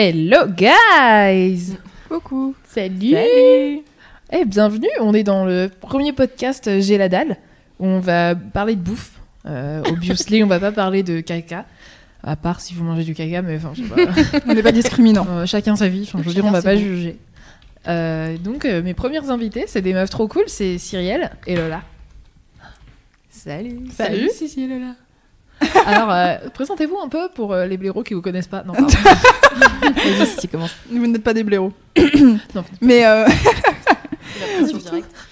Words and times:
Hello 0.00 0.46
guys 0.46 1.76
Coucou. 2.08 2.54
Salut 2.68 3.16
Eh 4.30 4.44
bienvenue, 4.46 4.86
on 5.00 5.12
est 5.12 5.24
dans 5.24 5.44
le 5.44 5.68
premier 5.80 6.12
podcast 6.12 6.68
euh, 6.68 6.80
J'ai 6.80 6.98
la 6.98 7.08
dalle 7.08 7.36
où 7.80 7.86
on 7.86 7.98
va 7.98 8.36
parler 8.36 8.76
de 8.76 8.80
bouffe. 8.80 9.20
Euh, 9.44 9.82
obviously, 9.90 10.44
on 10.44 10.46
va 10.46 10.60
pas 10.60 10.70
parler 10.70 11.02
de 11.02 11.18
caca. 11.18 11.64
À 12.22 12.36
part 12.36 12.60
si 12.60 12.74
vous 12.74 12.84
mangez 12.84 13.02
du 13.02 13.12
caca, 13.12 13.42
mais 13.42 13.56
enfin, 13.56 13.72
je 13.74 13.82
sais 13.82 13.88
pas. 13.88 14.40
On 14.46 14.54
n'est 14.54 14.62
pas 14.62 14.70
discriminant. 14.70 15.26
Euh, 15.28 15.46
chacun 15.46 15.74
sa 15.74 15.88
vie, 15.88 16.02
enfin, 16.04 16.20
je 16.22 16.28
veux 16.28 16.34
dire, 16.34 16.44
on 16.44 16.52
va 16.52 16.62
pas 16.62 16.76
juger. 16.76 17.18
Euh, 17.88 18.38
donc, 18.38 18.66
euh, 18.66 18.84
mes 18.84 18.94
premières 18.94 19.32
invitées, 19.32 19.64
c'est 19.66 19.82
des 19.82 19.94
meufs 19.94 20.10
trop 20.10 20.28
cool, 20.28 20.44
c'est 20.46 20.78
Cyrielle 20.78 21.32
et 21.48 21.56
Lola. 21.56 21.82
Salut. 23.30 23.80
Salut. 23.96 24.30
Cici 24.32 24.62
et 24.62 24.68
Lola. 24.68 24.94
Alors, 25.86 26.10
euh, 26.10 26.36
présentez-vous 26.54 26.98
un 26.98 27.08
peu 27.08 27.28
pour 27.34 27.52
euh, 27.52 27.66
les 27.66 27.76
blaireaux 27.76 28.02
qui 28.02 28.14
vous 28.14 28.22
connaissent 28.22 28.46
pas. 28.48 28.62
Non, 28.62 28.74
pardon. 28.74 28.88
Vas-y, 29.80 30.26
si 30.26 30.36
tu 30.38 30.48
commences. 30.48 30.74
Vous 30.90 31.06
n'êtes 31.06 31.22
pas 31.22 31.34
des 31.34 31.44
blaireaux. 31.44 31.72
Non, 32.54 32.64
Mais 32.80 33.06
euh, 33.06 33.26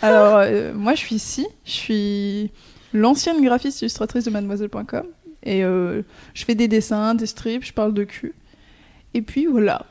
alors, 0.02 0.38
euh, 0.38 0.72
moi, 0.74 0.94
je 0.94 1.00
suis 1.00 1.16
ici. 1.16 1.46
Je 1.64 1.70
suis 1.70 2.50
l'ancienne 2.92 3.42
graphiste 3.44 3.82
illustratrice 3.82 4.24
de 4.24 4.30
mademoiselle.com. 4.30 5.06
Et 5.42 5.62
euh, 5.62 6.02
je 6.34 6.44
fais 6.44 6.54
des 6.54 6.68
dessins, 6.68 7.14
des 7.14 7.26
strips, 7.26 7.64
je 7.64 7.72
parle 7.72 7.94
de 7.94 8.04
cul. 8.04 8.34
Et 9.14 9.22
puis 9.22 9.46
voilà. 9.46 9.86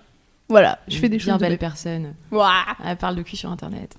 Voilà, 0.50 0.80
je 0.88 0.98
fais 0.98 1.10
des 1.10 1.18
bien 1.18 1.26
choses. 1.26 1.34
de 1.36 1.40
belle 1.40 1.50
belles. 1.52 1.58
personne. 1.60 2.14
Ouah. 2.32 2.66
Elle 2.86 2.98
parle 2.98 3.16
de 3.16 3.24
cul 3.24 3.36
sur 3.36 3.50
internet. 3.50 3.96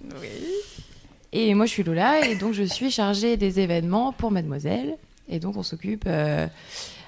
Et 1.33 1.55
moi 1.55 1.67
je 1.67 1.73
suis 1.73 1.83
Lola 1.83 2.25
et 2.29 2.37
donc 2.37 2.53
je 2.53 2.63
suis 2.63 2.91
chargée 2.91 3.37
des 3.37 3.59
événements 3.59 4.13
pour 4.13 4.31
Mademoiselle. 4.31 4.97
Et 5.29 5.41
donc 5.41 5.57
on 5.57 5.63
s'occupe 5.63 6.05
euh, 6.07 6.47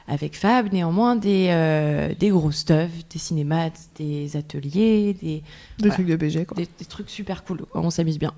avec 0.08 0.36
Fab 0.36 0.72
néanmoins 0.72 1.16
des, 1.16 1.48
euh, 1.50 2.12
des 2.18 2.30
gros 2.30 2.50
stuff, 2.50 2.90
des 3.12 3.18
cinémas, 3.18 3.70
des 3.98 4.36
ateliers, 4.36 5.14
des, 5.14 5.26
Des 5.28 5.42
Voilà. 5.80 5.94
trucs 5.94 6.06
de 6.06 6.16
BG, 6.16 6.44
quoi. 6.46 6.56
des, 6.56 6.66
des 6.78 6.84
trucs 6.84 7.10
super 7.10 7.44
cool. 7.44 7.60
On 7.74 7.90
s'amuse 7.90 8.18
bien. 8.18 8.32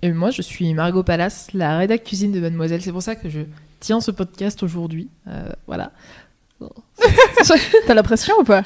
Et 0.00 0.12
moi, 0.12 0.30
je 0.30 0.42
suis 0.42 0.72
Margot 0.74 1.02
Pallas, 1.02 1.48
la 1.54 1.76
rédac 1.78 2.04
cuisine 2.04 2.30
de 2.32 2.38
Mademoiselle. 2.40 2.80
C'est 2.82 2.92
pour 2.92 3.02
ça 3.02 3.16
que 3.16 3.28
je 3.28 3.40
tiens 3.80 4.00
ce 4.00 4.12
podcast 4.12 4.62
aujourd'hui. 4.62 5.08
Euh, 5.26 5.50
voilà. 5.66 5.90
T'as 7.86 7.94
la 7.94 8.02
pression 8.02 8.34
ou 8.40 8.44
pas? 8.44 8.62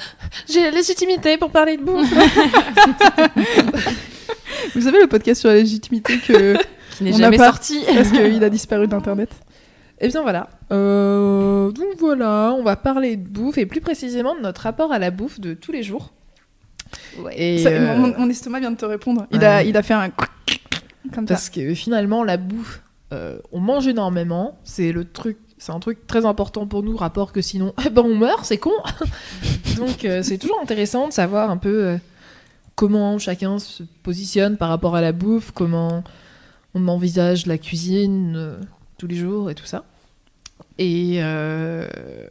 J'ai 0.50 0.62
la 0.62 0.70
légitimité 0.70 1.36
pour 1.38 1.50
parler 1.50 1.77
de 1.77 1.83
bouffe. 1.83 2.10
Vous 4.75 4.80
savez 4.83 5.00
le 5.00 5.06
podcast 5.06 5.41
sur 5.41 5.50
la 5.50 5.56
légitimité 5.56 6.19
que 6.19 6.56
Qui 6.97 7.05
n'est 7.05 7.12
jamais 7.12 7.38
sorti. 7.38 7.80
parce 7.94 8.10
qu'il 8.10 8.42
a 8.44 8.50
disparu 8.50 8.86
d'internet. 8.86 9.30
Et 10.03 10.08
bien 10.08 10.22
voilà. 10.22 10.50
Euh, 10.72 11.70
donc 11.70 11.86
voilà, 11.98 12.53
on 12.58 12.62
va 12.62 12.77
parler 12.77 13.17
de 13.17 13.27
bouffe 13.28 13.56
et 13.56 13.67
plus 13.67 13.81
précisément 13.81 14.34
de 14.34 14.41
notre 14.41 14.62
rapport 14.62 14.92
à 14.92 14.98
la 14.98 15.11
bouffe 15.11 15.39
de 15.41 15.55
tous 15.55 15.72
les 15.72 15.82
jours. 15.82 16.12
Et, 17.34 17.59
Ça- 17.59 17.69
euh, 17.71 17.97
mon, 17.97 18.19
mon 18.19 18.28
estomac 18.28 18.60
vient 18.60 18.72
de 18.72 18.76
te 18.76 18.84
répondre. 18.84 19.26
Il 19.31 19.38
ouais. 19.38 19.44
a, 19.47 19.62
il 19.62 19.76
a 19.76 19.82
fait 19.82 19.94
un 19.94 20.10
comme 21.15 21.26
ça. 21.26 21.34
parce 21.34 21.50
que 21.50 21.72
finalement, 21.75 22.25
la 22.25 22.37
bouffe, 22.37 22.82
euh, 23.12 23.38
on 23.53 23.60
mange 23.60 23.87
énormément. 23.87 24.59
C'est 24.65 24.93
le 24.93 25.04
truc. 25.04 25.38
C'est 25.59 25.71
un 25.72 25.78
truc 25.78 26.06
très 26.09 26.26
important 26.26 26.66
pour 26.66 26.82
nous, 26.82 26.97
rapport 26.97 27.32
que 27.32 27.41
sinon, 27.41 27.72
eh 27.87 27.91
ben 27.91 28.03
on 28.05 28.16
meurt, 28.16 28.44
c'est 28.44 28.59
con. 28.59 28.72
Donc 29.76 30.05
euh, 30.05 30.22
c'est 30.25 30.37
toujours 30.38 30.59
intéressant 30.60 31.06
de 31.06 31.12
savoir 31.12 31.49
un 31.50 31.56
peu 31.56 31.84
euh, 31.87 31.97
comment 32.75 33.16
chacun 33.19 33.60
se 33.60 33.84
positionne 34.03 34.56
par 34.56 34.69
rapport 34.69 34.97
à 34.97 35.00
la 35.00 35.12
bouffe, 35.12 35.53
comment 35.53 36.03
on 36.75 36.88
envisage 36.88 37.47
la 37.47 37.59
cuisine 37.59 38.34
euh, 38.37 38.56
tous 38.99 39.06
les 39.06 39.15
jours 39.15 39.50
et 39.50 39.55
tout 39.55 39.66
ça. 39.66 39.84
Et 40.78 41.16
euh, 41.19 41.87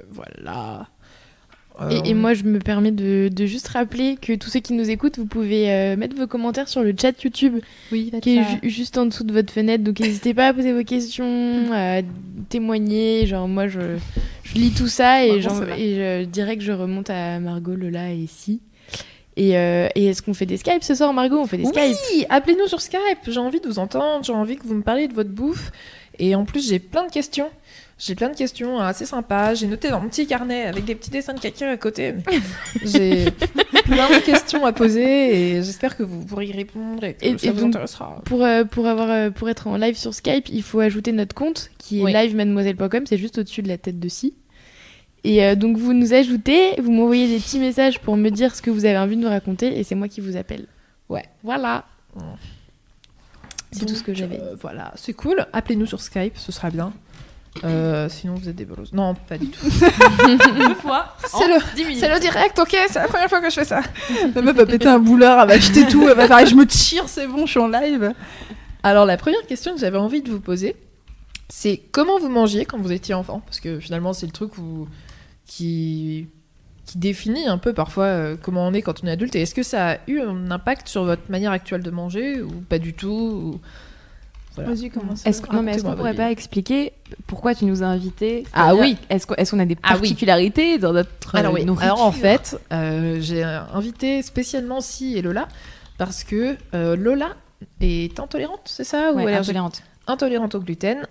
voilà. 0.09 0.87
Et, 0.87 1.83
Euh, 1.83 2.01
et 2.05 2.13
moi, 2.13 2.33
je 2.35 2.43
me 2.43 2.59
permets 2.59 2.91
de, 2.91 3.29
de 3.33 3.45
juste 3.45 3.69
rappeler 3.69 4.15
que 4.21 4.33
tous 4.35 4.49
ceux 4.49 4.59
qui 4.59 4.73
nous 4.73 4.89
écoutent, 4.89 5.17
vous 5.17 5.25
pouvez 5.25 5.71
euh, 5.71 5.95
mettre 5.95 6.15
vos 6.15 6.27
commentaires 6.27 6.67
sur 6.67 6.83
le 6.83 6.93
chat 6.99 7.13
YouTube 7.23 7.55
oui, 7.91 8.11
qui 8.21 8.37
est 8.37 8.43
ju- 8.43 8.69
juste 8.69 8.97
en 8.97 9.05
dessous 9.07 9.23
de 9.23 9.31
votre 9.33 9.51
fenêtre. 9.51 9.83
Donc 9.83 9.99
n'hésitez 9.99 10.33
pas 10.33 10.49
à 10.49 10.53
poser 10.53 10.73
vos 10.73 10.83
questions, 10.83 11.71
à 11.73 12.01
témoigner. 12.49 13.25
Genre 13.25 13.47
moi, 13.47 13.67
je, 13.67 13.79
je 14.43 14.53
lis 14.55 14.71
tout 14.71 14.89
ça 14.89 15.25
et, 15.25 15.41
je 15.41 16.25
dirais 16.25 16.57
que 16.57 16.63
je 16.63 16.71
remonte 16.73 17.09
à 17.09 17.39
Margot, 17.39 17.73
Lola 17.75 18.11
et 18.11 18.27
Si. 18.27 18.61
Et, 19.37 19.57
euh, 19.57 19.87
et 19.95 20.07
est-ce 20.07 20.21
qu'on 20.21 20.33
fait 20.33 20.45
des 20.45 20.57
Skype 20.57 20.83
ce 20.83 20.93
soir, 20.93 21.13
Margot? 21.13 21.37
On 21.39 21.47
fait 21.47 21.57
des 21.57 21.65
Skype 21.65 21.95
Oui, 22.13 22.25
appelez-nous 22.29 22.67
sur 22.67 22.81
Skype. 22.81 22.99
J'ai 23.27 23.39
envie 23.39 23.61
de 23.61 23.67
vous 23.67 23.79
entendre. 23.79 24.23
J'ai 24.25 24.33
envie 24.33 24.57
que 24.57 24.67
vous 24.67 24.75
me 24.75 24.83
parliez 24.83 25.07
de 25.07 25.13
votre 25.13 25.29
bouffe. 25.31 25.71
Et 26.19 26.35
en 26.35 26.43
plus, 26.43 26.67
j'ai 26.67 26.77
plein 26.79 27.07
de 27.07 27.11
questions. 27.11 27.47
J'ai 28.03 28.15
plein 28.15 28.29
de 28.29 28.35
questions 28.35 28.79
assez 28.79 29.05
sympas. 29.05 29.53
J'ai 29.53 29.67
noté 29.67 29.89
dans 29.91 30.01
mon 30.01 30.09
petit 30.09 30.25
carnet 30.25 30.63
avec 30.65 30.85
des 30.85 30.95
petits 30.95 31.11
dessins 31.11 31.33
de 31.35 31.39
caca 31.39 31.69
à 31.69 31.77
côté. 31.77 32.15
J'ai 32.83 33.25
plein 33.85 34.09
de 34.09 34.25
questions 34.25 34.65
à 34.65 34.73
poser 34.73 35.51
et 35.57 35.63
j'espère 35.63 35.95
que 35.95 36.01
vous 36.01 36.25
pourrez 36.25 36.47
y 36.47 36.51
répondre 36.51 37.03
et 37.03 37.13
que 37.13 37.23
Et- 37.23 37.37
ça 37.37 37.47
et 37.47 37.51
vous 37.51 37.59
donc- 37.59 37.69
intéressera. 37.75 38.19
Pour, 38.25 38.43
euh, 38.43 38.63
pour, 38.63 38.87
avoir, 38.87 39.11
euh, 39.11 39.29
pour 39.29 39.49
être 39.49 39.67
en 39.67 39.77
live 39.77 39.95
sur 39.95 40.15
Skype, 40.15 40.49
il 40.49 40.63
faut 40.63 40.79
ajouter 40.79 41.11
notre 41.11 41.35
compte 41.35 41.69
qui 41.77 41.99
est 41.99 42.03
Oui. 42.03 42.11
livemademoiselle.com, 42.11 43.03
c'est 43.05 43.17
juste 43.19 43.37
au-dessus 43.37 43.61
de 43.61 43.67
la 43.67 43.77
tête 43.77 43.99
de 43.99 44.09
Si. 44.09 44.33
Et 45.23 45.45
euh, 45.45 45.53
donc 45.53 45.77
vous 45.77 45.93
nous 45.93 46.15
ajoutez, 46.15 46.81
vous 46.81 46.91
m'envoyez 46.91 47.27
des 47.27 47.37
petits 47.37 47.59
messages 47.59 47.99
pour 47.99 48.17
me 48.17 48.29
dire 48.29 48.55
ce 48.55 48.63
que 48.63 48.71
vous 48.71 48.85
avez 48.85 48.97
envie 48.97 49.15
de 49.15 49.21
nous 49.21 49.29
raconter 49.29 49.77
et 49.77 49.83
c'est 49.83 49.93
moi 49.93 50.07
qui 50.07 50.21
vous 50.21 50.37
appelle. 50.37 50.65
Ouais. 51.07 51.25
Voilà. 51.43 51.85
C'est 53.71 53.85
tout 53.85 53.93
ce 53.93 54.01
que 54.01 54.15
j'avais. 54.15 54.39
euh, 54.39 54.55
voilà, 54.59 54.91
c'est 54.95 55.13
cool. 55.13 55.45
Appelez-nous 55.53 55.85
sur 55.85 56.01
Skype, 56.01 56.35
ce 56.35 56.51
sera 56.51 56.71
bien. 56.71 56.91
Euh, 57.63 58.07
sinon, 58.09 58.35
vous 58.35 58.47
êtes 58.47 58.55
des 58.55 58.65
bolos. 58.65 58.93
Non, 58.93 59.13
pas 59.13 59.37
du 59.37 59.47
tout. 59.47 59.65
Une 59.65 60.75
fois. 60.75 61.15
C'est 61.25 61.47
le, 61.47 62.19
direct, 62.19 62.57
ok 62.57 62.77
C'est 62.89 62.99
la 62.99 63.07
première 63.07 63.29
fois 63.29 63.41
que 63.41 63.49
je 63.49 63.55
fais 63.55 63.65
ça. 63.65 63.81
La 64.35 64.41
meuf 64.41 64.55
va 64.55 64.65
péter 64.65 64.87
un 64.87 64.99
boulard, 64.99 65.41
elle 65.41 65.47
va 65.49 65.53
acheter 65.55 65.85
tout, 65.87 66.07
elle 66.07 66.15
va 66.15 66.27
faire 66.27 66.45
je 66.45 66.55
me 66.55 66.65
tire, 66.65 67.07
c'est 67.07 67.27
bon, 67.27 67.45
je 67.45 67.51
suis 67.51 67.59
en 67.59 67.67
live. 67.67 68.13
Alors, 68.83 69.05
la 69.05 69.17
première 69.17 69.45
question 69.45 69.73
que 69.73 69.79
j'avais 69.79 69.97
envie 69.97 70.21
de 70.21 70.31
vous 70.31 70.39
poser, 70.39 70.75
c'est 71.49 71.81
comment 71.91 72.19
vous 72.19 72.29
mangiez 72.29 72.65
quand 72.65 72.79
vous 72.79 72.91
étiez 72.91 73.13
enfant? 73.13 73.41
Parce 73.45 73.59
que 73.59 73.79
finalement, 73.79 74.13
c'est 74.13 74.25
le 74.25 74.31
truc 74.31 74.57
où, 74.57 74.87
qui, 75.45 76.27
qui 76.85 76.97
définit 76.97 77.47
un 77.47 77.57
peu 77.57 77.73
parfois 77.73 78.05
euh, 78.05 78.35
comment 78.41 78.65
on 78.65 78.73
est 78.73 78.81
quand 78.81 79.03
on 79.03 79.07
est 79.07 79.11
adulte. 79.11 79.35
Et 79.35 79.41
est-ce 79.41 79.53
que 79.53 79.63
ça 79.63 79.91
a 79.91 79.97
eu 80.07 80.21
un 80.21 80.49
impact 80.51 80.87
sur 80.87 81.03
votre 81.03 81.29
manière 81.29 81.51
actuelle 81.51 81.83
de 81.83 81.91
manger 81.91 82.41
ou 82.41 82.49
pas 82.69 82.79
du 82.79 82.93
tout 82.93 83.09
ou- 83.09 83.61
Voilà. 84.55 84.71
Vas-y, 84.71 84.89
commence. 84.89 85.25
Est-ce 85.25 85.41
que- 85.41 85.53
non, 85.55 85.61
mais 85.63 85.71
est-ce 85.71 85.81
qu'on 85.83 85.89
Racontez-moi 85.89 85.95
pourrait 85.95 86.11
votre 86.11 86.23
pas 86.25 86.31
expliquer 86.31 86.93
pourquoi 87.27 87.55
tu 87.55 87.65
nous 87.65 87.83
as 87.83 87.87
invités 87.87 88.45
Ah 88.53 88.75
oui. 88.75 88.97
Est-ce 89.09 89.25
qu'on 89.25 89.59
a 89.59 89.65
des 89.65 89.77
Ah 89.83 89.93
oui. 89.93 89.99
particularités 90.01 90.77
dans 90.77 90.91
notre 90.93 91.35
Alors 91.35 91.51
euh, 91.53 91.55
oui. 91.55 91.65
nourriture 91.65 91.93
Alors 91.93 92.05
en 92.05 92.11
fait, 92.11 92.59
euh, 92.73 93.17
j'ai 93.21 93.43
invité 93.43 94.21
spécialement 94.21 94.81
Si 94.81 95.17
et 95.17 95.21
Lola 95.21 95.47
parce 95.97 96.23
que 96.25 96.57
euh, 96.73 96.95
Lola 96.97 97.29
est 97.79 98.19
intolérante, 98.19 98.61
c'est 98.65 98.83
ça 98.83 99.11
ou 99.13 99.17
Ouais, 99.17 99.21
allergique 99.23 99.49
intolérante. 99.51 99.83
Intolérante 100.07 100.55
au 100.55 100.59
gluten 100.59 101.07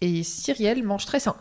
et 0.00 0.22
Cyrielle 0.22 0.82
mange 0.82 1.06
très 1.06 1.20
sain. 1.20 1.36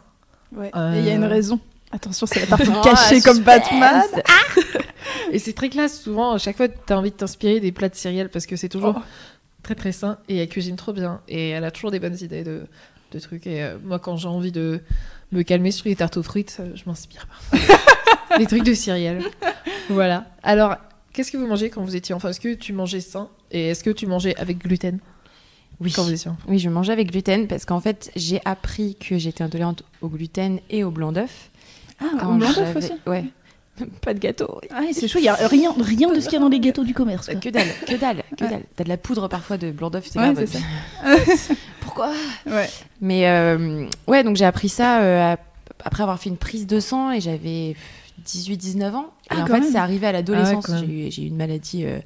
Ouais. 0.56 0.72
Euh, 0.76 0.94
Et 0.96 1.00
il 1.00 1.06
y 1.06 1.10
a 1.10 1.16
une 1.16 1.26
raison. 1.26 1.60
Attention, 1.92 2.26
c'est 2.28 2.40
la 2.40 2.46
partie 2.48 2.68
Oh, 2.74 2.82
cachée 2.82 3.20
comme 3.22 3.36
suspense. 3.38 3.44
Batman. 3.44 4.04
Et 5.34 5.40
c'est 5.40 5.54
très 5.54 5.70
classe, 5.70 6.00
souvent, 6.02 6.34
à 6.34 6.38
chaque 6.38 6.58
fois, 6.58 6.68
t'as 6.68 6.96
envie 6.96 7.12
de 7.12 7.16
t'inspirer 7.16 7.60
des 7.60 7.72
plats 7.72 7.90
de 7.90 7.96
Cyrielle 7.96 8.30
parce 8.30 8.46
que 8.46 8.56
c'est 8.56 8.70
toujours 8.70 8.96
Oh. 8.98 9.02
Très 9.64 9.76
très 9.76 9.92
sain 9.92 10.18
et 10.30 10.38
elle 10.38 10.50
cuisine 10.50 10.76
trop 10.76 10.94
bien 10.94 11.22
et 11.28 11.50
elle 11.50 11.64
a 11.64 11.72
toujours 11.72 11.92
des 11.92 12.00
bonnes 12.00 12.18
idées 12.22 12.44
de, 12.44 12.64
de 13.12 13.20
trucs. 13.20 13.46
Et 13.48 13.64
euh, 13.64 13.78
moi, 13.84 14.00
quand 14.00 14.18
j'ai 14.18 14.28
envie 14.28 14.52
de 14.52 14.82
me 15.32 15.44
calmer 15.44 15.72
sur 15.72 15.88
les 15.88 15.96
tartes 15.96 16.18
aux 16.18 16.24
frites, 16.24 16.58
euh, 16.60 16.72
je 16.76 16.84
m'inspire 16.86 17.28
les 18.40 18.46
trucs 18.48 18.64
de 18.64 18.74
Cyrielle. 18.74 19.24
Voilà. 19.90 20.26
Alors, 20.44 20.76
qu'est-ce 21.14 21.32
que 21.32 21.38
vous 21.38 21.48
mangez 21.48 21.70
quand 21.70 21.84
vous 21.84 21.96
étiez 21.96 22.14
enfant? 22.16 22.30
Est-ce 22.30 22.40
que 22.40 22.54
tu 22.54 22.74
mangeais 22.74 23.02
sain 23.02 23.30
et 23.52 23.70
est-ce 23.70 23.84
que 23.84 23.90
tu 23.90 24.08
mangeais 24.08 24.36
avec 24.38 24.60
gluten? 24.60 25.00
Oui. 25.80 25.92
quand 25.92 26.04
vous 26.04 26.12
étiez 26.14 26.30
enfant 26.30 26.40
Oui, 26.48 26.60
je 26.60 26.70
mangeais 26.70 26.94
avec 26.94 27.12
gluten 27.12 27.48
parce 27.48 27.66
qu'en 27.66 27.80
fait, 27.80 28.12
j'ai 28.16 28.40
appris 28.46 28.96
que 28.96 29.18
j'étais 29.18 29.44
intolérante 29.44 29.84
au 30.02 30.10
gluten 30.10 30.60
et 30.70 30.84
au 30.84 30.92
blanc 30.92 31.12
d'œuf. 31.12 31.50
Ah, 32.00 32.28
au 32.30 32.34
blanc 32.36 32.52
d'œuf 32.54 32.76
aussi? 32.76 32.92
Ouais. 33.08 33.26
Pas 34.02 34.14
de 34.14 34.20
gâteau. 34.20 34.62
Ah, 34.74 34.82
c'est 34.92 35.08
chaud, 35.08 35.20
il 35.20 35.26
y 35.26 35.30
a 35.30 35.36
rien, 35.36 35.74
rien 35.80 36.10
de 36.12 36.20
ce 36.20 36.26
qu'il 36.26 36.34
y 36.34 36.38
a 36.38 36.40
dans 36.40 36.50
les 36.50 36.60
gâteaux 36.60 36.84
du 36.84 36.94
commerce. 36.94 37.28
quoi. 37.28 37.36
Que 37.36 37.50
dalle, 37.50 37.68
que 37.88 37.96
dalle, 37.96 38.24
que 38.38 38.44
Ouais. 38.44 38.50
dalle. 38.50 38.64
T'as 38.76 38.84
de 38.84 38.90
la 38.90 38.98
poudre 38.98 39.28
parfois 39.28 39.58
de 39.58 39.72
blanc 39.72 39.90
d'œuf, 39.90 40.08
c'est 40.12 40.20
Ouais, 40.20 40.34
grave. 40.34 40.48
Pourquoi? 41.82 42.12
Ouais. 42.46 42.70
Mais 43.02 43.28
euh, 43.28 43.86
ouais, 44.08 44.24
donc 44.24 44.36
j'ai 44.38 44.46
appris 44.46 44.70
ça 44.70 45.02
euh, 45.02 45.34
ap- 45.34 45.46
après 45.84 46.04
avoir 46.04 46.20
fait 46.20 46.30
une 46.30 46.38
prise 46.38 46.68
de 46.68 46.80
sang 46.80 47.12
et 47.12 47.20
j'avais 47.22 47.76
18-19 48.26 48.94
ans. 48.94 49.08
Et 49.32 49.36
Ah, 49.38 49.44
en 49.44 49.46
fait, 49.48 49.64
c'est 49.64 49.78
arrivé 49.78 50.08
à 50.08 50.12
l'adolescence. 50.12 50.66
Ah 50.70 50.74
quand 50.74 50.80
j'ai 50.80 51.08
eu, 51.24 51.28
une 51.28 51.36
maladie 51.38 51.86
euh, 51.86 52.00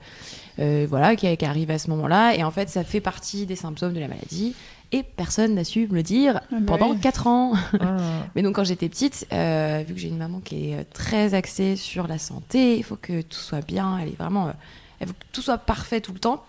voilà, 0.57 1.15
qui, 1.15 1.35
qui 1.37 1.45
arrive 1.45 1.71
à 1.71 1.77
ce 1.79 1.89
moment-là. 1.91 2.35
Et 2.35 2.43
en 2.43 2.51
fait, 2.51 2.69
ça 2.69 2.83
fait 2.83 3.01
partie 3.01 3.45
des 3.45 3.55
symptômes 3.55 3.93
de 3.93 3.99
la 3.99 4.07
maladie. 4.07 4.55
Et 4.91 5.01
personne 5.03 5.55
n'a 5.55 5.63
su 5.63 5.87
me 5.89 5.95
le 5.95 6.03
dire 6.03 6.41
Ah 6.51 6.57
pendant 6.65 6.91
oui. 6.91 6.99
4 6.99 7.27
ans. 7.27 7.53
Ah. 7.79 7.97
Mais 8.35 8.43
donc, 8.43 8.55
quand 8.55 8.63
j'étais 8.63 8.87
petite, 8.87 9.27
euh, 9.33 9.83
vu 9.85 9.93
que 9.95 9.99
j'ai 9.99 10.07
une 10.09 10.17
maman 10.17 10.39
qui 10.39 10.69
est 10.69 10.75
euh, 10.75 10.83
très 10.93 11.33
axée 11.33 11.75
sur 11.75 12.07
la 12.07 12.17
santé, 12.19 12.77
il 12.77 12.83
faut 12.83 12.95
que 12.95 13.21
tout 13.21 13.39
soit 13.39 13.65
bien. 13.65 13.97
Elle 13.99 14.09
est 14.09 14.17
vraiment. 14.17 14.47
euh, 14.47 14.51
elle 14.99 15.07
veut 15.07 15.13
que 15.13 15.25
tout 15.33 15.41
soit 15.41 15.57
parfait 15.57 16.01
tout 16.01 16.13
le 16.13 16.19
temps. 16.19 16.43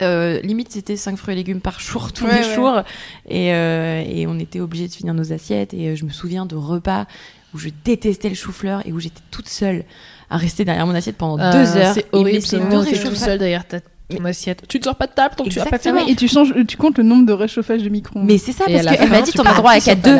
Euh, 0.00 0.40
limite, 0.40 0.72
c'était 0.72 0.96
5 0.96 1.16
fruits 1.16 1.34
et 1.34 1.36
légumes 1.36 1.60
par 1.60 1.78
jour, 1.78 2.12
tous 2.12 2.24
Ouais, 2.24 2.40
les 2.40 2.48
ouais. 2.48 2.54
jours. 2.54 2.80
Et, 3.28 3.52
euh, 3.54 4.02
et 4.04 4.26
on 4.26 4.38
était 4.38 4.58
obligés 4.60 4.88
de 4.88 4.92
finir 4.94 5.12
nos 5.14 5.32
assiettes. 5.32 5.74
Et 5.74 5.88
euh, 5.90 5.94
je 5.94 6.04
me 6.06 6.10
souviens 6.10 6.46
de 6.46 6.56
repas 6.56 7.06
où 7.54 7.58
je 7.58 7.68
détestais 7.84 8.28
le 8.28 8.34
chou-fleur 8.34 8.82
et 8.86 8.92
où 8.92 9.00
j'étais 9.00 9.20
toute 9.30 9.48
seule 9.48 9.84
à 10.30 10.36
rester 10.36 10.64
derrière 10.64 10.86
mon 10.86 10.94
assiette 10.94 11.16
pendant 11.16 11.36
Ah, 11.42 11.52
deux 11.52 11.76
heures. 11.76 11.94
C'est 11.94 12.06
Il 12.12 12.18
horrible, 12.18 12.42
c'est 12.42 12.58
deux 12.68 12.84
tout 12.84 13.14
seul 13.14 13.38
derrière 13.38 13.66
ta, 13.66 13.80
ton 14.08 14.24
assiette. 14.24 14.62
Tu 14.68 14.78
ne 14.78 14.84
sors 14.84 14.96
pas 14.96 15.06
de 15.06 15.12
table 15.12 15.34
tant 15.36 15.44
que 15.44 15.50
tu 15.50 15.60
as 15.60 15.66
pas 15.66 15.78
fini. 15.78 16.10
Et 16.10 16.16
tu 16.16 16.28
changes, 16.28 16.54
tu 16.66 16.76
comptes 16.76 16.98
le 16.98 17.04
nombre 17.04 17.26
de 17.26 17.32
réchauffages 17.32 17.82
de 17.82 17.88
micro-ondes. 17.88 18.24
Mais 18.26 18.38
c'est 18.38 18.52
ça, 18.52 18.64
Et 18.68 18.74
parce 18.82 18.96
qu'elle 18.96 19.10
m'a 19.10 19.20
dit 19.22 19.30
tu 19.30 19.36
t'en 19.38 19.44
as 19.44 19.54
droit 19.54 19.72
à 19.72 19.80
qu'à 19.80 19.94
deux. 19.94 20.16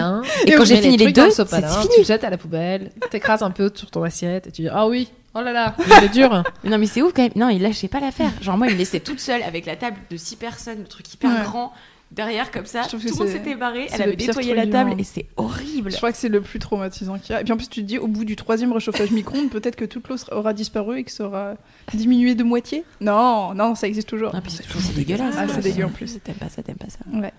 Et 0.46 0.50
tu 0.50 0.56
quand 0.56 0.64
j'ai 0.64 0.76
fini 0.82 0.96
les 0.96 1.12
deux, 1.12 1.30
c'est 1.30 1.46
fini. 1.48 1.62
Tu 1.96 2.04
jettes 2.04 2.24
à 2.24 2.30
la 2.30 2.36
poubelle, 2.38 2.90
t'écrases 3.10 3.42
un 3.42 3.50
peu 3.50 3.70
sur 3.74 3.90
ton 3.90 4.02
assiette 4.02 4.46
et 4.48 4.52
tu 4.52 4.62
dis 4.62 4.68
Ah 4.70 4.86
oui, 4.86 5.08
oh 5.34 5.40
là 5.40 5.52
là, 5.52 5.74
c'est 6.00 6.12
dur. 6.12 6.42
Mais 6.64 6.70
Non, 6.70 6.78
mais 6.78 6.86
c'est 6.86 7.00
ouf 7.02 7.12
quand 7.14 7.22
même. 7.22 7.32
Non, 7.36 7.48
il 7.48 7.62
lâchait 7.62 7.88
pas 7.88 8.00
l'affaire. 8.00 8.30
Genre, 8.42 8.56
moi, 8.58 8.66
il 8.68 8.74
me 8.74 8.78
laissait 8.78 9.00
toute 9.00 9.20
seule 9.20 9.42
avec 9.42 9.64
la 9.66 9.76
table 9.76 9.96
de 10.10 10.16
six 10.18 10.36
personnes, 10.36 10.78
le 10.80 10.86
truc 10.86 11.12
hyper 11.12 11.30
Ouais. 11.30 11.42
grand, 11.44 11.72
derrière 12.12 12.50
comme 12.50 12.66
ça. 12.66 12.82
Tout 12.88 12.98
le 12.98 13.16
monde 13.16 13.28
s'était 13.28 13.54
barré. 13.54 13.88
Elle 13.92 13.98
le 13.98 14.02
avait 14.04 14.16
nettoyé 14.16 14.54
la 14.54 14.66
table 14.66 14.94
et 14.98 15.04
c'est 15.04 15.26
horrible. 15.36 15.90
Je 15.90 15.96
crois 15.96 16.12
que 16.12 16.18
c'est 16.18 16.28
le 16.28 16.40
plus 16.40 16.58
traumatisant 16.58 17.18
qu'il 17.18 17.32
y 17.32 17.36
a. 17.36 17.40
Et 17.40 17.44
puis 17.44 17.52
en 17.52 17.56
plus, 17.56 17.68
tu 17.68 17.82
te 17.82 17.86
dis, 17.86 17.98
au 17.98 18.06
bout 18.06 18.24
du 18.24 18.36
troisième 18.36 18.72
réchauffage 18.72 19.10
micro-ondes, 19.10 19.50
peut-être 19.50 19.76
que 19.76 19.84
toute 19.84 20.08
l'eau 20.08 20.16
aura 20.30 20.52
disparu 20.52 20.98
et 20.98 21.04
que 21.04 21.10
ça 21.10 21.26
aura 21.26 21.54
diminué 21.94 22.34
de 22.34 22.44
moitié. 22.44 22.84
Non, 23.00 23.54
non, 23.54 23.74
ça 23.74 23.88
existe 23.88 24.08
toujours. 24.08 24.32
Ah, 24.34 24.40
c'est 24.46 24.68
toujours 24.68 24.92
dégueulasse. 24.92 25.34
Ah, 25.38 25.46
c'est 25.48 25.60
dégueu 25.60 25.84
en 25.84 25.90
plus. 25.90 26.18
T'aimes 26.22 26.34
pas 26.36 26.48
ça, 26.48 26.62
t'aimes 26.62 26.76
pas 26.76 26.90
ça. 26.90 26.98
Ouais. 27.12 27.32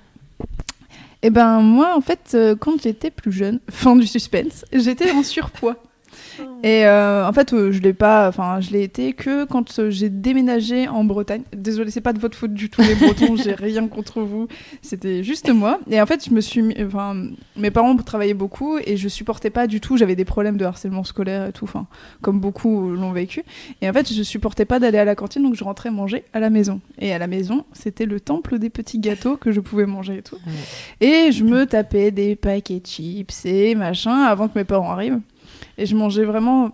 Et 1.22 1.30
ben 1.30 1.62
moi, 1.62 1.96
en 1.96 2.02
fait, 2.02 2.32
euh, 2.34 2.56
quand 2.56 2.82
j'étais 2.82 3.10
plus 3.10 3.32
jeune, 3.32 3.62
fin 3.70 3.96
du 3.96 4.06
suspense, 4.06 4.66
j'étais 4.74 5.12
en 5.12 5.24
surpoids. 5.24 5.78
Et 6.64 6.86
euh, 6.86 7.28
en 7.28 7.34
fait, 7.34 7.54
euh, 7.54 7.72
je 7.72 7.82
l'ai 7.82 7.94
pas, 7.94 8.28
enfin, 8.28 8.62
je 8.62 8.72
l'ai 8.72 8.84
été 8.84 9.14
que 9.14 9.46
quand 9.46 9.80
euh, 9.80 9.90
j'ai 9.90 10.10
déménagé 10.10 10.88
en 10.88 11.04
Bretagne. 11.04 11.44
Désolée, 11.56 11.92
c'est 11.92 12.02
pas 12.02 12.14
de 12.14 12.20
votre 12.20 12.38
faute 12.38 12.54
du 12.54 12.70
tout, 12.70 12.82
les 12.82 12.96
Bretons. 12.96 13.36
j'ai 13.36 13.54
rien 13.54 13.88
contre 13.88 14.22
vous. 14.22 14.48
C'était 14.82 15.24
juste 15.24 15.50
moi. 15.50 15.80
Et 15.90 16.02
en 16.02 16.06
fait, 16.06 16.26
je 16.26 16.34
me 16.34 16.42
suis, 16.42 16.74
enfin, 16.86 17.16
mes 17.58 17.72
parents 17.72 17.96
travaillaient 17.98 18.34
beaucoup 18.34 18.78
et 18.78 18.98
je 18.98 19.10
supportais 19.10 19.50
pas 19.50 19.68
du 19.68 19.82
tout. 19.82 19.98
J'avais 19.98 20.16
des 20.16 20.26
problèmes 20.26 20.58
de 20.58 20.66
harcèlement 20.66 21.04
scolaire 21.04 21.48
et 21.48 21.52
tout, 21.52 21.66
enfin, 21.66 21.86
comme 22.22 22.40
beaucoup 22.40 22.92
l'ont 22.92 23.12
vécu. 23.12 23.44
Et 23.82 23.90
en 23.90 23.94
fait, 23.94 24.14
je 24.14 24.24
supportais 24.24 24.66
pas 24.66 24.80
d'aller 24.80 25.00
à 25.00 25.06
la 25.06 25.16
cantine, 25.16 25.44
donc 25.44 25.56
je 25.56 25.64
rentrais 25.64 25.92
manger 25.92 26.24
à 26.34 26.40
la 26.40 26.50
maison. 26.50 26.80
Et 27.00 27.14
à 27.14 27.18
la 27.18 27.28
maison, 27.28 27.66
c'était 27.74 28.06
le 28.06 28.20
temple 28.20 28.58
des 28.58 28.70
petits 28.70 29.00
gâteaux 29.00 29.36
que 29.36 29.52
je 29.52 29.60
pouvais 29.60 29.86
manger 29.86 30.18
et 30.18 30.22
tout. 30.22 30.38
Et 31.02 31.32
je 31.32 31.44
me 31.44 31.66
tapais 31.66 32.12
des 32.12 32.36
paquets 32.36 32.80
de 32.80 32.86
chips 32.86 33.46
et 33.46 33.76
machin 33.76 34.24
avant 34.24 34.48
que 34.48 34.58
mes 34.58 34.64
parents 34.64 34.92
arrivent. 34.92 35.20
Et 35.78 35.86
je 35.86 35.96
mangeais 35.96 36.24
vraiment 36.26 36.72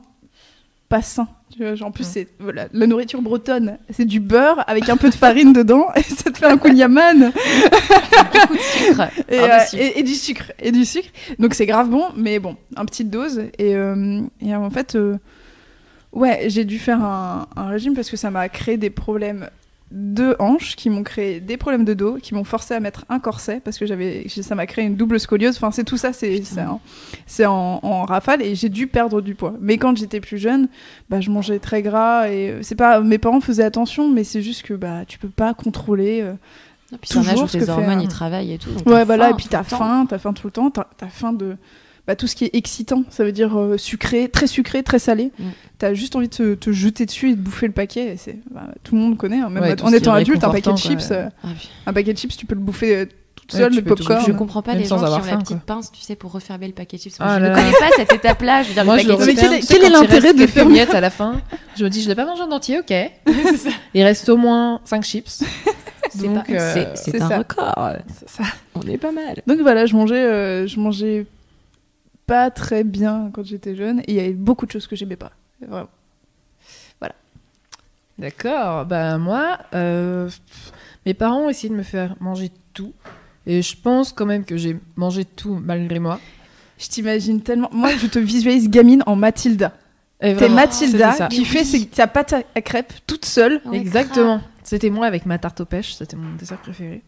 pas 0.90 1.02
sain. 1.02 1.28
En 1.82 1.92
plus, 1.92 2.04
c'est 2.06 2.28
voilà, 2.40 2.68
la 2.74 2.88
nourriture 2.88 3.22
bretonne, 3.22 3.78
c'est 3.90 4.06
du 4.06 4.20
beurre 4.20 4.64
avec 4.68 4.88
un 4.90 4.98
peu 4.98 5.10
de 5.10 5.16
farine 5.16 5.52
dedans 5.62 5.88
et 5.96 6.02
ça 6.04 6.32
te 6.32 6.38
fait 6.38 6.46
un 6.46 6.58
sucre. 8.60 9.02
et, 9.30 9.40
euh, 9.40 9.48
par-dessus. 9.48 9.76
et- 9.78 10.00
et 10.00 10.04
du 10.04 10.14
sucre 10.16 10.52
et 10.60 10.72
du 10.72 10.86
sucre. 10.86 11.10
Donc 11.38 11.54
c'est 11.54 11.66
grave 11.66 11.90
bon, 11.90 12.06
mais 12.16 12.40
bon, 12.40 12.56
un 12.76 12.86
petite 12.86 13.10
dose. 13.10 13.40
Et, 13.58 13.76
euh, 13.76 14.22
et 14.42 14.56
en 14.56 14.70
fait, 14.70 14.96
euh, 14.96 15.18
ouais, 16.12 16.46
j'ai 16.48 16.66
dû 16.66 16.80
faire 16.80 17.04
un, 17.04 17.48
un 17.56 17.68
régime 17.68 17.94
parce 17.94 18.10
que 18.10 18.18
ça 18.18 18.32
m'a 18.32 18.48
créé 18.50 18.78
des 18.78 18.90
problèmes 18.90 19.50
de 19.92 20.36
hanches 20.38 20.76
qui 20.76 20.90
m'ont 20.92 21.02
créé 21.02 21.40
des 21.40 21.58
problèmes 21.58 21.84
de 21.84 21.96
dos, 21.96 22.18
qui 22.22 22.36
m'ont 22.36 22.44
forcé 22.44 22.76
à 22.76 22.80
mettre 22.80 23.06
un 23.10 23.20
corset 23.20 23.60
parce 23.60 23.80
que 23.80 23.88
j'avais, 23.88 24.28
ça 24.30 24.54
m'a 24.54 24.68
créé 24.68 24.86
une 24.86 24.96
double 24.96 25.20
scoliose. 25.20 25.56
Enfin, 25.56 25.72
c'est 25.72 25.84
tout 25.84 25.98
ça, 25.98 26.14
c'est 26.14 26.44
c'est 27.26 27.46
en, 27.48 28.04
rafale 28.06 28.42
et 28.44 28.54
j'ai 28.56 28.70
dû 28.70 28.86
perdre 28.88 29.22
du 29.22 29.34
poids. 29.34 29.56
Mais 29.60 29.78
quand 29.78 29.98
j'étais 29.98 30.20
plus 30.20 30.38
jeune, 30.38 30.68
bah, 31.10 31.22
je 31.22 31.32
mangeais 31.32 31.58
très 31.60 31.82
gras 31.82 32.30
et 32.30 32.50
euh, 32.52 32.60
c'est 32.62 32.76
pas, 32.76 33.00
mes 33.02 33.18
parents 33.18 33.42
faisaient 33.42 33.64
attention, 33.64 34.10
mais 34.12 34.24
c'est 34.24 34.42
juste 34.44 34.62
que 34.64 34.76
bah, 34.76 35.06
tu 35.08 35.18
peux 35.18 35.30
pas 35.30 35.54
contrôler. 35.56 36.22
euh, 36.22 36.34
Et 36.94 36.98
puis 36.98 37.10
t'en 37.10 37.22
as 37.22 37.32
toujours 37.32 37.46
où 37.46 37.48
tes 37.48 37.68
hormones, 37.70 38.00
un- 38.00 38.02
ils 38.02 38.08
travaillent 38.08 38.54
et 38.54 38.58
tout. 38.60 38.70
Ouais, 38.86 39.06
faim 39.06 39.30
et 39.32 39.34
puis 39.34 39.48
t'as 39.50 39.64
faim, 39.64 40.06
t'as 40.08 40.20
faim 40.20 40.34
tout 40.34 40.46
le 40.48 40.52
temps, 40.52 40.70
t'as 40.72 41.08
faim 41.08 41.34
de 41.34 41.56
bah, 42.08 42.16
tout 42.16 42.28
ce 42.28 42.36
qui 42.36 42.46
est 42.46 42.50
excitant, 42.54 43.04
ça 43.10 43.24
veut 43.24 43.32
dire 43.32 43.58
euh, 43.60 43.78
sucré, 43.78 44.30
très 44.30 44.48
sucré, 44.48 44.82
très 44.84 45.00
salé. 45.00 45.32
Mm. 45.40 45.44
T'as 45.78 45.94
juste 45.94 46.16
envie 46.16 46.28
de 46.28 46.34
te, 46.34 46.54
te 46.56 46.72
jeter 46.72 47.06
dessus 47.06 47.30
et 47.32 47.36
de 47.36 47.42
bouffer 47.42 47.68
le 47.68 47.74
paquet. 47.74 48.14
et 48.14 48.18
c'est 48.18 48.38
bah, 48.52 48.64
tout 48.84 48.96
le 48.96 49.02
monde 49.02 49.18
connaît, 49.18 49.40
hein, 49.40 49.50
même 49.50 49.64
Ouais, 49.64 49.82
en 49.82 49.94
étant 49.94 50.14
adulte, 50.14 50.44
un 50.44 50.50
paquet 50.50 50.72
de 50.74 50.78
chips, 50.78 51.12
euh, 51.12 51.28
Ah, 51.44 51.48
puis- 51.58 51.70
un 51.86 51.94
paquet 51.94 52.14
de 52.14 52.18
chips, 52.18 52.36
tu 52.36 52.46
peux 52.46 52.56
le 52.56 52.62
bouffer 52.62 52.96
euh, 52.96 53.06
toute 53.36 53.54
Ouais, 53.54 53.60
seule, 53.62 53.76
le 53.76 53.82
popcorn. 53.84 54.24
Je 54.28 54.32
comprends 54.34 54.62
pas 54.62 54.74
Même 54.74 54.82
les 54.82 54.88
gens 54.88 54.98
qui 54.98 55.06
ont 55.06 55.10
la 55.12 55.20
petite 55.38 55.48
quoi. 55.48 55.76
pince, 55.76 55.92
tu 55.92 56.02
sais, 56.02 56.16
pour 56.16 56.32
refermer 56.32 56.68
le 56.68 56.74
paquet 56.74 56.98
de 56.98 57.02
chips. 57.04 57.16
Ah 57.20 57.38
je 57.40 57.44
là 57.44 57.50
ne 57.50 57.56
connais 57.56 57.72
pas 57.72 57.90
cette 57.96 58.14
étape-là. 58.14 58.64
Je 58.64 58.68
veux 58.70 58.74
dire, 58.74 58.86
Moi, 58.86 58.98
le 58.98 59.04
quel 59.68 59.84
est- 59.86 59.90
l'intérêt 59.90 60.34
de 60.34 60.46
fermer 60.48 60.74
miettes 60.74 60.94
à 60.94 61.02
la 61.02 61.10
fin 61.10 61.42
Je 61.78 61.84
me 61.84 61.90
dis, 61.90 62.02
je 62.04 62.10
l'ai 62.10 62.16
pas 62.16 62.26
mangé 62.26 62.42
en 62.44 62.52
entier, 62.52 62.80
ok. 62.80 62.94
Il 63.94 64.04
reste 64.04 64.28
au 64.30 64.38
moins 64.38 64.82
5 64.86 65.04
chips. 65.04 65.44
C'est 66.12 66.24
Donc, 66.28 66.48
pas- 66.48 66.54
euh, 66.54 66.74
c'est- 66.74 66.88
c'est 66.96 67.12
c'est 67.12 67.22
un 67.22 67.30
ça. 67.30 67.38
record. 67.38 67.90
c'est 68.20 68.30
ça. 68.30 68.44
On 68.74 68.82
est 68.82 68.98
pas 68.98 69.12
mal. 69.12 69.42
Donc 69.46 69.60
voilà, 69.60 69.86
je 69.86 69.96
mangeais, 69.96 70.16
euh, 70.24 70.66
je 70.66 70.80
mangeais 70.80 71.28
pas 72.30 72.50
très 72.52 72.84
bien 72.84 73.30
quand 73.34 73.44
j'étais 73.46 73.76
jeune 73.76 74.00
et 74.02 74.06
il 74.10 74.16
y 74.16 74.20
avait 74.20 74.34
beaucoup 74.34 74.66
de 74.66 74.72
choses 74.72 74.88
que 74.88 74.96
j'aimais 74.96 75.16
pas. 75.18 75.32
Vraiment. 75.62 75.90
D'accord. 78.18 78.86
Ben 78.86 79.18
moi, 79.18 79.60
euh, 79.74 80.30
mes 81.06 81.14
parents 81.14 81.46
ont 81.46 81.50
essayé 81.50 81.70
de 81.70 81.76
me 81.78 81.84
faire 81.84 82.16
manger 82.20 82.52
tout. 82.74 82.92
Et 83.48 83.62
je 83.62 83.76
pense 83.82 84.12
quand 84.12 84.26
même 84.26 84.44
que 84.44 84.58
j'ai 84.58 84.78
mangé 84.98 85.24
tout 85.24 85.56
malgré 85.56 86.00
moi. 86.00 86.20
Je 86.78 86.88
t'imagine 86.90 87.42
tellement. 87.42 87.70
Moi, 87.72 87.96
je 87.96 88.08
te 88.08 88.20
visualise 88.20 88.70
gamine 88.70 89.04
en 89.06 89.16
Mathilda. 89.16 89.72
Et 90.22 90.36
T'es 90.36 90.50
Mathilda 90.50 91.30
qui 91.30 91.46
fait 91.46 91.64
ses- 91.64 91.90
sa 91.94 92.08
pâte 92.08 92.34
à- 92.34 92.42
à 92.56 92.62
crêpes 92.62 92.92
toute 93.08 93.24
seule. 93.24 93.62
Ouais, 93.66 93.78
Exactement. 93.78 94.42
C'était 94.64 94.90
moi 94.90 95.08
avec 95.08 95.26
ma 95.26 95.38
tarte 95.40 95.62
aux 95.62 95.66
pêches, 95.66 95.94
c'était 95.94 96.18
mon 96.18 96.36
dessert 96.36 96.58
préféré. 96.58 97.02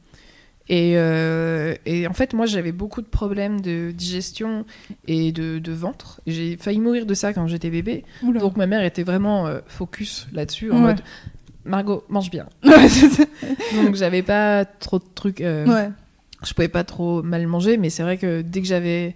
Et, 0.74 0.94
euh, 0.96 1.76
et 1.86 2.08
en 2.08 2.14
fait, 2.14 2.34
moi, 2.34 2.46
j'avais 2.46 2.72
beaucoup 2.72 3.02
de 3.02 3.08
problèmes 3.08 3.60
de 3.60 3.92
digestion 3.92 4.66
et 5.06 5.34
de, 5.34 5.60
de 5.60 5.72
ventre. 5.74 6.22
J'ai 6.26 6.56
failli 6.56 6.80
mourir 6.80 7.06
de 7.06 7.14
ça 7.14 7.34
quand 7.34 7.46
j'étais 7.46 7.70
bébé. 7.70 8.06
Oula. 8.24 8.40
Donc 8.40 8.56
ma 8.56 8.68
mère 8.68 8.82
était 8.86 9.04
vraiment 9.04 9.48
euh, 9.48 9.60
focus 9.68 10.28
là-dessus, 10.32 10.72
en 10.72 10.76
Ouais. 10.76 10.82
mode 10.82 11.02
Margot, 11.66 12.06
mange 12.10 12.32
bien. 12.32 12.48
Donc 12.64 13.96
j'avais 13.96 14.24
pas 14.24 14.64
trop 14.66 14.98
de 15.00 15.04
trucs. 15.14 15.42
euh, 15.42 15.66
Ouais. 15.68 15.90
Je 16.44 16.54
pouvais 16.54 16.70
pas 16.70 16.84
trop 16.84 17.22
mal 17.22 17.46
manger, 17.48 17.78
mais 17.78 17.90
c'est 17.90 18.02
vrai 18.04 18.18
que 18.18 18.42
dès 18.42 18.62
que 18.62 18.68
j'avais 18.68 19.16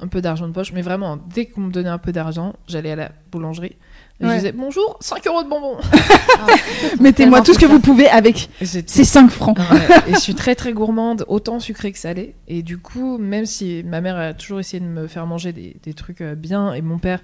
un 0.00 0.06
peu 0.06 0.20
d'argent 0.22 0.48
de 0.48 0.52
poche, 0.52 0.72
mais 0.72 0.82
vraiment, 0.82 1.18
dès 1.34 1.46
qu'on 1.46 1.62
me 1.62 1.70
donnait 1.72 1.88
un 1.90 1.98
peu 1.98 2.12
d'argent, 2.12 2.54
j'allais 2.66 2.92
à 2.92 2.96
la 2.96 3.12
boulangerie. 3.30 3.76
Ouais. 4.22 4.30
Je 4.30 4.34
disais 4.36 4.52
bonjour, 4.52 4.96
5 5.00 5.26
euros 5.26 5.42
de 5.42 5.48
bonbons. 5.48 5.76
Mettez-moi 7.00 7.12
tellement 7.12 7.42
tout 7.42 7.54
ce 7.54 7.58
que 7.58 7.66
vous 7.66 7.80
pouvez 7.80 8.08
avec 8.08 8.48
ces 8.62 9.04
5 9.04 9.30
francs. 9.30 9.58
Ouais, 9.58 9.98
et 10.08 10.14
je 10.14 10.18
suis 10.20 10.34
très 10.36 10.54
très 10.54 10.72
gourmande, 10.72 11.24
autant 11.28 11.60
sucré 11.60 11.92
que 11.92 11.98
salé. 11.98 12.34
Et 12.48 12.62
du 12.62 12.78
coup, 12.78 13.18
même 13.18 13.46
si 13.46 13.82
ma 13.84 14.00
mère 14.00 14.16
a 14.16 14.34
toujours 14.34 14.60
essayé 14.60 14.80
de 14.80 14.86
me 14.88 15.06
faire 15.06 15.26
manger 15.26 15.52
des, 15.52 15.76
des 15.82 15.94
trucs 15.94 16.20
euh, 16.20 16.34
bien, 16.34 16.72
et 16.72 16.82
mon 16.82 16.98
père, 16.98 17.20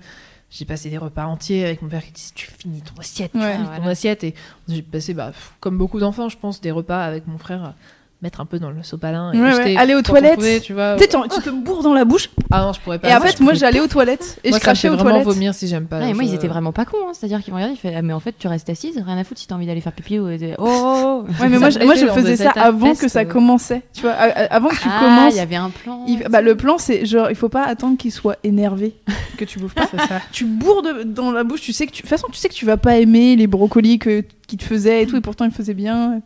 j'ai 0.50 0.64
passé 0.64 0.88
des 0.88 0.98
repas 0.98 1.26
entiers 1.26 1.64
avec 1.64 1.82
mon 1.82 1.88
père 1.88 2.02
qui 2.04 2.12
dit 2.12 2.32
tu 2.34 2.50
finis 2.58 2.82
ton 2.82 2.98
assiette, 3.00 3.32
tu 3.32 3.38
Ouais. 3.38 3.52
finis 3.54 3.68
Ah, 3.72 3.78
ton 3.80 3.86
assiette. 3.86 4.24
Et 4.24 4.34
j'ai 4.68 4.82
passé, 4.82 5.14
bah, 5.14 5.32
comme 5.60 5.76
beaucoup 5.76 6.00
d'enfants, 6.00 6.28
je 6.28 6.38
pense, 6.38 6.60
des 6.60 6.70
repas 6.70 7.04
avec 7.04 7.26
mon 7.26 7.38
frère. 7.38 7.74
Mettre 8.20 8.40
un 8.40 8.46
peu 8.46 8.58
dans 8.58 8.70
le 8.70 8.82
sopalin 8.82 9.30
et 9.32 9.40
Ouais. 9.40 9.76
Aller 9.76 9.94
aux 9.94 10.02
toilettes. 10.02 10.34
pouvait, 10.34 10.58
tu 10.58 10.72
vois 10.72 10.96
Tu 10.96 11.02
sais, 11.04 11.08
t'en- 11.08 11.28
tu 11.28 11.40
te 11.40 11.50
bourres 11.50 11.84
dans 11.84 11.94
la 11.94 12.04
bouche. 12.04 12.30
ah 12.50 12.62
non 12.62 12.72
je 12.72 12.80
pourrais 12.80 12.98
pas 12.98 13.08
Et 13.08 13.14
en 13.14 13.20
fait, 13.20 13.38
moi, 13.38 13.54
j'allais 13.54 13.78
aux 13.78 13.86
toilettes 13.86 14.40
et 14.42 14.50
moi, 14.50 14.58
je 14.58 14.62
crachais 14.64 14.88
fait 14.88 14.88
aux 14.88 14.96
vraiment 14.96 15.10
toilettes. 15.10 15.26
vomir 15.28 15.54
si 15.54 15.68
j'aime 15.68 15.86
pas. 15.86 15.98
Ah, 16.02 16.08
et 16.08 16.14
moi, 16.14 16.24
Je- 16.24 16.30
ils 16.30 16.34
étaient 16.34 16.48
vraiment 16.48 16.72
pas 16.72 16.84
cons. 16.84 16.96
hein. 17.08 17.12
C'est-à-dire 17.12 17.40
qu'ils 17.44 17.52
vont 17.52 17.58
regarder, 17.58 17.76
ils 17.76 17.78
font 17.90 17.94
Ah, 17.96 18.02
mais 18.02 18.12
en 18.12 18.18
fait, 18.18 18.34
tu 18.36 18.48
restes 18.48 18.68
assise, 18.70 18.98
rien 18.98 19.16
à 19.18 19.22
foutre 19.22 19.40
si 19.40 19.46
t'as 19.46 19.54
envie 19.54 19.66
d'aller 19.66 19.80
faire 19.80 19.92
pipi 19.92 20.18
ou. 20.18 20.28
Oh, 20.28 20.34
oh, 20.58 21.24
oh. 21.28 21.42
Ouais, 21.42 21.48
mais 21.48 21.58
moi, 21.60 21.70
je, 21.70 21.78
moi, 21.78 21.94
faisais 21.94 22.08
faisait 22.08 22.36
ça 22.36 22.50
avant 22.56 22.94
que 22.96 23.06
ça 23.08 23.20
euh. 23.20 23.24
commençait. 23.24 23.82
Tu 23.94 24.00
vois, 24.02 24.12
avant 24.12 24.68
que 24.70 24.74
tu 24.76 24.88
Ah, 24.90 24.98
commences. 25.00 25.34
il 25.34 25.36
y 25.36 25.40
avait 25.40 25.54
un 25.56 25.70
plan. 25.70 26.04
il- 26.08 26.18
bah, 26.28 26.40
le 26.40 26.56
plan, 26.56 26.76
c'est 26.78 27.06
genre, 27.06 27.30
il 27.30 27.36
faut 27.36 27.48
pas 27.48 27.62
attendre 27.64 27.96
qu'il 27.96 28.10
soit 28.10 28.36
énervé 28.42 28.94
que 29.36 29.44
tu 29.44 29.60
bouffes 29.60 29.74
pas. 29.74 29.86
C'est 29.92 30.08
ça. 30.08 30.20
tu 30.32 30.44
bourres 30.44 30.82
dans 31.06 31.30
la 31.30 31.44
bouche, 31.44 31.60
tu 31.60 31.72
sais 31.72 31.86
que 31.86 31.92
tu... 31.92 31.98
de 32.02 32.08
toute 32.08 32.10
façon, 32.10 32.26
tu 32.32 32.38
sais 32.38 32.48
que 32.48 32.54
tu 32.54 32.64
vas 32.66 32.76
pas 32.76 32.98
aimer 32.98 33.36
les 33.36 33.46
brocolis 33.46 33.98
que, 34.00 34.24
qui 34.48 34.56
te 34.56 34.64
faisaient 34.64 35.02
et 35.02 35.06
tout, 35.06 35.16
et 35.16 35.20
pourtant 35.20 35.44
ils 35.44 35.50
faisaient 35.52 35.72
bien. 35.74 36.20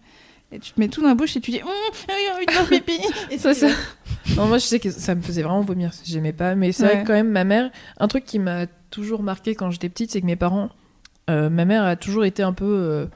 Et 0.52 0.59
tu 0.59 0.73
te 0.73 0.80
mets 0.80 0.88
tout 0.88 1.00
dans 1.00 1.09
la 1.09 1.14
bouche 1.14 1.37
et 1.37 1.40
tu 1.40 1.50
dis, 1.50 1.61
faire 1.61 2.66
pipi. 2.68 3.00
Et 3.30 3.38
Ça, 3.38 3.54
ça. 3.54 3.68
Non, 4.37 4.47
moi 4.47 4.59
je 4.59 4.64
sais 4.64 4.78
que 4.78 4.90
ça 4.90 5.14
me 5.14 5.23
faisait 5.23 5.42
vraiment 5.42 5.62
vomir 5.62 5.90
j'aimais 6.04 6.32
pas. 6.32 6.54
Mais 6.54 6.73
c'est 6.73 6.82
Ouais. 6.85 6.88
vrai 6.94 7.02
que 7.02 7.06
quand 7.06 7.12
même, 7.14 7.30
ma 7.30 7.44
mère, 7.44 7.71
un 7.99 8.09
truc 8.09 8.25
qui 8.25 8.38
m'a 8.38 8.66
toujours 8.90 9.23
marqué 9.23 9.54
quand 9.54 9.71
j'étais 9.71 9.88
petite, 9.88 10.11
c'est 10.11 10.21
que 10.21 10.26
mes 10.26 10.37
parents, 10.37 10.68
euh, 11.30 11.49
ma 11.50 11.64
mère 11.64 11.85
a 11.85 11.97
toujours 11.97 12.25
été 12.25 12.42
un 12.42 12.52
peu. 12.52 12.64
euh, 12.66 13.06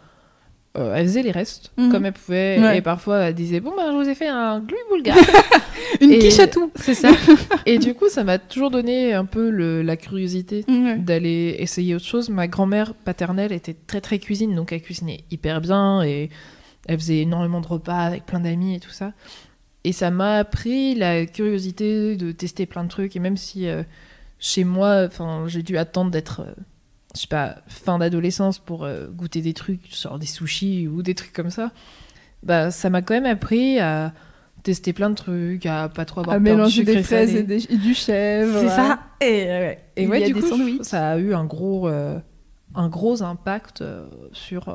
euh, 0.79 0.95
elle 0.95 1.07
faisait 1.07 1.23
les 1.23 1.31
restes 1.31 1.73
Mhm. 1.79 1.91
comme 1.91 2.05
elle 2.07 2.13
pouvait. 2.13 2.59
Ouais. 2.61 2.79
Et 2.79 2.83
parfois, 2.83 3.19
elle 3.21 3.35
disait 3.35 3.61
Bon, 3.61 3.73
ben, 3.77 3.93
je 3.93 3.97
vous 4.03 4.09
ai 4.09 4.15
fait 4.15 4.29
un 4.29 4.61
glue 4.61 4.77
bulgare. 4.93 5.17
Une 6.03 6.13
Et- 6.13 6.19
quiche 6.19 6.39
à 6.39 6.47
tout. 6.49 6.71
C'est 6.75 6.95
ça. 6.95 7.11
et 7.67 7.79
du 7.79 7.95
coup, 7.95 8.09
ça 8.09 8.25
m'a 8.25 8.39
toujours 8.39 8.71
donné 8.71 9.13
un 9.15 9.25
peu 9.25 9.49
le- 9.51 9.81
la 9.83 9.97
curiosité 9.97 10.65
d'aller 10.99 11.57
essayer 11.61 11.95
autre 11.95 12.05
chose. 12.05 12.29
Ma 12.29 12.47
grand-mère 12.49 12.93
paternelle 12.95 13.53
était 13.53 13.77
très 13.87 14.01
très 14.03 14.19
cuisine, 14.19 14.55
donc 14.55 14.73
elle 14.73 14.83
cuisinait 14.83 15.25
hyper 15.31 15.61
bien 15.63 16.03
et 16.03 16.29
elle 16.87 16.99
faisait 16.99 17.19
énormément 17.19 17.61
de 17.61 17.67
repas 17.67 17.99
avec 17.99 18.25
plein 18.27 18.41
d'amis 18.41 18.77
et 18.77 18.81
tout 18.81 18.91
ça. 18.91 19.13
Et 19.85 19.93
ça 19.93 20.11
m'a 20.11 20.39
appris 20.39 20.95
la 20.95 21.27
curiosité 21.27 22.17
de 22.17 22.33
tester 22.33 22.67
plein 22.67 22.83
de 22.85 22.89
trucs. 22.89 23.15
Et 23.15 23.21
même 23.21 23.37
si 23.37 23.69
euh, 23.69 23.83
chez 24.39 24.65
moi, 24.65 25.09
j'ai 25.47 25.63
dû 25.63 25.79
attendre 25.79 26.11
d'être, 26.11 26.41
euh, 26.41 26.53
je 27.15 27.21
sais 27.21 27.27
pas, 27.29 27.57
fin 27.69 27.99
d'adolescence 27.99 28.59
pour 28.59 28.85
euh, 28.85 29.07
goûter 29.09 29.43
des 29.43 29.53
trucs, 29.55 29.95
genre 29.95 30.19
des 30.19 30.27
sushis 30.27 30.89
ou 30.89 31.03
des 31.03 31.15
trucs 31.15 31.33
comme 31.33 31.51
ça, 31.51 31.71
bah 32.43 32.71
ça 32.71 32.91
m'a 32.91 33.01
quand 33.03 33.15
même 33.15 33.27
appris 33.27 33.79
à 33.79 34.13
tester 34.65 34.93
plein 34.93 35.11
de 35.11 35.15
trucs, 35.15 35.65
à 35.67 35.89
pas 35.89 36.05
trop 36.05 36.21
avoir 36.21 36.35
À 36.37 36.41
peur 36.41 36.45
du 36.45 36.57
mélanger 36.57 36.81
sucre 36.85 36.93
des 36.93 37.03
fraises 37.05 37.35
et, 37.37 37.43
des- 37.45 37.73
et 37.73 37.77
du 37.77 37.95
chèvre. 37.95 38.59
C'est 38.61 38.69
ça. 38.69 38.99
Et, 39.21 39.45
ouais. 39.47 39.79
Et 39.95 40.07
ouais, 40.09 40.27
du 40.27 40.35
coup, 40.35 40.83
ça 40.83 41.11
a 41.11 41.19
eu 41.19 41.33
un 41.35 41.45
gros, 41.45 41.87
euh, 41.89 42.19
un 42.75 42.89
gros 42.89 43.23
impact 43.23 43.85
sur, 44.33 44.69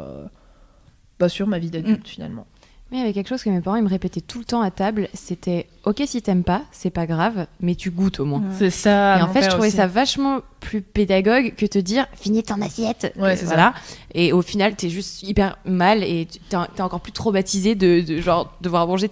bah, 1.22 1.30
sur 1.30 1.48
ma 1.48 1.58
vie 1.60 1.70
d'adulte 1.70 2.08
finalement. 2.08 2.46
Mais 2.92 2.98
il 2.98 3.00
y 3.00 3.04
avait 3.04 3.14
quelque 3.14 3.30
chose 3.30 3.42
que 3.42 3.50
mes 3.50 3.62
parents 3.62 3.78
ils 3.78 3.84
me 3.84 3.88
répétaient 3.88 4.20
tout 4.20 4.40
le 4.40 4.44
temps 4.44 4.60
à 4.62 4.70
table, 4.70 5.08
c'était 5.14 5.68
ok 5.86 6.04
si 6.06 6.22
t'aimes 6.22 6.44
pas, 6.44 6.64
c'est 6.74 6.90
pas 6.90 7.06
grave, 7.06 7.48
mais 7.62 7.76
tu 7.76 7.90
goûtes 7.90 8.20
au 8.20 8.26
moins. 8.26 8.40
Ouais. 8.42 8.46
C'est 8.60 8.70
ça. 8.70 9.18
et 9.18 9.22
en 9.22 9.30
fait, 9.30 9.44
je 9.44 9.48
trouvais 9.50 9.70
ça 9.70 9.88
vachement 9.88 10.42
plus 10.60 10.82
pédagogue 10.82 11.54
que 11.56 11.66
te 11.66 11.78
dire 11.80 12.06
finis 12.16 12.44
ton 12.44 12.62
assiette. 12.62 13.14
Ouais, 13.18 13.38
c'est 13.38 13.46
voilà. 13.46 13.74
Et 14.14 14.34
au 14.34 14.42
final, 14.42 14.76
t'es 14.76 14.90
juste 14.90 15.24
hyper 15.24 15.58
mal 15.64 16.04
et 16.04 16.28
t'es 16.50 16.82
encore 16.82 17.00
plus 17.00 17.14
traumatisé 17.14 17.76
de, 17.76 18.02
de 18.02 18.20
genre 18.20 18.54
devoir 18.60 18.86
manger 18.88 19.10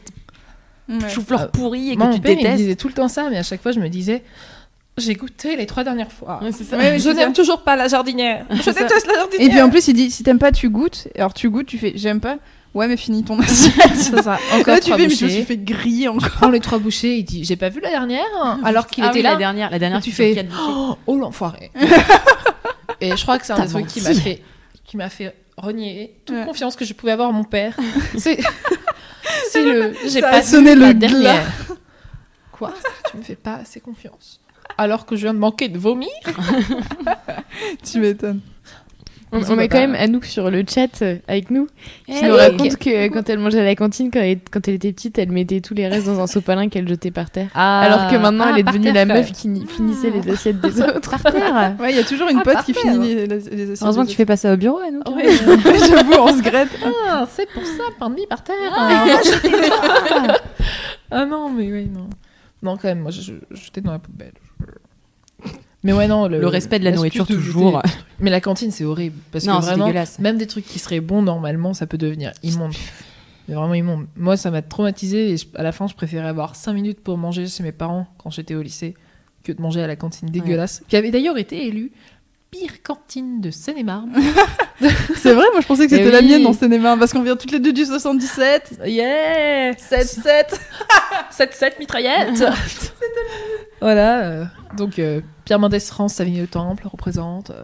Ouais. 0.89 1.07
chou-fleurs 1.07 1.41
Euh, 1.43 1.47
pourris 1.47 1.91
et 1.91 1.95
Moi, 1.95 2.07
que 2.07 2.11
mon 2.13 2.15
tu 2.15 2.21
père, 2.21 2.31
il 2.31 2.37
me 2.37 2.41
détestes. 2.41 2.57
disait 2.57 2.75
tout 2.75 2.87
le 2.87 2.95
temps 2.95 3.07
ça, 3.07 3.29
mais 3.29 3.37
à 3.37 3.43
chaque 3.43 3.61
fois, 3.61 3.71
je 3.71 3.79
me 3.79 3.89
disais, 3.89 4.23
j'ai 4.99 5.15
goûté 5.15 5.55
les 5.55 5.65
trois 5.65 5.83
dernières 5.83 6.11
fois. 6.11 6.39
Ouais, 6.43 6.51
ça. 6.51 6.63
Je 6.97 7.09
n'aime 7.09 7.29
ça. 7.35 7.41
toujours 7.41 7.61
pas 7.63 7.75
la 7.75 7.87
jardinière. 7.87 8.45
Je 8.51 8.61
ça. 8.61 8.73
déteste 8.73 9.07
la 9.07 9.13
jardinière. 9.15 9.47
Et 9.47 9.49
puis 9.49 9.61
en 9.61 9.69
plus, 9.69 9.87
il 9.87 9.93
dit 9.93 10.11
si 10.11 10.23
t'aimes 10.23 10.39
pas, 10.39 10.51
tu 10.51 10.69
goûtes. 10.69 11.07
Alors 11.15 11.33
tu 11.33 11.49
goûtes, 11.49 11.67
tu 11.67 11.77
fais 11.77 11.93
j'aime 11.95 12.19
pas. 12.19 12.37
Ouais, 12.75 12.87
mais 12.87 12.97
finis 12.97 13.23
ton 13.23 13.39
assiette. 13.39 13.73
c'est 13.95 14.21
ça. 14.21 14.37
Encore 14.53 14.75
Là, 14.75 14.79
tu 14.79 14.85
trois 14.85 14.97
fais, 14.97 15.07
mais 15.07 15.09
je 15.09 15.15
me 15.15 15.29
bouchées. 15.29 15.29
suis 15.29 15.43
fait 15.43 15.57
griller 15.57 16.07
encore. 16.07 16.29
Prends 16.29 16.49
les 16.49 16.59
trois 16.59 16.77
bouchées. 16.77 17.17
Il 17.17 17.23
dit, 17.23 17.43
j'ai 17.43 17.55
pas 17.55 17.69
vu 17.69 17.79
la 17.81 17.89
dernière, 17.89 18.23
alors 18.63 18.85
qu'il 18.85 19.03
Ah 19.03 19.07
était 19.07 19.17
oui, 19.17 19.23
là. 19.23 19.31
la 19.31 19.37
dernière, 19.37 19.71
la 19.71 19.79
dernière 19.79 19.97
Et 19.99 20.01
tu 20.03 20.11
fais, 20.11 20.47
oh, 20.67 20.95
oh, 21.07 21.17
l'enfoiré. 21.17 21.71
et 23.01 23.15
je 23.17 23.21
crois 23.23 23.39
que 23.39 23.45
c'est 23.47 23.53
un 23.53 23.65
des 23.65 23.71
trucs 23.71 23.87
qui 23.87 24.01
m'a 24.01 24.13
fait, 24.13 24.43
qui 24.85 24.97
m'a 24.97 25.09
fait 25.09 25.35
renier 25.57 26.15
toute 26.25 26.35
Ouais. 26.35 26.45
confiance 26.45 26.75
que 26.75 26.85
je 26.85 26.93
pouvais 26.93 27.11
avoir 27.13 27.29
en 27.29 27.33
mon 27.33 27.43
père. 27.43 27.75
C'est, 28.17 28.37
le, 29.55 29.93
j'ai 30.03 30.21
Ça 30.21 30.29
pas 30.29 30.41
sonné 30.43 30.75
vu 30.75 30.81
le 30.81 30.93
dernière. 30.93 31.51
Quoi? 32.51 32.73
Tu 33.09 33.17
me 33.17 33.23
fais 33.23 33.35
pas 33.35 33.55
assez 33.55 33.79
confiance. 33.79 34.39
Alors 34.77 35.05
que 35.05 35.15
je 35.15 35.23
viens 35.23 35.33
de 35.33 35.39
manquer 35.39 35.67
de 35.69 35.77
vomir. 35.77 36.09
tu 37.91 37.99
m'étonnes. 37.99 38.39
On, 39.31 39.43
on 39.47 39.59
a 39.59 39.67
quand 39.67 39.77
même 39.77 39.93
Anouk 39.93 40.25
sur 40.25 40.49
le 40.49 40.63
chat 40.67 41.03
euh, 41.03 41.17
avec 41.27 41.51
nous 41.51 41.67
qui 42.07 42.13
Eh 42.19 42.25
nous 42.27 42.35
raconte 42.35 42.77
que 42.77 42.89
euh, 42.89 43.09
quand 43.09 43.29
elle 43.29 43.37
mangeait 43.37 43.59
à 43.59 43.63
la 43.63 43.75
cantine, 43.75 44.09
quand 44.11 44.21
elle, 44.21 44.39
quand 44.49 44.67
elle 44.67 44.73
était 44.73 44.91
petite, 44.91 45.19
elle 45.19 45.29
mettait 45.31 45.61
tous 45.61 45.75
les 45.75 45.87
restes 45.87 46.07
dans 46.07 46.19
un 46.19 46.25
sopalin 46.25 46.67
qu'elle 46.67 46.87
jetait 46.89 47.11
par 47.11 47.29
terre. 47.29 47.49
Alors 47.53 48.09
que 48.09 48.15
maintenant, 48.15 48.45
Ah, 48.47 48.51
elle 48.53 48.61
est 48.61 48.63
par 48.63 48.73
devenue 48.73 48.91
terre, 48.91 49.05
la 49.05 49.13
meuf 49.13 49.31
qui 49.31 49.47
ni- 49.49 49.67
finissait 49.67 50.09
les 50.09 50.27
assiettes 50.31 50.59
des 50.61 50.81
autres. 50.81 51.11
Par 51.21 51.31
terre. 51.31 51.75
Ouais, 51.79 51.91
il 51.91 51.97
y 51.97 51.99
a 51.99 52.03
toujours 52.03 52.27
une 52.29 52.39
Ah, 52.39 52.43
pote 52.43 52.63
qui 52.65 52.73
finit 52.73 53.13
les, 53.15 53.27
les, 53.27 53.33
assiettes. 53.35 53.81
Heureusement 53.83 54.05
que 54.05 54.09
tu 54.09 54.15
fais 54.15 54.25
pas 54.25 54.35
ça 54.37 54.51
au 54.51 54.57
bureau, 54.57 54.79
Anouk. 54.79 55.07
Ouais. 55.15 55.29
J'avoue, 55.89 56.13
on 56.17 56.35
se 56.35 56.41
grette. 56.41 56.69
Ah, 57.07 57.27
c'est 57.29 57.47
pour 57.51 57.63
ça, 57.63 57.83
pain 57.99 58.09
de 58.09 58.15
mie 58.15 58.25
par 58.27 58.43
terre. 58.43 58.55
Ah, 58.75 59.05
Ah 61.11 61.25
non, 61.25 61.49
mais 61.51 61.71
oui, 61.71 61.85
non. 61.85 62.09
Non, 62.63 62.77
quand 62.77 62.87
même, 62.87 63.01
moi, 63.01 63.11
j'étais 63.11 63.81
dans 63.81 63.91
la 63.91 63.99
poubelle. 63.99 64.33
Mais 65.83 65.93
ouais, 65.93 66.07
non. 66.07 66.27
Le, 66.27 66.39
Le 66.39 66.47
respect 66.47 66.79
de 66.79 66.83
la 66.83 66.91
nourriture, 66.91 67.25
de 67.25 67.33
toujours. 67.35 67.81
Mais 68.19 68.29
la 68.29 68.41
cantine, 68.41 68.71
c'est 68.71 68.83
horrible. 68.83 69.15
Parce 69.31 69.45
Non, 69.45 69.59
que 69.59 69.65
vraiment, 69.65 69.91
même 70.19 70.37
des 70.37 70.47
trucs 70.47 70.65
qui 70.65 70.77
seraient 70.79 70.99
bons 70.99 71.21
normalement, 71.21 71.73
ça 71.73 71.87
peut 71.87 71.97
devenir 71.97 72.31
immonde. 72.43 72.73
Mais 73.47 73.55
vraiment 73.55 73.73
immonde. 73.73 74.05
Moi, 74.17 74.35
ça 74.37 74.51
m'a 74.51 74.61
traumatisé 74.61 75.31
et 75.31 75.37
je- 75.37 75.45
à 75.55 75.63
la 75.63 75.71
fin, 75.71 75.87
je 75.87 75.95
préférais 75.95 76.27
avoir 76.27 76.55
5 76.55 76.73
minutes 76.73 76.99
pour 77.01 77.17
manger 77.17 77.47
chez 77.47 77.63
mes 77.63 77.71
parents 77.71 78.07
quand 78.17 78.29
j'étais 78.29 78.55
au 78.55 78.61
lycée 78.61 78.93
que 79.43 79.51
de 79.53 79.61
manger 79.61 79.81
à 79.81 79.87
la 79.87 79.95
cantine 79.95 80.29
dégueulasse. 80.29 80.83
Qui 80.89 80.97
avait 80.97 81.11
d'ailleurs 81.11 81.37
été 81.37 81.65
élue 81.67 81.91
pire 82.51 82.81
cantine 82.83 83.41
de 83.41 83.51
Seine-et-Marne. 83.51 84.11
C'est 85.15 85.33
vrai, 85.33 85.45
moi 85.51 85.61
je 85.61 85.67
pensais 85.67 85.87
que 85.87 85.93
Eh 85.93 85.97
c'était 85.97 86.11
la 86.11 86.19
oui. 86.19 86.27
mienne 86.27 86.43
dans 86.43 86.53
cinéma 86.53 86.95
parce 86.97 87.11
qu'on 87.13 87.21
vient 87.21 87.35
toutes 87.35 87.51
les 87.51 87.59
deux 87.59 87.73
du 87.73 87.85
77. 87.85 88.79
Yeah 88.85 89.73
7-7. 89.73 90.55
7-7 91.31 91.79
mitraillette 91.79 92.43
Voilà, 93.81 94.19
euh, 94.25 94.45
donc 94.77 94.99
euh, 94.99 95.21
Pierre 95.45 95.59
Mendès 95.59 95.79
France, 95.79 96.15
Savigny 96.15 96.39
le 96.41 96.47
Temple 96.47 96.87
représente. 96.87 97.51
euh, 97.51 97.63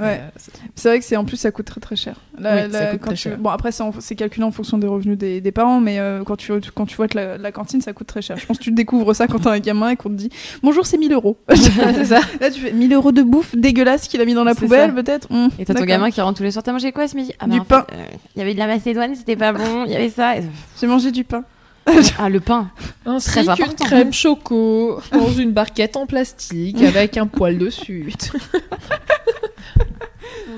Ouais, 0.00 0.20
euh, 0.22 0.28
c'est- 0.36 0.52
c'est 0.74 0.88
vrai 0.88 0.98
que 0.98 1.04
c'est 1.04 1.16
en 1.16 1.24
plus 1.24 1.36
ça 1.36 1.50
coûte 1.50 1.66
très 1.66 1.80
très 1.80 1.96
cher. 1.96 2.16
La- 2.38 2.66
Oui, 2.66 2.72
ça 2.72 2.80
la- 2.80 2.90
coûte 2.92 3.00
quand 3.00 3.06
très 3.08 3.14
tu- 3.16 3.20
cher. 3.22 3.38
Bon 3.38 3.50
après 3.50 3.70
c'est 3.72 3.82
en- 3.82 3.92
c'est 3.98 4.14
calculé 4.14 4.44
en 4.44 4.50
fonction 4.50 4.78
des 4.78 4.86
revenus 4.86 5.18
des, 5.18 5.40
des 5.40 5.52
parents, 5.52 5.80
mais 5.80 5.98
euh, 5.98 6.22
quand 6.24 6.36
tu 6.36 6.52
quand 6.74 6.86
tu 6.86 6.96
vois 6.96 7.06
que 7.08 7.16
la, 7.18 7.36
la 7.38 7.52
cantine 7.52 7.80
ça 7.80 7.92
coûte 7.92 8.06
très 8.06 8.22
cher. 8.22 8.36
Je 8.38 8.46
pense 8.46 8.58
que 8.58 8.62
tu 8.64 8.72
découvres 8.72 9.14
ça 9.14 9.26
quand 9.26 9.38
t'es 9.40 9.48
un 9.48 9.58
gamin 9.58 9.90
et 9.90 9.96
qu'on 9.96 10.08
te 10.08 10.14
dit 10.14 10.30
bonjour 10.62 10.86
c'est 10.86 10.98
1000 10.98 11.12
euros. 11.12 11.36
c'est 11.54 12.04
ça. 12.06 12.20
Là 12.40 12.50
tu 12.50 12.60
fais 12.60 12.72
1000 12.72 12.92
euros 12.94 13.12
de 13.12 13.22
bouffe 13.22 13.54
dégueulasse 13.56 14.08
qu'il 14.08 14.20
a 14.20 14.24
mis 14.24 14.34
dans 14.34 14.44
la 14.44 14.54
C'est 14.54 14.60
poubelle 14.60 14.90
ça. 14.90 15.02
peut-être? 15.02 15.30
Hum, 15.30 15.50
Et 15.58 15.64
t'as 15.64 15.74
ton 15.74 15.84
gamin 15.84 16.10
qui 16.10 16.20
rentre 16.20 16.38
tous 16.38 16.44
les 16.44 16.50
soirs. 16.50 16.62
T'as 16.62 16.72
mangé 16.72 16.92
quoi 16.92 17.06
ce 17.08 17.16
midi? 17.16 17.32
Ah, 17.38 17.46
Du 17.46 17.58
en 17.60 17.64
pain. 17.64 17.86
euh, 17.92 17.96
Il 18.36 18.38
y 18.38 18.42
avait 18.42 18.54
de 18.54 18.58
la 18.58 18.66
macédoine, 18.66 19.14
c'était 19.14 19.36
pas 19.36 19.52
bon. 19.52 19.84
Il 19.86 19.92
y 19.92 19.96
avait 19.96 20.08
ça. 20.10 20.36
Et- 20.38 20.42
J'ai 20.80 20.86
mangé 20.86 21.10
du 21.12 21.24
pain. 21.24 21.44
Ah, 22.18 22.28
le 22.28 22.40
pain. 22.40 22.70
Ainsi 23.06 23.30
Très 23.30 23.40
qu'une 23.42 23.50
important. 23.50 23.84
crème 23.86 24.12
choco 24.12 25.00
dans 25.12 25.32
une 25.32 25.50
barquette 25.50 25.96
en 25.96 26.06
plastique 26.06 26.80
avec 26.82 27.16
un 27.16 27.26
poil 27.26 27.58
dessus. 27.58 28.12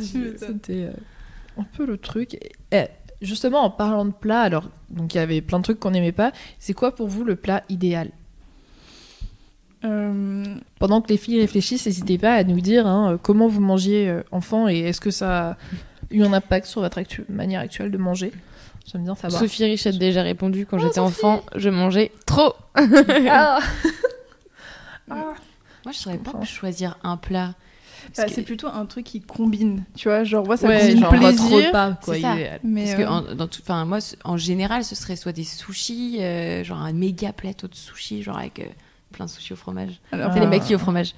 C'était 0.00 0.84
euh, 0.84 0.92
un 1.58 1.64
peu 1.64 1.84
le 1.86 1.96
truc. 1.98 2.34
Et, 2.34 2.52
eh, 2.72 2.86
justement, 3.20 3.60
en 3.62 3.70
parlant 3.70 4.04
de 4.04 4.12
plats, 4.12 4.42
alors, 4.42 4.68
donc 4.90 5.14
il 5.14 5.18
y 5.18 5.20
avait 5.20 5.40
plein 5.40 5.58
de 5.58 5.64
trucs 5.64 5.78
qu'on 5.80 5.90
n'aimait 5.90 6.12
pas. 6.12 6.32
C'est 6.58 6.74
quoi 6.74 6.94
pour 6.94 7.08
vous 7.08 7.24
le 7.24 7.36
plat 7.36 7.62
idéal? 7.68 8.10
Euh, 9.84 10.44
Pendant 10.78 11.00
que 11.00 11.08
les 11.08 11.16
filles 11.16 11.40
réfléchissent, 11.40 11.86
n'hésitez 11.86 12.16
pas 12.18 12.34
à 12.34 12.44
nous 12.44 12.60
dire 12.60 12.86
hein, 12.86 13.12
euh, 13.14 13.18
comment 13.20 13.48
vous 13.48 13.60
mangiez 13.60 14.20
enfant 14.30 14.68
et 14.68 14.78
est-ce 14.80 15.00
que 15.00 15.10
ça 15.10 15.50
a 15.50 15.56
eu 16.12 16.22
un 16.22 16.32
impact 16.32 16.66
sur 16.66 16.82
votre 16.82 16.98
actu- 16.98 17.24
manière 17.28 17.60
actuelle 17.60 17.90
de 17.90 17.98
manger? 17.98 18.32
J'aime 18.90 19.02
bien 19.04 19.14
savoir. 19.16 19.40
Sophie 19.40 19.64
Rich 19.64 19.86
a 19.88 19.92
déjà 19.92 20.22
répondu 20.22 20.66
quand 20.66 20.76
Oh, 20.80 20.84
j'étais 20.84 20.98
enfant, 21.00 21.42
je 21.56 21.68
mangeais 21.68 22.12
trop. 22.26 22.54
Ah. 22.76 23.58
Moi, 25.08 25.92
je 25.92 25.98
saurais 25.98 26.18
pas 26.18 26.44
choisir 26.44 26.96
un 27.02 27.16
plat. 27.16 27.54
Bah, 28.16 28.24
que- 28.24 28.32
c'est 28.32 28.42
plutôt 28.42 28.66
un 28.68 28.86
truc 28.86 29.04
qui 29.06 29.20
combine, 29.20 29.84
tu 29.96 30.08
vois, 30.08 30.24
genre 30.24 30.44
moi 30.46 30.56
ça 30.56 30.66
Ouais, 30.68 30.96
genre 30.96 31.14
votre 31.14 31.36
plaisir. 31.36 31.68
repas, 31.68 31.92
quoi, 32.02 32.14
C'est 32.14 32.20
ça. 32.20 32.34
Mais 32.64 32.84
Parce 32.84 32.96
que 32.96 33.02
euh, 33.02 33.08
en, 33.08 33.34
dans 33.34 33.46
tout- 33.48 33.60
enfin, 33.62 33.84
moi, 33.84 33.98
en 34.24 34.36
général, 34.36 34.84
ce 34.84 34.94
serait 34.94 35.16
soit 35.16 35.32
des 35.32 35.44
sushis, 35.44 36.18
euh, 36.20 36.62
genre 36.64 36.78
un 36.80 36.92
méga 36.92 37.32
plateau 37.32 37.68
de 37.68 37.74
sushis, 37.74 38.22
genre 38.22 38.38
avec 38.38 38.58
euh, 38.60 38.64
plein 39.12 39.26
de 39.26 39.30
sushis 39.30 39.52
au 39.52 39.56
fromage. 39.56 40.00
alors, 40.12 40.32
C'est 40.32 40.40
les 40.40 40.46
maquis 40.46 40.74
au 40.74 40.78
fromage. 40.78 41.14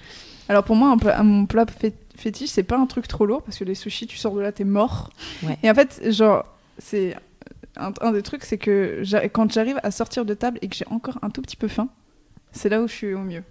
Alors 0.49 0.65
pour 0.65 0.77
moi, 0.77 0.91
un 0.91 0.99
plat- 0.99 1.23
mon 1.23 1.47
plat 1.47 1.65
fé- 1.67 1.95
fétiche, 2.17 2.51
c'est 2.51 2.63
pas 2.65 2.77
un 2.79 2.87
truc 2.87 3.09
trop 3.09 3.25
lourd 3.25 3.43
parce 3.43 3.57
que 3.59 3.65
les 3.65 3.75
sushis, 3.75 4.07
tu 4.07 4.19
sors 4.19 4.35
de 4.35 4.41
là, 4.41 4.53
t'es 4.53 4.65
mort. 4.65 5.11
Ouais. 5.43 5.57
Et 5.63 5.71
en 5.71 5.75
fait, 5.75 6.03
genre, 6.11 6.45
c'est 6.79 7.17
un, 7.77 7.93
un 8.03 8.13
des 8.13 8.23
trucs, 8.23 8.45
c'est 8.45 8.59
que 8.59 9.03
quand 9.33 9.51
j'arrive 9.53 9.81
à 9.83 9.91
sortir 9.91 10.25
de 10.25 10.35
table 10.35 10.59
et 10.61 10.69
que 10.69 10.77
j'ai 10.77 10.87
encore 10.91 11.19
un 11.23 11.31
tout 11.31 11.41
petit 11.41 11.57
peu 11.57 11.67
faim, 11.69 11.89
c'est 12.53 12.69
là 12.69 12.83
où 12.83 12.87
je 12.89 12.93
suis 12.93 13.15
au 13.15 13.21
mieux. 13.21 13.43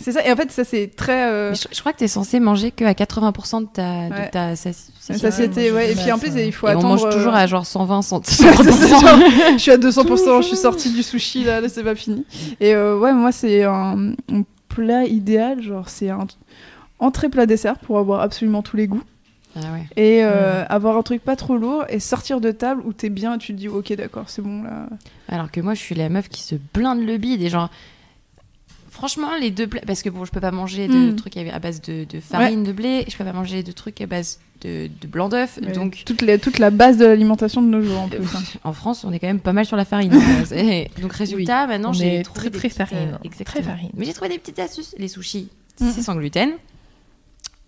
C'est 0.00 0.12
ça. 0.12 0.24
Et 0.26 0.30
en 0.32 0.36
fait, 0.36 0.50
ça 0.52 0.64
c'est 0.64 0.88
très. 0.94 1.24
euh, 1.30 1.54
je, 1.54 1.66
je 1.72 1.80
crois 1.80 1.92
que 1.92 1.98
t'es 1.98 2.08
censé 2.08 2.38
manger 2.40 2.70
que 2.70 2.84
à 2.84 2.92
80% 2.92 3.62
de 3.62 3.66
ta, 3.66 3.82
Ouais. 3.82 4.26
de 4.26 4.30
ta 4.30 4.56
satiété. 4.56 5.72
ouais. 5.72 5.92
Et 5.92 5.94
puis 5.94 6.12
en 6.12 6.18
plus, 6.18 6.32
ça. 6.32 6.40
il 6.40 6.52
faut 6.52 6.68
Et 6.68 6.74
on 6.74 6.78
attendre. 6.78 6.88
mange 7.02 7.10
toujours 7.14 7.32
euh, 7.34 7.38
à 7.38 7.46
genre 7.46 7.66
120 7.66 8.02
cent- 8.02 8.20
c'est 8.24 8.44
ça, 8.44 8.88
genre, 9.00 9.18
je 9.52 9.58
suis 9.58 9.70
à 9.70 9.78
200%, 9.78 10.02
je 10.02 10.02
Toujours. 10.16 10.44
suis 10.44 10.56
sortie 10.56 10.90
du 10.92 11.02
sushi 11.02 11.44
là, 11.44 11.60
là, 11.60 11.68
c'est 11.68 11.82
pas 11.84 11.94
fini. 11.94 12.24
Et 12.60 12.74
euh, 12.74 12.98
ouais, 12.98 13.12
moi 13.12 13.32
c'est 13.32 13.64
un, 13.64 14.12
un 14.32 14.42
plat 14.68 15.04
idéal, 15.04 15.62
genre 15.62 15.88
c'est 15.88 16.10
un 16.10 16.26
entrée 16.98 17.28
plat 17.28 17.46
dessert 17.46 17.78
pour 17.78 17.98
avoir 17.98 18.20
absolument 18.20 18.62
tous 18.62 18.76
les 18.76 18.86
goûts. 18.86 19.02
Ah 19.56 19.60
ouais. 19.72 19.86
Et 19.96 20.22
euh, 20.22 20.64
avoir 20.68 20.98
un 20.98 21.02
truc 21.02 21.22
pas 21.22 21.34
trop 21.34 21.56
lourd 21.56 21.84
et 21.88 21.98
sortir 21.98 22.42
de 22.42 22.50
table 22.50 22.82
où 22.84 22.92
t'es 22.92 23.08
bien 23.08 23.36
et 23.36 23.38
tu 23.38 23.54
te 23.54 23.58
dis 23.58 23.68
ok 23.68 23.94
d'accord 23.94 24.24
c'est 24.26 24.42
bon 24.42 24.62
là. 24.64 24.86
Alors 25.30 25.50
que 25.50 25.60
moi, 25.62 25.72
je 25.72 25.80
suis 25.80 25.94
la 25.94 26.10
meuf 26.10 26.28
qui 26.28 26.42
se 26.42 26.56
blinde 26.74 27.00
le 27.06 27.16
bide 27.16 27.40
et 27.42 27.48
genre. 27.48 27.70
Franchement, 28.96 29.28
les 29.38 29.50
deux 29.50 29.66
plats. 29.66 29.82
Parce 29.86 30.02
que 30.02 30.08
bon, 30.08 30.24
je 30.24 30.30
peux 30.30 30.40
pas 30.40 30.50
manger 30.50 30.88
de 30.88 31.10
Mm. 31.12 31.16
trucs 31.16 31.36
à 31.36 31.58
base 31.58 31.82
de, 31.82 32.04
de 32.04 32.18
farine 32.18 32.64
de 32.64 32.72
blé, 32.72 33.04
je 33.08 33.16
peux 33.16 33.24
pas 33.24 33.34
manger 33.34 33.62
de 33.62 33.70
trucs 33.72 34.00
à 34.00 34.06
base 34.06 34.40
de, 34.62 34.88
de 35.02 35.06
blanc 35.06 35.28
d'œuf. 35.28 35.60
Donc, 35.74 36.02
toute, 36.06 36.22
les- 36.22 36.38
toute 36.38 36.58
la 36.58 36.70
base 36.70 36.96
de 36.96 37.04
l'alimentation 37.04 37.60
de 37.60 37.66
nos 37.68 37.82
jours 37.82 38.00
en 38.00 38.06
euh, 38.06 38.16
plus. 38.16 38.34
hein. 38.34 38.42
en 38.64 38.72
France, 38.72 39.04
on 39.04 39.12
est 39.12 39.18
quand 39.18 39.26
même 39.26 39.40
pas 39.40 39.52
mal 39.52 39.66
sur 39.66 39.76
la 39.76 39.84
farine. 39.84 40.12
Euh, 40.16 40.44
c'est- 40.46 40.88
donc, 41.02 41.12
résultat, 41.12 41.66
maintenant, 41.66 41.92
j'ai 41.92 42.22
trouvé 42.22 42.40
très, 42.40 42.50
des 42.50 42.58
très 42.58 42.68
petites, 42.68 42.78
farine. 42.96 43.18
euh, 43.22 43.44
Très 43.44 43.62
farine. 43.62 43.90
Mais 43.94 44.06
j'ai 44.06 44.14
trouvé 44.14 44.30
des 44.30 44.38
petites 44.38 44.58
astuces. 44.58 44.94
Les 44.98 45.08
sushis, 45.08 45.50
Mm. 45.80 45.90
c'est 45.94 46.02
sans 46.02 46.14
gluten. 46.16 46.50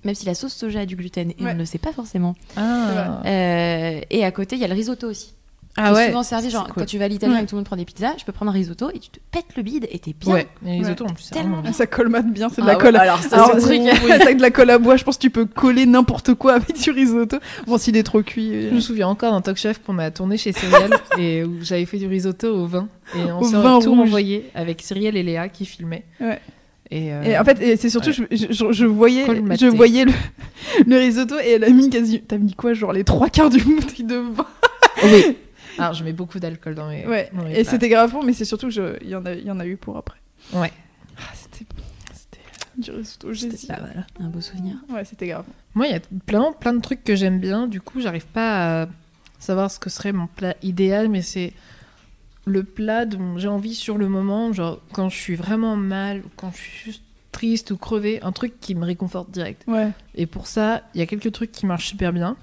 même 0.04 0.14
si 0.14 0.24
la 0.24 0.34
sauce 0.34 0.54
soja 0.54 0.80
a 0.80 0.86
du 0.86 0.94
gluten, 0.96 1.30
et 1.32 1.36
on 1.40 1.44
ne 1.52 1.58
le 1.58 1.64
sait 1.66 1.76
pas 1.78 1.92
forcément. 1.92 2.34
Ah, 2.56 3.20
Euh, 3.26 4.00
et 4.08 4.24
à 4.24 4.30
côté, 4.30 4.54
il 4.56 4.62
y 4.62 4.64
a 4.64 4.68
le 4.68 4.74
risotto 4.74 5.08
aussi. 5.08 5.34
Ah 5.76 5.92
ouais. 5.92 6.06
souvent 6.08 6.22
servi, 6.24 6.50
genre 6.50 6.64
cool. 6.66 6.74
quand 6.82 6.84
tu 6.86 6.98
vas 6.98 7.04
à 7.04 7.08
l'Italien 7.08 7.34
Ouais. 7.34 7.40
et 7.42 7.44
que 7.44 7.50
tout 7.50 7.54
le 7.54 7.58
monde 7.58 7.66
prend 7.66 7.76
des 7.76 7.84
pizzas, 7.84 8.14
je 8.18 8.24
peux 8.24 8.32
prendre 8.32 8.50
un 8.50 8.54
risotto 8.54 8.90
et 8.92 8.98
tu 8.98 9.10
te 9.10 9.18
pètes 9.30 9.54
le 9.56 9.62
bide 9.62 9.86
et 9.92 9.98
t'es 10.00 10.12
bien. 10.18 10.32
Ouais, 10.34 10.48
les 10.64 10.78
risottos 10.78 11.04
en 11.04 11.12
plus, 11.14 11.22
c'est 11.24 11.34
Tellement 11.34 11.62
Ah, 11.64 11.72
Ça 11.72 11.86
colmate 11.86 12.26
bien, 12.32 12.48
c'est 12.48 12.62
de 12.62 12.66
Ah 12.66 12.70
la 12.72 12.76
ouais, 12.78 12.82
colle. 12.82 12.96
alors 12.96 13.20
ça, 13.22 13.36
truc, 13.60 13.62
c'est 13.62 14.10
avec 14.12 14.36
de 14.38 14.42
la 14.42 14.50
colle 14.50 14.70
à 14.70 14.78
bois, 14.78 14.96
je 14.96 15.04
pense 15.04 15.16
que 15.16 15.22
tu 15.22 15.30
peux 15.30 15.44
coller 15.46 15.86
n'importe 15.86 16.34
quoi 16.34 16.54
avec 16.54 16.80
du 16.80 16.90
risotto. 16.90 17.36
Bon, 17.66 17.78
s'il 17.78 17.96
est 17.96 18.02
trop 18.02 18.22
cuit. 18.22 18.50
euh, 18.52 18.70
Je 18.70 18.74
me 18.74 18.80
souviens 18.80 19.06
encore 19.08 19.32
d'un 19.32 19.40
talk 19.40 19.56
chef 19.56 19.80
qu'on 19.84 19.98
a 19.98 20.10
tourné 20.10 20.36
chez 20.36 20.52
Cyrielle 20.52 20.90
et 21.18 21.44
où 21.44 21.58
j'avais 21.62 21.84
fait 21.86 21.98
du 21.98 22.06
risotto 22.08 22.48
au 22.48 22.66
vin. 22.66 22.88
Et 23.14 23.30
on 23.30 23.42
s'est 23.44 23.52
tout 23.52 23.90
rouge. 23.92 23.98
envoyé 24.00 24.50
avec 24.54 24.82
Cyrielle 24.82 25.16
et 25.16 25.22
Léa 25.22 25.48
qui 25.48 25.64
filmaient. 25.64 26.04
Ouais. 26.20 26.40
Et, 26.90 27.12
euh, 27.12 27.22
Et 27.22 27.38
en 27.38 27.44
fait, 27.44 27.76
c'est 27.76 27.90
surtout, 27.90 28.08
ouais. 28.08 28.26
je, 28.30 28.46
je- 28.50 28.72
je 28.72 28.86
voyais, 28.86 29.24
Colmaté. 29.26 29.64
je 29.66 29.70
voyais 29.70 30.06
le, 30.06 30.12
le 30.86 30.96
risotto 30.96 31.34
et 31.44 31.50
elle 31.52 31.64
a 31.64 31.68
mis 31.70 31.90
quasi. 31.90 32.22
T'as 32.26 32.38
mis 32.38 32.54
quoi 32.54 32.72
Genre 32.72 32.92
les 32.94 33.04
trois 33.04 33.28
quarts 33.28 33.50
du 33.50 33.58
bouteille 33.62 34.04
de 34.06 34.16
vin 34.16 34.46
oui. 35.04 35.36
Alors, 35.78 35.94
je 35.94 36.04
mets 36.04 36.12
beaucoup 36.12 36.38
d'alcool 36.38 36.74
dans 36.74 36.88
mes. 36.88 37.06
Ouais. 37.06 37.30
dans 37.32 37.44
mes 37.44 37.58
Et 37.58 37.64
c'était 37.64 37.88
grave 37.88 38.12
bon, 38.12 38.22
mais 38.22 38.32
c'est 38.32 38.44
surtout 38.44 38.66
que 38.66 38.72
je- 38.72 38.96
il 39.02 39.08
y, 39.10 39.14
en 39.14 39.24
a- 39.26 39.34
y 39.34 39.50
en 39.50 39.58
a 39.60 39.66
eu 39.66 39.76
pour 39.76 39.96
après. 39.96 40.18
Ouais. 40.52 40.72
Ah, 41.18 41.22
c'était. 41.34 41.66
C'était 42.14 42.38
euh, 42.40 42.82
du 42.82 42.90
risotto. 42.92 43.34
C'était 43.34 43.66
mal. 43.72 44.06
Un 44.20 44.28
beau 44.28 44.40
souvenir. 44.40 44.76
Ouais, 44.90 45.04
c'était 45.04 45.26
grave. 45.28 45.44
Moi, 45.74 45.86
il 45.86 45.92
y 45.92 45.96
a 45.96 46.00
plein, 46.26 46.52
plein 46.52 46.72
de 46.74 46.80
trucs 46.80 47.04
que 47.04 47.14
j'aime 47.16 47.38
bien. 47.40 47.66
Du 47.66 47.80
coup, 47.80 48.00
j'arrive 48.00 48.26
pas 48.26 48.82
à 48.82 48.88
savoir 49.38 49.70
ce 49.70 49.78
que 49.78 49.90
serait 49.90 50.12
mon 50.12 50.26
plat 50.26 50.54
idéal, 50.62 51.08
mais 51.08 51.22
c'est 51.22 51.52
le 52.44 52.64
plat 52.64 53.04
dont 53.04 53.36
j'ai 53.38 53.48
envie 53.48 53.74
sur 53.74 53.98
le 53.98 54.08
moment. 54.08 54.52
Genre, 54.52 54.80
quand 54.92 55.08
je 55.08 55.16
suis 55.16 55.34
vraiment 55.36 55.76
mal, 55.76 56.20
ou 56.20 56.30
quand 56.36 56.50
je 56.52 56.56
suis 56.56 56.84
juste 56.92 57.02
triste 57.32 57.70
ou 57.70 57.76
crevée, 57.76 58.20
un 58.22 58.32
truc 58.32 58.58
qui 58.60 58.74
me 58.74 58.84
réconforte 58.84 59.30
direct. 59.30 59.62
Ouais. 59.68 59.90
Et 60.14 60.26
pour 60.26 60.46
ça, 60.46 60.82
il 60.94 60.98
y 61.00 61.02
a 61.02 61.06
quelques 61.06 61.30
trucs 61.30 61.52
qui 61.52 61.66
marchent 61.66 61.88
super 61.88 62.12
bien. 62.12 62.36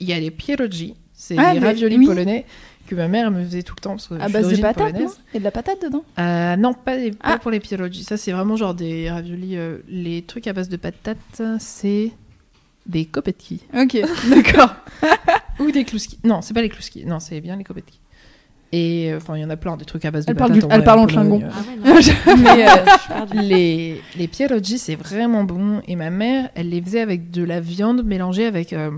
Il 0.00 0.08
y 0.08 0.12
a 0.14 0.18
les 0.18 0.30
pierogi, 0.30 0.94
c'est 1.20 1.36
Ah, 1.38 1.52
les 1.54 1.60
mais- 1.60 1.66
raviolis 1.66 1.98
oui. 1.98 2.06
polonais 2.06 2.46
que 2.86 2.94
ma 2.94 3.06
mère 3.08 3.30
me 3.30 3.44
faisait 3.44 3.62
tout 3.62 3.74
le 3.76 3.80
temps 3.82 3.90
parce 3.90 4.08
que 4.08 4.14
je 4.16 4.20
suis 4.24 4.32
de 4.32 4.40
d'origine 4.40 4.62
patates, 4.62 4.78
non? 4.86 4.92
Polonaise. 4.92 5.20
Il 5.32 5.34
y 5.34 5.36
a 5.36 5.38
de 5.40 5.44
la 5.44 5.50
patate 5.50 5.82
dedans? 5.82 6.04
Euh, 6.18 6.56
non, 6.56 6.72
pas, 6.74 6.96
les- 6.96 7.10
pas 7.12 7.18
Ah. 7.22 7.38
pour 7.38 7.50
les 7.50 7.60
pierogi. 7.60 8.02
Ça, 8.04 8.16
c'est 8.16 8.32
vraiment 8.32 8.56
genre 8.56 8.74
des 8.74 9.10
raviolis. 9.10 9.56
euh, 9.56 9.78
les 9.88 10.22
trucs 10.22 10.46
à 10.46 10.52
base 10.52 10.68
de 10.68 10.76
patates, 10.76 11.42
c'est 11.60 12.10
des 12.86 13.04
kopetki. 13.04 13.60
Ok, 13.78 13.98
d'accord. 14.30 14.74
Ou 15.60 15.70
des 15.70 15.84
kluski. 15.84 16.18
Non, 16.24 16.40
c'est 16.42 16.54
pas 16.54 16.62
les 16.62 16.68
kluski. 16.70 17.04
Non, 17.04 17.20
c'est 17.20 17.40
bien 17.40 17.54
les 17.56 17.64
kopetki. 17.64 18.00
Et 18.72 19.12
euh, 19.12 19.16
enfin, 19.18 19.36
il 19.36 19.40
y 19.42 19.44
en 19.44 19.50
a 19.50 19.56
plein 19.56 19.76
des 19.76 19.84
trucs 19.84 20.04
à 20.04 20.10
base 20.12 20.26
de 20.26 20.30
Elle 20.30 20.36
parle 20.36 20.52
du- 20.52 20.60
elle 20.70 20.84
parle 20.84 21.00
en 21.00 21.08
euh. 21.08 21.40
Ah 21.52 21.92
ouais. 21.92 22.36
Mais 22.38 22.68
euh, 22.68 23.42
les, 23.42 24.00
les 24.16 24.28
pierogi, 24.28 24.78
c'est 24.78 24.94
vraiment 24.94 25.42
bon. 25.44 25.80
Et 25.88 25.96
ma 25.96 26.10
mère, 26.10 26.50
elle 26.54 26.70
les 26.70 26.80
faisait 26.80 27.00
avec 27.00 27.30
de 27.30 27.42
la 27.44 27.60
viande 27.60 28.04
mélangée 28.04 28.46
avec 28.46 28.72
euh, 28.72 28.90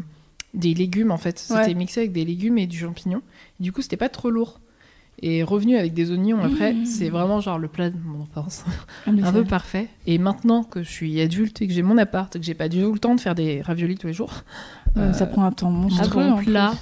des 0.54 0.74
légumes, 0.74 1.10
en 1.10 1.16
fait. 1.18 1.38
C'était 1.38 1.54
Ouais. 1.60 1.74
mixé 1.74 2.00
avec 2.00 2.12
des 2.12 2.24
légumes 2.24 2.58
et 2.58 2.66
du 2.66 2.78
champignon. 2.78 3.22
Du 3.60 3.72
coup, 3.72 3.82
c'était 3.82 3.96
pas 3.96 4.08
trop 4.08 4.30
lourd. 4.30 4.60
Et 5.24 5.42
revenu 5.42 5.76
avec 5.76 5.92
des 5.94 6.10
oignons 6.10 6.42
après, 6.42 6.72
Mmh. 6.72 6.86
c'est 6.86 7.08
vraiment 7.10 7.40
genre 7.40 7.58
le 7.58 7.68
plat 7.68 7.90
de 7.90 7.96
mon 8.04 8.22
enfance. 8.22 8.64
Ah, 9.06 9.10
un 9.22 9.32
peu 9.32 9.44
parfait. 9.44 9.88
Et 10.06 10.18
maintenant 10.18 10.64
que 10.64 10.82
je 10.82 10.88
suis 10.90 11.20
adulte 11.20 11.60
et 11.62 11.68
que 11.68 11.72
j'ai 11.72 11.82
mon 11.82 11.96
appart 11.98 12.34
et 12.34 12.40
que 12.40 12.44
j'ai 12.44 12.54
pas 12.54 12.68
du 12.68 12.80
tout 12.82 12.92
le 12.92 12.98
temps 12.98 13.14
de 13.14 13.20
faire 13.20 13.34
des 13.34 13.60
raviolis 13.62 13.96
tous 13.98 14.08
les 14.08 14.14
jours, 14.14 14.32
ça 15.12 15.26
prend 15.26 15.44
un 15.44 15.52
temps 15.52 15.70
monstrueux. 15.70 16.34
plus. 16.38 16.46
plat 16.46 16.74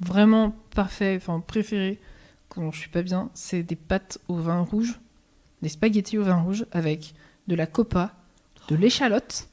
vraiment 0.00 0.54
parfait, 0.76 1.14
enfin 1.16 1.42
préféré 1.44 1.98
quand 2.50 2.70
je 2.70 2.78
suis 2.78 2.90
pas 2.90 3.02
bien, 3.02 3.30
c'est 3.34 3.62
des 3.64 3.74
pâtes 3.76 4.18
au 4.28 4.36
vin 4.36 4.60
rouge, 4.60 5.00
des 5.62 5.68
spaghettis 5.68 6.18
au 6.18 6.22
vin 6.22 6.40
rouge 6.40 6.66
avec 6.72 7.14
de 7.48 7.54
la 7.56 7.66
copa, 7.66 8.12
de 8.68 8.76
l'échalote 8.76 9.48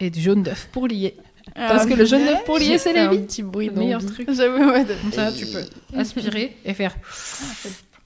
et 0.00 0.10
du 0.10 0.20
jaune 0.20 0.42
d'œuf 0.42 0.68
pour 0.72 0.88
lier. 0.88 1.14
Parce 1.54 1.82
Ah, 1.84 1.86
que 1.86 1.94
le 1.94 2.04
jaune 2.04 2.24
d'œuf 2.24 2.44
pour 2.44 2.58
lier, 2.58 2.78
c'est 2.78 2.92
la 2.92 3.08
un 3.08 3.10
vie. 3.12 3.18
petit 3.20 3.42
bruit 3.42 3.66
Le 3.68 3.72
meilleur 3.74 4.04
truc. 4.04 4.28
J'avoue, 4.32 4.64
ouais. 4.70 4.84
de- 4.84 4.94
Comme 4.94 5.12
ça, 5.12 5.30
tu 5.32 5.46
peux 5.46 5.62
aspirer 5.98 6.56
et 6.64 6.74
faire. 6.74 6.94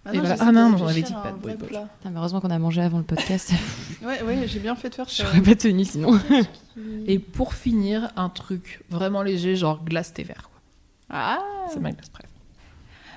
Ah 0.05 0.13
non, 0.13 0.21
voilà. 0.21 0.37
Ah 0.41 0.53
non, 0.53 0.71
de 0.71 0.75
on 0.75 0.77
avait 0.77 0.87
réfléchir 0.87 1.07
dit 1.09 1.13
pas 1.23 1.29
un 1.29 1.33
de 1.33 1.39
bruit, 1.57 1.75
heureusement 2.17 2.41
qu'on 2.41 2.51
a 2.51 2.59
mangé 2.59 2.81
avant 2.81 2.99
le 2.99 3.05
podcast. 3.05 3.53
Ouais, 4.03 4.23
ouais, 4.23 4.47
j'ai 4.47 4.59
bien 4.61 4.75
fait 4.77 4.89
de 4.91 4.95
faire 4.95 5.09
ça. 5.11 5.25
J'aurais 5.25 5.41
pas 5.43 5.55
tenu 5.55 5.85
sinon. 5.85 6.19
Et 7.07 7.19
pour 7.19 7.53
finir, 7.55 8.11
un 8.17 8.29
truc 8.29 8.81
vraiment 8.91 9.23
léger, 9.23 9.57
genre 9.57 9.83
glace 9.85 10.13
thé 10.15 10.23
vert. 10.23 10.49
quoi. 10.51 10.61
Ah, 11.11 11.39
C'est 11.73 11.81
ma 11.81 11.91
glace 11.93 12.09
préf. 12.11 12.27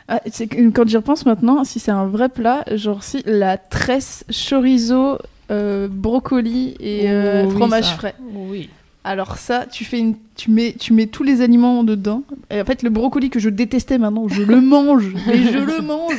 Ah, 0.07 0.19
c'est 0.31 0.47
quand 0.47 0.87
j'y 0.87 0.97
repense 0.97 1.25
maintenant, 1.25 1.63
si 1.63 1.79
c'est 1.79 1.91
un 1.91 2.07
vrai 2.07 2.29
plat, 2.29 2.63
genre 2.73 3.03
si 3.03 3.21
la 3.25 3.57
tresse 3.57 4.25
chorizo, 4.29 5.17
euh, 5.51 5.87
brocoli 5.89 6.75
et 6.79 7.09
euh, 7.09 7.43
Oh 7.45 7.49
oui, 7.51 7.55
fromage 7.57 7.95
frais. 7.95 8.15
Oui. 8.33 8.69
Alors 9.03 9.37
ça, 9.37 9.65
tu 9.65 9.83
fais 9.83 9.97
une, 9.97 10.15
tu 10.35 10.51
mets, 10.51 10.75
tu 10.79 10.93
mets 10.93 11.07
tous 11.07 11.23
les 11.23 11.41
aliments 11.41 11.83
dedans. 11.83 12.23
Et 12.51 12.61
en 12.61 12.65
fait, 12.65 12.83
le 12.83 12.89
brocoli 12.91 13.29
que 13.31 13.39
je 13.39 13.49
détestais 13.49 13.97
maintenant, 13.97 14.27
je 14.27 14.43
le 14.43 14.61
mange, 14.61 15.07
mais 15.25 15.41
je 15.51 15.57
le 15.57 15.81
mange. 15.81 16.13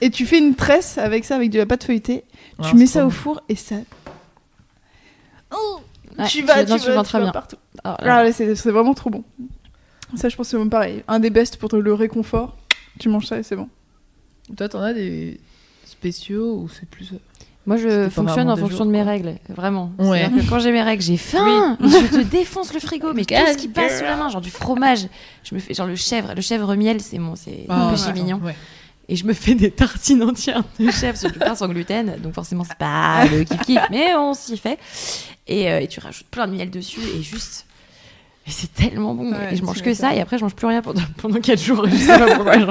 Et 0.00 0.08
tu 0.10 0.24
fais 0.24 0.38
une 0.38 0.54
tresse 0.54 0.96
avec 0.96 1.24
ça, 1.26 1.36
avec 1.36 1.50
de 1.50 1.58
la 1.58 1.66
pâte 1.66 1.84
feuilletée. 1.84 2.24
tu 2.68 2.74
mets 2.76 2.86
ça 2.86 3.04
au 3.06 3.10
four 3.10 3.42
et 3.48 3.56
ça. 3.56 3.76
Oh, 5.54 5.80
Ouais, 6.18 6.26
tu 6.26 6.42
vas, 6.42 6.62
tu 6.64 6.70
vas, 6.70 6.78
tu 6.78 7.02
très 7.04 7.18
vas 7.18 7.24
bien. 7.24 7.32
partout. 7.32 7.56
Ah, 7.84 7.96
Ah 8.00 8.32
c'est 8.32 8.54
c'est 8.54 8.70
vraiment 8.70 8.92
trop 8.92 9.08
bon. 9.08 9.24
Ça, 10.14 10.28
je 10.28 10.36
pense 10.36 10.46
que 10.46 10.50
c'est 10.50 10.58
même 10.58 10.68
pareil. 10.68 11.02
Un 11.08 11.20
des 11.20 11.30
best 11.30 11.56
pour 11.56 11.74
le 11.74 11.94
réconfort. 11.94 12.56
Tu 12.98 13.08
manges 13.08 13.26
ça 13.26 13.38
et 13.38 13.42
c'est 13.42 13.56
bon. 13.56 13.68
Toi, 14.54 14.68
t'en 14.68 14.80
as 14.82 14.92
des 14.92 15.40
spéciaux 15.86 16.56
ou 16.56 16.68
c'est 16.68 16.86
plus. 16.88 17.12
Moi, 17.64 17.76
je 17.76 18.08
fonctionne 18.08 18.50
en 18.50 18.56
fonction 18.56 18.78
jours, 18.78 18.86
de 18.86 18.90
mes 18.90 19.02
quoi. 19.02 19.12
règles, 19.12 19.34
vraiment. 19.48 19.92
Ouais. 19.98 20.28
Que 20.34 20.48
quand 20.48 20.58
j'ai 20.58 20.72
mes 20.72 20.82
règles, 20.82 21.02
j'ai 21.02 21.16
faim, 21.16 21.76
je 21.80 22.16
te 22.16 22.22
défonce 22.22 22.74
le 22.74 22.80
frigo, 22.80 23.12
mais 23.14 23.24
tout 23.24 23.34
ce 23.34 23.56
qui 23.56 23.68
passe 23.68 23.98
sous 23.98 24.04
la 24.04 24.16
main, 24.16 24.28
genre 24.30 24.40
du 24.40 24.50
fromage, 24.50 25.06
je 25.44 25.54
me 25.54 25.60
fais 25.60 25.72
genre 25.72 25.86
le 25.86 25.94
chèvre, 25.94 26.32
le 26.34 26.42
chèvre 26.42 26.74
miel, 26.74 27.00
c'est 27.00 27.18
mon, 27.18 27.36
c'est 27.36 27.66
Ah, 27.68 27.90
péché 27.92 28.06
ouais. 28.08 28.12
mignon. 28.14 28.40
Ouais. 28.42 28.56
Et 29.08 29.14
je 29.16 29.24
me 29.26 29.32
fais 29.32 29.54
des 29.54 29.70
tartines 29.70 30.22
entières 30.22 30.62
de 30.80 30.90
chèvre 30.90 31.16
sur 31.18 31.30
du 31.30 31.38
pain 31.38 31.54
sans 31.54 31.68
gluten, 31.68 32.16
donc 32.22 32.34
forcément 32.34 32.64
c'est 32.64 32.78
pas 32.78 33.26
le 33.26 33.44
kiff 33.44 33.60
kiff, 33.60 33.80
mais 33.90 34.14
on 34.16 34.32
s'y 34.34 34.56
fait. 34.56 34.78
Et, 35.46 35.70
euh, 35.70 35.80
et 35.80 35.86
tu 35.88 36.00
rajoutes 36.00 36.26
plein 36.28 36.46
de 36.48 36.52
miel 36.54 36.70
dessus 36.70 37.00
et 37.16 37.22
juste. 37.22 37.66
Mais 38.46 38.52
c'est 38.52 38.72
tellement 38.74 39.14
bon. 39.14 39.32
Et 39.52 39.56
je 39.56 39.62
mange 39.62 39.82
que 39.82 39.94
ça 39.94 40.14
et 40.16 40.20
après 40.20 40.36
je 40.38 40.42
mange 40.42 40.54
plus 40.54 40.66
rien 40.66 40.82
pendant, 40.82 41.02
pendant 41.18 41.40
4 41.40 41.60
jours. 41.62 41.86
Je 41.90 41.94
sais 41.94 42.18
pas 42.18 42.34
pourquoi. 42.34 42.58
je, 42.58 42.64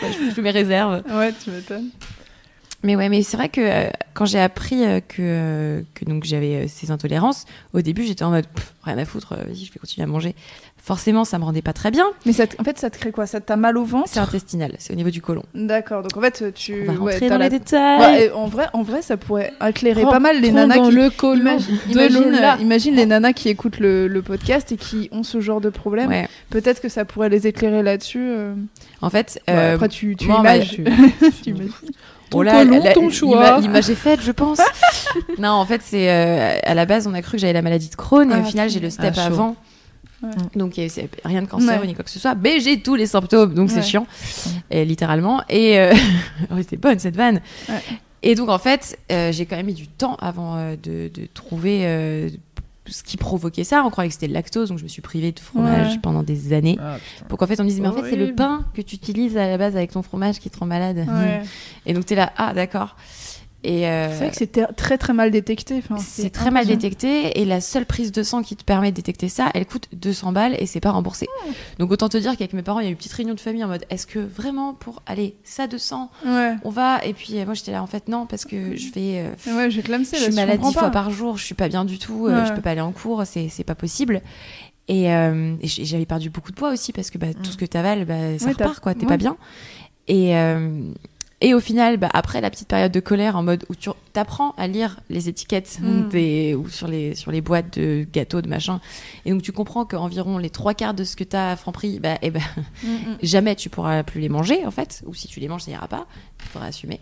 je 0.00 0.30
fais 0.30 0.40
mes 0.42 0.50
réserves. 0.50 1.02
Ouais, 1.10 1.32
tu 1.42 1.50
m'étonnes. 1.50 1.90
Mais 2.82 2.96
ouais, 2.96 3.08
mais 3.08 3.22
c'est 3.22 3.36
vrai 3.38 3.48
que 3.48 3.60
euh, 3.62 3.88
quand 4.14 4.24
j'ai 4.26 4.40
appris 4.40 4.84
euh, 4.84 5.00
que, 5.00 5.16
euh, 5.20 5.82
que 5.94 6.04
donc 6.04 6.24
j'avais 6.24 6.54
euh, 6.54 6.64
ces 6.68 6.90
intolérances, 6.90 7.44
au 7.72 7.80
début 7.82 8.04
j'étais 8.04 8.24
en 8.24 8.30
mode 8.30 8.46
Pff, 8.46 8.72
rien 8.84 8.96
à 8.98 9.04
foutre, 9.04 9.34
vas-y, 9.34 9.64
je 9.64 9.72
vais 9.72 9.78
continuer 9.80 10.04
à 10.04 10.08
manger. 10.08 10.34
Forcément, 10.82 11.24
ça 11.24 11.38
me 11.38 11.44
rendait 11.44 11.62
pas 11.62 11.72
très 11.72 11.90
bien. 11.90 12.04
Mais 12.26 12.34
ça 12.34 12.44
en 12.58 12.62
fait, 12.64 12.78
ça 12.78 12.90
te 12.90 12.98
crée 12.98 13.10
quoi? 13.10 13.26
Ça 13.26 13.40
t'a 13.40 13.56
mal 13.56 13.78
au 13.78 13.84
ventre? 13.86 14.08
C'est 14.12 14.20
intestinal, 14.20 14.74
c'est 14.78 14.92
au 14.92 14.96
niveau 14.96 15.08
du 15.08 15.22
côlon. 15.22 15.42
D'accord. 15.54 16.02
Donc 16.02 16.14
en 16.16 16.20
fait, 16.20 16.52
tu. 16.54 16.84
On 16.86 16.92
va 16.92 16.98
rentrer 17.12 17.28
dans 17.30 17.38
la- 17.38 17.48
les 17.48 17.58
détails. 17.58 18.00
Ouais, 18.00 18.30
en 18.32 18.46
vrai, 18.46 18.66
en 18.74 18.82
vrai, 18.82 19.00
ça 19.00 19.16
pourrait 19.16 19.52
éclairer 19.66 20.02
pas 20.02 20.18
mal 20.20 20.42
les 20.42 20.52
nanas 20.52 20.76
dans 20.76 20.90
qui. 20.90 20.94
le 20.94 21.08
colon 21.08 21.40
Imagine, 21.40 21.78
de 21.86 21.92
imagine, 21.92 22.22
Lola. 22.32 22.56
imagine 22.60 22.94
les 22.96 23.06
nanas 23.06 23.32
qui 23.32 23.48
écoutent 23.48 23.78
le, 23.80 24.08
le 24.08 24.20
podcast 24.20 24.72
et 24.72 24.76
qui 24.76 25.08
ont 25.10 25.22
ce 25.22 25.40
genre 25.40 25.62
de 25.62 25.70
problème. 25.70 26.10
Ouais. 26.10 26.28
Peut-être 26.50 26.82
que 26.82 26.90
ça 26.90 27.06
pourrait 27.06 27.30
les 27.30 27.46
éclairer 27.46 27.82
là-dessus. 27.82 28.30
En 29.00 29.08
fait, 29.08 29.40
Ouais, 29.48 29.54
euh, 29.54 29.74
après, 29.76 29.88
tu, 29.88 30.16
tu 30.16 30.26
moi, 30.28 30.42
bah, 30.42 30.58
tu 30.60 30.82
imagines. 31.46 31.70
Ton 32.34 32.40
Oh 32.40 32.42
là, 32.42 32.64
colon, 32.64 32.82
la- 32.82 32.92
ton 32.92 33.10
choix. 33.10 33.60
L'image 33.60 33.88
est 33.90 33.94
faite, 33.94 34.20
je 34.22 34.32
pense. 34.32 34.58
non, 35.38 35.50
en 35.50 35.64
fait, 35.64 35.80
c'est 35.84 36.10
euh, 36.10 36.58
à 36.62 36.74
la 36.74 36.84
base, 36.84 37.06
on 37.06 37.14
a 37.14 37.22
cru 37.22 37.32
que 37.32 37.38
j'avais 37.38 37.52
la 37.52 37.62
maladie 37.62 37.88
de 37.88 37.94
Crohn 37.94 38.30
et 38.30 38.34
Ah, 38.34 38.40
au 38.40 38.44
final, 38.44 38.68
j'ai 38.68 38.80
le 38.80 38.90
step 38.90 39.14
Ah, 39.16 39.26
avant. 39.26 39.56
Ouais. 40.22 40.30
Donc, 40.56 40.74
rien 41.24 41.42
de 41.42 41.46
cancer 41.46 41.80
Ouais. 41.80 41.86
ni 41.86 41.94
quoi 41.94 42.02
que 42.04 42.10
ce 42.10 42.18
soit, 42.18 42.34
mais 42.34 42.58
j'ai 42.60 42.80
tous 42.80 42.94
les 42.94 43.06
symptômes, 43.06 43.54
donc 43.54 43.70
c'est 43.70 43.82
chiant, 43.82 44.06
et, 44.70 44.84
littéralement. 44.84 45.42
Et 45.48 45.78
euh... 45.78 45.92
oh, 46.50 46.54
c'était 46.58 46.76
bonne 46.78 46.98
cette 46.98 47.16
vanne. 47.16 47.40
Et 48.22 48.34
donc, 48.34 48.48
en 48.48 48.58
fait, 48.58 48.98
euh, 49.12 49.32
j'ai 49.32 49.44
quand 49.44 49.56
même 49.56 49.66
mis 49.66 49.74
du 49.74 49.86
temps 49.86 50.16
avant 50.20 50.56
euh, 50.56 50.76
de, 50.82 51.08
de 51.14 51.26
trouver 51.34 51.80
ce 52.86 53.02
qui 53.02 53.16
provoquait 53.16 53.64
ça. 53.64 53.82
On 53.84 53.90
croyait 53.90 54.08
que 54.08 54.14
c'était 54.14 54.28
le 54.28 54.34
lactose, 54.34 54.68
donc 54.68 54.78
je 54.78 54.84
me 54.84 54.88
suis 54.88 55.02
privée 55.02 55.32
de 55.32 55.40
fromage 55.40 55.92
Ouais. 55.94 55.98
pendant 56.02 56.22
des 56.22 56.52
années. 56.52 56.78
Ah. 56.80 56.96
Pour 57.28 57.38
qu'en 57.38 57.46
fait, 57.46 57.58
on 57.60 57.64
me 57.64 57.68
dise, 57.68 57.80
mais 57.80 57.88
en 57.88 57.92
fait, 57.92 58.10
c'est 58.10 58.16
le 58.16 58.34
pain 58.34 58.64
que 58.74 58.82
tu 58.82 58.96
utilises 58.96 59.36
à 59.36 59.46
la 59.46 59.58
base 59.58 59.76
avec 59.76 59.92
ton 59.92 60.02
fromage 60.02 60.38
qui 60.38 60.50
te 60.50 60.58
rend 60.58 60.66
malade. 60.66 60.98
Ouais. 61.08 61.42
Et 61.86 61.94
donc, 61.94 62.06
t'es 62.06 62.14
là, 62.14 62.32
ah, 62.36 62.52
d'accord. 62.54 62.96
Et 63.66 63.88
euh, 63.88 64.10
C'est 64.10 64.18
vrai 64.18 64.30
que 64.30 64.36
c'est 64.36 64.74
très 64.76 64.98
très 64.98 65.12
mal 65.14 65.30
détecté. 65.30 65.78
Enfin, 65.78 65.96
c'est 65.96 66.28
très 66.30 66.50
mal 66.50 66.66
détecté 66.66 67.40
et 67.40 67.44
la 67.46 67.62
seule 67.62 67.86
prise 67.86 68.12
de 68.12 68.22
sang 68.22 68.42
qui 68.42 68.56
te 68.56 68.62
permet 68.64 68.90
de 68.90 68.96
détecter 68.96 69.28
ça, 69.30 69.50
elle 69.54 69.64
coûte 69.64 69.88
200 69.94 70.32
balles 70.32 70.54
et 70.58 70.66
c'est 70.66 70.80
pas 70.80 70.90
remboursé. 70.90 71.26
Donc 71.78 71.90
autant 71.90 72.10
te 72.10 72.18
dire 72.18 72.32
qu'avec 72.36 72.52
mes 72.52 72.62
parents, 72.62 72.80
il 72.80 72.84
y 72.84 72.86
a 72.86 72.90
eu 72.90 72.92
une 72.92 72.98
petite 72.98 73.14
réunion 73.14 73.34
de 73.34 73.40
famille 73.40 73.64
en 73.64 73.68
mode 73.68 73.84
est-ce 73.88 74.06
que 74.06 74.18
vraiment 74.18 74.74
pour 74.74 75.02
aller 75.06 75.34
ça 75.44 75.66
200, 75.66 76.10
Ouais. 76.26 76.54
on 76.62 76.70
va? 76.70 77.02
Et 77.06 77.14
puis 77.14 77.38
euh, 77.38 77.46
moi 77.46 77.54
j'étais 77.54 77.72
là 77.72 77.82
en 77.82 77.86
fait 77.86 78.08
non 78.08 78.26
parce 78.26 78.44
que 78.44 78.76
je 78.76 78.92
vais 78.92 79.24
euh, 79.24 79.56
Ouais, 79.56 79.70
je 79.70 79.80
vais 79.80 80.04
suis 80.04 80.32
malade 80.34 80.60
dix 80.60 80.74
fois 80.74 80.90
par 80.90 81.10
jour, 81.10 81.38
je 81.38 81.44
suis 81.44 81.54
pas 81.54 81.68
bien 81.68 81.86
du 81.86 81.98
tout, 81.98 82.26
euh, 82.26 82.40
Ouais. 82.42 82.46
je 82.46 82.52
peux 82.52 82.60
pas 82.60 82.72
aller 82.72 82.80
en 82.82 82.92
cours, 82.92 83.22
c'est 83.24 83.64
pas 83.64 83.74
possible. 83.74 84.20
Et, 84.88 85.10
euh, 85.10 85.54
j'avais 85.62 86.04
perdu 86.04 86.28
beaucoup 86.28 86.50
de 86.50 86.56
poids 86.56 86.70
aussi 86.70 86.92
parce 86.92 87.10
que 87.10 87.16
bah, 87.16 87.32
tout 87.32 87.50
ce 87.50 87.56
que 87.56 87.64
t'avales, 87.64 88.04
bah, 88.04 88.38
ça 88.38 88.50
repart 88.50 88.80
quoi, 88.80 88.94
t'es 88.94 89.06
pas 89.06 89.16
bien. 89.16 89.36
Et, 90.06 90.36
euh, 90.36 90.80
Et 91.40 91.52
au 91.52 91.60
final, 91.60 91.96
bah, 91.98 92.08
après 92.14 92.40
la 92.40 92.48
petite 92.48 92.68
période 92.68 92.92
de 92.92 93.00
colère, 93.00 93.36
en 93.36 93.42
mode 93.42 93.64
où 93.68 93.74
tu 93.74 93.90
apprends 94.14 94.52
à 94.56 94.66
lire 94.66 95.00
les 95.10 95.28
étiquettes 95.28 95.78
Mm. 95.80 96.08
des, 96.08 96.54
ou 96.54 96.68
sur 96.68 96.86
les, 96.88 97.14
sur 97.14 97.30
les 97.30 97.40
boîtes 97.40 97.78
de 97.78 98.06
gâteaux, 98.12 98.40
de 98.40 98.48
machin, 98.48 98.80
et 99.26 99.30
donc 99.30 99.42
tu 99.42 99.52
comprends 99.52 99.84
qu'environ 99.84 100.38
les 100.38 100.50
trois 100.50 100.74
quarts 100.74 100.94
de 100.94 101.04
ce 101.04 101.16
que 101.16 101.24
tu 101.24 101.36
as 101.36 101.50
à 101.50 101.56
Franprix, 101.56 101.98
bah, 102.00 102.18
eh 102.22 102.30
ben, 102.30 102.40
jamais 103.22 103.54
tu 103.56 103.68
pourras 103.68 104.02
plus 104.02 104.20
les 104.20 104.28
manger, 104.28 104.64
en 104.64 104.70
fait, 104.70 105.02
ou 105.06 105.14
si 105.14 105.28
tu 105.28 105.40
les 105.40 105.48
manges, 105.48 105.62
ça 105.62 105.70
ira 105.70 105.88
pas, 105.88 106.06
il 106.40 106.46
faudra 106.48 106.68
assumer. 106.68 107.00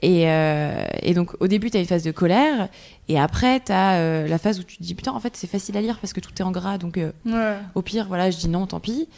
Et, 0.00 0.28
euh, 0.30 0.86
et 1.02 1.12
donc 1.12 1.32
au 1.40 1.48
début, 1.48 1.70
tu 1.72 1.76
as 1.76 1.80
une 1.80 1.86
phase 1.86 2.04
de 2.04 2.12
colère, 2.12 2.68
et 3.08 3.18
après, 3.18 3.60
tu 3.60 3.72
as 3.72 4.26
la 4.26 4.38
phase 4.38 4.58
où 4.60 4.62
tu 4.62 4.76
te 4.78 4.82
dis, 4.82 4.94
putain, 4.94 5.12
en 5.12 5.20
fait, 5.20 5.36
c'est 5.36 5.46
facile 5.46 5.76
à 5.76 5.80
lire 5.80 5.98
parce 6.00 6.12
que 6.12 6.20
tout 6.20 6.30
est 6.38 6.42
en 6.42 6.50
gras, 6.50 6.78
donc 6.78 6.98
euh, 6.98 7.12
Ouais. 7.24 7.56
au 7.74 7.82
pire, 7.82 8.06
voilà, 8.08 8.30
je 8.30 8.36
dis 8.38 8.48
non, 8.48 8.66
tant 8.66 8.80
pis. 8.80 9.08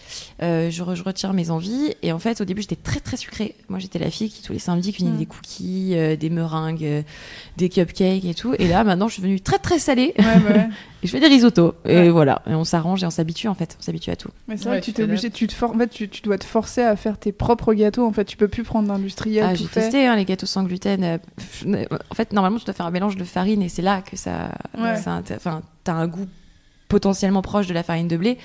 Euh, 0.43 0.71
je, 0.71 0.83
re- 0.83 0.95
je 0.95 1.03
retire 1.03 1.33
mes 1.33 1.51
envies. 1.51 1.95
Et 2.03 2.13
en 2.13 2.19
fait, 2.19 2.41
au 2.41 2.45
début, 2.45 2.61
j'étais 2.63 2.77
très 2.77 3.01
très 3.01 3.17
sucrée. 3.17 3.55
Moi, 3.69 3.79
j'étais 3.79 3.99
la 3.99 4.11
fille 4.11 4.29
qui 4.31 4.43
tous 4.43 4.53
les 4.53 4.59
samedis 4.59 4.93
cuisinait 4.93 5.15
Mm. 5.15 5.19
des 5.19 5.27
cookies, 5.27 5.91
euh, 5.95 6.17
des 6.17 6.31
meringues, 6.31 6.85
euh, 6.85 7.03
des 7.57 7.69
cupcakes 7.69 8.25
et 8.25 8.35
tout. 8.35 8.55
Et 8.59 8.69
là, 8.69 8.85
maintenant, 8.85 9.09
je 9.09 9.15
suis 9.15 9.23
devenue 9.23 9.41
très 9.41 9.59
très 9.59 9.79
salée. 9.79 10.15
Ouais, 10.19 10.25
bah 10.25 10.55
ouais. 10.55 10.69
et 11.03 11.07
je 11.07 11.11
fais 11.11 11.21
des 11.21 11.27
risottos. 11.29 11.75
Et 11.87 12.11
voilà. 12.11 12.43
Et 12.49 12.55
on 12.55 12.65
s'arrange 12.65 13.03
et 13.03 13.07
on 13.07 13.11
s'habitue 13.11 13.49
en 13.49 13.55
fait. 13.55 13.77
On 13.79 13.83
s'habitue 13.83 14.11
à 14.11 14.17
tout. 14.17 14.29
Mais 14.49 14.57
c'est 14.57 14.69
vrai 14.69 14.81
que 14.81 14.85
tu 14.85 14.93
t'es 14.93 15.03
obligé, 15.05 15.31
tu 15.31 15.47
te 15.47 15.55
for- 15.55 15.71
en 15.75 15.79
fait, 15.79 15.89
tu, 15.89 16.09
tu 16.09 16.23
dois 16.23 16.37
te 16.39 16.45
forcer 16.45 16.83
à 16.83 16.95
faire 16.97 17.19
tes 17.19 17.33
propres 17.33 17.73
gâteaux. 17.75 18.07
En 18.07 18.13
fait, 18.13 18.25
tu 18.27 18.37
peux 18.37 18.49
plus 18.49 18.65
prendre 18.65 18.89
d'industriel 18.89 19.47
Ah, 19.49 19.55
j'ai 19.55 19.67
testé 19.67 20.07
hein, 20.07 20.17
les 20.17 20.25
gâteaux 20.25 20.47
sans 20.47 20.63
gluten. 20.65 21.03
Euh, 21.05 21.19
En 22.11 22.15
fait, 22.15 22.33
normalement, 22.33 22.59
tu 22.59 22.65
dois 22.65 22.75
faire 22.75 22.87
un 22.87 22.91
mélange 22.91 23.17
de 23.17 23.25
farine 23.25 23.63
et 23.63 23.69
c'est 23.79 23.83
là 23.85 24.03
que 24.03 24.17
ça, 24.17 24.51
Ouais. 24.77 24.97
ça 24.97 25.23
enfin, 25.37 25.63
t'as 25.85 25.93
un 25.93 26.09
goût 26.09 26.27
potentiellement 26.89 27.43
proche 27.43 27.67
de 27.69 27.75
la 27.75 27.83
farine 27.85 28.09
de 28.09 28.17
blé. 28.17 28.39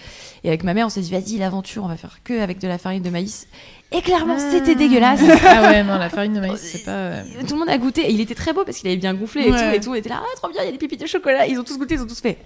Et 0.43 0.50
avec 0.50 0.63
ma 0.63 0.74
mère, 0.76 0.86
on 0.86 0.89
s'est 0.89 1.00
dit, 1.02 1.10
vas-y, 1.12 1.38
l'aventure, 1.38 1.84
on 1.86 1.88
va 1.88 1.96
faire 1.98 2.19
que 2.24 2.39
avec 2.39 2.60
de 2.60 2.67
la 2.67 2.78
farine 2.78 3.02
de 3.02 3.10
maïs. 3.10 3.48
Et 3.91 4.02
clairement, 4.02 4.38
c'était 4.38 4.76
dégueulasse. 4.76 5.22
Ah 5.46 5.62
ouais, 5.72 5.84
non, 5.84 5.98
la 5.98 6.10
farine 6.10 6.34
de 6.34 6.39
maïs, 6.39 6.60
c'est 6.60 6.84
pas. 6.84 7.22
Tout 7.48 7.54
le 7.54 7.60
monde 7.60 7.69
a 7.69 7.78
goûté 7.80 8.02
et 8.02 8.12
il 8.12 8.19
était 8.22 8.36
très 8.36 8.54
beau 8.54 8.63
parce 8.65 8.78
qu'il 8.78 8.88
avait 8.89 8.98
bien 8.98 9.13
gonflé 9.15 9.43
et 9.48 9.52
Ouais. 9.52 9.58
tout 9.58 9.76
et 9.76 9.80
tout. 9.80 9.89
On 9.91 9.96
était 9.96 10.10
là, 10.10 10.19
ah 10.22 10.36
trop 10.36 10.50
bien, 10.52 10.62
il 10.62 10.65
y 10.65 10.69
a 10.69 10.72
des 10.74 10.78
pépites 10.78 11.00
de 11.02 11.08
chocolat. 11.08 11.48
Ils 11.48 11.58
ont 11.60 11.63
tous 11.63 11.80
goûté, 11.80 11.96
ils 11.96 12.02
ont 12.02 12.08
tous 12.08 12.19
fait. 12.22 12.38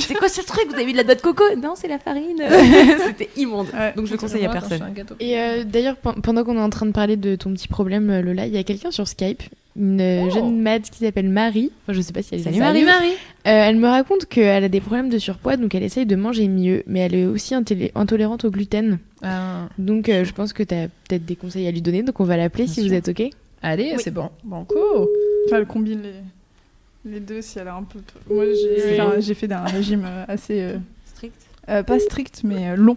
C'est 0.00 0.14
quoi 0.18 0.28
ce 0.28 0.40
truc 0.42 0.68
Vous 0.68 0.74
avez 0.74 0.86
mis 0.86 0.92
de 0.92 0.98
la 0.98 1.04
noix 1.04 1.16
de 1.16 1.20
coco? 1.20 1.44
Non, 1.58 1.74
c'est 1.76 1.88
la 1.88 1.98
farine. 1.98 2.40
C'était 3.04 3.30
immonde. 3.36 3.66
Ouais. 3.74 3.92
Donc 3.96 4.06
je 4.06 4.12
le 4.12 4.18
conseille 4.18 4.46
à 4.46 4.50
personne. 4.50 4.80
un 4.82 4.90
gâteau. 4.90 5.16
Et 5.20 5.38
euh, 5.38 5.64
d'ailleurs, 5.64 5.96
pen- 5.96 6.20
pendant 6.22 6.44
qu'on 6.44 6.56
est 6.56 6.60
en 6.62 6.70
train 6.70 6.86
de 6.86 6.92
parler 6.92 7.16
de 7.16 7.34
ton 7.36 7.52
petit 7.52 7.68
problème, 7.68 8.08
euh, 8.10 8.22
Lola, 8.22 8.46
il 8.46 8.54
y 8.54 8.58
a 8.58 8.62
quelqu'un 8.62 8.90
sur 8.92 9.08
Skype, 9.08 9.42
une 9.76 10.24
Oh. 10.26 10.30
jeune 10.30 10.60
mad 10.60 10.82
qui 10.82 10.98
s'appelle 10.98 11.28
Marie. 11.28 11.70
Enfin, 11.84 11.92
je 11.92 12.00
sais 12.00 12.12
pas 12.12 12.22
si 12.22 12.34
elle 12.34 12.40
est 12.40 12.44
Salut 12.44 12.58
Marie. 12.84 13.12
Euh, 13.12 13.14
elle 13.44 13.76
me 13.76 13.86
raconte 13.88 14.26
qu'elle 14.26 14.64
a 14.64 14.68
des 14.68 14.80
problèmes 14.80 15.08
de 15.08 15.18
surpoids, 15.18 15.56
donc 15.56 15.74
elle 15.74 15.82
essaye 15.82 16.06
de 16.06 16.16
manger 16.16 16.48
mieux, 16.48 16.82
mais 16.86 17.00
elle 17.00 17.14
est 17.14 17.26
aussi 17.26 17.54
intolérante 17.54 18.44
au 18.44 18.50
gluten. 18.50 18.98
Ah, 19.22 19.68
Donc 19.78 20.08
euh, 20.08 20.24
je 20.24 20.32
pense 20.32 20.52
que 20.52 20.62
tu 20.62 20.74
as 20.74 20.88
peut-être 21.08 21.24
des 21.24 21.36
conseils 21.36 21.66
à 21.66 21.70
lui 21.70 21.80
donner, 21.82 22.02
donc 22.02 22.20
on 22.20 22.24
va 22.24 22.36
l'appeler 22.36 22.66
si 22.66 22.74
sûr. 22.80 22.84
vous 22.84 22.94
êtes 22.94 23.08
OK. 23.08 23.22
Allez, 23.62 23.92
Oui. 23.96 24.00
c'est 24.02 24.10
bon. 24.10 24.30
Banco. 24.44 25.08
Enfin, 25.46 25.58
elle 25.58 25.66
combine 25.66 26.02
les, 26.02 27.10
les 27.12 27.20
deux 27.20 27.40
si 27.40 27.58
elle 27.58 27.68
a 27.68 27.74
un 27.76 27.82
peu. 27.84 28.00
Moi, 28.28 28.44
j'ai 28.46 28.74
Oui. 28.74 28.80
fait, 28.96 29.00
un- 29.00 29.20
j'ai 29.20 29.34
fait 29.34 29.52
un 29.52 29.64
régime 29.64 30.04
euh, 30.04 30.24
assez. 30.28 30.60
euh, 30.60 30.76
Strict. 31.06 31.34
euh, 31.68 31.82
pas 31.82 31.98
strict, 31.98 32.40
mais 32.44 32.76
long. 32.76 32.96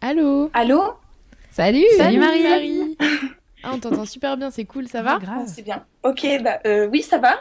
Allô? 0.00 0.50
Allô? 0.52 0.82
Salut. 1.52 1.84
Salut, 1.96 2.18
Marie. 2.18 2.96
Ah, 3.62 3.72
on 3.74 3.78
t'entend 3.80 4.04
super 4.04 4.36
bien, 4.36 4.50
c'est 4.50 4.64
cool, 4.64 4.88
ça 4.88 5.02
va 5.02 5.18
Ah, 5.28 5.46
C'est 5.46 5.62
bien. 5.62 5.84
Ok, 6.02 6.26
bah 6.42 6.60
euh, 6.66 6.86
oui, 6.86 7.02
ça 7.02 7.18
va. 7.18 7.36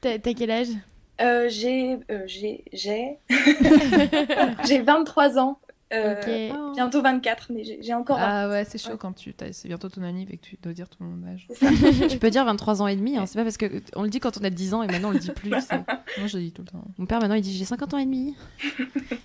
T'as 0.00 0.18
t'as 0.18 0.34
quel 0.34 0.50
âge? 0.50 0.68
Euh, 1.20 1.48
j'ai, 1.48 1.98
euh, 2.10 2.22
j'ai, 2.26 2.64
j'ai, 2.72 3.18
j'ai 4.66 4.80
23 4.80 5.38
ans. 5.38 5.58
Euh, 5.92 6.14
Ok. 6.14 6.74
Bientôt 6.76 7.02
24, 7.02 7.48
mais 7.52 7.64
j'ai 7.80 7.94
encore. 7.94 8.16
Ah 8.20 8.48
ouais, 8.48 8.64
c'est 8.64 8.78
chaud 8.78 8.90
Ouais. 8.92 8.96
quand 8.98 9.12
tu 9.12 9.34
c'est 9.52 9.66
bientôt 9.68 9.88
ton 9.88 10.02
anniv 10.04 10.28
et 10.30 10.36
que 10.36 10.42
tu 10.46 10.56
dois 10.62 10.72
dire 10.72 10.88
ton 10.88 11.04
âge. 11.32 11.48
Tu 12.08 12.18
peux 12.18 12.30
dire 12.30 12.44
23 12.44 12.80
ans 12.82 12.86
et 12.86 12.94
demi. 12.94 13.16
Hein. 13.16 13.26
C'est 13.26 13.36
pas 13.38 13.42
parce 13.42 13.56
que 13.56 13.82
on 13.96 14.02
le 14.04 14.08
dit 14.08 14.20
quand 14.20 14.38
on 14.40 14.44
a 14.44 14.50
10 14.50 14.74
ans 14.74 14.82
et 14.84 14.86
maintenant 14.86 15.08
on 15.08 15.12
le 15.12 15.18
dit 15.18 15.32
plus. 15.32 15.50
Moi, 15.50 15.58
je 16.26 16.36
le 16.36 16.44
dis 16.44 16.52
tout 16.52 16.62
le 16.62 16.68
temps. 16.70 16.84
Mon 16.98 17.06
père 17.06 17.18
maintenant 17.20 17.34
il 17.34 17.42
dit 17.42 17.56
j'ai 17.56 17.64
50 17.64 17.94
ans 17.94 17.98
et 17.98 18.04
demi. 18.04 18.36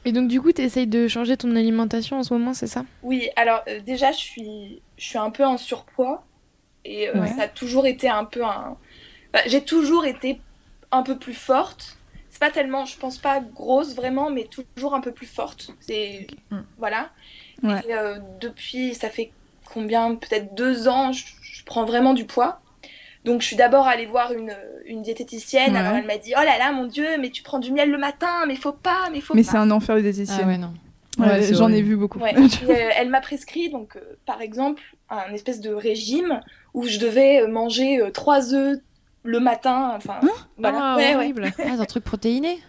Et 0.05 0.11
donc 0.11 0.27
du 0.27 0.41
coup, 0.41 0.51
t'essayes 0.51 0.87
de 0.87 1.07
changer 1.07 1.37
ton 1.37 1.55
alimentation 1.55 2.17
en 2.17 2.23
ce 2.23 2.33
moment, 2.33 2.53
c'est 2.55 2.67
ça? 2.67 2.83
Oui, 3.03 3.29
alors 3.35 3.61
euh, 3.67 3.79
déjà, 3.81 4.11
je 4.11 4.17
suis, 4.17 4.81
je 4.97 5.03
suis 5.05 5.17
un 5.19 5.29
peu 5.29 5.45
en 5.45 5.57
surpoids 5.57 6.25
et 6.83 7.09
euh, 7.09 7.21
Ouais. 7.21 7.27
ça 7.27 7.43
a 7.43 7.47
toujours 7.47 7.85
été 7.85 8.09
un 8.09 8.25
peu 8.25 8.43
un. 8.43 8.75
Enfin, 9.33 9.43
j'ai 9.47 9.63
toujours 9.63 10.05
été 10.05 10.39
un 10.91 11.03
peu 11.03 11.17
plus 11.17 11.33
forte. 11.35 11.97
C'est 12.35 12.39
pas 12.41 12.51
tellement, 12.51 12.83
je 12.85 12.97
pense 12.97 13.17
pas 13.17 13.39
grosse 13.39 13.95
vraiment, 13.95 14.29
mais 14.29 14.43
toujours 14.75 14.93
un 14.93 14.99
peu 14.99 15.13
plus 15.13 15.25
forte. 15.25 15.69
C'est 15.79 16.27
Mm. 16.51 16.57
voilà. 16.77 17.11
Ouais. 17.63 17.79
Et 17.87 17.93
euh, 17.95 18.19
depuis, 18.41 18.93
ça 18.93 19.09
fait 19.09 19.31
combien? 19.73 20.15
Peut-être 20.15 20.53
deux 20.53 20.89
ans, 20.89 21.13
je, 21.13 21.23
je 21.41 21.63
prends 21.63 21.85
vraiment 21.85 22.13
du 22.13 22.25
poids. 22.25 22.59
Donc 23.23 23.41
je 23.41 23.47
suis 23.47 23.55
d'abord 23.55 23.87
allée 23.87 24.05
voir 24.05 24.33
une, 24.33 24.53
une 24.85 25.01
diététicienne. 25.01 25.71
Ouais. 25.71 25.79
Alors 25.79 25.93
elle 25.95 26.05
m'a 26.05 26.17
dit 26.17 26.33
oh 26.35 26.43
là 26.43 26.57
là 26.57 26.73
mon 26.73 26.87
dieu, 26.87 27.07
mais 27.21 27.29
tu 27.29 27.41
prends 27.41 27.59
du 27.59 27.71
miel 27.71 27.89
le 27.89 27.97
matin, 27.97 28.45
mais 28.49 28.57
faut 28.57 28.73
pas, 28.73 29.07
mais 29.13 29.21
faut 29.21 29.33
Mais 29.33 29.43
pas. 29.45 29.51
c'est 29.51 29.57
un 29.57 29.71
enfer 29.71 29.95
les 29.95 30.01
Ah 30.01 30.11
diététiciennes. 30.11 30.47
ouais 30.49 30.57
non. 30.57 30.73
Ouais, 31.17 31.27
Ouais, 31.27 31.41
c'est 31.41 31.53
J'en 31.55 31.71
ai 31.71 31.81
vu 31.81 31.95
beaucoup. 31.95 32.19
Ouais. 32.19 32.33
Et, 32.67 32.69
euh, 32.69 32.89
elle 32.97 33.07
m'a 33.09 33.21
prescrit, 33.21 33.69
donc, 33.69 33.95
euh, 33.95 34.01
par 34.25 34.41
exemple, 34.41 34.83
un 35.09 35.31
espèce 35.33 35.61
de 35.61 35.73
régime 35.73 36.41
où 36.73 36.83
je 36.83 36.99
devais 36.99 37.47
manger 37.47 38.01
euh, 38.01 38.11
trois 38.11 38.53
œufs 38.53 38.79
le 39.25 39.39
matin. 39.39 39.93
Enfin, 39.95 40.19
voilà. 40.57 40.79
Ah, 40.81 40.95
Ouais, 40.97 41.09
ouais. 41.09 41.15
horrible. 41.15 41.45
Ah, 41.47 41.51
c'est 41.57 41.79
un 41.81 41.85
truc 41.85 42.03
protéiné. 42.03 42.59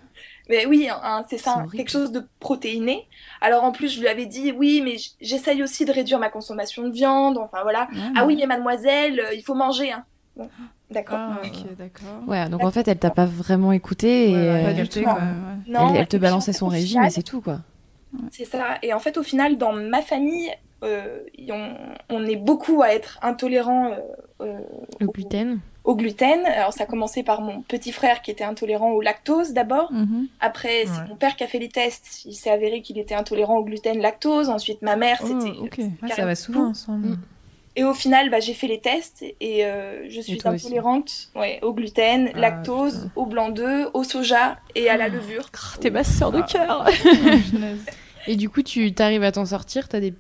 Mais 0.49 0.65
oui, 0.67 0.89
un- 0.89 1.01
un- 1.03 1.25
c'est 1.29 1.39
ça, 1.39 1.57
horrible. 1.57 1.73
quelque 1.77 1.91
chose 1.91 2.13
de 2.13 2.23
protéiné. 2.41 3.07
Alors 3.41 3.65
en 3.65 3.73
plus, 3.73 3.89
je 3.95 4.01
lui 4.01 4.07
avais 4.09 4.27
dit, 4.27 4.53
oui, 4.53 4.81
mais 4.85 4.97
j'essaye 5.21 5.63
aussi 5.63 5.85
de 5.85 5.93
réduire 5.93 6.19
ma 6.21 6.29
consommation 6.31 6.85
de 6.85 6.91
viande. 6.93 7.37
Enfin 7.39 7.63
voilà. 7.63 7.89
Ah 8.17 8.25
oui, 8.27 8.37
mais 8.37 8.47
mademoiselle, 8.47 9.19
euh, 9.21 9.35
il 9.35 9.43
faut 9.43 9.55
manger. 9.55 9.91
Hein. 9.93 10.05
Bon, 10.37 10.49
d'accord. 10.91 11.19
Ah, 11.19 11.41
ok, 11.45 11.77
d'accord. 11.77 12.23
Ouais, 12.29 12.49
donc 12.49 12.63
en 12.63 12.71
fait 12.71 12.87
elle 12.87 12.99
t'a 12.99 13.11
pas 13.11 13.25
vraiment 13.27 13.73
écouté 13.73 14.31
et 14.31 14.35
Ouais, 14.35 14.41
ouais, 14.41 14.49
euh, 14.49 14.65
Pas 14.67 14.73
du 14.75 14.83
du 14.83 14.89
tout. 14.89 15.03
quoi, 15.03 15.15
ouais. 15.15 15.21
Non, 15.67 15.91
elle, 15.95 16.01
elle 16.03 16.07
te 16.09 16.17
balançait 16.17 16.53
son 16.53 16.69
régime 16.69 16.89
final, 16.89 17.07
et 17.07 17.11
c'est 17.11 17.23
tout 17.23 17.41
quoi. 17.41 17.61
C'est 18.31 18.45
ça. 18.45 18.79
Et 18.83 18.95
en 18.95 18.99
fait, 19.01 19.19
au 19.19 19.23
final, 19.25 19.59
dans 19.59 19.73
ma 19.73 20.01
famille, 20.01 20.51
euh, 20.85 21.21
on, 21.51 21.75
on 22.11 22.25
est 22.27 22.37
beaucoup 22.37 22.83
à 22.83 22.91
être 22.95 23.19
intolérant 23.23 23.91
euh, 23.91 23.97
euh, 24.43 24.59
Le 25.01 25.09
au- 25.09 25.11
gluten. 25.11 25.55
au 25.55 25.59
gluten. 25.95 26.45
Alors 26.47 26.73
ça 26.73 26.85
a 26.85 26.87
commencé 26.87 27.23
par 27.23 27.41
mon 27.41 27.63
petit 27.63 27.93
frère 27.93 28.23
qui 28.23 28.31
était 28.31 28.45
intolérant 28.45 28.91
au 28.93 29.01
lactose 29.01 29.53
d'abord. 29.53 29.93
Mhm. 29.93 30.27
Après, 30.41 30.85
c'est 30.87 31.01
Ouais. 31.03 31.09
mon 31.09 31.17
père 31.17 31.37
qui 31.37 31.45
a 31.45 31.47
fait 31.47 31.59
les 31.59 31.69
tests. 31.69 32.25
Il 32.25 32.35
s'est 32.35 32.51
avéré 32.51 32.83
qu'il 32.83 32.99
était 32.99 33.15
intolérant 33.15 33.57
au 33.59 33.65
gluten, 33.65 33.99
lactose. 34.01 34.49
Ensuite, 34.49 34.83
ma 34.83 34.97
mère, 34.97 35.21
Oh, 35.23 35.27
c'était. 35.29 35.57
ok. 35.59 35.79
Ouais, 36.03 36.09
ça 36.11 36.25
va 36.25 36.35
souvent 36.35 36.69
ensemble. 36.71 37.17
Et 37.79 37.85
au 37.85 37.93
final, 37.93 38.31
bah, 38.31 38.41
j'ai 38.41 38.55
fait 38.55 38.69
les 38.69 38.81
tests 38.81 39.23
et 39.39 39.67
euh, 39.67 40.07
je 40.09 40.21
suis 40.23 40.41
intolérante 40.47 41.29
ouais, 41.35 41.59
au 41.61 41.75
gluten, 41.75 42.31
Ah, 42.35 42.39
lactose, 42.39 42.95
putain. 43.01 43.11
au 43.17 43.27
blanc 43.27 43.51
d'œuf, 43.51 43.89
au 43.93 44.03
soja 44.03 44.57
et 44.75 44.89
à 44.89 44.97
la 44.97 45.11
levure. 45.11 45.51
T'es 45.79 45.91
ma 45.91 46.03
sœur 46.03 46.33
de 46.33 46.41
cœur. 46.41 46.87
Et 48.27 48.37
du 48.37 48.49
coup, 48.49 48.63
tu 48.63 48.93
t'arrives 48.93 49.23
à 49.23 49.33
t'en 49.33 49.47
sortir 49.47 49.89
T'as 49.89 50.01
des, 50.01 50.13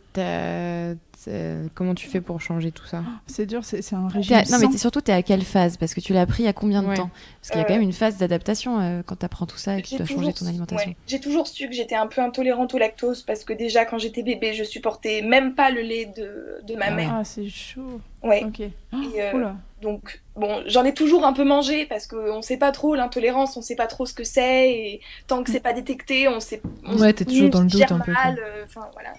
comment 1.74 1.94
tu 1.94 2.06
fais 2.08 2.20
pour 2.20 2.40
changer 2.40 2.70
tout 2.70 2.84
ça? 2.86 3.02
C'est 3.26 3.46
dur, 3.46 3.64
c'est 3.64 3.80
un 3.94 4.08
régime. 4.08 4.36
à- 4.36 4.42
Non 4.50 4.58
mais 4.60 4.68
t'es- 4.68 4.78
surtout 4.78 5.00
t'es 5.00 5.12
à 5.12 5.22
quelle 5.22 5.42
phase? 5.42 5.76
Parce 5.76 5.94
que 5.94 6.00
tu 6.00 6.12
l'as 6.12 6.20
appris 6.22 6.44
il 6.44 6.46
y 6.46 6.48
a 6.48 6.52
combien 6.52 6.82
de 6.82 6.88
Ouais. 6.88 6.94
temps? 6.96 7.10
Parce 7.40 7.50
qu'il 7.50 7.56
y 7.58 7.60
a 7.60 7.64
Euh, 7.64 7.66
quand 7.66 7.74
même 7.74 7.82
une 7.82 7.92
phase 7.92 8.16
d'adaptation 8.18 8.78
euh, 8.80 9.02
quand 9.04 9.16
t'apprends 9.16 9.46
tout 9.46 9.56
ça 9.56 9.76
et 9.78 9.82
que 9.82 9.88
tu 9.88 9.96
dois 9.96 10.06
changer 10.06 10.32
ton 10.32 10.46
alimentation. 10.46 10.90
ouais, 10.90 10.96
J'ai 11.06 11.20
toujours 11.20 11.46
su 11.48 11.68
que 11.68 11.74
j'étais 11.74 11.94
un 11.96 12.06
peu 12.06 12.20
intolérante 12.20 12.74
au 12.74 12.78
lactose 12.78 13.22
parce 13.22 13.44
que 13.44 13.52
déjà 13.52 13.84
quand 13.84 13.98
j'étais 13.98 14.22
bébé, 14.22 14.52
je 14.54 14.62
supportais 14.64 15.22
même 15.22 15.54
pas 15.54 15.70
le 15.70 15.80
lait 15.80 16.06
de, 16.16 16.60
de 16.66 16.74
ma 16.76 16.86
Ah 16.86 16.94
mère. 16.94 17.14
Ah, 17.18 17.24
c'est 17.24 17.48
chaud. 17.48 18.00
Ouais. 18.22 18.44
Ok. 18.44 18.60
Et, 18.60 18.72
euh, 19.18 19.32
Oula. 19.34 19.56
Donc, 19.86 20.20
bon, 20.34 20.62
j'en 20.66 20.84
ai 20.84 20.92
toujours 20.92 21.24
un 21.24 21.32
peu 21.32 21.44
mangé 21.44 21.86
parce 21.86 22.06
qu'on 22.08 22.42
sait 22.42 22.56
pas 22.56 22.72
trop 22.72 22.94
l'intolérance, 22.96 23.56
on 23.56 23.62
sait 23.62 23.76
pas 23.76 23.86
trop 23.86 24.04
ce 24.04 24.14
que 24.14 24.24
c'est, 24.24 24.70
et 24.72 25.00
tant 25.28 25.44
que 25.44 25.50
c'est 25.52 25.60
pas 25.60 25.72
détecté, 25.72 26.26
on 26.28 26.40
sait. 26.40 26.60
On 26.84 26.98
Ouais, 26.98 27.08
sait 27.08 27.12
t'es 27.14 27.24
toujours 27.24 27.50
dans 27.50 27.60
le 27.62 27.68
doute 27.68 27.92
un 27.92 28.00
peu, 28.00 28.12
mal, 28.12 28.36
euh, 28.40 28.66
voilà. 28.94 29.12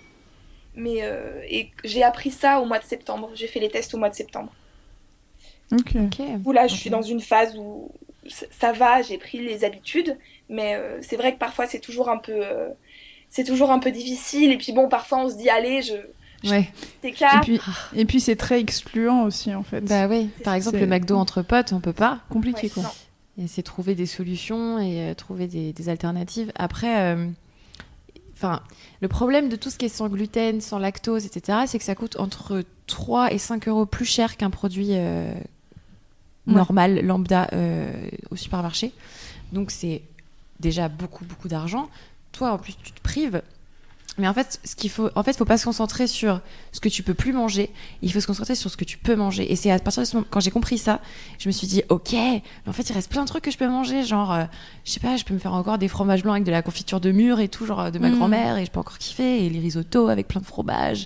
Mais, 0.75 0.97
euh, 1.03 1.41
et 1.49 1.71
j'ai 1.85 2.03
appris 2.03 2.31
ça 2.31 2.59
au 2.59 2.65
mois 2.65 2.79
de 2.79 2.83
septembre. 2.83 3.31
J'ai 3.33 3.47
fait 3.47 3.59
les 3.61 3.69
tests 3.69 3.93
au 3.93 3.97
mois 3.97 4.09
de 4.09 4.15
septembre. 4.15 4.51
Ok. 5.71 5.95
Ok. 5.95 6.19
Où 6.45 6.51
là, 6.51 6.67
je 6.67 6.75
suis 6.75 6.89
dans 6.89 7.01
une 7.01 7.21
phase 7.21 7.55
où 7.57 7.91
ça 8.51 8.73
va, 8.73 9.01
j'ai 9.01 9.17
pris 9.17 9.39
les 9.39 9.63
habitudes, 9.63 10.17
mais 10.49 10.75
euh, 10.75 10.99
c'est 11.01 11.15
vrai 11.15 11.33
que 11.33 11.39
parfois 11.39 11.65
c'est 11.65 11.79
toujours 11.79 12.09
un 12.09 12.17
peu. 12.17 12.33
euh, 12.45 12.69
c'est 13.29 13.43
toujours 13.45 13.71
un 13.71 13.79
peu 13.79 13.91
difficile, 13.91 14.51
et 14.51 14.57
puis 14.57 14.71
bon, 14.73 14.89
parfois 14.89 15.19
on 15.19 15.29
se 15.29 15.35
dit, 15.37 15.49
allez, 15.49 15.81
je. 15.81 15.95
Ouais. 16.43 16.71
Et 17.03 17.13
puis, 17.41 17.59
et 17.95 18.05
puis 18.05 18.19
c'est 18.19 18.35
très 18.35 18.59
excluant 18.59 19.23
aussi 19.23 19.53
en 19.55 19.63
fait. 19.63 19.81
Bah 19.81 20.07
oui. 20.07 20.29
Par 20.43 20.53
exemple 20.53 20.77
le 20.77 20.85
McDo 20.87 21.15
entre 21.15 21.41
potes 21.41 21.73
on 21.73 21.79
peut 21.79 21.93
pas. 21.93 22.19
compliqué 22.29 22.63
Ouais, 22.67 22.69
quoi. 22.69 22.83
non. 22.83 23.43
Et 23.43 23.47
c'est 23.47 23.63
trouver 23.63 23.93
des 23.95 24.05
solutions 24.05 24.79
et 24.79 25.09
euh, 25.09 25.13
trouver 25.13 25.47
des, 25.47 25.71
des 25.73 25.89
alternatives. 25.89 26.51
Après, 26.55 27.01
euh, 27.13 27.27
enfin, 28.33 28.61
le 29.01 29.07
problème 29.07 29.47
de 29.49 29.55
tout 29.55 29.69
ce 29.69 29.77
qui 29.77 29.85
est 29.85 29.89
sans 29.89 30.09
gluten, 30.09 30.59
sans 30.61 30.79
lactose, 30.79 31.25
etc., 31.25 31.59
c'est 31.67 31.77
que 31.77 31.83
ça 31.85 31.93
coûte 31.95 32.19
entre 32.19 32.63
3 32.87 33.33
et 33.33 33.37
5 33.37 33.67
euros 33.67 33.85
plus 33.85 34.05
cher 34.05 34.37
qu'un 34.37 34.49
produit 34.49 34.89
euh, 34.91 35.31
Ouais. 36.47 36.53
normal, 36.53 37.05
lambda, 37.05 37.49
euh, 37.53 37.91
au 38.31 38.35
supermarché. 38.37 38.93
Donc 39.51 39.69
c'est 39.69 40.01
déjà 40.61 40.87
beaucoup, 40.87 41.25
beaucoup 41.25 41.47
d'argent. 41.49 41.89
Toi, 42.31 42.51
en 42.53 42.57
plus, 42.57 42.75
tu 42.81 42.91
te 42.93 43.01
prives. 43.01 43.41
Mais 44.19 44.27
en 44.27 44.33
fait, 44.33 44.59
ce 44.63 44.75
qu'il 44.75 44.89
faut, 44.89 45.09
en 45.15 45.21
fait, 45.21 45.37
faut 45.37 45.45
pas 45.45 45.57
se 45.59 45.65
concentrer 45.65 46.07
sur 46.07 46.41
ce 46.71 46.79
que 46.79 46.89
tu 46.89 47.03
peux 47.03 47.13
plus 47.13 47.33
manger. 47.33 47.69
Il 48.01 48.11
faut 48.11 48.19
se 48.19 48.25
concentrer 48.25 48.55
sur 48.55 48.71
ce 48.71 48.75
que 48.77 48.83
tu 48.83 48.97
peux 48.97 49.15
manger. 49.15 49.51
Et 49.51 49.55
c'est 49.55 49.69
à 49.69 49.77
partir 49.77 50.01
de 50.01 50.07
ce 50.07 50.15
moment, 50.15 50.27
quand 50.29 50.39
j'ai 50.39 50.49
compris 50.49 50.79
ça, 50.79 51.01
je 51.37 51.47
me 51.47 51.51
suis 51.51 51.67
dit, 51.67 51.83
ok, 51.89 52.13
mais 52.13 52.41
en 52.67 52.73
fait, 52.73 52.89
il 52.89 52.93
reste 52.93 53.11
plein 53.11 53.21
de 53.23 53.27
trucs 53.27 53.43
que 53.43 53.51
je 53.51 53.57
peux 53.57 53.67
manger. 53.67 54.03
Genre, 54.03 54.33
euh, 54.33 54.43
je 54.85 54.91
sais 54.91 54.99
pas, 54.99 55.17
je 55.17 55.23
peux 55.23 55.33
me 55.35 55.39
faire 55.39 55.53
encore 55.53 55.77
des 55.77 55.87
fromages 55.87 56.23
blancs 56.23 56.33
avec 56.35 56.45
de 56.45 56.51
la 56.51 56.61
confiture 56.63 56.99
de 56.99 57.11
mûre 57.11 57.39
et 57.39 57.47
tout, 57.47 57.65
genre 57.67 57.79
euh, 57.81 57.91
de 57.91 57.99
ma 57.99 58.09
Mm. 58.09 58.15
grand-mère, 58.17 58.57
et 58.57 58.65
je 58.65 58.71
peux 58.71 58.79
encore 58.79 58.97
kiffer. 58.97 59.45
Et 59.45 59.49
les 59.49 59.59
risottos 59.59 60.07
avec 60.07 60.27
plein 60.27 60.41
de 60.41 60.45
fromage. 60.47 61.05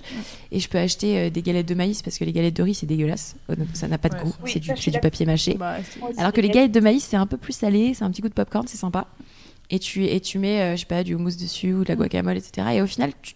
Et 0.50 0.58
je 0.60 0.68
peux 0.68 0.78
acheter 0.78 1.18
euh, 1.18 1.30
des 1.30 1.42
galettes 1.42 1.68
de 1.68 1.74
maïs 1.74 2.00
parce 2.02 2.16
que 2.16 2.24
les 2.24 2.32
galettes 2.32 2.56
de 2.56 2.62
riz, 2.62 2.74
c'est 2.74 2.86
dégueulasse. 2.86 3.36
Donc 3.48 3.68
ça 3.74 3.88
n'a 3.88 3.98
pas 3.98 4.08
de 4.08 4.14
Ouais, 4.16 4.22
goût. 4.24 4.34
oui, 4.44 4.50
c'est 4.54 4.90
du, 4.90 5.00
papier 5.00 5.26
mâché. 5.26 5.54
Bah, 5.54 5.76
Alors 6.16 6.32
que 6.32 6.40
les 6.40 6.48
les 6.48 6.54
galettes 6.54 6.72
de 6.72 6.80
maïs, 6.80 7.04
c'est 7.08 7.16
un 7.16 7.26
peu 7.26 7.36
plus 7.36 7.52
salé, 7.54 7.92
c'est 7.94 8.04
un 8.04 8.10
petit 8.10 8.20
goût 8.22 8.28
de 8.28 8.34
popcorn, 8.34 8.66
c'est 8.66 8.76
sympa. 8.76 9.06
Et 9.72 9.78
tu, 9.78 10.04
et 10.04 10.20
tu 10.20 10.38
mets, 10.38 10.60
euh, 10.60 10.72
je 10.76 10.80
sais 10.80 10.86
pas, 10.86 11.02
du 11.02 11.14
houmous 11.14 11.30
dessus 11.36 11.72
ou 11.72 11.82
de 11.82 11.88
la 11.88 11.96
guacamole, 11.96 12.36
etc. 12.36 12.68
Et 12.74 12.82
au 12.82 12.86
final, 12.86 13.10
tu- 13.22 13.34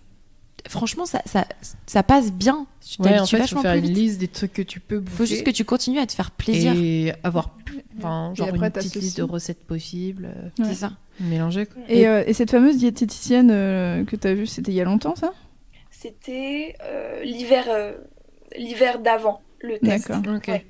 franchement, 0.68 1.06
ça, 1.06 1.22
ça, 1.24 1.46
ça 1.86 2.02
passe 2.02 2.30
bien. 2.30 2.66
Tu 2.86 3.00
Ouais, 3.00 3.08
en 3.18 3.24
t'habitues 3.24 3.36
fait, 3.36 3.36
il 3.36 3.48
faut 3.48 3.54
vachement 3.56 3.62
faire 3.62 3.72
plus 3.72 3.80
une 3.80 3.86
vite. 3.86 3.96
liste 3.96 4.18
des 4.18 4.28
trucs 4.28 4.52
que 4.52 4.62
tu 4.62 4.78
peux 4.78 4.98
bouffer. 5.00 5.16
faut 5.16 5.24
juste 5.24 5.44
que 5.44 5.50
tu 5.50 5.64
continues 5.64 5.98
à 5.98 6.06
te 6.06 6.12
faire 6.12 6.30
plaisir. 6.30 6.74
Et 6.76 7.12
avoir 7.24 7.56
enfin, 7.98 8.32
Et 8.32 8.36
genre 8.36 8.48
après, 8.50 8.66
une 8.66 8.72
petite 8.72 8.94
liste 8.96 9.16
de 9.16 9.22
recettes 9.22 9.64
possibles, 9.64 10.26
euh, 10.36 10.62
Ouais. 10.62 10.68
C'est 10.68 10.74
ça. 10.74 10.92
mélanger. 11.20 11.64
quoi. 11.66 11.80
Et, 11.88 12.06
euh, 12.06 12.22
et 12.26 12.34
cette 12.34 12.50
fameuse 12.50 12.76
diététicienne 12.76 13.50
euh, 13.50 14.04
que 14.04 14.14
tu 14.16 14.26
as 14.28 14.34
vue, 14.34 14.46
c'était 14.46 14.72
il 14.72 14.74
y 14.76 14.80
a 14.82 14.84
longtemps 14.84 15.14
ça? 15.16 15.32
C'était 15.90 16.74
euh, 16.82 17.22
l'hiver 17.24 17.64
euh, 17.68 17.92
l'hiver 18.56 18.98
d'avant, 19.00 19.40
le 19.60 19.78
test. 19.78 20.08
D'accord. 20.10 20.34
Ouais. 20.48 20.66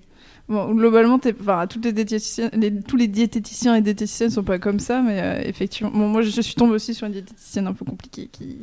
Bon, 0.48 0.72
globalement, 0.74 1.18
enfin, 1.40 1.66
toutes 1.66 1.84
les 1.84 1.92
diététiciens, 1.92 2.50
les- 2.52 2.80
tous 2.80 2.96
les 2.96 3.08
diététiciens 3.08 3.74
et 3.74 3.80
diététiciennes 3.80 4.30
sont 4.30 4.44
pas 4.44 4.60
comme 4.60 4.78
ça, 4.78 5.02
mais 5.02 5.20
euh, 5.20 5.42
effectivement, 5.44 5.90
bon, 5.90 6.06
moi 6.08 6.22
je 6.22 6.40
suis 6.40 6.54
tombée 6.54 6.74
aussi 6.74 6.94
sur 6.94 7.04
une 7.08 7.14
diététicienne 7.14 7.66
un 7.66 7.72
peu 7.72 7.84
compliquée 7.84 8.28
qui, 8.30 8.58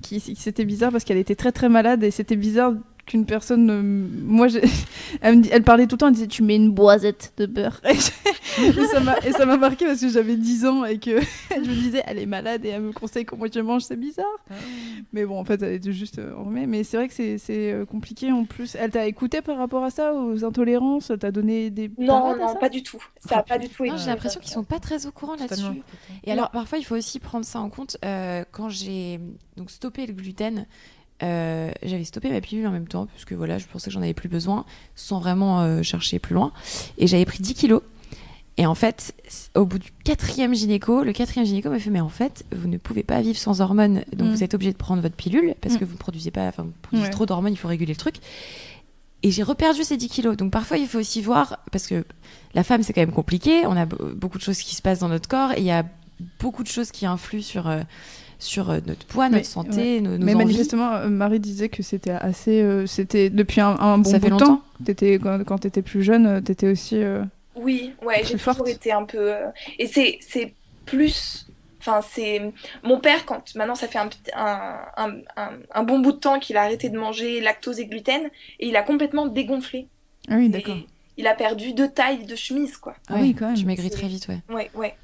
qui, 0.00 0.20
qui- 0.20 0.36
c'était 0.36 0.64
bizarre 0.64 0.92
parce 0.92 1.02
qu'elle 1.02 1.16
était 1.18 1.34
très 1.34 1.50
très 1.50 1.68
malade 1.68 2.04
et 2.04 2.12
c'était 2.12 2.36
bizarre 2.36 2.74
qu'une 3.06 3.26
personne, 3.26 3.70
euh, 3.70 3.82
moi, 3.82 4.48
elle, 5.20 5.36
me 5.36 5.42
dit- 5.42 5.50
elle 5.52 5.62
parlait 5.62 5.86
tout 5.86 5.94
le 5.94 5.98
temps, 5.98 6.08
elle 6.08 6.14
disait 6.14 6.26
tu 6.26 6.42
mets 6.42 6.56
une 6.56 6.70
boisette 6.70 7.32
de 7.36 7.46
beurre 7.46 7.80
et, 7.88 9.32
ça 9.32 9.46
m'a 9.46 9.56
marqué 9.56 9.86
parce 9.86 10.00
que 10.00 10.08
j'avais 10.08 10.36
10 10.36 10.66
ans 10.66 10.84
et 10.84 10.98
que 10.98 11.20
je 11.50 11.58
me 11.58 11.74
disais 11.74 12.02
elle 12.06 12.18
est 12.18 12.26
malade 12.26 12.64
et 12.64 12.68
elle 12.68 12.82
me 12.82 12.92
conseille 12.92 13.24
comment 13.24 13.46
je 13.52 13.60
mange, 13.60 13.82
c'est 13.82 13.96
bizarre. 13.96 14.24
Mais 15.12 15.24
bon, 15.24 15.38
en 15.38 15.44
fait, 15.44 15.62
elle 15.62 15.74
était 15.74 15.92
juste 15.92 16.18
euh, 16.18 16.34
enrhumée. 16.36 16.66
Mais 16.66 16.84
c'est 16.84 16.96
vrai 16.96 17.08
que 17.08 17.14
c'est 17.14 17.38
euh, 17.50 17.84
compliqué 17.84 18.32
en 18.32 18.44
plus. 18.44 18.76
Elle 18.78 18.90
t'a 18.90 19.06
écouté 19.06 19.42
par 19.42 19.56
rapport 19.56 19.84
à 19.84 19.90
ça, 19.90 20.14
aux 20.14 20.44
intolérances? 20.44 21.10
Elle 21.10 21.18
t'a 21.18 21.30
donné 21.30 21.70
des. 21.70 21.90
Non, 21.98 22.36
non, 22.36 22.48
ça? 22.48 22.54
pas 22.56 22.68
du 22.68 22.82
tout. 22.82 23.02
Ça 23.18 23.38
a 23.38 23.42
pas 23.42 23.58
du 23.58 23.68
tout 23.68 23.84
j'ai 23.84 24.06
l'impression 24.06 24.40
qu'ils 24.40 24.52
sont 24.52 24.64
pas 24.64 24.80
très 24.80 25.06
au 25.06 25.12
courant 25.12 25.36
là-dessus. 25.36 25.82
Et 26.24 26.32
alors, 26.32 26.50
parfois, 26.50 26.78
il 26.78 26.84
faut 26.84 26.96
aussi 26.96 27.20
prendre 27.20 27.44
ça 27.44 27.60
en 27.60 27.70
compte. 27.70 27.96
euh, 28.04 28.44
quand 28.52 28.68
j'ai 28.68 29.20
donc 29.56 29.70
stoppé 29.70 30.06
le 30.06 30.12
gluten, 30.12 30.66
euh, 31.24 31.70
j'avais 31.82 32.04
stoppé 32.04 32.30
ma 32.30 32.40
pilule 32.40 32.66
en 32.66 32.70
même 32.70 32.86
temps, 32.86 33.06
puisque 33.06 33.32
voilà, 33.32 33.58
je 33.58 33.66
pensais 33.66 33.86
que 33.86 33.92
j'en 33.94 34.02
avais 34.02 34.14
plus 34.14 34.28
besoin, 34.28 34.64
sans 34.94 35.18
vraiment 35.20 35.60
euh, 35.62 35.82
chercher 35.82 36.18
plus 36.18 36.34
loin. 36.34 36.52
Et 36.98 37.06
j'avais 37.06 37.24
pris 37.24 37.42
10 37.42 37.54
kilos. 37.54 37.82
Et 38.56 38.66
en 38.66 38.74
fait, 38.76 39.14
au 39.56 39.64
bout 39.66 39.80
du 39.80 39.90
quatrième 40.04 40.54
gynéco, 40.54 41.02
le 41.02 41.12
quatrième 41.12 41.44
gynéco 41.44 41.70
m'a 41.70 41.80
fait 41.80 41.90
Mais 41.90 42.00
en 42.00 42.08
fait, 42.08 42.44
vous 42.54 42.68
ne 42.68 42.76
pouvez 42.76 43.02
pas 43.02 43.20
vivre 43.20 43.36
sans 43.38 43.60
hormones, 43.60 44.04
donc 44.14 44.28
Mm. 44.28 44.30
vous 44.30 44.44
êtes 44.44 44.54
obligé 44.54 44.70
de 44.72 44.76
prendre 44.76 45.02
votre 45.02 45.16
pilule, 45.16 45.54
parce 45.60 45.74
Mm. 45.74 45.78
que 45.78 45.84
vous 45.84 45.94
ne 45.94 45.98
produisez 45.98 46.30
pas, 46.30 46.46
enfin, 46.46 46.62
vous 46.62 46.72
produisez 46.82 47.06
Ouais. 47.08 47.12
trop 47.12 47.26
d'hormones, 47.26 47.52
il 47.52 47.56
faut 47.56 47.66
réguler 47.66 47.94
le 47.94 47.98
truc. 47.98 48.16
Et 49.24 49.30
j'ai 49.32 49.42
reperdu 49.42 49.82
ces 49.82 49.96
10 49.96 50.08
kilos. 50.08 50.36
Donc 50.36 50.52
parfois, 50.52 50.76
il 50.76 50.86
faut 50.86 50.98
aussi 50.98 51.20
voir, 51.22 51.58
parce 51.72 51.86
que 51.86 52.04
la 52.54 52.62
femme, 52.62 52.82
c'est 52.82 52.92
quand 52.92 53.00
même 53.00 53.10
compliqué. 53.12 53.66
On 53.66 53.76
a 53.76 53.86
be- 53.86 54.12
beaucoup 54.14 54.38
de 54.38 54.42
choses 54.42 54.58
qui 54.60 54.74
se 54.76 54.82
passent 54.82 54.98
dans 55.00 55.08
notre 55.08 55.28
corps 55.28 55.52
et 55.52 55.58
il 55.60 55.64
y 55.64 55.70
a 55.72 55.84
beaucoup 56.38 56.62
de 56.62 56.68
choses 56.68 56.90
qui 56.92 57.06
influent 57.06 57.42
sur, 57.42 57.66
euh, 57.66 57.80
sur 58.44 58.70
euh, 58.70 58.78
notre 58.86 59.06
poids, 59.06 59.28
Mais- 59.28 59.38
notre 59.38 59.48
santé, 59.48 60.00
nos, 60.00 60.16
nos 60.18 60.24
Mais 60.24 60.34
envies. 60.34 60.44
manifestement, 60.46 60.92
euh, 60.94 61.08
Marie 61.08 61.40
disait 61.40 61.68
que 61.68 61.82
c'était 61.82 62.10
assez. 62.12 62.62
euh, 62.62 62.86
c'était 62.86 63.30
depuis 63.30 63.60
un, 63.60 63.76
un 63.78 63.98
bon 63.98 64.04
Ça 64.10 64.18
bout 64.18 64.22
fait 64.22 64.26
de 64.26 64.30
longtemps 64.32 64.46
temps. 64.56 64.62
T'étais, 64.84 65.18
quand, 65.18 65.42
quand 65.44 65.58
t'étais 65.58 65.82
plus 65.82 66.02
jeune, 66.02 66.26
euh, 66.26 66.40
t'étais 66.40 66.68
aussi. 66.68 66.96
euh, 67.02 67.22
Oui, 67.56 67.92
ouais, 68.02 68.22
j'ai 68.24 68.36
toujours 68.38 68.68
été 68.68 68.92
un 68.92 69.04
peu. 69.04 69.32
euh, 69.32 69.46
Et 69.78 69.86
c'est 69.86 70.18
c'est 70.20 70.52
plus. 70.86 71.46
Enfin, 71.80 72.00
c'est. 72.12 72.40
Mon 72.82 72.98
père, 72.98 73.26
quand. 73.26 73.54
Maintenant, 73.56 73.74
ça 73.74 73.88
fait 73.88 73.98
un, 73.98 74.08
petit- 74.08 74.30
un, 74.34 74.78
un, 75.74 75.82
bon 75.84 75.98
bout 75.98 76.12
de 76.12 76.16
temps 76.18 76.38
qu'il 76.38 76.56
a 76.56 76.62
arrêté 76.62 76.88
de 76.88 76.98
manger 76.98 77.40
lactose 77.42 77.78
et 77.78 77.86
gluten, 77.86 78.22
et 78.58 78.68
il 78.68 78.76
a 78.76 78.82
complètement 78.82 79.26
dégonflé. 79.26 79.86
Ah 80.30 80.36
oui, 80.36 80.48
d'accord. 80.48 80.76
Il 81.18 81.26
a 81.26 81.34
perdu 81.34 81.74
deux 81.74 81.88
tailles 81.88 82.24
de 82.24 82.34
chemise, 82.34 82.76
quoi. 82.78 82.94
Ah 83.08 83.16
oui, 83.20 83.34
quand 83.38 83.46
même. 83.48 83.54
Tu 83.54 83.66
maigris 83.66 83.90
très 83.90 84.08
vite, 84.08 84.26
ouais. 84.28 84.40
Ouais, 84.52 84.70
ouais. 84.74 84.94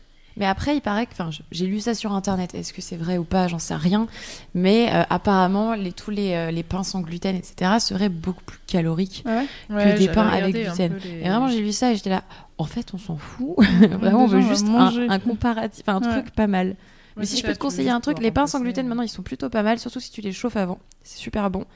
Mais 0.41 0.47
après, 0.47 0.75
il 0.75 0.81
paraît 0.81 1.07
que, 1.07 1.13
enfin, 1.13 1.31
j'ai 1.53 1.67
lu 1.67 1.79
ça 1.81 1.95
sur 1.95 2.13
internet. 2.13 2.55
Est-ce 2.55 2.73
que 2.73 2.81
c'est 2.83 2.97
vrai 2.97 3.19
ou 3.19 3.25
pas? 3.25 3.47
J'en 3.47 3.59
sais 3.59 3.75
rien. 3.77 4.07
Mais 4.55 4.89
euh, 4.93 5.03
apparemment, 5.11 5.75
les, 5.75 5.93
tous 5.93 6.11
les, 6.11 6.33
euh, 6.33 6.51
les 6.51 6.63
pains 6.63 6.83
sans 6.83 7.03
gluten, 7.03 7.37
etc., 7.37 7.79
seraient 7.79 8.09
beaucoup 8.09 8.43
plus 8.45 8.59
caloriques. 8.67 9.23
Ah 9.27 9.43
ouais 9.71 9.77
Ouais, 9.77 9.95
des 9.95 10.09
pains 10.09 10.27
avec 10.27 10.55
gluten. 10.55 10.97
les- 11.05 11.11
Et 11.27 11.29
vraiment, 11.29 11.49
j'ai 11.49 11.61
lu 11.61 11.73
ça 11.73 11.93
et 11.93 11.97
j'étais 11.97 12.11
là. 12.11 12.25
En 12.59 12.65
fait, 12.65 12.93
on 12.95 12.99
s'en 12.99 13.17
fout. 13.17 13.55
vraiment, 13.91 14.25
on 14.25 14.27
veut 14.27 14.41
juste 14.41 14.67
un, 14.67 14.93
un 15.11 15.19
comparatif, 15.19 15.85
un 15.89 16.01
Ouais. 16.01 16.11
truc 16.23 16.31
pas 16.35 16.47
mal. 16.47 16.75
Mais 17.17 17.27
si 17.27 17.37
je 17.37 17.43
peux 17.47 17.53
te 17.53 17.59
conseiller 17.59 17.91
un 17.91 18.01
truc, 18.01 18.19
les 18.21 18.31
pains 18.31 18.47
sans 18.47 18.61
gluten, 18.61 18.87
maintenant, 18.87 19.03
ils 19.03 19.09
sont 19.09 19.23
plutôt 19.23 19.51
pas 19.51 19.63
mal, 19.63 19.79
surtout 19.79 20.01
si 20.01 20.11
tu 20.11 20.23
les 20.23 20.33
chauffes 20.33 20.57
avant. 20.57 20.79
C'est 21.03 21.19
super 21.19 21.51
bon. 21.51 21.67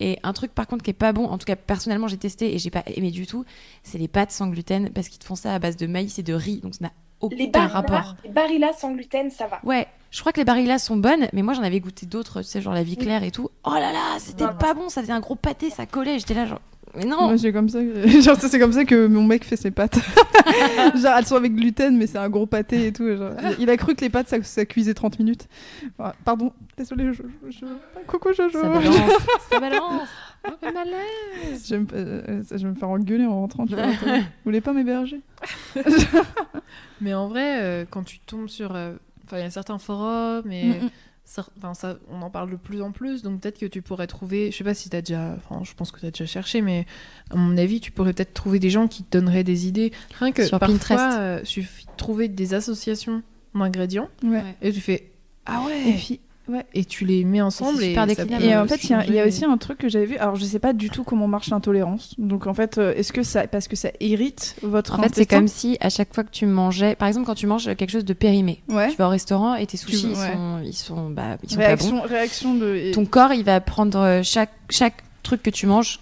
Et 0.00 0.18
un 0.22 0.32
truc, 0.34 0.52
par 0.52 0.66
contre, 0.66 0.82
qui 0.84 0.90
est 0.90 0.94
pas 0.94 1.12
bon, 1.12 1.26
en 1.26 1.38
tout 1.38 1.44
cas, 1.46 1.56
personnellement, 1.56 2.08
j'ai 2.08 2.16
testé 2.18 2.54
et 2.54 2.58
j'ai 2.58 2.70
pas 2.70 2.82
aimé 2.94 3.10
du 3.10 3.26
tout, 3.26 3.44
c'est 3.84 3.98
les 3.98 4.08
pâtes 4.08 4.32
sans 4.32 4.48
gluten 4.48 4.90
parce 4.90 5.08
qu'ils 5.08 5.20
te 5.20 5.24
font 5.24 5.36
ça 5.36 5.54
à 5.54 5.58
base 5.58 5.76
de 5.76 5.86
maïs 5.86 6.18
et 6.18 6.22
de 6.22 6.34
riz, 6.34 6.58
donc 6.60 6.74
ça 6.74 6.84
n'a 6.86 6.90
Les 7.30 7.44
aucun 7.46 7.50
Barilla, 7.60 7.68
rapport. 7.74 8.14
les 8.24 8.30
Barilla 8.30 8.72
sans 8.72 8.92
gluten, 8.92 9.30
ça 9.30 9.46
va. 9.46 9.60
Ouais, 9.64 9.86
je 10.10 10.20
crois 10.20 10.32
que 10.32 10.38
les 10.40 10.44
Barilla 10.44 10.78
sont 10.78 10.96
bonnes, 10.96 11.28
mais 11.32 11.42
moi 11.42 11.54
j'en 11.54 11.62
avais 11.62 11.80
goûté 11.80 12.06
d'autres, 12.06 12.42
tu 12.42 12.48
sais, 12.48 12.60
genre 12.60 12.74
la 12.74 12.82
vie 12.82 12.96
claire 12.96 13.22
et 13.22 13.30
tout. 13.30 13.48
Oh 13.64 13.72
là 13.74 13.92
là, 13.92 14.18
c'était 14.18 14.46
pas 14.58 14.74
bon, 14.74 14.88
ça 14.88 15.00
faisait 15.02 15.12
un 15.12 15.20
gros 15.20 15.36
pâté, 15.36 15.70
ça 15.70 15.86
collait. 15.86 16.18
J'étais 16.18 16.34
là, 16.34 16.46
genre, 16.46 16.60
mais 16.94 17.04
non. 17.04 17.22
Moi, 17.28 17.38
c'est 17.38 17.52
comme 17.52 17.68
ça. 17.70 17.78
que- 17.80 18.20
genre, 18.20 18.36
ça, 18.36 18.48
c'est 18.48 18.58
comme 18.58 18.72
ça 18.72 18.84
que 18.84 19.06
mon 19.06 19.22
mec 19.22 19.44
fait 19.44 19.56
ses 19.56 19.70
pâtes. 19.70 19.98
genre, 20.96 21.14
elles 21.16 21.26
sont 21.26 21.36
avec 21.36 21.54
gluten, 21.54 21.96
mais 21.96 22.06
c'est 22.06 22.18
un 22.18 22.28
gros 22.28 22.44
pâté 22.46 22.88
et 22.88 22.92
tout. 22.92 23.08
genre. 23.16 23.30
Il, 23.58 23.70
a 23.70 23.76
cru 23.78 23.94
que 23.94 24.02
les 24.02 24.10
pâtes, 24.10 24.28
ça, 24.28 24.42
ça 24.42 24.64
cuisait 24.66 24.92
30 24.94 25.18
minutes. 25.18 25.46
Voilà. 25.96 26.14
Pardon, 26.24 26.52
désolé, 26.76 27.12
je- 27.14 27.22
Coucou, 28.06 28.34
Jojo. 28.34 28.60
Ça 28.60 28.68
balance, 28.68 29.22
ça 29.50 29.60
balance. 29.60 30.08
Je 30.44 31.74
vais, 31.74 31.78
me, 31.78 31.86
euh, 31.94 32.42
ça, 32.44 32.56
je 32.56 32.66
vais 32.66 32.72
me 32.72 32.78
faire 32.78 32.88
engueuler 32.88 33.26
en 33.26 33.40
rentrant. 33.40 33.66
Tu 33.66 33.74
vois. 33.74 33.86
Vous 34.16 34.22
voulez 34.44 34.60
pas 34.60 34.72
m'héberger? 34.72 35.20
Mais 37.00 37.14
en 37.14 37.28
vrai, 37.28 37.62
euh, 37.62 37.84
quand 37.88 38.02
tu 38.04 38.18
tombes 38.20 38.48
sur. 38.48 38.74
euh, 38.74 38.94
Enfin, 39.24 39.38
il 39.38 39.44
y 39.44 39.46
a 39.46 39.50
certains 39.50 39.78
forums 39.78 40.50
et. 40.50 40.64
Mm, 40.64 40.84
mm. 40.86 40.90
ça, 41.24 41.46
enfin, 41.56 41.74
ça, 41.74 41.96
on 42.10 42.20
en 42.22 42.28
parle 42.28 42.50
de 42.50 42.56
plus 42.56 42.82
en 42.82 42.90
plus, 42.90 43.22
donc 43.22 43.40
peut-être 43.40 43.58
que 43.58 43.66
tu 43.66 43.80
pourrais 43.80 44.08
trouver, 44.08 44.50
je 44.50 44.56
sais 44.58 44.64
pas 44.64 44.74
si 44.74 44.90
tu 44.90 44.96
as 44.96 45.00
déjà, 45.00 45.36
enfin, 45.36 45.62
je 45.64 45.72
pense 45.74 45.90
que 45.92 46.00
tu 46.00 46.06
as 46.06 46.10
déjà 46.10 46.26
cherché, 46.26 46.60
mais 46.60 46.86
à 47.30 47.36
mon 47.36 47.56
avis, 47.56 47.80
tu 47.80 47.92
pourrais 47.92 48.12
peut-être 48.12 48.34
trouver 48.34 48.58
des 48.58 48.68
gens 48.68 48.88
qui 48.88 49.04
te 49.04 49.16
donneraient 49.16 49.44
des 49.44 49.68
idées. 49.68 49.92
Rien 50.18 50.32
que 50.32 50.44
Sur 50.44 50.58
parfois, 50.58 50.76
Pinterest. 50.76 51.18
euh, 51.20 51.40
suffit 51.44 51.86
de 51.86 51.92
trouver 51.96 52.28
des 52.28 52.52
associations 52.52 53.22
d'ingrédients 53.54 54.08
Ouais. 54.24 54.42
et 54.60 54.72
tu 54.72 54.80
fais 54.80 55.12
ah 55.46 55.62
ouais, 55.64 55.88
Et 55.90 55.92
puis, 55.94 56.20
et 56.74 56.84
tu 56.84 57.04
les 57.04 57.24
mets 57.24 57.40
ensemble 57.40 57.82
et, 57.82 57.92
Et 57.92 57.98
en 57.98 58.06
fait, 58.66 58.84
il 58.84 58.90
y, 58.90 58.94
a- 58.94 59.24
y 59.24 59.28
aussi 59.28 59.44
un 59.44 59.56
truc 59.58 59.78
que 59.78 59.88
j'avais 59.88 60.06
vu. 60.06 60.16
Alors, 60.16 60.36
je 60.36 60.44
sais 60.44 60.58
pas 60.58 60.72
du 60.72 60.90
tout 60.90 61.04
comment 61.04 61.28
marche 61.28 61.48
l'intolérance. 61.50 62.14
Donc, 62.18 62.46
en 62.46 62.54
fait, 62.54 62.78
euh, 62.78 62.94
est-ce 62.94 63.12
que 63.12 63.22
ça, 63.22 63.46
parce 63.46 63.68
que 63.68 63.76
ça 63.76 63.90
irrite 64.00 64.56
votre 64.62 64.98
En 64.98 65.02
fait, 65.02 65.14
c'est 65.14 65.26
comme 65.26 65.48
si 65.48 65.76
à 65.80 65.88
chaque 65.88 66.12
fois 66.14 66.24
que 66.24 66.30
tu 66.30 66.46
mangeais, 66.46 66.94
par 66.96 67.08
exemple, 67.08 67.26
quand 67.26 67.34
tu 67.34 67.46
manges 67.46 67.74
quelque 67.76 67.90
chose 67.90 68.04
de 68.04 68.12
périmé, 68.12 68.62
Ouais. 68.68 68.90
tu 68.90 68.96
vas 68.96 69.06
au 69.06 69.10
restaurant 69.10 69.54
et 69.54 69.66
tes 69.66 69.76
sushis, 69.76 70.08
ils, 70.12 70.18
ouais. 70.18 70.32
sont, 70.32 70.60
ils 70.64 70.72
sont, 70.74 71.10
bah, 71.10 71.36
ils 71.42 71.50
sont 71.50 71.56
pas 71.56 71.62
bons. 71.62 71.66
Réaction, 71.66 72.02
réaction 72.02 72.54
de. 72.54 72.92
Ton 72.92 73.04
corps, 73.06 73.32
il 73.32 73.44
va 73.44 73.60
prendre 73.60 73.98
euh, 73.98 74.20
chaque, 74.22 74.52
chaque 74.68 74.96
truc 75.22 75.42
que 75.42 75.50
tu 75.50 75.66
manges, 75.66 76.00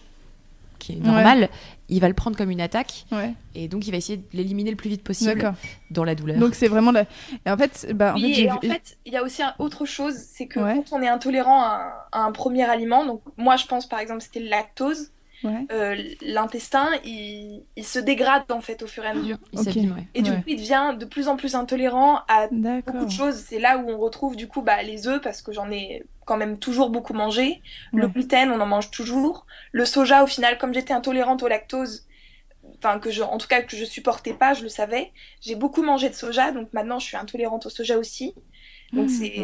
qui 0.80 0.92
est 0.94 0.96
normal, 0.96 1.48
il 1.88 2.00
va 2.00 2.08
le 2.08 2.14
prendre 2.14 2.36
comme 2.36 2.50
une 2.50 2.60
attaque 2.60 3.04
Ouais, 3.12 3.32
et 3.54 3.68
donc 3.68 3.86
il 3.86 3.92
va 3.92 3.96
essayer 3.98 4.16
de 4.18 4.24
l'éliminer 4.32 4.70
le 4.70 4.76
plus 4.76 4.90
vite 4.90 5.04
possible 5.04 5.52
dans 5.92 6.02
la 6.04 6.14
douleur. 6.16 6.38
Donc, 6.38 6.54
c'est 6.56 6.66
vraiment 6.68 6.90
la. 6.90 7.02
Et 7.46 7.50
en 7.50 7.56
fait, 7.56 7.88
bah, 7.94 8.12
en 8.14 8.16
Oui, 8.16 8.28
fait, 8.30 8.34
j'ai 8.34 8.44
et 8.46 8.50
en 8.50 8.58
fait, 8.60 8.96
il 9.06 9.12
y 9.12 9.16
a 9.16 9.22
aussi 9.22 9.42
un- 9.42 9.54
autre 9.60 9.84
chose, 9.84 10.14
c'est 10.16 10.46
que 10.46 10.58
Ouais. 10.58 10.74
quand 10.74 10.96
on 10.98 11.02
est 11.02 11.08
intolérant 11.08 11.62
à 11.62 11.94
un, 12.12 12.18
à 12.20 12.24
un 12.24 12.32
premier 12.32 12.64
aliment, 12.64 13.04
donc 13.06 13.22
moi 13.36 13.56
je 13.56 13.66
pense 13.66 13.86
par 13.88 14.00
exemple 14.00 14.22
c'était 14.22 14.40
le 14.40 14.48
lactose, 14.48 15.10
Ouais. 15.42 15.66
euh, 15.72 15.96
l'intestin 16.20 16.88
il, 17.04 17.62
il 17.76 17.84
se 17.84 17.98
dégrade 17.98 18.42
en 18.50 18.60
fait 18.60 18.82
au 18.82 18.86
fur 18.86 19.04
et 19.04 19.08
à 19.08 19.14
mesure. 19.14 19.38
il. 19.54 19.94
Et 20.14 20.20
du 20.22 20.30
Ouais. 20.30 20.36
coup 20.36 20.42
il 20.48 20.56
devient 20.56 20.94
de 20.98 21.04
plus 21.06 21.28
en 21.28 21.36
plus 21.36 21.54
intolérant 21.54 22.20
à 22.28 22.48
beaucoup 22.48 23.04
de 23.06 23.10
choses. 23.10 23.36
C'est 23.48 23.58
là 23.58 23.78
où 23.78 23.88
on 23.90 23.96
retrouve 23.98 24.36
du 24.36 24.48
coup 24.48 24.60
bah, 24.62 24.82
les 24.82 25.08
œufs 25.08 25.20
parce 25.22 25.40
que 25.42 25.52
j'en 25.52 25.70
ai 25.70 26.04
quand 26.30 26.36
même 26.36 26.58
toujours 26.58 26.90
beaucoup 26.90 27.12
mangé. 27.12 27.60
Le 27.92 28.06
gluten 28.06 28.52
on 28.52 28.60
en 28.60 28.66
mange 28.66 28.92
toujours. 28.92 29.46
Le 29.72 29.84
soja 29.84 30.22
au 30.22 30.28
final 30.28 30.58
comme 30.58 30.72
j'étais 30.72 30.94
intolérante 30.94 31.42
au 31.42 31.48
lactose, 31.48 32.06
enfin 32.78 33.00
que 33.00 33.10
je, 33.10 33.22
en 33.22 33.36
tout 33.38 33.48
cas 33.48 33.62
que 33.62 33.76
je 33.76 33.84
supportais 33.84 34.32
pas, 34.34 34.54
je 34.54 34.62
le 34.62 34.68
savais. 34.68 35.10
J'ai 35.40 35.56
beaucoup 35.56 35.82
mangé 35.82 36.08
de 36.08 36.14
soja 36.14 36.52
donc 36.52 36.68
maintenant 36.72 37.00
je 37.00 37.06
suis 37.06 37.16
intolérante 37.16 37.66
au 37.66 37.70
soja 37.70 37.98
aussi. 37.98 38.32
Donc 38.92 39.08
c'est 39.10 39.34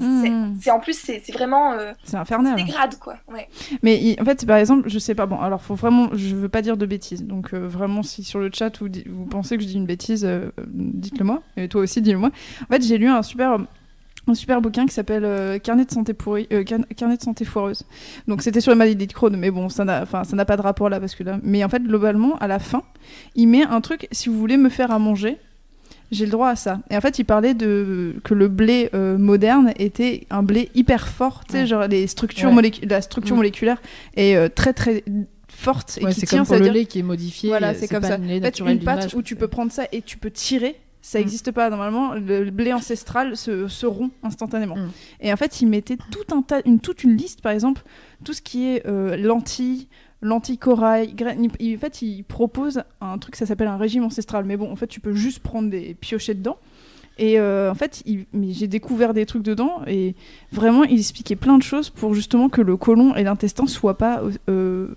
Mmh. 0.00 0.56
c'est- 0.60 0.70
en 0.70 0.80
plus 0.80 0.94
c'est 0.98 1.22
vraiment 1.32 1.72
euh, 1.72 1.92
C'est 2.04 2.16
infernal. 2.16 2.54
dégrade 2.56 2.98
quoi. 2.98 3.16
Ouais. 3.28 3.48
Mais 3.82 3.98
il- 4.00 4.20
en 4.20 4.24
fait, 4.24 4.46
par 4.46 4.56
exemple, 4.58 4.88
je 4.90 4.98
sais 4.98 5.14
pas. 5.14 5.26
Bon, 5.26 5.38
alors 5.40 5.60
faut 5.62 5.74
vraiment, 5.74 6.08
je 6.14 6.34
veux 6.34 6.48
pas 6.50 6.60
dire 6.62 6.76
de 6.78 6.84
bêtises. 6.86 7.24
Donc 7.24 7.52
euh, 7.54 7.66
vraiment, 7.66 8.02
si 8.02 8.24
sur 8.24 8.38
le 8.40 8.50
chat 8.52 8.78
vous, 8.78 8.88
vous 9.06 9.26
pensez 9.26 9.56
que 9.56 9.62
je 9.62 9.68
dis 9.68 9.74
une 9.76 9.86
bêtise, 9.86 10.24
euh, 10.26 10.50
dites-le 10.68 11.24
moi. 11.24 11.42
Et 11.58 11.68
toi 11.68 11.80
aussi, 11.82 12.00
dis-le 12.02 12.18
moi. 12.18 12.30
En 12.64 12.66
fait, 12.72 12.82
j'ai 12.82 12.98
lu 12.98 13.08
un 13.08 13.22
super 13.22 13.58
un 14.30 14.34
super 14.34 14.60
bouquin 14.60 14.86
qui 14.86 14.94
s'appelle 14.94 15.24
euh, 15.24 15.58
Carnet 15.58 15.84
de 15.84 15.90
santé 15.90 16.14
pourri, 16.14 16.46
euh, 16.52 16.64
Car- 16.64 16.80
Carnet 16.96 17.16
de 17.16 17.22
santé 17.22 17.44
foireuse. 17.44 17.82
Donc 18.28 18.42
c'était 18.42 18.60
sur 18.60 18.72
les 18.72 18.78
maladies 18.78 19.06
de 19.06 19.12
Crohn, 19.12 19.36
mais 19.36 19.50
bon, 19.50 19.68
ça 19.68 19.84
n'a, 19.84 20.02
enfin, 20.02 20.24
ça 20.24 20.36
n'a 20.36 20.44
pas 20.44 20.56
de 20.56 20.62
rapport 20.62 20.88
là 20.88 20.98
parce 21.00 21.14
que 21.14 21.22
là. 21.22 21.38
Mais 21.42 21.62
en 21.64 21.68
fait, 21.68 21.82
globalement, 21.82 22.36
à 22.38 22.46
la 22.46 22.58
fin, 22.58 22.82
il 23.34 23.46
met 23.48 23.62
un 23.64 23.80
truc. 23.80 24.08
Si 24.12 24.28
vous 24.28 24.38
voulez 24.38 24.56
me 24.56 24.68
faire 24.68 24.90
à 24.90 24.98
manger, 24.98 25.36
j'ai 26.10 26.24
le 26.24 26.32
droit 26.32 26.48
à 26.48 26.56
ça. 26.56 26.80
Et 26.90 26.96
en 26.96 27.00
fait, 27.00 27.18
il 27.20 27.24
parlait 27.24 27.54
de 27.54 28.16
que 28.24 28.34
le 28.34 28.48
blé 28.48 28.90
euh, 28.94 29.16
moderne 29.16 29.72
était 29.78 30.26
un 30.30 30.42
blé 30.42 30.68
hyper 30.74 31.06
fort, 31.08 31.42
tu 31.46 31.52
sais, 31.52 31.60
Ouais. 31.60 31.66
genre 31.66 31.86
les 31.86 32.06
structures 32.08 32.50
Ouais. 32.52 32.70
la 32.88 33.00
structure 33.00 33.34
Mm. 33.36 33.38
moléculaire 33.38 33.82
est 34.16 34.48
très 34.54 34.72
très 34.72 35.04
forte 35.48 35.98
et 36.00 36.06
qui 36.06 36.12
c'est 36.20 36.26
tient, 36.26 36.38
comme 36.44 36.56
pour 36.58 36.66
le 36.66 36.72
lait 36.72 36.84
qui 36.86 37.00
est 37.00 37.02
modifié. 37.02 37.48
voilà, 37.50 37.74
c'est 37.74 37.86
comme 37.88 38.00
pas 38.00 38.08
ça. 38.08 38.14
En 38.16 38.18
fait, 38.42 38.58
une 38.60 38.78
pâte 38.80 39.14
où 39.14 39.22
tu 39.22 39.36
peux 39.36 39.48
prendre 39.48 39.70
ça 39.70 39.84
et 39.92 40.00
tu 40.02 40.16
peux 40.16 40.30
tirer, 40.30 40.76
ça 41.02 41.18
Mm. 41.18 41.22
n'existe 41.22 41.52
pas 41.52 41.70
normalement. 41.70 42.14
Le 42.14 42.50
blé 42.50 42.72
ancestral 42.72 43.36
se, 43.36 43.68
se 43.68 43.86
rompt 43.86 44.12
instantanément. 44.22 44.76
Mm. 44.76 44.90
Et 45.20 45.32
en 45.32 45.36
fait, 45.36 45.60
il 45.60 45.66
mettait 45.68 45.96
tout 46.10 46.34
un 46.34 46.42
tas, 46.42 46.60
une, 46.64 46.80
toute 46.80 47.04
une 47.04 47.16
liste, 47.16 47.40
par 47.40 47.52
exemple, 47.52 47.82
tout 48.24 48.32
ce 48.32 48.42
qui 48.42 48.66
est 48.66 48.86
euh, 48.86 49.16
lentilles, 49.16 49.88
lentilles 50.22 50.58
corail. 50.58 51.14
en 51.22 51.78
fait, 51.78 52.02
il 52.02 52.22
propose 52.24 52.82
un 53.00 53.18
truc, 53.18 53.36
ça 53.36 53.46
s'appelle 53.46 53.68
un 53.68 53.76
régime 53.78 54.04
ancestral. 54.04 54.44
Mais 54.44 54.56
bon, 54.56 54.70
en 54.70 54.76
fait, 54.76 54.86
tu 54.86 55.00
peux 55.00 55.14
juste 55.14 55.40
prendre 55.40 55.70
des 55.70 55.94
piocher 55.94 56.34
dedans. 56.34 56.58
Et 57.18 57.38
euh, 57.38 57.70
en 57.70 57.74
fait, 57.74 58.02
j'ai 58.50 58.66
découvert 58.66 59.12
des 59.12 59.26
trucs 59.26 59.42
dedans 59.42 59.82
et 59.86 60.14
vraiment, 60.52 60.84
il 60.84 60.98
expliquait 60.98 61.36
plein 61.36 61.58
de 61.58 61.62
choses 61.62 61.90
pour 61.90 62.14
justement 62.14 62.48
que 62.48 62.62
le 62.62 62.78
côlon 62.78 63.14
et 63.14 63.24
l'intestin 63.24 63.66
soient 63.66 63.98
pas, 63.98 64.22
euh, 64.48 64.88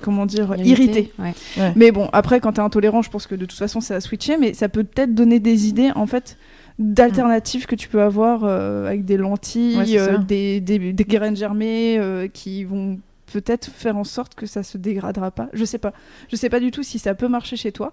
comment 0.00 0.26
dire, 0.26 0.54
irrités. 0.56 1.12
Ouais. 1.18 1.34
Mais 1.76 1.92
bon, 1.92 2.08
après, 2.12 2.40
quand 2.40 2.52
t'es 2.52 2.60
intolérant, 2.60 3.02
je 3.02 3.10
pense 3.10 3.26
que 3.26 3.34
de 3.34 3.44
toute 3.44 3.58
façon, 3.58 3.80
ça 3.80 3.96
a 3.96 4.00
switché, 4.00 4.36
mais 4.36 4.54
ça 4.54 4.68
peut 4.68 4.84
peut-être 4.84 5.14
donner 5.14 5.40
des 5.40 5.68
idées, 5.68 5.90
en 5.94 6.06
fait, 6.06 6.36
d'alternatives 6.78 7.66
que 7.66 7.74
tu 7.74 7.88
peux 7.88 8.02
avoir 8.02 8.44
euh, 8.44 8.86
avec 8.86 9.04
des 9.04 9.16
lentilles, 9.16 9.76
Ouais, 9.76 9.98
euh, 9.98 10.18
des, 10.18 10.60
des, 10.60 10.92
des 10.92 11.04
graines 11.04 11.36
germées 11.36 11.98
euh, 11.98 12.28
qui 12.28 12.64
vont 12.64 12.98
peut-être 13.32 13.66
faire 13.70 13.96
en 13.96 14.04
sorte 14.04 14.34
que 14.34 14.46
ça 14.46 14.62
se 14.62 14.78
dégradera 14.78 15.30
pas. 15.30 15.48
Je 15.52 15.64
sais 15.64 15.78
pas. 15.78 15.92
Je 16.30 16.36
sais 16.36 16.48
pas 16.48 16.60
du 16.60 16.70
tout 16.70 16.82
si 16.82 16.98
ça 16.98 17.14
peut 17.14 17.28
marcher 17.28 17.56
chez 17.56 17.72
toi, 17.72 17.92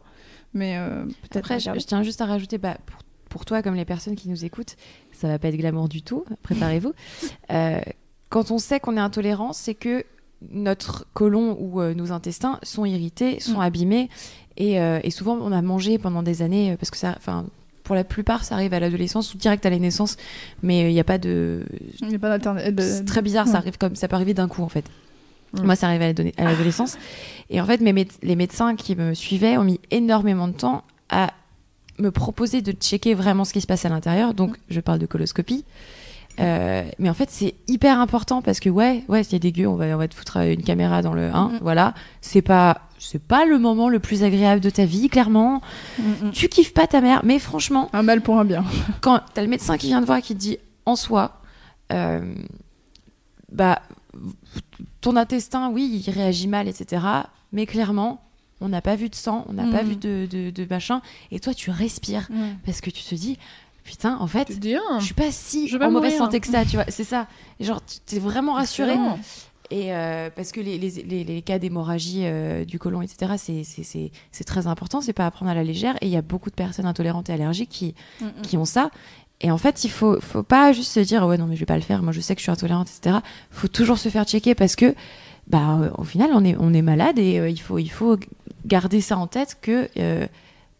mais 0.53 0.77
euh, 0.77 1.05
peut-être. 1.05 1.51
Après, 1.51 1.59
je, 1.59 1.71
tiens 1.85 2.03
juste 2.03 2.21
à 2.21 2.25
rajouter, 2.25 2.57
bah, 2.57 2.77
pour, 2.85 2.99
pour 3.29 3.45
toi 3.45 3.61
comme 3.61 3.75
les 3.75 3.85
personnes 3.85 4.15
qui 4.15 4.29
nous 4.29 4.45
écoutent, 4.45 4.75
ça 5.11 5.27
va 5.27 5.39
pas 5.39 5.49
être 5.49 5.57
glamour 5.57 5.89
du 5.89 6.01
tout, 6.01 6.25
préparez-vous. 6.43 6.93
Euh, 7.49 7.79
quand 8.29 8.51
on 8.51 8.57
sait 8.57 8.81
qu'on 8.81 8.97
est 8.97 9.01
intolérant, 9.01 9.53
c'est 9.53 9.73
que 9.73 10.03
notre 10.51 11.05
côlon 11.13 11.57
ou 11.59 11.81
euh, 11.81 11.93
nos 11.93 12.11
intestins 12.11 12.59
sont 12.63 12.85
irrités, 12.85 13.39
sont 13.39 13.57
Mm. 13.59 13.61
abîmés, 13.61 14.09
et, 14.57 14.79
euh, 14.79 14.99
et 15.03 15.11
souvent 15.11 15.37
on 15.41 15.51
a 15.51 15.61
mangé 15.61 15.97
pendant 15.97 16.23
des 16.23 16.41
années, 16.41 16.71
euh, 16.71 16.75
parce 16.77 16.91
que 16.91 16.97
ça, 16.97 17.13
enfin, 17.17 17.45
pour 17.83 17.95
la 17.95 18.03
plupart, 18.03 18.43
ça 18.43 18.55
arrive 18.55 18.73
à 18.73 18.79
l'adolescence 18.79 19.33
ou 19.33 19.37
direct 19.37 19.65
à 19.65 19.69
la 19.69 19.79
naissance, 19.79 20.17
mais 20.61 20.89
il 20.89 20.93
n'y 20.93 20.99
a 20.99 21.03
pas 21.03 21.17
de, 21.17 21.65
Il 22.01 22.07
n'y 22.09 22.15
a 22.15 22.19
pas 22.19 22.37
c'est 22.79 23.05
très 23.05 23.21
bizarre, 23.21 23.47
ça 23.47 23.57
arrive 23.57 23.77
comme 23.77 23.95
ça 23.95 24.07
peut 24.07 24.15
arriver 24.15 24.33
d'un 24.33 24.47
coup 24.47 24.61
en 24.63 24.69
fait. 24.69 24.85
Mm. 25.53 25.63
Moi, 25.63 25.75
ça 25.77 25.87
arrive 25.87 26.01
à 26.01 26.41
à 26.41 26.43
l'adolescence. 26.43 26.97
Et 27.49 27.61
en 27.61 27.65
fait, 27.65 27.79
mes 27.79 27.93
méde- 27.93 28.11
les 28.21 28.35
médecins 28.35 28.75
qui 28.75 28.95
me 28.97 29.13
suivaient 29.13 29.57
ont 29.57 29.63
mis 29.63 29.79
énormément 29.91 30.47
de 30.49 30.53
temps 30.53 30.83
à 31.09 31.31
me 31.99 32.11
proposer 32.11 32.61
de 32.61 32.73
checker 32.73 33.13
vraiment 33.15 33.45
ce 33.45 33.53
qui 33.53 33.61
se 33.61 33.65
passe 33.67 33.85
à 33.85 33.89
l'intérieur. 33.89 34.33
Donc, 34.33 34.57
je 34.69 34.79
parle 34.81 34.99
de 34.99 35.05
coloscopie. 35.05 35.63
Euh, 36.39 36.83
mais 36.99 37.09
en 37.09 37.13
fait, 37.13 37.29
c'est 37.31 37.55
hyper 37.67 37.99
important 37.99 38.41
parce 38.41 38.59
que 38.59 38.69
ouais, 38.69 39.03
ouais, 39.07 39.23
s'il 39.23 39.33
y 39.33 39.35
a 39.37 39.39
des 39.39 39.51
gueux, 39.51 39.67
on 39.67 39.75
va, 39.75 39.85
on 39.85 39.97
va 39.97 40.07
te 40.07 40.15
foutre 40.15 40.37
une 40.37 40.63
caméra 40.63 41.01
dans 41.01 41.13
le 41.13 41.31
1. 41.33 41.49
Mhm. 41.49 41.59
Voilà, 41.61 41.93
c'est 42.21 42.41
pas, 42.41 42.81
c'est 42.99 43.21
pas 43.21 43.45
le 43.45 43.57
moment 43.57 43.89
le 43.89 43.99
plus 43.99 44.23
agréable 44.23 44.61
de 44.61 44.69
ta 44.69 44.85
vie, 44.85 45.09
clairement. 45.09 45.61
Mm, 45.97 46.27
mm. 46.27 46.31
Tu 46.31 46.47
kiffes 46.47 46.73
pas 46.73 46.87
ta 46.87 47.01
mère, 47.01 47.21
mais 47.23 47.39
franchement, 47.39 47.89
Un 47.93 48.03
mal 48.03 48.21
pour 48.21 48.39
un 48.39 48.45
bien. 48.45 48.63
quand 49.01 49.21
t'as 49.33 49.41
le 49.41 49.47
médecin 49.47 49.77
qui 49.77 49.87
vient 49.87 50.01
te 50.01 50.05
voir 50.05 50.21
qui 50.21 50.35
te 50.35 50.39
dit 50.39 50.57
en 50.85 50.95
soi, 50.95 51.41
euh, 51.91 52.33
bah, 53.51 53.81
ton 55.01 55.15
intestin, 55.15 55.69
oui, 55.69 56.03
il 56.05 56.11
réagit 56.11 56.47
mal, 56.47 56.67
etc. 56.67 57.03
Mais 57.51 57.65
clairement, 57.65 58.21
on 58.61 58.69
n'a 58.69 58.81
pas 58.81 58.95
vu 58.95 59.09
de 59.09 59.15
sang, 59.15 59.45
on 59.49 59.53
n'a 59.53 59.67
pas 59.67 59.83
vu 59.83 59.95
de, 59.95 60.27
de, 60.29 60.49
de 60.49 60.67
machin. 60.69 61.01
Et 61.31 61.39
toi, 61.39 61.53
tu 61.53 61.69
respires 61.69 62.27
parce 62.65 62.81
que 62.81 62.89
tu 62.89 63.03
te 63.03 63.15
dis, 63.15 63.37
putain, 63.87 64.17
en 64.19 64.27
fait, 64.27 64.51
je 64.99 65.05
suis 65.05 65.13
pas 65.15 65.31
si 65.31 65.67
je 65.67 65.77
en 65.77 65.89
mauvaise 65.89 66.11
mourir. 66.11 66.25
santé 66.25 66.39
que 66.41 66.47
ça, 66.47 66.65
tu 66.65 66.75
vois. 66.75 66.85
C'est 66.89 67.03
ça. 67.05 67.25
Et 67.59 67.63
genre, 67.63 67.81
tu 67.83 67.97
t'es 68.05 68.19
vraiment 68.19 68.53
rassuré. 68.53 68.93
Et 69.71 69.93
euh, 69.93 70.29
parce 70.33 70.51
que 70.51 70.61
les, 70.61 70.77
les, 70.77 70.89
les, 71.03 71.23
les 71.23 71.41
cas 71.41 71.57
d'hémorragie 71.59 72.21
euh, 72.23 72.63
du 72.65 72.79
côlon, 72.79 73.01
etc., 73.01 73.33
c'est- 73.37 74.43
très 74.45 74.67
important, 74.67 75.01
c'est 75.01 75.13
pas 75.13 75.25
à 75.25 75.31
prendre 75.31 75.49
à 75.51 75.53
la 75.55 75.63
légère. 75.63 75.95
Et 76.01 76.05
il 76.07 76.11
y 76.11 76.15
a 76.17 76.21
beaucoup 76.21 76.49
de 76.49 76.55
personnes 76.55 76.85
intolérantes 76.85 77.29
et 77.29 77.33
allergiques 77.33 77.69
qui, 77.69 77.95
Mm, 78.21 78.25
mm. 78.25 78.41
qui 78.43 78.57
ont 78.57 78.65
ça. 78.65 78.91
Et 79.41 79.51
en 79.51 79.57
fait, 79.57 79.83
il 79.83 79.89
faut, 79.91 80.19
faut 80.21 80.43
pas 80.43 80.71
juste 80.73 80.91
se 80.91 80.99
dire, 80.99 81.25
ouais, 81.25 81.37
non, 81.37 81.45
mais 81.47 81.55
je 81.55 81.59
vais 81.61 81.65
pas 81.65 81.75
le 81.75 81.81
faire, 81.81 82.01
moi 82.03 82.11
je 82.11 82.19
sais 82.21 82.33
que 82.33 82.39
je 82.39 82.43
suis 82.43 82.51
intolérante, 82.51 82.87
etc. 82.89 83.17
faut 83.51 83.67
toujours 83.67 83.97
se 83.99 84.09
faire 84.09 84.25
checker 84.25 84.55
parce 84.55 84.75
que, 84.75 84.95
bah, 85.47 85.91
au 85.97 86.03
final, 86.03 86.29
on 86.33 86.43
est, 86.43 86.55
on 86.59 86.73
est 86.73 86.81
malade 86.81 87.19
et 87.19 87.37
euh, 87.39 87.49
il, 87.49 87.59
faut, 87.59 87.77
il 87.77 87.89
faut 87.89 88.17
garder 88.65 88.99
ça 88.99 89.17
en 89.17 89.27
tête 89.27 89.57
que 89.61 89.87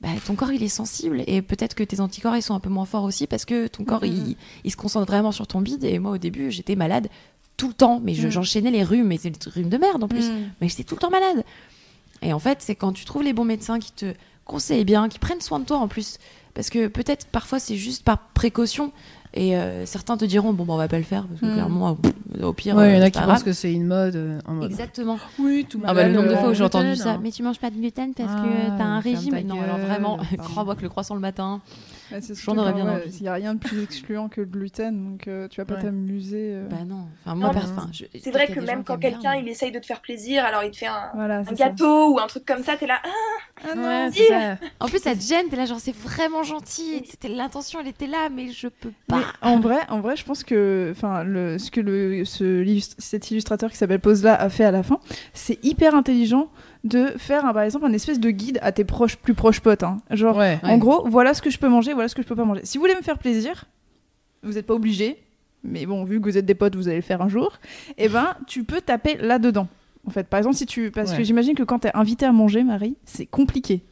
bah, 0.08 0.20
ton 0.26 0.36
corps 0.36 0.52
il 0.54 0.63
est 0.63 0.70
sensible 0.70 1.24
et 1.28 1.41
peut-être 1.41 1.76
que 1.76 1.84
tes 1.84 2.00
anticorps 2.00 2.36
ils 2.38 2.41
sont 2.41 2.54
un 2.56 2.60
peu 2.62 2.70
moins 2.70 2.86
forts 2.86 3.04
aussi 3.04 3.28
parce 3.28 3.43
que 3.46 3.67
ton 3.67 3.84
corps 3.84 4.04
Mhm. 4.04 4.08
il, 4.30 4.38
il 4.63 4.72
se 4.72 4.78
concentre 4.78 5.08
vraiment 5.12 5.32
sur 5.34 5.48
ton 5.48 5.60
bide. 5.62 5.84
Et 5.84 6.00
moi, 6.00 6.12
au 6.12 6.17
début, 6.17 6.50
j'étais 6.52 6.76
malade 6.76 7.10
tout 7.58 7.67
le 7.67 7.74
temps, 7.74 8.00
mais 8.04 8.13
je- 8.13 8.30
j'enchaînais 8.30 8.72
les 8.72 8.84
rhumes, 8.84 9.12
et 9.12 9.17
c'est 9.17 9.32
des 9.32 9.50
rhumes 9.50 9.70
de 9.70 9.78
merde 9.78 10.04
en 10.04 10.08
plus 10.08 10.30
Mm. 10.30 10.50
mais 10.62 10.70
j'étais 10.70 10.84
tout 10.84 10.96
le 10.96 11.00
temps 11.02 11.10
malade. 11.10 11.43
Et 12.22 12.32
en 12.34 12.39
fait, 12.39 12.60
c'est 12.62 12.76
quand 12.76 12.93
tu 12.93 13.04
trouves 13.06 13.24
les 13.24 13.34
bons 13.34 13.46
médecins 13.46 13.80
qui 13.80 13.91
te 13.91 14.13
conseillent 14.46 14.86
bien, 14.86 15.10
qui 15.10 15.20
prennent 15.20 15.41
soin 15.41 15.60
de 15.60 15.65
toi 15.65 15.78
en 15.78 15.88
plus. 15.88 16.17
Parce 16.54 16.70
que 16.72 16.88
peut-être 16.88 17.28
parfois 17.28 17.60
c'est 17.60 17.76
juste 17.76 18.04
par 18.04 18.17
précaution. 18.34 18.91
Et 19.34 19.56
euh, 19.56 19.86
certains 19.86 20.18
te 20.18 20.26
diront, 20.26 20.54
bon, 20.54 20.66
bah, 20.66 20.74
on 20.74 20.78
va 20.78 20.88
pas 20.88 20.98
le 20.98 21.04
faire, 21.04 21.26
parce 21.28 21.40
que 21.42 21.46
Mm. 21.46 21.54
clairement, 21.54 21.96
pff, 21.96 22.13
au 22.44 22.54
pire. 22.54 22.76
Ouais, 22.76 22.90
il 22.90 22.94
y 22.94 22.96
euh, 22.96 23.00
en 23.00 23.02
a 23.02 23.06
c'est 23.06 23.12
qui 23.12 23.20
pensent 23.22 23.44
que 23.44 23.54
c'est 23.54 23.72
une 23.74 23.86
mode. 23.86 24.16
euh, 24.16 24.40
en 24.48 24.54
mode, 24.54 24.72
Exactement. 24.72 25.18
Oui, 25.38 25.66
tout 25.70 25.80
Ah 25.86 25.94
bah, 25.94 26.08
le 26.08 26.13
nombre 26.13 26.30
de 26.30 26.34
euh, 26.34 26.38
fois 26.38 26.50
où 26.50 26.54
j'ai 26.54 26.63
gluten, 26.63 26.82
entendu 26.82 26.96
ça, 26.96 27.12
hein. 27.12 27.20
mais 27.22 27.32
tu 27.32 27.44
manges 27.44 27.60
pas 27.60 27.70
de 27.70 27.76
gluten 27.76 28.13
parce 28.13 28.32
Ah, 28.36 28.42
que 28.42 28.78
t'as 28.78 28.84
un 28.86 29.00
régime. 29.00 29.38
Non, 29.46 29.62
alors 29.62 29.78
vraiment, 29.78 30.18
crois-moi 30.38 30.76
que 30.76 30.82
le 30.82 30.90
croissant 30.90 31.13
le 31.13 31.22
matin. 31.22 31.62
Ouais, 32.12 32.22
c'est 32.22 32.34
J'en 32.36 32.41
surtout 32.41 32.60
aurais 32.60 32.72
quand, 32.72 32.78
bien 32.78 32.86
ouais, 32.86 33.02
envie. 33.04 33.17
Il 33.17 33.22
n'y 33.24 33.28
a 33.28 33.34
rien 33.34 33.54
de 33.56 33.60
plus 33.60 33.84
excluant 33.84 34.30
que 34.30 34.41
le 34.41 34.48
gluten, 34.48 35.12
donc 35.12 35.28
euh, 35.28 35.48
tu 35.48 35.60
vas 35.60 35.65
pas 35.65 35.76
Ouais. 35.76 35.82
t'amuser. 35.82 36.52
euh. 36.54 36.67
Bah 36.70 36.78
non. 36.88 37.08
Enfin, 37.26 37.36
moi, 37.36 37.48
Non, 37.48 37.54
perso- 37.54 37.67
mais 37.74 37.80
enfin, 37.82 37.89
je- 37.91 38.06
C'est 38.22 38.32
vrai 38.32 38.48
que 38.48 38.60
même 38.60 38.84
quand 38.84 38.98
quelqu'un 38.98 39.32
mais- 39.34 39.41
il 39.41 39.48
essaye 39.50 39.72
de 39.72 39.80
te 39.80 39.86
faire 39.86 40.02
plaisir, 40.02 40.46
alors 40.46 40.63
il 40.63 40.72
te 40.72 40.78
fait 40.78 40.88
un, 40.88 41.10
Voilà, 41.15 41.39
un 41.39 41.43
c'est 41.46 41.56
ça. 41.58 41.70
gâteau 41.70 42.13
ou 42.13 42.20
un 42.20 42.28
truc 42.28 42.46
comme 42.46 42.63
ça, 42.63 42.78
t'es 42.78 42.88
là. 42.88 43.00
Ah, 43.04 43.10
Ah 43.72 43.76
non, 43.76 43.82
Ouais, 43.84 44.12
ça. 44.12 44.58
En 44.80 44.88
plus, 44.88 45.00
ça 45.00 45.15
te 45.15 45.22
gêne, 45.22 45.48
t'es 45.50 45.56
là, 45.56 45.65
genre, 45.65 45.80
c'est 45.80 45.96
vraiment 45.96 46.43
gentil. 46.43 47.02
C'était 47.10 47.28
l'intention, 47.30 47.80
elle 47.82 47.88
était 47.88 48.08
là, 48.08 48.30
mais 48.34 48.50
je 48.52 48.67
peux 48.67 48.91
pas. 49.08 49.17
Mais 49.17 49.24
en 49.41 49.60
vrai, 49.60 49.80
en 49.89 50.00
vrai, 50.00 50.15
je 50.15 50.24
pense 50.24 50.43
que, 50.43 50.89
enfin, 50.96 51.24
le, 51.24 51.58
ce 51.58 51.72
que 51.72 51.82
le, 51.82 52.24
ce, 52.24 52.63
cet 53.00 53.32
illustrateur 53.32 53.72
qui 53.72 53.78
s'appelle 53.78 54.00
Posla 54.00 54.36
a 54.36 54.50
fait 54.50 54.63
à 54.63 54.72
la 54.72 54.84
fin, 54.84 55.00
c'est 55.34 55.63
hyper 55.65 55.96
intelligent 55.96 56.50
de 56.88 57.08
faire, 57.17 57.45
un, 57.45 57.54
par 57.54 57.63
exemple, 57.63 57.86
un 57.86 57.93
espèce 57.93 58.19
de 58.19 58.30
guide 58.32 58.60
à 58.62 58.71
tes 58.71 58.84
proches, 58.84 59.15
plus 59.17 59.34
proches 59.34 59.60
potes. 59.60 59.84
hein. 59.84 59.97
Genre, 60.12 60.36
Ouais. 60.38 60.60
en 60.63 60.78
gros, 60.78 61.08
voilà 61.08 61.34
ce 61.34 61.41
que 61.41 61.50
je 61.50 61.58
peux 61.60 61.69
manger, 61.69 61.93
voilà 61.93 62.08
ce 62.08 62.15
que 62.15 62.21
je 62.21 62.28
peux 62.28 62.36
pas 62.36 62.45
manger. 62.45 62.62
Si 62.63 62.78
vous 62.78 62.84
voulez 62.84 62.95
me 62.95 63.02
faire 63.02 63.17
plaisir, 63.17 63.65
vous 64.43 64.54
n'êtes 64.54 64.65
pas 64.65 64.73
obligé, 64.73 65.17
mais 65.63 65.86
bon, 65.86 66.04
vu 66.04 66.19
que 66.19 66.26
vous 66.30 66.38
êtes 66.38 66.45
des 66.45 66.56
potes, 66.56 66.76
vous 66.76 66.88
allez 66.88 66.97
le 66.97 67.02
faire 67.04 67.21
un 67.21 67.30
jour. 67.30 67.60
Et 67.97 68.08
ben, 68.10 68.36
tu 68.47 68.63
peux 68.63 68.82
taper 68.82 69.15
là-dedans. 69.17 69.67
En 70.08 70.10
fait, 70.12 70.26
par 70.28 70.38
exemple, 70.38 70.56
si 70.56 70.65
tu, 70.65 70.89
parce 70.91 71.12
que 71.13 71.23
j'imagine 71.23 71.54
que 71.56 71.63
quand 71.63 71.80
t'es 71.80 71.91
invité 71.93 72.26
à 72.26 72.32
manger, 72.32 72.63
Marie, 72.63 72.95
c'est 73.04 73.26
compliqué. 73.26 73.84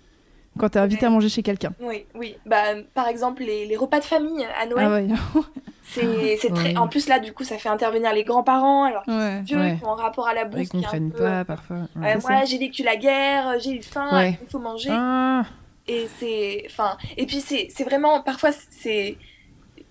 Quand 0.58 0.70
t'es 0.70 0.80
invité 0.80 1.02
Ouais. 1.02 1.08
à 1.08 1.10
manger 1.12 1.30
chez 1.30 1.44
quelqu'un. 1.44 1.74
Oui, 1.82 2.06
oui. 2.16 2.36
Bah, 2.46 2.64
par 2.94 3.08
exemple, 3.08 3.44
les, 3.44 3.66
les 3.66 3.76
repas 3.76 4.00
de 4.00 4.06
famille 4.06 4.46
à 4.60 4.66
Noël, 4.66 4.88
Ah 4.88 4.94
ouais. 4.94 5.08
c'est 5.84 6.38
c'est 6.38 6.50
très. 6.54 6.70
Ouais. 6.70 6.78
En 6.78 6.88
plus, 6.88 7.08
là, 7.08 7.20
du 7.20 7.34
coup, 7.34 7.44
ça 7.44 7.58
fait 7.58 7.70
intervenir 7.70 8.14
les 8.14 8.24
grands-parents, 8.24 8.86
alors 8.86 9.04
ouais. 9.08 9.42
vieux, 9.42 9.58
un 9.60 9.96
rapport 9.96 10.28
à 10.28 10.34
la 10.34 10.44
Ils 10.44 10.50
bouffe. 10.50 10.62
un 10.76 10.80
comprennent 10.82 11.12
peu, 11.12 11.24
pas 11.24 11.46
parfois. 11.46 11.78
euh, 11.98 12.16
moi, 12.22 12.46
j'ai 12.46 12.58
vécu 12.58 12.84
la 12.84 12.96
guerre, 12.96 13.56
j'ai 13.60 13.72
eu 13.72 13.82
faim, 13.84 14.10
Ouais. 14.14 14.40
il 14.42 14.48
faut 14.50 14.60
manger. 14.60 14.90
Ah, 14.92 15.44
Et 15.88 16.08
c'est. 16.20 16.64
Enfin. 16.68 16.98
Et 17.18 17.26
puis, 17.26 17.42
c'est 17.42 17.68
c'est 17.70 17.84
vraiment. 17.84 18.22
Parfois, 18.22 18.52
c'est. 18.72 19.18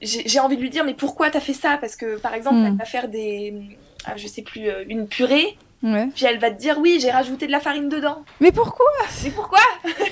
J'ai 0.02 0.40
envie 0.40 0.56
de 0.56 0.60
lui 0.62 0.70
dire, 0.70 0.84
mais 0.84 0.92
pourquoi 0.94 1.30
t'as 1.30 1.40
fait 1.40 1.54
ça? 1.54 1.78
Parce 1.80 1.96
que, 1.96 2.18
par 2.18 2.34
exemple, 2.34 2.56
Hmm. 2.56 2.66
elle 2.66 2.76
va 2.76 2.84
faire 2.84 3.08
des. 3.08 3.76
ah, 4.06 4.16
je 4.16 4.26
sais 4.26 4.42
plus, 4.42 4.68
euh, 4.68 4.84
une 4.88 5.06
purée, 5.06 5.56
Ouais. 5.84 6.08
puis 6.14 6.24
elle 6.24 6.38
va 6.38 6.50
te 6.50 6.58
dire, 6.58 6.78
oui, 6.78 6.98
j'ai 7.00 7.10
rajouté 7.10 7.46
de 7.46 7.52
la 7.52 7.60
farine 7.60 7.88
dedans. 7.90 8.24
Mais 8.40 8.50
pourquoi? 8.50 8.86
Mais 9.22 9.30
pourquoi? 9.30 9.60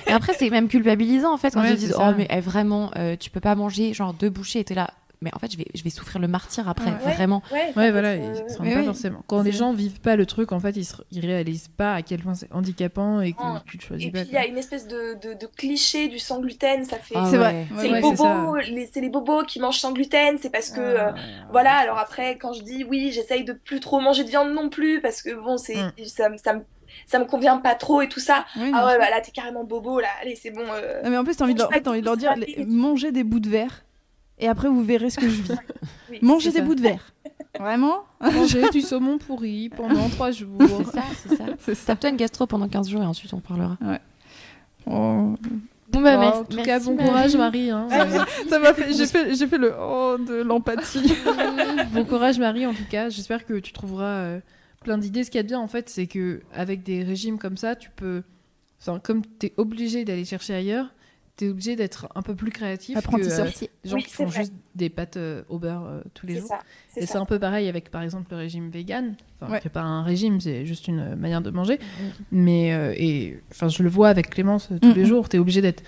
Et 0.07 0.13
après, 0.13 0.35
c'est 0.35 0.51
même 0.51 0.69
culpabilisant 0.69 1.33
en 1.33 1.39
fait 1.39 1.51
quand 1.53 1.63
Ouais, 1.63 1.71
ils 1.71 1.75
te 1.77 1.81
disent. 1.81 1.97
Oh, 1.99 2.13
mais 2.17 2.29
eh, 2.31 2.41
vraiment, 2.41 2.91
euh, 2.97 3.17
tu 3.19 3.31
peux 3.31 3.41
pas 3.41 3.55
manger 3.55 3.95
genre 3.95 4.13
deux 4.13 4.29
bouchées 4.31 4.61
et 4.61 4.65
t'es 4.65 4.75
là. 4.75 4.91
Mais 5.23 5.31
en 5.35 5.39
fait, 5.39 5.51
je 5.53 5.57
vais, 5.57 5.67
je 5.75 5.83
vais 5.83 5.91
souffrir 5.91 6.21
le 6.21 6.29
martyr 6.29 6.69
après, 6.69 6.91
Ouais. 6.91 7.13
vraiment. 7.15 7.43
Ouais, 7.53 7.73
Ouais, 7.77 7.91
voilà, 7.93 8.17
ils 8.17 8.23
euh, 8.23 8.49
se 8.49 8.59
rendent 8.59 8.67
mais 8.67 8.75
pas 8.75 8.81
oui. 8.81 8.87
forcément. 8.87 9.23
Quand 9.27 9.43
les 9.43 9.53
gens 9.53 9.73
vivent 9.73 10.01
pas 10.01 10.17
le 10.17 10.27
truc, 10.27 10.53
en 10.53 10.61
fait, 10.61 10.77
ils, 10.77 10.85
se... 10.85 10.97
ils 11.11 11.25
réalisent 11.25 11.69
pas 11.69 11.95
à 11.95 12.03
quel 12.03 12.21
point 12.21 12.35
c'est 12.35 12.53
handicapant 12.53 13.21
et 13.21 13.33
que 13.33 13.43
Ouais. 13.43 13.59
tu 13.67 13.79
te 13.79 13.85
choisis 13.85 14.09
Et 14.09 14.11
pas. 14.11 14.21
puis 14.21 14.29
il 14.31 14.35
y 14.35 14.37
a 14.37 14.47
une 14.47 14.59
espèce 14.59 14.87
de, 14.89 15.15
de, 15.23 15.35
de 15.35 15.47
cliché 15.47 16.09
du 16.09 16.19
sans 16.19 16.41
gluten, 16.41 16.85
ça 16.85 16.97
fait. 16.99 17.15
Ah 17.17 17.27
C'est 17.31 17.39
ouais. 17.39 17.45
vrai. 17.45 17.67
c'est 17.71 17.75
Ouais, 17.77 17.83
les 17.89 17.93
ouais, 17.93 18.01
bobos, 18.17 18.57
les- 18.57 18.91
c'est 18.93 19.01
les 19.01 19.09
bobos 19.11 19.45
qui 19.45 19.61
mangent 19.61 19.79
sans 19.79 19.93
gluten, 19.93 20.37
c'est 20.43 20.51
parce 20.51 20.71
que 20.71 20.81
euh, 20.81 21.11
voilà. 21.51 21.75
Alors 21.77 21.99
après, 21.99 22.37
quand 22.39 22.53
je 22.53 22.63
dis 22.63 22.85
oui, 22.85 23.11
j'essaye 23.13 23.45
de 23.45 23.53
plus 23.53 23.81
trop 23.81 24.01
manger 24.01 24.25
de 24.25 24.29
viande 24.29 24.53
non 24.53 24.69
plus 24.69 25.01
parce 25.01 25.23
que 25.23 25.35
bon, 25.35 25.57
c'est 25.57 25.77
Mm. 25.77 25.93
ça, 26.07 26.29
me- 26.29 26.37
ça 26.37 26.53
me 26.55 26.61
ça 27.07 27.19
me 27.19 27.25
convient 27.25 27.57
pas 27.57 27.75
trop 27.75 28.03
et 28.03 28.09
tout 28.09 28.21
ça. 28.21 28.45
Oui, 28.57 28.71
Ah 28.75 28.87
ouais, 28.87 28.99
bah 28.99 29.09
là 29.09 29.21
t'es 29.23 29.31
carrément 29.31 29.65
bobo 29.65 29.99
là. 29.99 30.09
Allez, 30.21 30.37
c'est 30.37 30.51
bon. 30.51 30.61
euh, 30.75 31.03
Non, 31.03 31.11
mais 31.11 31.17
en 31.17 31.25
plus, 31.25 31.35
t'as 31.37 31.45
envie, 31.45 31.55
de 31.55 31.59
leur- 31.61 31.69
en 31.69 31.73
fait, 31.73 31.89
envie 31.89 32.01
de 32.01 32.05
leur 32.05 32.19
dire 32.19 32.35
les- 32.37 32.67
manger 32.67 33.13
des 33.13 33.25
bouts 33.25 33.41
de 33.41 33.49
verre 33.49 33.85
et 34.43 34.49
après 34.49 34.69
vous 34.69 34.83
verrez 34.85 35.09
ce 35.11 35.19
que 35.19 35.29
je 35.29 35.43
vis. 35.43 35.53
Oui, 36.11 36.19
Mangez 36.21 36.51
des 36.51 36.59
ça. 36.59 36.65
bouts 36.65 36.75
de 36.75 36.83
verre. 36.83 37.13
Vraiment 37.59 38.05
Manger 38.21 38.69
du 38.71 38.83
saumon 38.83 39.17
pourri 39.17 39.71
pendant 39.71 40.09
trois 40.11 40.31
jours. 40.31 40.59
C'est 40.61 40.85
ça, 40.85 41.03
c'est 41.27 41.37
ça. 41.37 41.45
C'est 41.59 41.75
ça. 41.75 41.87
Tape-toi 41.87 42.11
une 42.11 42.17
gastro 42.17 42.47
pendant 42.47 42.69
15 42.69 42.91
jours 42.91 43.03
et 43.03 43.07
ensuite 43.07 43.33
on 43.33 43.41
parlera. 43.41 43.79
Oh. 44.87 45.35
Bon 45.91 46.01
bah 46.01 46.15
Oh, 46.17 46.21
merci. 46.21 46.39
en 46.39 46.45
tout 46.45 46.57
merci, 46.57 46.67
cas, 46.69 46.81
bon 46.81 46.95
Marie. 46.97 47.09
courage 47.09 47.37
Marie. 47.37 47.71
hein. 47.71 47.87
Ça 48.49 48.59
m'a 48.59 48.75
fait, 48.75 48.93
j'ai 48.93 49.07
fait, 49.07 49.35
j'ai 49.35 49.47
fait 49.47 49.59
le 49.59 49.75
oh 49.79 50.17
de 50.19 50.43
l'empathie. 50.43 51.15
bon 51.93 52.05
courage 52.05 52.39
Marie 52.39 52.67
en 52.67 52.75
tout 52.75 52.85
cas. 52.91 53.09
J'espère 53.11 53.45
que 53.47 53.59
tu 53.59 53.73
trouveras 53.73 54.05
euh, 54.05 54.41
plein 54.85 54.99
d'idées. 54.99 55.25
Ce 55.25 55.31
qu'il 55.31 55.39
y 55.39 55.41
a 55.41 55.45
de 55.45 55.49
bien 55.49 55.61
en 55.61 55.69
fait, 55.69 55.89
c'est 55.89 56.07
que 56.07 56.43
avec 56.55 56.83
des 56.83 57.03
régimes 57.05 57.39
comme 57.39 57.57
ça, 57.57 57.75
tu 57.77 57.91
peux, 57.97 58.23
enfin 58.81 58.99
comme 59.01 59.23
t'es 59.25 59.53
obligé 59.57 60.05
d'aller 60.05 60.25
chercher 60.25 60.55
ailleurs, 60.55 60.87
t'es 61.37 61.49
obligé 61.49 61.77
d'être 61.77 62.09
un 62.15 62.23
peu 62.23 62.35
plus 62.35 62.51
créatif 62.51 62.97
Apprenti 62.97 63.27
que 63.27 63.33
euh, 63.33 63.45
les 63.85 63.91
gens 63.91 63.97
Oui, 63.97 64.03
qui 64.03 64.13
font 64.13 64.27
vrai. 64.27 64.41
juste 64.41 64.53
des 64.75 64.91
pâtes 64.91 65.17
euh, 65.17 65.43
au 65.49 65.59
beurre 65.59 65.87
euh, 65.87 66.01
tous 66.15 66.27
les 66.27 66.35
C'est 66.35 66.41
jours. 66.41 66.49
ça. 66.51 66.59
Et 67.01 67.07
C'est 67.07 67.17
un 67.17 67.25
peu 67.25 67.39
pareil 67.39 67.69
avec 67.69 67.91
par 67.91 68.03
exemple 68.03 68.27
le 68.31 68.37
régime 68.37 68.71
vegan. 68.71 69.15
Enfin, 69.41 69.53
Ouais. 69.53 69.61
c'est 69.63 69.73
pas 69.73 69.81
un 69.81 70.03
régime, 70.03 70.41
c'est 70.41 70.67
juste 70.67 70.89
une 70.89 71.15
manière 71.17 71.41
de 71.41 71.51
manger. 71.51 71.79
Mm. 71.79 72.03
Mais 72.33 72.73
euh, 72.75 72.95
et 72.97 73.41
enfin, 73.51 73.69
je 73.69 73.83
le 73.83 73.89
vois 73.89 74.09
avec 74.09 74.31
Clémence 74.31 74.69
euh, 74.73 74.79
tous 74.79 74.93
les 74.93 75.03
Mhm. 75.03 75.09
jours. 75.09 75.29
T'es 75.29 75.39
obligé 75.39 75.63
d'être 75.63 75.83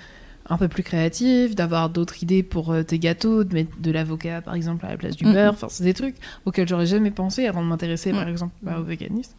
un 0.46 0.56
peu 0.58 0.68
plus 0.68 0.82
créatif, 0.82 1.54
d'avoir 1.54 1.88
d'autres 1.90 2.22
idées 2.22 2.42
pour 2.42 2.70
euh, 2.72 2.82
tes 2.82 2.98
gâteaux, 2.98 3.44
de 3.44 3.54
mettre 3.54 3.78
de 3.78 3.90
l'avocat 3.90 4.40
par 4.42 4.54
exemple 4.54 4.84
à 4.86 4.90
la 4.90 4.96
place 4.96 5.14
du 5.16 5.24
Mhm. 5.26 5.32
beurre. 5.34 5.52
Enfin, 5.52 5.68
c'est 5.70 5.84
des 5.84 5.94
trucs 5.94 6.16
auxquels 6.46 6.68
j'aurais 6.68 6.86
jamais 6.86 7.10
pensé 7.10 7.46
avant 7.46 7.62
de 7.62 7.68
m'intéresser 7.68 8.12
par 8.12 8.28
exemple 8.28 8.54
bah, 8.62 8.78
au 8.78 8.82
véganisme. 8.82 9.34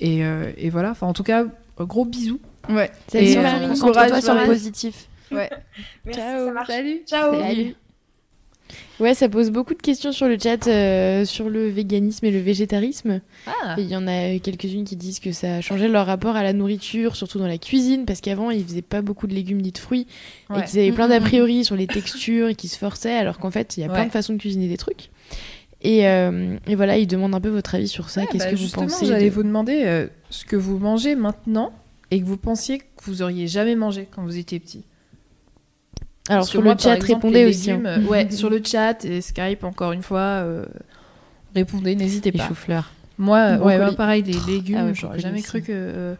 Et, 0.00 0.24
euh, 0.24 0.50
et 0.56 0.70
voilà. 0.70 0.90
Enfin, 0.92 1.06
en 1.06 1.12
tout 1.12 1.22
cas, 1.22 1.44
gros 1.78 2.04
bisous. 2.06 2.40
Ouais. 2.68 2.90
Et, 3.14 3.36
euh. 3.38 3.68
Concentre-toi 3.68 4.20
sur 4.20 4.34
le 4.34 4.46
positif. 4.46 5.08
Ouais. 5.30 5.50
Merci, 6.04 6.20
Ciao. 6.20 6.46
ça 6.46 6.52
marche. 6.52 6.68
Salut. 6.68 7.02
Ciao. 7.06 7.32
Salut. 7.40 7.74
Ouais, 8.98 9.14
ça 9.14 9.28
pose 9.28 9.50
beaucoup 9.50 9.74
de 9.74 9.82
questions 9.82 10.10
sur 10.10 10.26
le 10.26 10.38
chat 10.38 10.66
euh, 10.66 11.24
sur 11.24 11.50
le 11.50 11.68
véganisme 11.68 12.24
et 12.26 12.30
le 12.30 12.40
végétarisme. 12.40 13.20
Ah. 13.46 13.76
Et 13.78 13.82
il 13.82 13.88
y 13.88 13.94
en 13.94 14.08
a 14.08 14.38
quelques-unes 14.38 14.84
qui 14.84 14.96
disent 14.96 15.20
que 15.20 15.32
ça 15.32 15.56
a 15.56 15.60
changé 15.60 15.86
leur 15.86 16.06
rapport 16.06 16.34
à 16.34 16.42
la 16.42 16.52
nourriture, 16.52 17.14
surtout 17.14 17.38
dans 17.38 17.46
la 17.46 17.58
cuisine, 17.58 18.06
parce 18.06 18.20
qu'avant 18.20 18.50
ils 18.50 18.64
faisaient 18.64 18.82
pas 18.82 19.02
beaucoup 19.02 19.26
de 19.26 19.34
légumes 19.34 19.60
ni 19.60 19.70
de 19.70 19.78
fruits, 19.78 20.06
et 20.56 20.62
qu'ils 20.64 20.80
avaient 20.80 20.92
plein 20.92 21.08
d'a 21.08 21.20
priori 21.20 21.64
sur 21.64 21.76
les 21.76 21.86
textures 21.86 22.48
et 22.48 22.54
qu'ils 22.54 22.70
se 22.70 22.78
forçaient, 22.78 23.14
alors 23.14 23.38
qu'en 23.38 23.50
fait 23.50 23.76
il 23.76 23.80
y 23.82 23.84
a 23.84 23.88
plein 23.88 24.06
de 24.06 24.10
façons 24.10 24.32
de 24.32 24.38
cuisiner 24.38 24.66
des 24.66 24.78
trucs. 24.78 25.10
Et, 25.82 26.08
euh, 26.08 26.56
et 26.66 26.74
voilà, 26.74 26.96
ils 26.96 27.06
demandent 27.06 27.34
un 27.34 27.40
peu 27.40 27.50
votre 27.50 27.74
avis 27.74 27.86
sur 27.88 28.08
ça. 28.08 28.22
Ouais, 28.22 28.26
Qu'est-ce 28.32 28.44
bah, 28.44 28.50
que 28.50 28.56
vous 28.56 28.62
justement, 28.62 28.86
pensez 28.86 29.06
J'allais 29.06 29.26
de- 29.28 29.34
vous 29.34 29.42
demander 29.44 29.82
euh, 29.84 30.08
ce 30.30 30.44
que 30.46 30.56
vous 30.56 30.78
mangez 30.78 31.14
maintenant 31.14 31.70
et 32.10 32.18
que 32.18 32.24
vous 32.24 32.38
pensiez 32.38 32.78
que 32.78 32.84
vous 33.04 33.22
auriez 33.22 33.46
jamais 33.46 33.76
mangé 33.76 34.08
quand 34.10 34.22
vous 34.24 34.38
étiez 34.38 34.58
petit. 34.58 34.82
Alors 36.28 36.44
sur 36.46 36.62
moi, 36.62 36.74
le 36.74 36.78
chat, 36.78 36.94
exemple, 36.96 37.14
répondez 37.14 37.44
aussi. 37.46 37.70
hein. 37.70 37.80
légumes, 37.84 38.08
ouais, 38.08 38.30
sur 38.30 38.50
le 38.50 38.60
chat 38.64 39.04
et 39.04 39.20
Skype, 39.20 39.64
encore 39.64 39.92
une 39.92 40.02
fois, 40.02 40.18
euh, 40.20 40.64
répondez, 41.54 41.94
n'hésitez 41.96 42.30
Les 42.30 42.38
pas. 42.38 42.48
choux-fleurs. 42.48 42.90
Moi, 43.18 43.38
ouais, 43.52 43.56
Brocoli. 43.56 43.78
ouais, 43.90 43.96
pareil, 43.96 44.22
les 44.22 44.38
légumes, 44.52 44.76
Ah 44.80 44.84
ouais, 44.86 44.94
j'aurais 44.94 45.18
jamais 45.18 45.40
cru 45.42 45.62
que 45.62 45.72
euh, 45.72 46.14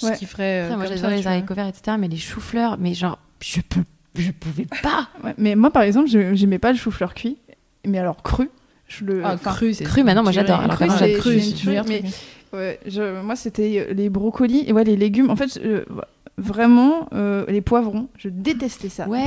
je 0.00 0.06
Ouais. 0.06 0.16
kifferais. 0.16 0.60
euh, 0.62 0.64
Après, 0.64 0.76
moi 0.76 0.86
j'adore 0.86 1.10
les 1.10 1.26
haricots 1.26 1.54
verts, 1.54 1.66
etc. 1.68 1.96
Mais 2.00 2.08
les 2.08 2.16
choux-fleurs, 2.16 2.78
mais 2.78 2.94
genre, 2.94 3.18
je 3.42 3.60
peux, 3.60 3.82
je 4.14 4.30
pouvais 4.30 4.66
pas. 4.82 5.08
Ouais, 5.24 5.34
Mais 5.36 5.54
moi, 5.54 5.70
par 5.70 5.82
exemple, 5.82 6.08
je- 6.08 6.34
j'aimais 6.34 6.58
pas 6.58 6.72
le 6.72 6.78
chou-fleur 6.78 7.12
cuit, 7.14 7.36
mais 7.86 7.98
alors 7.98 8.22
cru. 8.22 8.48
Je 8.88 9.04
le. 9.04 9.22
Ah, 9.24 9.36
cru, 9.36 9.72
c'est 9.74 9.84
cru, 9.84 10.02
maintenant, 10.02 10.22
moi, 10.22 10.32
tiré. 10.32 10.46
j'adore. 10.46 10.60
Alors, 10.62 10.76
Cru, 10.76 10.86
cru, 10.86 11.40
moi, 13.22 13.36
c'était 13.36 13.88
les 13.94 14.08
brocolis 14.08 14.64
et 14.66 14.72
ouais, 14.72 14.82
les 14.84 14.96
légumes. 14.96 15.30
En 15.30 15.36
fait, 15.36 15.60
je- 15.62 15.84
vraiment, 16.38 17.08
euh, 17.12 17.44
les 17.48 17.60
poivrons, 17.60 18.08
je 18.16 18.28
détestais 18.28 18.88
ça. 18.88 19.06
Ouais. 19.06 19.24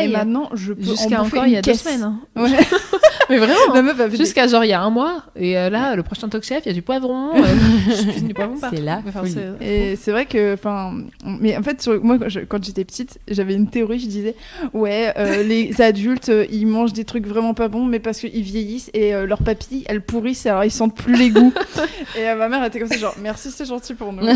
Et 0.00 0.08
maintenant, 0.08 0.48
je 0.54 0.72
peux 0.72 0.82
Jusqu'à 0.82 1.20
en 1.20 1.24
bouffer 1.24 1.36
encore 1.38 1.46
il 1.46 1.50
y 1.50 1.52
une 1.52 1.58
a 1.58 1.62
deux 1.62 1.70
caisse. 1.72 1.82
semaines. 1.82 2.02
hein. 2.02 2.20
Ouais. 2.36 2.50
Mais 3.30 3.38
vraiment. 3.38 3.74
La 3.74 3.82
meuf 3.82 3.98
avait 3.98 4.10
des- 4.10 4.16
Jusqu'à 4.16 4.46
genre 4.46 4.64
il 4.64 4.68
y 4.68 4.72
a 4.72 4.80
un 4.82 4.90
mois. 4.90 5.22
Et 5.36 5.56
euh, 5.58 5.70
là, 5.70 5.96
le 5.96 6.02
prochain 6.02 6.28
talk 6.28 6.42
chef, 6.44 6.62
il 6.64 6.68
y 6.68 6.70
a 6.70 6.74
du 6.74 6.82
poivron. 6.82 7.34
euh, 7.34 7.42
je 7.88 8.02
cuisine 8.10 8.28
du 8.28 8.34
poivron 8.34 8.58
partout. 8.58 8.76
C'est 8.76 8.82
la 8.82 9.00
Enfin, 9.06 9.22
c'est- 9.26 9.64
Et 9.66 9.96
c'est 9.96 10.10
vrai 10.12 10.26
que, 10.26 10.54
enfin, 10.54 10.92
mais 11.24 11.56
en 11.56 11.62
fait, 11.62 11.80
sur- 11.82 12.02
moi, 12.04 12.18
quand 12.18 12.28
je- 12.28 12.40
quand 12.40 12.62
j'étais 12.64 12.84
petite, 12.84 13.18
j'avais 13.28 13.54
une 13.54 13.68
théorie. 13.68 13.98
Je 14.00 14.06
disais, 14.06 14.34
ouais, 14.72 15.12
euh, 15.18 15.42
les 15.46 15.80
adultes, 15.80 16.28
euh, 16.28 16.46
ils 16.50 16.66
mangent 16.66 16.92
des 16.92 17.04
trucs 17.04 17.26
vraiment 17.26 17.54
pas 17.54 17.68
bons, 17.68 17.84
mais 17.84 17.98
parce 17.98 18.18
qu'ils 18.20 18.42
vieillissent 18.42 18.90
et 18.94 19.14
euh, 19.14 19.26
leurs 19.26 19.42
papilles, 19.42 19.84
elles 19.88 20.02
pourrissent, 20.02 20.46
alors 20.46 20.64
ils 20.64 20.70
sentent 20.70 20.96
plus 20.96 21.14
les 21.16 21.30
goûts. 21.30 21.52
et 22.18 22.28
euh, 22.28 22.36
ma 22.36 22.48
mère 22.48 22.64
était 22.64 22.78
comme 22.78 22.88
ça, 22.88 22.96
genre, 22.98 23.14
merci, 23.22 23.50
c'est 23.50 23.64
gentil 23.66 23.94
pour 23.94 24.12
nous. 24.12 24.26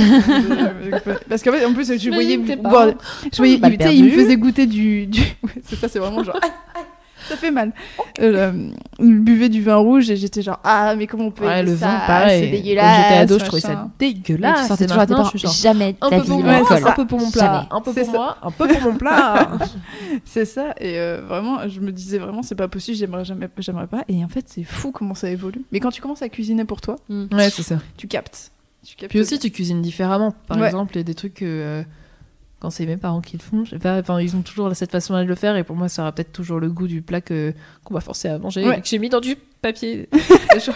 parce 1.29 1.43
qu'en 1.43 1.53
fait, 1.53 1.65
en 1.65 1.73
plus, 1.73 1.87
tu 1.99 2.11
Mais 2.11 2.17
voyais, 2.17 2.39
tes 2.39 2.57
boire- 2.57 2.87
parents. 2.87 2.95
je 3.33 3.37
voyais, 3.37 3.57
Balle 3.59 3.77
tu 3.79 3.85
sais, 3.85 3.97
il 3.97 4.05
me 4.05 4.11
faisait 4.11 4.37
goûter 4.37 4.67
du, 4.67 5.07
du... 5.07 5.21
Ouais, 5.43 5.51
c'est 5.65 5.77
ça, 5.77 5.89
c'est 5.89 5.99
vraiment 5.99 6.23
genre. 6.25 6.39
Ça 7.29 7.37
fait 7.37 7.51
mal. 7.51 7.73
Euh, 8.21 8.71
il 8.99 9.21
buvait 9.21 9.49
du 9.49 9.63
vin 9.63 9.77
rouge 9.77 10.11
et 10.11 10.17
j'étais 10.17 10.43
genre 10.43 10.59
ah 10.65 10.95
mais 10.97 11.07
comment 11.07 11.27
on 11.27 11.31
peut 11.31 11.45
Ouais, 11.47 11.63
le 11.63 11.77
ça 11.77 11.87
vin, 11.87 11.99
pareil. 12.07 12.41
c'est 12.41 12.47
Quand 12.47 12.53
dégueulasse 12.63 12.97
j'étais 13.03 13.19
ado, 13.21 13.39
je 13.39 13.45
trouvais 13.45 13.61
ça 13.63 13.89
dégueulasse. 13.99 14.61
tu 14.63 14.67
sortais 14.69 14.87
toujours 14.87 15.03
à 15.03 15.07
tes 15.07 15.13
parents, 15.15 15.25
je 15.25 15.31
suis 15.31 15.39
genre, 15.41 15.53
jamais 15.53 15.93
de 15.93 15.99
un 16.01 16.11
peu 16.11 16.17
vie, 16.23 16.29
pour 16.29 16.43
moi, 16.43 16.53
un 16.87 16.93
peu 16.93 17.07
pour 17.07 17.21
mon 17.21 17.31
plat, 17.31 17.43
Jamais. 17.45 17.67
un 17.71 17.81
peu 17.81 17.93
C'est 17.93 18.01
pour 18.05 18.13
ça. 18.13 18.19
moi, 18.19 18.39
un 18.43 18.51
peu 18.51 18.69
pour 18.69 18.81
mon 18.93 18.97
plat. 18.99 19.49
C'est 20.25 20.45
ça, 20.45 20.71
et 20.81 20.99
euh, 20.99 21.21
vraiment, 21.29 21.69
je 21.69 21.81
me 21.81 21.93
disais 21.93 22.19
vraiment, 22.19 22.43
c'est 22.43 22.55
pas 22.55 22.69
possible, 22.69 22.97
j'aimerais 22.97 23.25
jamais, 23.25 23.49
j'aimerais 23.59 23.87
pas. 23.87 24.05
Et 24.09 24.25
en 24.25 24.29
fait, 24.29 24.45
c'est 24.49 24.65
fou 24.65 24.91
comment 24.93 25.15
ça 25.15 25.31
évolue. 25.31 25.63
Mais 25.73 25.81
quand 25.81 25.91
tu 25.91 26.01
commences 26.01 26.23
à 26.23 26.29
cuisiner 26.29 26.65
pour 26.65 26.81
toi, 26.81 26.97
ouais, 27.11 27.51
c'est 27.51 27.63
ça. 27.63 27.79
tu 27.97 28.07
captes. 28.09 28.51
Tu 28.87 28.97
captes 28.97 29.11
Puis 29.11 29.21
aussi, 29.21 29.39
tu 29.39 29.51
cuisines 29.51 29.83
différemment. 29.83 30.35
Par 30.47 30.57
Ouais. 30.59 30.67
exemple, 30.67 30.95
il 30.95 30.99
y 30.99 31.01
a 31.01 31.05
des 31.05 31.15
trucs 31.15 31.35
que 31.35 31.45
euh, 31.45 31.83
quand 32.61 32.71
c'est 32.71 32.87
mes 32.87 32.97
parents 32.97 33.21
qui 33.21 33.37
le 33.37 33.43
font, 33.43 33.65
je 33.65 33.71
sais 33.71 33.79
pas, 33.79 33.99
enfin, 34.01 34.21
ils 34.21 34.35
ont 34.37 34.43
toujours 34.43 34.75
cette 34.75 34.91
façon-là 34.91 35.23
de 35.23 35.29
le 35.29 35.35
faire, 35.35 35.57
et 35.57 35.65
pour 35.65 35.77
moi, 35.77 35.89
ça 35.89 36.03
aura 36.03 36.13
peut-être 36.13 36.33
toujours 36.33 36.59
le 36.61 36.71
goût 36.71 36.89
du 36.89 37.03
plat 37.03 37.21
que 37.21 37.55
qu'on 37.85 37.95
m'a 37.95 38.01
forcé 38.01 38.29
à 38.29 38.39
manger, 38.39 38.67
Ouais. 38.67 38.79
et 38.79 38.81
que 38.83 38.89
j'ai 38.89 38.99
mis 38.99 39.09
dans 39.09 39.21
du 39.21 39.37
papier 39.63 40.09
genre, 40.65 40.75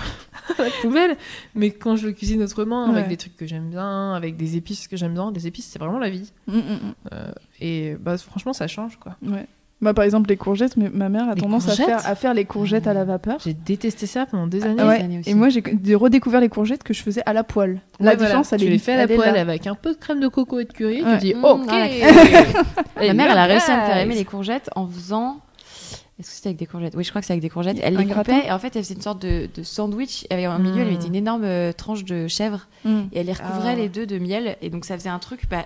à 0.59 0.63
la 0.63 0.71
poubelle. 0.81 1.17
Mais 1.55 1.71
quand 1.71 1.97
je 1.97 2.07
le 2.07 2.13
cuisine 2.13 2.43
autrement, 2.43 2.85
avec 2.91 3.09
des 3.09 3.17
trucs 3.17 3.37
que 3.37 3.47
j'aime 3.47 3.71
bien, 3.71 4.15
avec 4.15 4.37
des 4.37 4.57
épices 4.57 4.87
que 4.89 4.97
j'aime 4.97 5.15
bien, 5.15 5.33
les 5.33 5.47
épices, 5.47 5.67
c'est 5.67 5.79
vraiment 5.79 5.99
la 5.99 6.11
vie. 6.11 6.31
Mm, 6.47 6.57
mm, 6.59 6.95
Et 7.61 7.97
bah, 7.99 8.17
franchement, 8.19 8.53
ça 8.53 8.67
change, 8.69 8.97
quoi. 8.99 9.17
mm. 9.23 9.33
Ouais. 9.33 9.47
Bah, 9.83 9.93
par 9.95 10.05
exemple, 10.05 10.29
les 10.31 10.37
courgettes, 10.37 10.77
mais 10.77 10.89
ma 10.95 11.09
mère 11.09 11.29
a 11.29 11.35
Les 11.35 11.41
tendance 11.43 11.65
à 11.65 11.69
courgettes 11.77 11.87
faire, 11.87 12.07
à 12.07 12.15
faire 12.15 12.35
les 12.35 12.45
courgettes 12.45 12.87
à 12.87 12.95
la 12.95 13.05
vapeur. 13.05 13.39
J'ai 13.45 13.53
détesté 13.53 14.07
ça 14.07 14.25
pendant 14.27 14.47
des 14.47 14.63
Ah 14.63 14.67
années. 14.69 14.83
ouais. 14.85 15.01
années 15.03 15.19
aussi. 15.19 15.31
Et 15.31 15.35
moi, 15.35 15.49
j'ai 15.49 15.63
redécouvert 15.95 16.41
les 16.41 16.49
courgettes 16.49 16.83
que 16.85 16.95
je 16.95 17.03
faisais 17.03 17.23
à 17.27 17.33
la 17.33 17.43
poêle. 17.45 17.71
la 17.71 17.77
Ouais, 17.77 17.83
voilà. 17.99 18.17
différence, 18.17 18.53
elle 18.53 18.61
tu 18.61 18.67
est 18.67 18.71
les 18.71 18.79
fais 18.79 18.93
à 18.93 19.07
la 19.07 19.15
poêle 19.15 19.35
là. 19.35 19.41
avec 19.41 19.67
un 19.67 19.75
peu 19.75 19.93
de 19.93 19.99
crème 19.99 20.21
de 20.21 20.29
coco 20.29 20.61
et 20.61 20.65
de 20.65 20.73
curry. 20.73 21.03
Ouais. 21.03 21.19
Tu 21.19 21.27
dis, 21.27 21.35
Mmh, 21.35 21.45
ok. 21.45 21.67
ah, 21.69 21.87
la 23.01 23.07
Ma 23.09 23.13
mère, 23.15 23.33
elle 23.33 23.39
a 23.39 23.45
réussi 23.45 23.71
à 23.71 23.81
me 23.81 23.87
faire 23.87 23.97
aimer 23.99 24.15
les 24.15 24.25
courgettes 24.25 24.71
en 24.77 24.87
faisant. 24.87 25.41
Est-ce 26.21 26.29
que 26.29 26.37
c'était 26.37 26.49
avec 26.51 26.59
des 26.59 26.67
courgettes? 26.67 26.95
Oui, 26.95 27.03
je 27.03 27.09
crois 27.11 27.21
que 27.21 27.27
c'est 27.27 27.33
avec 27.33 27.43
des 27.43 27.49
courgettes. 27.49 27.79
Elle 27.83 27.97
Un 27.97 28.01
les 28.01 28.05
gratin 28.05 28.35
coupait 28.35 28.47
et 28.47 28.53
en 28.53 28.59
fait, 28.61 28.77
elle 28.77 28.85
faisait 28.85 28.95
une 28.95 29.01
sorte 29.01 29.21
de, 29.23 29.49
de 29.53 29.63
sandwich. 29.65 30.25
Et 30.31 30.47
en 30.47 30.59
milieu, 30.61 30.83
elle 30.83 30.87
Mm. 30.89 30.91
mettait 30.91 31.07
une 31.09 31.15
énorme 31.17 31.43
euh, 31.45 31.73
tranche 31.73 32.05
de 32.05 32.29
chèvre 32.29 32.69
Mm. 32.85 33.01
et 33.13 33.19
elle 33.21 33.27
les 33.27 33.33
recouvrait 33.33 33.73
Ah. 33.73 33.77
les 33.77 33.89
deux 33.89 34.07
de 34.07 34.19
miel. 34.19 34.57
Et 34.63 34.71
donc, 34.71 34.85
ça 34.85 34.97
faisait 34.97 35.09
un 35.09 35.19
truc 35.19 35.41
bah, 35.51 35.65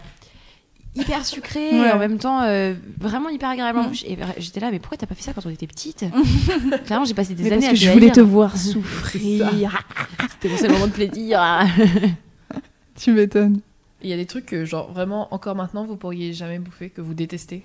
hyper 0.97 1.25
sucré 1.25 1.71
Ouais. 1.71 1.89
et 1.89 1.93
en 1.93 1.99
même 1.99 2.19
temps 2.19 2.43
euh, 2.43 2.75
vraiment 2.99 3.29
hyper 3.29 3.51
agréable 3.51 3.79
en 3.79 3.83
Mm. 3.85 3.89
bouche. 3.89 4.05
Et 4.07 4.17
vra- 4.17 4.35
j'étais 4.39 4.61
là, 4.61 4.71
mais 4.71 4.79
pourquoi 4.79 4.97
t'as 4.99 5.07
pas 5.07 5.15
fait 5.15 5.23
ça 5.23 5.33
quand 5.33 5.45
on 5.47 5.51
était 5.51 5.67
petite 5.67 6.05
Clairement, 6.87 7.05
j'ai 7.05 7.15
passé 7.15 7.35
des 7.35 7.43
Mais 7.45 7.53
années 7.53 7.61
parce 7.67 7.69
à 7.69 7.71
que 7.73 7.77
je 7.77 7.91
voulais 7.91 8.11
te 8.11 8.21
voir 8.21 8.57
souffrir. 8.57 9.83
C'était 10.31 10.49
mon 10.49 10.57
seul 10.59 10.71
moment 10.73 10.87
de 10.87 10.93
plaisir. 10.93 11.41
tu 12.99 13.13
m'étonnes. 13.13 13.61
Il 14.03 14.11
y 14.11 14.13
a 14.13 14.17
des 14.17 14.27
trucs 14.27 14.47
que, 14.47 14.65
genre, 14.65 14.93
vraiment, 14.93 15.33
encore 15.35 15.55
maintenant, 15.57 15.85
vous 15.85 15.97
pourriez 15.97 16.33
jamais 16.33 16.59
bouffer, 16.59 16.91
que 16.91 17.01
vous 17.01 17.15
détestez. 17.15 17.63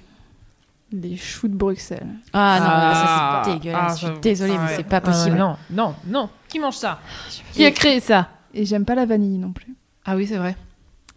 Les 0.93 1.15
choux 1.15 1.47
de 1.47 1.53
Bruxelles. 1.55 2.07
Ah 2.33 2.57
non, 2.59 2.65
Ah. 2.69 3.41
ça 3.45 3.51
c'est 3.51 3.57
dégueulasse. 3.59 3.93
Ah, 3.93 4.07
je 4.07 4.11
suis 4.11 4.19
désolée, 4.21 4.53
Ah 4.57 4.65
mais 4.67 4.75
c'est 4.75 4.83
pas 4.83 4.97
Ah 4.97 5.01
possible. 5.01 5.37
non, 5.37 5.55
non, 5.69 5.95
non. 6.07 6.29
Qui 6.49 6.59
mange 6.59 6.75
ça? 6.75 6.99
Qui 7.53 7.63
a 7.65 7.71
créé 7.71 7.99
ça? 8.01 8.29
Et 8.53 8.65
j'aime 8.65 8.83
pas 8.83 8.95
la 8.95 9.05
vanille 9.05 9.37
non 9.37 9.51
plus. 9.51 9.73
Ah 10.03 10.15
oui, 10.17 10.27
c'est 10.27 10.35
vrai. 10.37 10.55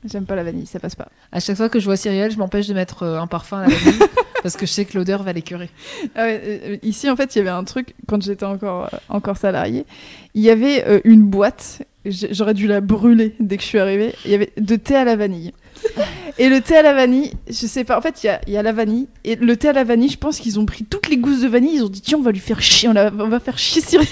J'aime 0.05 0.27
pas 0.27 0.35
la 0.37 0.45
vanille, 0.45 0.67
ça 0.67 0.79
passe 0.81 0.95
pas. 0.95 1.09
À 1.33 1.41
chaque 1.41 1.57
fois 1.57 1.69
que 1.69 1.81
je 1.81 1.87
vois 1.87 1.97
Cyrielle, 1.97 2.31
je 2.31 2.37
m'empêche 2.39 2.67
de 2.67 2.75
mettre 2.75 3.05
euh, 3.05 3.19
un 3.19 3.27
parfum 3.27 3.59
à 3.61 3.69
la 3.69 3.75
vanille 3.75 3.99
parce 4.43 4.57
que 4.57 4.67
je 4.67 4.71
sais 4.73 4.85
que 4.85 4.99
l'odeur 4.99 5.23
va 5.23 5.33
l'écœurer. 5.33 5.71
Ah 6.15 6.25
ouais, 6.25 6.41
euh, 6.45 6.77
ici, 6.83 7.09
en 7.09 7.17
fait, 7.17 7.35
il 7.35 7.39
y 7.39 7.41
avait 7.41 7.51
un 7.51 7.65
truc, 7.65 7.95
quand 8.07 8.23
j'étais 8.23 8.45
encore, 8.45 8.85
euh, 8.93 8.97
encore 9.09 9.37
salariée, 9.39 9.87
il 10.35 10.43
y 10.43 10.51
avait 10.51 10.85
euh, 10.87 11.01
une 11.05 11.23
boîte, 11.23 11.83
j'aurais 12.05 12.53
dû 12.53 12.67
la 12.67 12.83
brûler 12.83 13.35
dès 13.41 13.57
que 13.57 13.63
je 13.63 13.69
suis 13.69 13.79
arrivée, 13.79 14.15
il 14.27 14.31
y 14.31 14.35
avait 14.35 14.53
de 14.59 14.77
thé 14.77 14.95
à 14.95 15.05
la 15.05 15.17
vanille. 15.17 15.53
Et 16.39 16.49
le 16.51 16.61
thé 16.61 16.77
à 16.77 16.83
la 16.83 16.93
vanille, 16.93 17.33
je 17.49 17.67
sais 17.67 17.85
pas, 17.85 17.97
en 17.97 18.03
fait, 18.03 18.23
il 18.23 18.27
y 18.27 18.31
a, 18.31 18.41
y 18.47 18.57
a 18.59 18.63
la 18.63 18.73
vanille, 18.73 19.07
et 19.23 19.37
le 19.37 19.57
thé 19.57 19.69
à 19.69 19.73
la 19.73 19.85
vanille, 19.85 20.09
je 20.09 20.19
pense 20.19 20.41
qu'ils 20.41 20.59
ont 20.59 20.67
pris 20.67 20.85
toutes 20.85 21.09
les 21.09 21.17
gousses 21.17 21.43
de 21.43 21.49
vanille, 21.49 21.77
ils 21.77 21.85
ont 21.85 21.89
dit, 21.89 22.01
tiens, 22.01 22.19
on 22.19 22.23
va 22.23 22.33
lui 22.33 22.41
faire 22.41 22.61
chier, 22.61 22.89
on, 22.89 22.93
la- 22.93 23.13
on 23.17 23.29
va 23.29 23.39
faire 23.39 23.57
chier 23.57 23.81
Cyril. 23.81 24.09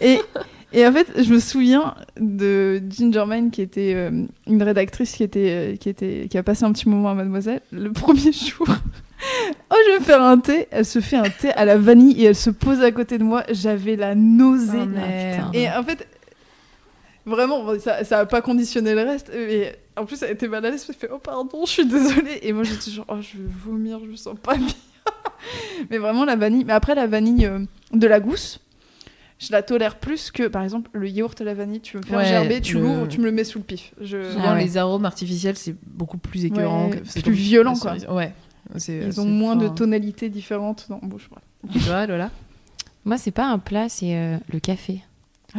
Et, 0.00 0.18
et 0.76 0.86
en 0.86 0.92
fait, 0.92 1.06
je 1.22 1.32
me 1.32 1.38
souviens 1.38 1.94
de 2.20 2.82
Ginger 2.90 3.24
Mine, 3.26 3.50
qui 3.50 3.62
était 3.62 3.94
euh, 3.94 4.26
une 4.46 4.62
rédactrice 4.62 5.16
qui, 5.16 5.22
était, 5.22 5.48
euh, 5.48 5.76
qui, 5.76 5.88
était, 5.88 6.28
qui 6.30 6.36
a 6.36 6.42
passé 6.42 6.64
un 6.64 6.72
petit 6.72 6.86
moment 6.86 7.08
à 7.08 7.14
Mademoiselle, 7.14 7.62
le 7.72 7.90
premier 7.92 8.30
jour. 8.30 8.66
Oh, 8.68 9.74
je 9.86 9.92
vais 9.92 9.98
me 10.00 10.04
faire 10.04 10.20
un 10.20 10.36
thé. 10.36 10.68
Elle 10.70 10.84
se 10.84 11.00
fait 11.00 11.16
un 11.16 11.30
thé 11.30 11.50
à 11.52 11.64
la 11.64 11.78
vanille 11.78 12.22
et 12.22 12.26
elle 12.26 12.36
se 12.36 12.50
pose 12.50 12.82
à 12.82 12.92
côté 12.92 13.16
de 13.16 13.24
moi. 13.24 13.44
J'avais 13.50 13.96
la 13.96 14.14
nausée. 14.14 14.82
Oh, 14.82 14.84
merde. 14.84 15.56
et 15.56 15.70
en 15.70 15.82
fait, 15.82 16.06
vraiment, 17.24 17.78
ça 17.78 18.04
ça 18.04 18.18
a 18.18 18.26
pas 18.26 18.42
conditionné 18.42 18.94
le 18.94 19.00
reste. 19.00 19.30
Et 19.34 19.70
en 19.96 20.04
plus, 20.04 20.22
elle 20.22 20.32
était 20.32 20.46
mal 20.46 20.62
à 20.66 20.70
l'aise. 20.70 20.84
Elle 20.90 20.94
fait 20.94 21.08
Oh, 21.10 21.18
pardon, 21.18 21.64
je 21.64 21.70
suis 21.70 21.86
désolée. 21.86 22.40
Et 22.42 22.52
moi, 22.52 22.64
j'étais 22.64 22.90
genre 22.90 23.06
Oh, 23.08 23.16
je 23.22 23.38
vais 23.38 23.48
vomir, 23.64 23.98
je 24.04 24.10
me 24.10 24.16
sens 24.16 24.36
pas 24.42 24.56
bien. 24.56 24.66
Mais 25.90 25.96
vraiment 25.96 26.26
la 26.26 26.36
vanille. 26.36 26.66
Mais 26.66 26.74
après 26.74 26.94
la 26.94 27.06
vanille 27.06 27.46
euh, 27.46 27.60
de 27.94 28.06
la 28.06 28.20
gousse, 28.20 28.60
je 29.38 29.52
la 29.52 29.62
tolère 29.62 29.96
plus 29.96 30.30
que 30.30 30.48
par 30.48 30.62
exemple 30.62 30.90
le 30.94 31.08
yaourt 31.08 31.38
à 31.40 31.44
la 31.44 31.54
vanille. 31.54 31.80
Tu 31.80 31.96
veux 31.96 32.02
me 32.02 32.06
faire 32.06 32.18
Ouais, 32.18 32.24
gerber, 32.26 32.60
tu 32.60 32.74
le- 32.74 32.80
l'ouvres, 32.82 33.06
tu 33.08 33.20
me 33.20 33.24
le 33.26 33.32
mets 33.32 33.44
sous 33.44 33.58
le 33.58 33.64
pif. 33.64 33.92
Je... 34.00 34.30
Souvent, 34.32 34.44
Ah 34.46 34.54
ouais. 34.54 34.64
les 34.64 34.76
arômes 34.78 35.04
artificiels, 35.04 35.56
c'est 35.56 35.74
beaucoup 35.86 36.18
plus 36.18 36.44
écœurant. 36.44 36.88
Ouais, 36.90 37.02
c'est 37.04 37.22
plus 37.22 37.32
violent, 37.32 37.74
quoi. 37.74 37.94
Ouais. 38.08 38.32
C'est- 38.76 38.96
Ils 39.06 39.12
c'est- 39.12 39.18
ont 39.20 39.26
moins 39.26 39.54
de 39.56 39.68
tonalités 39.68 40.28
différentes 40.28 40.86
dans 40.88 40.98
la 41.02 41.06
bouche. 41.08 41.28
bref. 41.30 41.42
Tu 41.72 41.78
vois, 41.80 42.06
Lola? 42.06 42.30
Moi, 43.04 43.18
c'est 43.18 43.30
pas 43.30 43.46
un 43.46 43.58
plat, 43.58 43.88
c'est 43.88 44.16
euh, 44.16 44.36
le 44.52 44.58
café. 44.58 45.00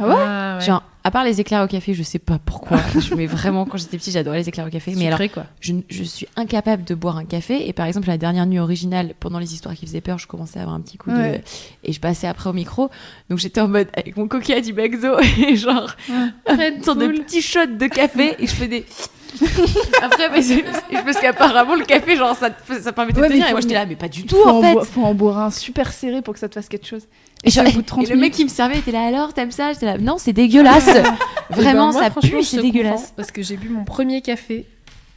Ah 0.00 0.06
ouais 0.06 0.58
ouais. 0.58 0.64
Genre, 0.64 0.82
à 1.04 1.10
part 1.10 1.24
les 1.24 1.40
éclairs 1.40 1.62
au 1.64 1.66
café, 1.66 1.94
je 1.94 2.02
sais 2.02 2.18
pas 2.18 2.38
pourquoi. 2.44 2.78
je, 3.00 3.14
mais 3.14 3.26
vraiment, 3.26 3.64
quand 3.64 3.78
j'étais 3.78 3.96
petite, 3.96 4.12
j'adorais 4.12 4.38
les 4.38 4.48
éclairs 4.48 4.66
au 4.66 4.70
café. 4.70 4.92
Mais 4.96 5.06
alors, 5.06 5.20
quoi. 5.32 5.44
je, 5.60 5.72
je 5.88 6.02
suis 6.02 6.26
incapable 6.36 6.84
de 6.84 6.94
boire 6.94 7.16
un 7.16 7.24
café. 7.24 7.68
Et 7.68 7.72
par 7.72 7.86
exemple, 7.86 8.08
la 8.08 8.18
dernière 8.18 8.46
nuit 8.46 8.58
originale, 8.58 9.14
pendant 9.18 9.38
les 9.38 9.54
histoires 9.54 9.74
qui 9.74 9.86
faisaient 9.86 10.00
peur, 10.00 10.18
je 10.18 10.26
commençais 10.26 10.58
à 10.58 10.62
avoir 10.62 10.76
un 10.76 10.80
petit 10.80 10.98
coup 10.98 11.10
Ouais. 11.10 11.38
de. 11.38 11.88
Et 11.88 11.92
je 11.92 12.00
passais 12.00 12.26
après 12.26 12.50
au 12.50 12.52
micro. 12.52 12.90
Donc 13.30 13.38
j'étais 13.38 13.60
en 13.60 13.68
mode 13.68 13.88
avec 13.94 14.16
mon 14.16 14.28
coquillage 14.28 14.62
du 14.62 14.72
Baxo 14.72 15.18
et 15.38 15.56
genre 15.56 15.90
une 16.48 16.82
sorte 16.82 16.98
de 16.98 17.06
petit 17.08 17.40
shot 17.42 17.66
de 17.78 17.86
café. 17.86 18.34
Et 18.38 18.46
je 18.46 18.52
fais 18.54 18.68
des. 18.68 18.84
après, 20.02 20.30
mais 20.30 20.42
c'est- 20.42 20.64
parce 21.04 21.18
qu'apparemment, 21.20 21.74
le 21.74 21.84
café, 21.84 22.16
genre, 22.16 22.34
ça, 22.36 22.50
ça 22.80 22.92
permettait 22.92 23.20
Ouais, 23.20 23.28
de 23.28 23.32
mais 23.34 23.38
tenir. 23.38 23.48
Et 23.48 23.52
moi, 23.52 23.60
j'étais 23.60 23.74
là, 23.74 23.86
mais 23.86 23.96
pas 23.96 24.08
du 24.08 24.24
tout, 24.24 24.36
en 24.46 24.60
fait. 24.60 24.72
boi- 24.72 24.84
faut 24.84 25.02
en 25.02 25.14
boire 25.14 25.38
un 25.38 25.50
super 25.50 25.92
serré 25.92 26.22
pour 26.22 26.34
que 26.34 26.40
ça 26.40 26.48
te 26.48 26.54
fasse 26.54 26.68
quelque 26.68 26.86
chose. 26.86 27.06
Et, 27.44 27.48
Et 27.48 27.50
ça 27.50 27.64
genre- 27.64 27.72
goûte 27.72 27.86
30 27.86 28.04
et 28.04 28.10
le 28.10 28.16
mec 28.16 28.32
qui 28.32 28.44
me 28.44 28.48
servait 28.48 28.78
était 28.78 28.90
là, 28.92 29.04
alors, 29.06 29.32
t'aimes 29.32 29.50
ça? 29.52 29.72
J'étais 29.72 29.86
là, 29.86 29.98
non, 29.98 30.16
c'est 30.18 30.32
dégueulasse. 30.32 30.88
Eh 30.88 31.02
ben, 31.02 31.16
Vraiment, 31.50 31.92
moi, 31.92 32.02
ça 32.02 32.10
franchement, 32.10 32.38
pue, 32.38 32.44
c'est 32.44 32.60
dégueulasse. 32.62 33.12
Parce 33.16 33.30
que 33.30 33.42
j'ai 33.42 33.56
bu 33.56 33.68
mon 33.68 33.84
premier 33.84 34.20
café 34.22 34.66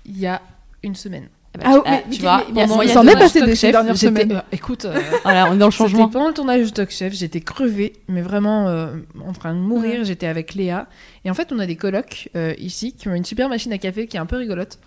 il 0.05 0.19
y 0.19 0.27
a 0.27 0.41
une 0.83 0.95
semaine. 0.95 1.27
Bah, 1.57 1.63
Ah, 1.65 1.73
tu- 1.73 1.89
mais- 1.89 2.03
tu 2.03 2.09
mais- 2.09 2.17
vois, 2.19 2.43
mais- 2.53 2.67
moi, 2.67 2.85
il 2.85 2.89
s'en 2.91 3.05
est 3.07 3.13
passé 3.13 3.41
des 3.41 3.55
Chef, 3.55 3.71
dernières 3.71 3.97
semaines. 3.97 4.31
euh, 4.31 4.41
écoute, 4.51 4.85
euh, 4.85 4.97
Voilà, 5.23 5.49
on 5.49 5.55
est 5.55 5.57
dans 5.57 5.65
le 5.65 5.71
changement. 5.71 6.07
pendant 6.07 6.27
le 6.29 6.33
tournage 6.33 6.65
du 6.65 6.71
Talk 6.71 6.89
Chef, 6.91 7.13
j'étais 7.13 7.41
crevée, 7.41 7.93
mais 8.07 8.21
vraiment 8.21 8.67
euh, 8.69 8.87
en 9.27 9.33
train 9.33 9.53
de 9.53 9.59
mourir. 9.59 10.03
J'étais 10.05 10.27
avec 10.27 10.53
Léa. 10.53 10.87
Et 11.25 11.29
en 11.31 11.33
fait, 11.33 11.51
on 11.51 11.59
a 11.59 11.65
des 11.65 11.75
colocs 11.75 12.29
euh, 12.35 12.53
ici 12.57 12.93
qui 12.93 13.07
ont 13.09 13.13
une 13.13 13.25
super 13.25 13.49
machine 13.49 13.73
à 13.73 13.77
café 13.77 14.07
qui 14.07 14.17
est 14.17 14.19
un 14.19 14.25
peu 14.25 14.37
rigolote. 14.37 14.79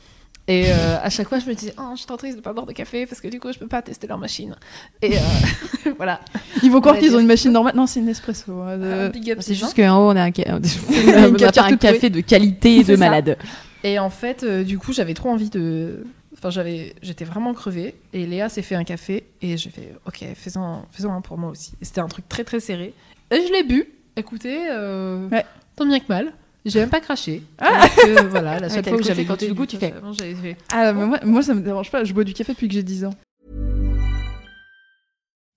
Et 0.46 0.66
à 0.70 1.08
chaque 1.08 1.26
fois, 1.30 1.38
je 1.38 1.46
me 1.46 1.54
disais, 1.54 1.72
oh, 1.78 1.92
je 1.94 2.00
suis 2.00 2.06
trop 2.06 2.18
triste 2.18 2.36
de 2.36 2.42
pas 2.42 2.52
boire 2.52 2.66
de 2.66 2.72
café 2.72 3.06
parce 3.06 3.22
que 3.22 3.28
du 3.28 3.40
coup, 3.40 3.50
je 3.50 3.58
peux 3.58 3.66
pas 3.66 3.80
tester 3.80 4.06
leur 4.06 4.18
machine. 4.18 4.54
Et 5.00 5.12
voilà. 5.96 6.20
Ils 6.62 6.70
vont 6.70 6.82
croire 6.82 6.98
qu'ils 6.98 7.16
ont 7.16 7.18
une 7.18 7.26
machine 7.26 7.50
normale. 7.50 7.74
Non, 7.74 7.86
c'est 7.86 8.00
une 8.00 8.10
espresso. 8.10 8.52
hein, 8.60 8.76
de- 8.76 9.30
up, 9.32 9.38
C'est 9.40 9.54
juste 9.54 9.74
qu'en 9.74 9.96
haut, 9.98 10.10
on 10.12 10.16
a 10.16 10.22
un, 10.22 10.30
ca- 10.36 10.44
on 10.50 11.62
a 11.62 11.62
un 11.66 11.76
café 11.78 12.10
de 12.10 12.20
qualité 12.20 12.84
de 12.84 12.96
malade. 12.96 13.38
Et 13.84 13.98
en 13.98 14.10
fait, 14.10 14.44
du 14.64 14.76
coup, 14.78 14.92
j'avais 14.92 15.14
trop 15.14 15.30
envie 15.30 15.48
de. 15.48 16.04
Enfin, 16.44 16.50
j'avais, 16.50 16.94
j'étais 17.00 17.24
vraiment 17.24 17.54
crevée. 17.54 17.94
Et 18.12 18.26
Léa 18.26 18.50
s'est 18.50 18.60
fait 18.60 18.74
un 18.74 18.84
café. 18.84 19.24
Et 19.40 19.56
j'ai 19.56 19.70
fait, 19.70 19.94
ok, 20.06 20.26
fais-en, 20.34 20.84
fais-en 20.90 21.14
un 21.14 21.22
pour 21.22 21.38
moi 21.38 21.48
aussi. 21.48 21.72
Et 21.80 21.86
c'était 21.86 22.02
un 22.02 22.06
truc 22.06 22.28
très 22.28 22.44
très 22.44 22.60
serré. 22.60 22.92
Et 23.30 23.46
je 23.46 23.50
l'ai 23.50 23.62
bu. 23.62 23.86
Écoutez, 24.14 24.68
euh, 24.70 25.26
Ouais. 25.30 25.46
tant 25.74 25.86
bien 25.86 25.98
que 26.00 26.04
mal. 26.10 26.34
J'ai 26.66 26.80
même 26.80 26.90
pas 26.90 27.00
craché. 27.00 27.42
Alors 27.56 27.82
que, 27.94 28.24
voilà, 28.26 28.60
la 28.60 28.68
seule 28.68 28.82
t'as 28.82 28.90
fois 28.90 29.00
où 29.00 29.02
j'avais 29.02 29.24
quand 29.24 29.38
tu 29.38 29.46
le 29.46 29.52
du 29.52 29.56
goûtes, 29.56 29.70
tu 29.70 29.78
fais- 29.78 29.94
fait. 30.42 30.56
Ah, 30.70 30.92
mais 30.92 31.06
moi, 31.06 31.18
moi, 31.24 31.42
ça 31.42 31.54
me 31.54 31.62
dérange 31.62 31.90
pas. 31.90 32.04
Je 32.04 32.12
bois 32.12 32.24
du 32.24 32.34
café 32.34 32.52
depuis 32.52 32.68
que 32.68 32.74
j'ai 32.74 32.82
10 32.82 33.06
ans. 33.06 33.14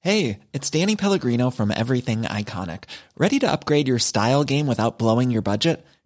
Hey, 0.05 0.39
it's 0.53 0.71
Danny 0.71 0.95
Pellegrino 0.95 1.51
from 1.51 1.71
Everything 1.71 2.21
Iconic. 2.29 2.83
Ready 3.17 3.39
to 3.39 3.45
upgrade 3.51 3.89
your 3.89 3.99
style 3.99 4.45
game 4.45 4.67
without 4.69 4.97
blowing 4.97 5.31
your 5.31 5.41
budget? 5.43 5.79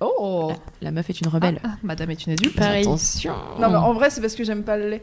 Oh 0.00 0.52
La 0.80 0.90
meuf 0.92 1.10
est 1.10 1.20
une 1.20 1.28
rebelle. 1.28 1.60
Ah, 1.62 1.72
Madame 1.82 2.10
est 2.10 2.26
une 2.26 2.32
adulte. 2.32 2.56
Pareil. 2.56 2.82
Attention. 2.82 3.34
Non, 3.60 3.68
mais 3.68 3.76
en 3.76 3.92
vrai, 3.92 4.08
c'est 4.10 4.20
parce 4.22 4.34
que 4.34 4.44
j'aime 4.44 4.62
pas 4.62 4.78
le 4.78 4.88
lait. 4.88 5.02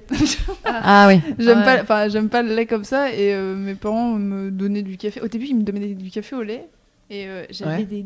Ah 0.65 1.05
oui. 1.09 1.21
J'aime 1.37 1.59
Ouais. 1.59 1.63
pas, 1.65 1.81
enfin, 1.83 2.09
j'aime 2.09 2.29
pas 2.29 2.41
le 2.41 2.55
lait 2.55 2.65
comme 2.65 2.83
ça. 2.83 3.11
Et 3.13 3.33
euh, 3.33 3.55
mes 3.55 3.75
parents 3.75 4.13
me 4.13 4.49
donnaient 4.49 4.81
du 4.81 4.97
café. 4.97 5.21
Au 5.21 5.27
début, 5.27 5.45
ils 5.45 5.55
me 5.55 5.61
donnaient 5.63 5.93
du 5.93 6.09
café 6.09 6.35
au 6.35 6.41
lait. 6.41 6.67
Et 7.11 7.27
euh, 7.27 7.45
j'avais 7.51 7.77
Ouais. 7.77 7.83
des 7.83 8.05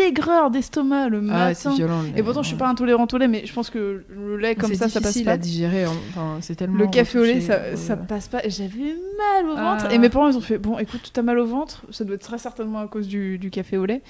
aigreurs 0.00 0.50
d'estomac 0.50 1.08
le 1.08 1.22
Ah, 1.30 1.52
c'est 1.54 1.68
matin. 1.68 1.76
violent. 1.76 2.02
et 2.16 2.22
pourtant, 2.22 2.42
je 2.42 2.48
suis 2.48 2.56
pas 2.56 2.68
intolérante 2.68 3.12
au 3.14 3.18
lait, 3.18 3.28
mais 3.28 3.44
je 3.46 3.52
pense 3.52 3.68
que 3.70 4.04
le 4.08 4.36
lait 4.36 4.54
comme 4.54 4.70
C'est 4.70 4.76
ça, 4.76 4.88
ça 4.88 5.00
passe 5.00 5.12
difficile 5.12 5.24
pas. 5.26 5.32
à 5.32 5.36
digérer. 5.36 5.84
hein. 5.84 5.92
Enfin, 6.10 6.38
c'est 6.40 6.54
tellement. 6.54 6.78
Le 6.78 6.86
café 6.86 7.18
au 7.18 7.24
lait, 7.24 7.40
ça, 7.40 7.54
euh, 7.54 7.76
ça 7.76 7.96
passe 7.96 8.28
pas. 8.28 8.44
Et 8.44 8.50
J'avais 8.50 8.70
mal 9.18 9.50
au 9.50 9.56
ventre. 9.56 9.86
Ah. 9.88 9.92
Et 9.94 9.98
mes 9.98 10.08
parents, 10.08 10.28
ils 10.28 10.36
ont 10.36 10.40
fait 10.40 10.58
Bon, 10.58 10.78
écoute, 10.78 11.10
t'as 11.12 11.22
mal 11.22 11.38
au 11.40 11.46
ventre. 11.46 11.82
Ça 11.90 12.04
doit 12.04 12.14
être 12.14 12.22
très 12.22 12.38
certainement 12.38 12.78
à 12.80 12.86
cause 12.86 13.08
du, 13.08 13.36
du 13.38 13.50
café 13.50 13.76
au 13.76 13.84
lait. 13.84 14.02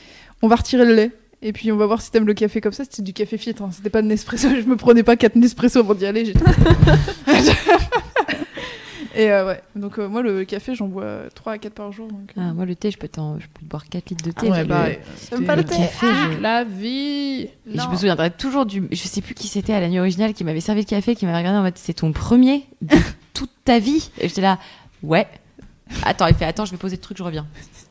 On 0.43 0.49
va 0.49 0.57
retirer 0.57 0.85
le 0.85 0.95
lait. 0.95 1.13
Et 1.43 1.53
puis 1.53 1.73
on 1.73 1.77
va 1.77 1.87
voir 1.87 2.03
si 2.03 2.11
t'aimes 2.11 2.27
le 2.27 2.35
café 2.35 2.61
comme 2.61 2.73
ça. 2.73 2.85
C'était 2.85 3.03
du 3.03 3.13
café 3.15 3.39
filtre. 3.39 3.63
hein. 3.63 3.71
C'était 3.73 3.91
pas 3.91 4.03
de 4.03 4.07
Nespresso. 4.07 4.49
Je 4.57 4.67
me 4.67 4.77
prenais 4.77 5.03
pas 5.03 5.17
4 5.17 5.37
Nespresso 5.37 5.79
avant 5.81 5.95
d'y 5.95 6.05
aller. 6.07 6.25
j'étais- 6.27 6.41
Et 9.17 9.31
euh, 9.33 9.45
ouais. 9.47 9.61
Donc 9.75 9.99
euh, 9.99 10.09
moi, 10.09 10.23
le 10.23 10.45
café, 10.45 10.75
j'en 10.75 10.87
bois 10.87 11.23
3 11.35 11.55
à 11.55 11.59
4 11.59 11.73
par 11.75 11.91
jour. 11.93 12.07
Donc, 12.09 12.31
euh, 12.37 12.41
Ah, 12.41 12.53
moi, 12.55 12.65
le 12.65 12.77
thé, 12.77 12.91
je 12.93 12.97
peux, 12.99 13.09
t'en- 13.09 13.39
je 13.41 13.47
peux 13.47 13.67
boire 13.67 13.85
4 13.89 14.11
litres 14.11 14.25
de 14.25 14.33
Ah 14.37 14.41
thé. 14.41 14.51
ouais, 14.51 14.59
j'ai 14.59 14.65
bah, 14.65 14.83
le- 14.85 14.89
ouais. 14.91 15.01
J'aime 15.31 15.45
pas 15.47 15.57
le 15.57 15.63
Le 15.63 15.69
thé? 15.69 15.77
café, 15.77 16.07
Ah, 16.09 16.29
je- 16.33 16.41
La 16.41 16.65
vie 16.65 17.43
Et 17.43 17.51
je 17.67 17.89
me 17.89 17.97
souviendrai 17.97 18.31
toujours 18.31 18.67
du. 18.67 18.85
Je 18.93 18.97
sais 19.03 19.21
plus 19.21 19.35
qui 19.35 19.49
c'était 19.49 19.73
à 19.73 19.81
la 19.81 19.89
nuit 19.89 19.99
originale 19.99 20.33
qui 20.33 20.45
m'avait 20.45 20.61
servi 20.61 20.83
le 20.83 20.87
café, 20.87 21.17
qui 21.17 21.27
m'avait 21.27 21.39
regardé 21.39 21.59
en 21.59 21.63
mode 21.63 21.77
c'est 21.77 21.95
ton 21.95 22.13
premier 22.13 22.67
de 22.83 22.97
toute 23.35 23.51
ta 23.65 23.79
vie. 23.81 24.11
Et 24.21 24.29
j'étais 24.29 24.43
là, 24.43 24.59
ouais. 25.03 25.27
Attends, 26.05 26.29
il 26.29 26.35
fait 26.35 26.45
attends, 26.45 26.65
je 26.65 26.71
vais 26.71 26.77
poser 26.77 26.95
le 26.97 27.03
truc, 27.03 27.17
je 27.19 27.25
reviens. 27.25 27.47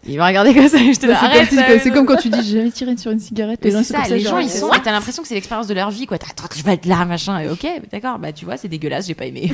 Il 0.07 0.17
m'a 0.17 0.27
regardé 0.27 0.53
comme 0.53 0.67
ça, 0.69 0.77
et 0.77 0.93
j'étais 0.93 1.07
Bah, 1.07 1.19
là, 1.21 1.45
c'est 1.49 1.55
comme, 1.55 1.79
c'est 1.79 2.05
quand 2.05 2.15
tu 2.15 2.29
dis 2.29 2.41
j'ai 2.43 2.57
jamais 2.59 2.71
tiré 2.71 2.95
sur 2.97 3.11
une 3.11 3.19
cigarette. 3.19 3.59
Les 3.63 3.71
gens, 3.71 3.83
c'est 3.83 3.93
sont 3.95 4.03
ça, 4.03 4.09
les 4.09 4.19
gens 4.21 4.37
ils 4.39 4.49
sont. 4.49 4.67
what 4.67 4.77
et 4.77 4.81
T'as 4.81 4.91
l'impression 4.93 5.21
que 5.21 5.27
c'est 5.27 5.35
l'expérience 5.35 5.67
de 5.67 5.73
leur 5.73 5.91
vie, 5.91 6.05
quoi. 6.05 6.17
T'as- 6.17 6.27
Attends, 6.29 6.47
je 6.55 6.63
vais 6.63 6.73
être 6.73 6.85
là, 6.85 7.03
machin. 7.05 7.39
Et 7.39 7.49
ok, 7.49 7.67
d'accord, 7.91 8.17
bah 8.17 8.31
tu 8.31 8.45
vois, 8.45 8.55
c'est 8.55 8.69
dégueulasse, 8.69 9.07
j'ai 9.07 9.13
pas 9.13 9.25
aimé. 9.25 9.51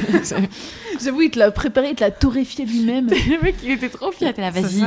J'avoue, 1.04 1.24
il 1.24 1.32
te 1.32 1.40
l'a 1.40 1.50
préparé, 1.52 1.90
il 1.90 1.96
te 1.96 2.02
l'a 2.04 2.12
torréfié 2.12 2.66
lui-même. 2.66 3.08
le 3.10 3.42
mec, 3.44 3.56
il 3.64 3.72
était 3.72 3.90
trop 3.90 4.12
fier. 4.12 4.34
T'es 4.34 4.42
là, 4.42 4.52
C'est 4.54 4.62
vas-y, 4.62 4.84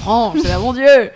prends. 0.00 0.32
J'étais 0.34 0.48
là, 0.48 0.58
mon 0.58 0.72
dieu. 0.72 1.10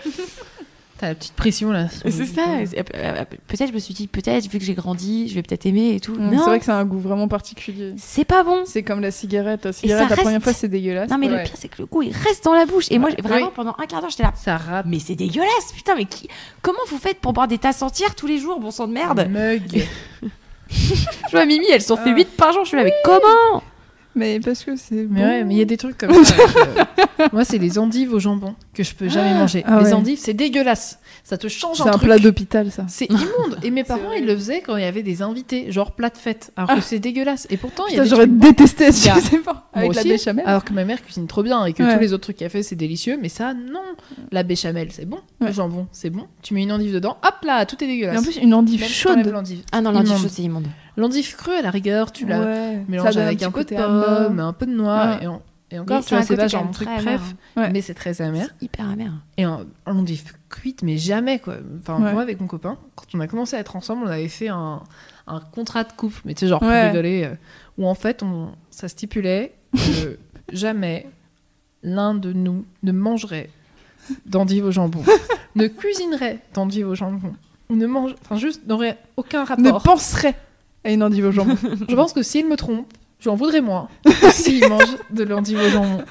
T'as 0.98 1.08
la 1.08 1.14
petite 1.14 1.34
pression 1.34 1.72
là. 1.72 1.88
sur 1.90 2.10
C'est 2.10 2.24
ça. 2.24 2.40
euh, 2.58 2.64
euh, 2.94 3.24
Peut-être, 3.48 3.68
je 3.68 3.74
me 3.74 3.78
suis 3.78 3.92
dit, 3.92 4.06
peut-être, 4.06 4.48
vu 4.48 4.58
que 4.58 4.64
j'ai 4.64 4.72
grandi, 4.74 5.28
je 5.28 5.34
vais 5.34 5.42
peut-être 5.42 5.66
aimer 5.66 5.94
et 5.94 6.00
tout. 6.00 6.16
C'est 6.16 6.36
vrai 6.36 6.58
que 6.58 6.64
c'est 6.64 6.70
un 6.70 6.84
goût 6.86 6.98
vraiment 6.98 7.28
particulier. 7.28 7.92
c'est 7.98 8.24
pas 8.24 8.42
bon. 8.42 8.62
C'est 8.64 8.82
comme 8.82 9.00
la 9.00 9.10
cigarette. 9.10 9.64
La 9.66 9.72
cigarette, 9.72 10.08
la 10.10 10.16
première 10.16 10.42
fois, 10.42 10.52
c'est 10.54 10.68
dégueulasse. 10.68 11.10
Non, 11.10 11.18
mais 11.18 11.28
le 11.28 11.42
pire, 11.42 11.54
c'est 11.56 11.68
que 11.68 11.76
le 11.80 11.86
goût, 11.86 12.02
il 12.02 12.12
reste 12.12 12.44
dans 12.44 12.54
la 12.54 12.64
bouche. 12.64 12.86
Et 12.90 12.98
moi, 12.98 13.10
vraiment, 13.22 13.46
Oui. 13.48 13.52
pendant 13.54 13.74
un 13.78 13.86
quart 13.86 14.00
d'heure, 14.00 14.10
j'étais 14.10 14.22
là. 14.22 14.32
Ça 14.36 14.56
rate. 14.56 14.86
Mais 14.88 14.98
c'est 14.98 15.14
dégueulasse, 15.16 15.72
putain, 15.74 15.94
mais 15.96 16.06
qui... 16.06 16.28
comment 16.62 16.78
vous 16.88 16.98
faites 16.98 17.18
pour 17.20 17.32
boire 17.34 17.48
des 17.48 17.58
tasses 17.58 17.82
entières 17.82 18.14
tous 18.14 18.26
les 18.26 18.38
jours, 18.38 18.58
bon 18.58 18.70
sang 18.70 18.88
de 18.88 18.92
merde? 18.94 19.28
Mug. 19.30 19.84
Je 20.70 21.30
vois 21.30 21.44
Mimi, 21.46 21.66
elle 21.72 21.82
s'en 21.82 21.96
fait 21.96 22.10
Ah. 22.10 22.16
8 22.16 22.28
par 22.36 22.52
jour, 22.52 22.64
je 22.64 22.68
suis 22.68 22.76
là, 22.76 22.84
mais 22.84 22.94
comment? 23.04 23.62
Mais 24.16 24.40
parce 24.40 24.64
que 24.64 24.76
c'est. 24.76 24.94
Mais 25.08 25.20
bon. 25.20 25.26
ouais, 25.26 25.44
mais 25.44 25.54
il 25.54 25.58
y 25.58 25.62
a 25.62 25.66
des 25.66 25.76
trucs 25.76 25.98
comme 25.98 26.24
ça. 26.24 26.34
que- 26.34 27.22
Moi, 27.32 27.44
c'est 27.44 27.58
les 27.58 27.78
endives 27.78 28.12
au 28.12 28.18
jambon 28.18 28.54
que 28.74 28.82
je 28.82 28.94
peux 28.94 29.08
jamais 29.08 29.32
manger. 29.34 29.62
Ah 29.66 29.78
les 29.80 29.86
ouais. 29.86 29.92
endives, 29.92 30.18
c'est 30.20 30.34
dégueulasse. 30.34 30.98
Ça 31.24 31.36
te 31.38 31.48
change 31.48 31.76
C'est 31.78 31.82
un, 31.84 31.86
un 31.86 31.90
truc. 31.92 32.04
plat 32.04 32.18
d'hôpital, 32.18 32.70
ça. 32.70 32.84
C'est 32.88 33.06
immonde. 33.06 33.58
Et 33.62 33.70
mes 33.70 33.84
parents, 33.84 34.12
ils 34.12 34.24
le 34.26 34.34
faisaient 34.36 34.60
quand 34.60 34.76
il 34.76 34.82
y 34.82 34.86
avait 34.86 35.02
des 35.02 35.22
invités, 35.22 35.70
genre 35.70 35.92
plat 35.92 36.08
de 36.10 36.16
fête. 36.16 36.52
Alors 36.56 36.74
que 36.76 36.80
c'est 36.80 36.98
dégueulasse. 36.98 37.46
Et 37.50 37.56
pourtant, 37.56 37.84
il 37.90 37.96
y 37.96 38.00
a 38.00 38.04
j'aurais 38.04 38.26
détesté, 38.26 38.84
y 38.84 39.08
a- 39.08 39.14
je 39.16 39.20
sais 39.20 39.38
pas. 39.38 39.68
Avec 39.74 39.94
la 39.94 40.02
béchamel. 40.02 40.44
Alors 40.46 40.64
que 40.64 40.72
ma 40.72 40.84
mère 40.84 41.02
cuisine 41.02 41.26
trop 41.26 41.42
bien 41.42 41.64
et 41.66 41.72
que 41.72 41.82
Ouais. 41.82 41.94
tous 41.94 42.00
les 42.00 42.12
autres 42.12 42.22
trucs 42.24 42.36
qu'elle 42.36 42.50
fait, 42.50 42.62
c'est 42.62 42.76
délicieux. 42.76 43.18
Mais 43.20 43.28
ça, 43.28 43.52
non. 43.54 43.80
La 44.32 44.42
béchamel, 44.42 44.88
c'est 44.92 45.04
bon. 45.06 45.18
Le 45.40 45.46
Ouais. 45.46 45.52
jambon, 45.52 45.86
c'est 45.92 46.10
bon. 46.10 46.26
Tu 46.42 46.54
mets 46.54 46.62
une 46.62 46.72
endive 46.72 46.92
dedans, 46.94 47.18
hop 47.26 47.34
là, 47.44 47.66
tout 47.66 47.76
est 47.82 47.86
Et 47.86 47.88
dégueulasse. 47.88 48.20
en 48.20 48.22
plus, 48.22 48.36
une 48.36 48.54
endive 48.54 48.80
Même 48.80 48.88
chaude. 48.88 49.18
Ah 49.72 49.80
non, 49.82 49.92
l'endive 49.92 50.16
chaude, 50.18 50.30
c'est 50.30 50.42
immonde. 50.42 50.66
L'endive 50.96 51.36
crue, 51.36 51.54
à 51.54 51.62
la 51.62 51.70
rigueur, 51.70 52.12
tu 52.12 52.26
la 52.26 52.40
Ouais. 52.40 52.84
Mélanges 52.88 53.16
avec 53.16 53.42
un 53.42 53.50
peu 53.50 53.64
de 53.64 53.74
pomme, 53.74 54.40
un 54.40 54.52
peu 54.52 54.66
de 54.66 54.72
noix. 54.72 55.16
Ouais. 55.16 55.24
Et, 55.24 55.26
en- 55.26 55.42
et 55.70 55.78
encore, 55.78 55.96
Mais 55.98 56.02
tu 56.02 56.08
c'est 56.08 56.14
vois, 56.14 56.18
un 56.18 56.22
c'est 56.22 56.28
côté 56.34 56.42
pas 56.42 56.48
genre 56.48 56.62
même 56.64 56.72
truc 56.72 56.88
préf. 56.96 57.20
Ouais. 57.56 57.70
Mais 57.70 57.80
c'est 57.82 57.94
très 57.94 58.22
amer. 58.22 58.48
Hyper 58.60 58.88
amer. 58.88 59.12
Et 59.36 59.44
en 59.46 59.64
l'endive 59.86 60.32
cuite, 60.48 60.82
mais 60.82 60.96
jamais 60.96 61.38
quoi. 61.40 61.56
Enfin, 61.80 61.98
moi 61.98 62.22
avec 62.22 62.40
mon 62.40 62.46
copain, 62.46 62.78
quand 62.94 63.04
on 63.14 63.20
a 63.20 63.26
commencé 63.26 63.56
à 63.56 63.58
être 63.60 63.74
ensemble, 63.76 64.04
on 64.06 64.10
avait 64.10 64.28
fait 64.28 64.48
un, 64.48 64.82
un 65.26 65.40
contrat 65.40 65.82
de 65.84 65.92
couple, 65.92 66.20
mais 66.24 66.34
tu 66.34 66.40
sais, 66.40 66.46
genre 66.46 66.60
pour 66.60 66.68
rigoler, 66.70 67.24
euh, 67.24 67.34
où 67.78 67.86
en 67.86 67.94
fait, 67.94 68.22
on, 68.22 68.50
ça 68.70 68.86
stipulait 68.88 69.54
que 69.74 70.18
jamais 70.52 71.08
l'un 71.82 72.14
de 72.14 72.32
nous 72.32 72.64
ne 72.84 72.92
mangerait 72.92 73.50
d'endive 74.24 74.66
au 74.66 74.70
jambon, 74.70 75.02
ne 75.56 75.66
cuisinerait 75.66 76.38
d'endive 76.54 76.88
au 76.88 76.94
jambon, 76.94 77.34
ou 77.68 77.74
ne 77.74 77.86
mange, 77.88 78.14
enfin 78.22 78.36
juste 78.36 78.64
n'aurait 78.68 78.98
aucun 79.16 79.42
Ne 79.42 79.68
rapport. 79.70 79.82
penserait 79.82 80.36
à 80.86 80.90
une 80.90 81.02
endive 81.02 81.26
au 81.26 81.32
jambon. 81.32 81.56
Je 81.88 81.94
pense 81.94 82.12
que 82.12 82.22
s'il 82.22 82.46
me 82.48 82.56
trompe, 82.56 82.86
j'en 83.20 83.34
voudrais 83.34 83.60
moins 83.60 83.88
s'il 84.30 84.66
mange 84.68 84.96
de 85.10 85.24
l'endive 85.24 85.58
au 85.60 85.68
jambon. 85.68 86.02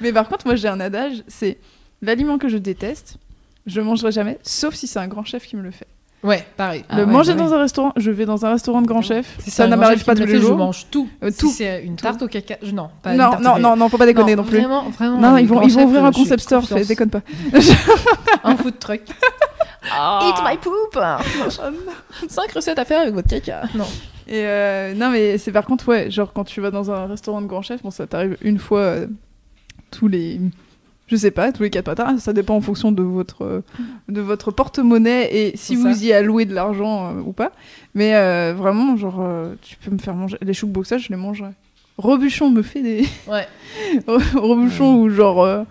Mais 0.00 0.12
par 0.12 0.28
contre, 0.28 0.46
moi 0.46 0.56
j'ai 0.56 0.68
un 0.68 0.80
adage, 0.80 1.22
c'est 1.28 1.58
l'aliment 2.00 2.38
que 2.38 2.48
je 2.48 2.56
déteste, 2.58 3.16
je 3.66 3.78
le 3.80 3.84
mangerai 3.86 4.10
jamais, 4.12 4.38
sauf 4.42 4.74
si 4.74 4.86
c'est 4.86 4.98
un 4.98 5.08
grand 5.08 5.24
chef 5.24 5.46
qui 5.46 5.56
me 5.56 5.62
le 5.62 5.70
fait. 5.70 5.86
Ouais, 6.24 6.46
pareil. 6.56 6.84
Ah 6.88 6.98
le 6.98 7.04
ouais, 7.04 7.12
manger 7.12 7.34
bah 7.34 7.40
dans 7.44 7.52
un 7.54 7.58
restaurant, 7.58 7.92
je 7.96 8.08
vais 8.12 8.24
dans 8.26 8.46
un 8.46 8.50
restaurant 8.52 8.80
de 8.80 8.86
grand 8.86 9.02
chef, 9.02 9.36
Si 9.40 9.50
ça 9.50 9.66
ne 9.66 9.74
m'arrive 9.74 9.98
chef 9.98 10.06
pas 10.06 10.14
tous 10.14 10.20
le 10.20 10.26
les 10.32 10.40
jours. 10.40 10.50
Je 10.50 10.54
mange 10.54 10.86
tout. 10.88 11.08
Euh, 11.24 11.30
Si 11.32 11.36
tout. 11.36 11.50
c'est 11.50 11.82
une 11.82 11.96
tarte 11.96 12.22
au 12.22 12.28
caca. 12.28 12.58
je- 12.62 12.70
Non, 12.70 12.90
pas 13.02 13.10
une 13.10 13.18
Non, 13.18 13.30
tarte 13.30 13.42
non, 13.42 13.58
non, 13.58 13.74
non, 13.76 13.88
faut 13.88 13.98
pas 13.98 14.06
déconner 14.06 14.36
non, 14.36 14.44
plus. 14.44 14.58
Vraiment, 14.58 14.88
vraiment. 14.90 15.18
Non, 15.18 15.36
ils 15.36 15.48
vont, 15.48 15.62
ils 15.62 15.72
vont 15.72 15.82
ouvrir 15.84 16.04
un 16.04 16.12
je 16.12 16.18
concept 16.18 16.42
store, 16.44 16.62
fais- 16.64 16.84
déconne 16.84 17.10
pas. 17.10 17.22
Un 18.44 18.56
food 18.56 18.78
truck. 18.78 19.00
Ah. 19.90 20.20
Eat 20.28 20.44
my 20.44 20.56
poop 20.58 20.98
5 22.28 22.52
recettes 22.52 22.78
à 22.78 22.84
faire 22.84 23.00
avec 23.02 23.14
votre 23.14 23.28
caca. 23.28 23.62
Non. 23.74 23.84
Et 24.28 24.44
euh, 24.46 24.94
non, 24.94 25.10
mais 25.10 25.38
c'est 25.38 25.50
par 25.52 25.64
contre, 25.66 25.88
ouais, 25.88 26.10
genre 26.10 26.32
quand 26.32 26.44
tu 26.44 26.60
vas 26.60 26.70
dans 26.70 26.90
un 26.90 27.06
restaurant 27.06 27.42
de 27.42 27.46
grand 27.46 27.62
chef, 27.62 27.82
bon, 27.82 27.90
ça 27.90 28.06
t'arrive 28.06 28.36
une 28.42 28.58
fois 28.58 28.80
euh, 28.80 29.06
tous 29.90 30.06
les. 30.08 30.40
Je 31.08 31.16
sais 31.16 31.32
pas, 31.32 31.52
tous 31.52 31.64
les 31.64 31.70
quatre 31.70 31.88
matins, 31.88 32.16
ça 32.18 32.32
dépend 32.32 32.54
en 32.54 32.60
fonction 32.60 32.92
de 32.92 33.02
votre, 33.02 33.42
euh, 33.44 33.60
de 34.08 34.20
votre 34.20 34.50
porte-monnaie 34.50 35.28
et 35.34 35.56
si 35.56 35.74
vous 35.76 35.92
ça. 35.92 36.00
y 36.04 36.12
allouez 36.12 36.44
de 36.46 36.54
l'argent 36.54 37.14
ou 37.16 37.32
pas. 37.32 37.50
Mais 37.94 38.12
vraiment, 38.52 38.96
genre, 38.96 39.22
tu 39.60 39.76
peux 39.76 39.90
me 39.90 39.98
faire 39.98 40.14
manger. 40.14 40.38
Les 40.40 40.54
choux 40.54 40.68
boxage, 40.68 41.04
je 41.04 41.08
les 41.10 41.16
mangerai. 41.16 41.50
Robuchon 41.98 42.50
me 42.50 42.62
fait 42.62 42.80
des. 42.82 43.06
Ouais. 43.28 43.46
Robuchon 44.34 44.94
ou 45.00 45.10
genre. 45.10 45.64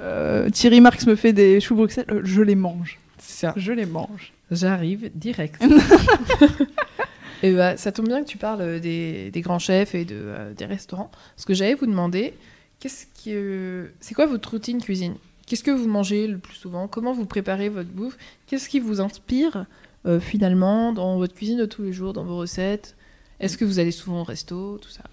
euh, 0.00 0.48
Thierry 0.50 0.80
Marx 0.80 1.06
me 1.06 1.14
fait 1.16 1.32
des 1.34 1.60
choux 1.60 1.74
Bruxelles, 1.74 2.06
euh, 2.10 2.20
je 2.24 2.40
les 2.40 2.54
mange. 2.54 2.98
Ça. 3.40 3.54
Je 3.56 3.72
les 3.72 3.86
mange. 3.86 4.34
J'arrive 4.50 5.10
direct. 5.14 5.64
et 7.42 7.54
bah, 7.54 7.78
ça 7.78 7.90
tombe 7.90 8.06
bien 8.06 8.22
que 8.22 8.28
tu 8.28 8.36
parles 8.36 8.60
euh, 8.60 8.78
des, 8.78 9.30
des 9.30 9.40
grands 9.40 9.58
chefs 9.58 9.94
et 9.94 10.04
de, 10.04 10.14
euh, 10.18 10.52
des 10.52 10.66
restaurants. 10.66 11.10
Parce 11.34 11.46
que 11.46 11.54
j'allais 11.54 11.72
vous 11.72 11.86
demander, 11.86 12.34
qu'est-ce 12.80 13.06
que 13.24 13.92
c'est 13.98 14.12
quoi 14.12 14.26
votre 14.26 14.50
routine 14.50 14.82
cuisine? 14.82 15.14
Qu'est-ce 15.46 15.64
que 15.64 15.70
vous 15.70 15.88
mangez 15.88 16.26
le 16.26 16.36
plus 16.36 16.54
souvent? 16.54 16.86
Comment 16.86 17.14
vous 17.14 17.24
préparez 17.24 17.70
votre 17.70 17.88
bouffe? 17.88 18.18
Qu'est-ce 18.46 18.68
qui 18.68 18.78
vous 18.78 19.00
inspire 19.00 19.64
euh, 20.04 20.20
finalement 20.20 20.92
dans 20.92 21.16
votre 21.16 21.32
cuisine 21.32 21.56
de 21.56 21.64
tous 21.64 21.82
les 21.82 21.94
jours, 21.94 22.12
dans 22.12 22.24
vos 22.24 22.36
recettes? 22.36 22.94
Est-ce 23.40 23.56
que 23.56 23.64
vous 23.64 23.78
allez 23.78 23.90
souvent 23.90 24.20
au 24.20 24.24
resto, 24.24 24.76
tout 24.76 24.90
ça? 24.90 25.04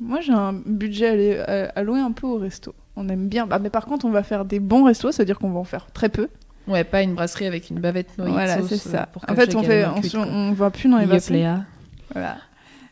Moi, 0.00 0.20
j'ai 0.20 0.32
un 0.32 0.52
budget 0.54 1.08
alloué, 1.08 1.44
euh, 1.46 1.68
alloué 1.74 2.00
un 2.00 2.12
peu 2.12 2.26
au 2.26 2.38
resto. 2.38 2.74
On 3.00 3.08
aime 3.08 3.28
bien. 3.28 3.46
Bah, 3.46 3.58
mais 3.60 3.70
par 3.70 3.86
contre, 3.86 4.04
on 4.06 4.10
va 4.10 4.24
faire 4.24 4.44
des 4.44 4.58
bons 4.58 4.84
restos, 4.84 5.12
c'est-à-dire 5.12 5.38
qu'on 5.38 5.50
va 5.50 5.60
en 5.60 5.64
faire 5.64 5.86
très 5.92 6.08
peu. 6.08 6.28
Ouais, 6.66 6.82
pas 6.84 7.02
une 7.02 7.14
brasserie 7.14 7.46
avec 7.46 7.70
une 7.70 7.78
bavette 7.78 8.18
noyée 8.18 8.32
voilà, 8.32 8.60
c'est 8.62 8.76
ça. 8.76 9.06
pour 9.12 9.24
En 9.28 9.34
fait, 9.34 9.54
on 9.54 9.62
fait, 9.62 9.86
on, 9.86 9.94
cuite, 10.00 10.10
se- 10.12 10.16
quoi. 10.16 10.26
on 10.26 10.52
va 10.52 10.70
plus 10.70 10.90
dans 10.90 10.98
les. 10.98 11.06
Léa. 11.30 11.64
Voilà. 12.12 12.36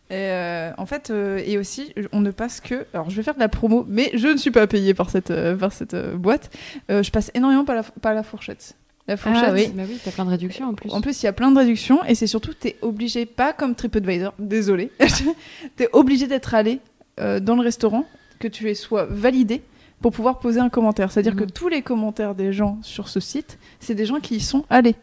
Et 0.08 0.14
euh, 0.14 0.70
en 0.78 0.86
fait, 0.86 1.10
euh, 1.10 1.42
et 1.44 1.58
aussi, 1.58 1.92
on 2.12 2.20
ne 2.20 2.30
passe 2.30 2.60
que. 2.60 2.86
Alors, 2.94 3.10
je 3.10 3.16
vais 3.16 3.24
faire 3.24 3.34
de 3.34 3.40
la 3.40 3.48
promo, 3.48 3.84
mais 3.88 4.12
je 4.14 4.28
ne 4.28 4.36
suis 4.36 4.52
pas 4.52 4.66
payée 4.68 4.94
par 4.94 5.10
cette, 5.10 5.32
euh, 5.32 5.56
par 5.56 5.72
cette 5.72 5.94
euh, 5.94 6.16
boîte. 6.16 6.50
Euh, 6.90 7.02
je 7.02 7.10
passe 7.10 7.32
énormément 7.34 7.64
par 7.64 7.74
la, 7.74 7.82
par 7.82 8.14
la 8.14 8.22
fourchette. 8.22 8.76
La 9.08 9.16
fourchette. 9.16 9.44
Ah 9.48 9.52
oui. 9.52 9.72
Bah 9.74 9.82
oui, 9.88 9.98
t'as 10.02 10.12
plein 10.12 10.24
de 10.24 10.30
réductions 10.30 10.68
en 10.68 10.74
plus. 10.74 10.90
En 10.92 11.00
plus, 11.00 11.22
il 11.22 11.26
y 11.26 11.28
a 11.28 11.32
plein 11.32 11.50
de 11.50 11.58
réductions 11.58 12.04
et 12.04 12.14
c'est 12.14 12.26
surtout, 12.28 12.54
t'es 12.54 12.76
obligé, 12.82 13.26
pas 13.26 13.52
comme 13.52 13.74
TripAdvisor, 13.74 14.32
désolé, 14.38 14.90
t'es 15.76 15.88
obligé 15.92 16.26
d'être 16.26 16.54
allé 16.54 16.80
euh, 17.20 17.38
dans 17.40 17.54
le 17.56 17.62
restaurant, 17.62 18.04
que 18.40 18.48
tu 18.48 18.68
es 18.70 18.74
soit 18.74 19.06
validé 19.08 19.62
pour 20.00 20.12
pouvoir 20.12 20.38
poser 20.38 20.60
un 20.60 20.68
commentaire. 20.68 21.10
C'est-à-dire 21.10 21.34
Mhm. 21.34 21.40
que 21.40 21.44
tous 21.52 21.68
les 21.68 21.82
commentaires 21.82 22.34
des 22.34 22.52
gens 22.52 22.78
sur 22.82 23.08
ce 23.08 23.20
site, 23.20 23.58
c'est 23.80 23.94
des 23.94 24.06
gens 24.06 24.20
qui 24.20 24.36
y 24.36 24.40
sont 24.40 24.64
allés. 24.70 24.94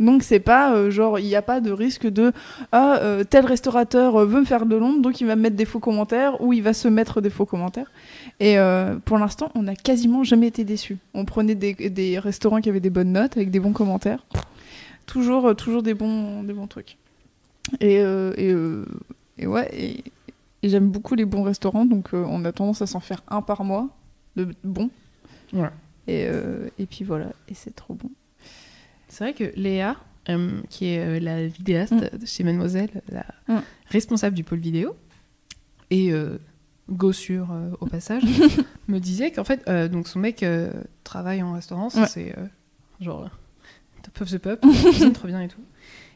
Donc 0.00 0.24
c'est 0.24 0.40
pas 0.40 0.74
euh, 0.74 0.90
genre 0.90 1.20
il 1.20 1.26
n'y 1.26 1.36
a 1.36 1.42
pas 1.42 1.60
de 1.60 1.70
risque 1.70 2.08
de 2.08 2.32
ah 2.72 2.96
euh, 3.00 3.22
tel 3.22 3.46
restaurateur 3.46 4.16
euh, 4.16 4.26
veut 4.26 4.40
me 4.40 4.44
faire 4.44 4.66
de 4.66 4.74
l'ombre 4.74 5.00
donc 5.00 5.20
il 5.20 5.26
va 5.28 5.36
me 5.36 5.42
mettre 5.42 5.54
des 5.54 5.64
faux 5.64 5.78
commentaires 5.78 6.40
ou 6.40 6.52
il 6.52 6.64
va 6.64 6.72
se 6.72 6.88
mettre 6.88 7.20
des 7.20 7.30
faux 7.30 7.46
commentaires 7.46 7.92
et 8.40 8.56
pour 9.04 9.18
l'instant 9.18 9.52
on 9.54 9.62
n'a 9.62 9.76
quasiment 9.76 10.24
jamais 10.24 10.48
été 10.48 10.64
déçus 10.64 10.98
on 11.14 11.24
prenait 11.24 11.54
des, 11.54 11.74
des 11.74 12.18
restaurants 12.18 12.60
qui 12.60 12.68
avaient 12.70 12.80
des 12.80 12.90
bonnes 12.90 13.12
notes 13.12 13.36
avec 13.36 13.52
des 13.52 13.60
bons 13.60 13.72
commentaires 13.72 14.26
toujours 15.06 15.54
toujours 15.54 15.84
des 15.84 15.94
bons 15.94 16.42
des 16.42 16.54
bons 16.54 16.66
trucs 16.66 16.96
et 17.80 17.98
et, 17.98 18.54
et 19.38 19.46
ouais 19.46 19.70
et, 19.72 20.02
et 20.64 20.68
j'aime 20.68 20.88
beaucoup 20.88 21.14
les 21.14 21.24
bons 21.24 21.44
restaurants 21.44 21.84
donc 21.84 22.08
on 22.14 22.44
a 22.44 22.50
tendance 22.50 22.82
à 22.82 22.88
s'en 22.88 22.98
faire 23.00 23.22
un 23.28 23.42
par 23.42 23.62
mois 23.62 23.90
de 24.36 24.54
bons 24.64 24.90
Ouais. 25.52 25.70
et 26.06 26.26
euh, 26.26 26.68
et 26.78 26.86
puis 26.86 27.04
voilà 27.04 27.26
et 27.48 27.54
c'est 27.54 27.74
trop 27.74 27.94
bon 27.94 28.10
C'est 29.08 29.24
vrai 29.24 29.34
que 29.34 29.52
Léa, 29.58 29.96
euh, 30.28 30.60
qui 30.70 30.86
est 30.86 30.98
euh, 31.04 31.20
la 31.20 31.46
vidéaste 31.46 31.94
de 31.94 32.26
chez 32.26 32.42
Mademoiselle, 32.44 33.02
la 33.08 33.24
Mm. 33.48 33.60
responsable 33.86 34.34
du 34.34 34.42
pôle 34.44 34.58
vidéo, 34.58 34.96
et 35.90 36.12
euh, 36.12 36.38
gossure 36.90 37.52
euh, 37.52 37.70
au 37.80 37.86
passage, 37.86 38.24
me 38.88 38.98
disait 38.98 39.30
qu'en 39.30 39.44
fait, 39.44 39.62
euh, 39.68 39.88
donc 39.88 40.08
son 40.08 40.18
mec 40.18 40.42
euh, 40.42 40.72
travaille 41.04 41.42
en 41.42 41.52
restaurant, 41.52 41.90
ça, 41.90 42.02
Ouais. 42.02 42.06
c'est 42.08 42.38
euh, 42.38 42.46
genre 43.00 43.28
top 44.02 44.22
of 44.22 44.30
the 44.30 44.38
pop, 44.38 44.58
il 44.64 44.80
cuisine 44.90 45.12
trop 45.12 45.28
bien 45.28 45.40
et 45.40 45.48
tout. 45.48 45.62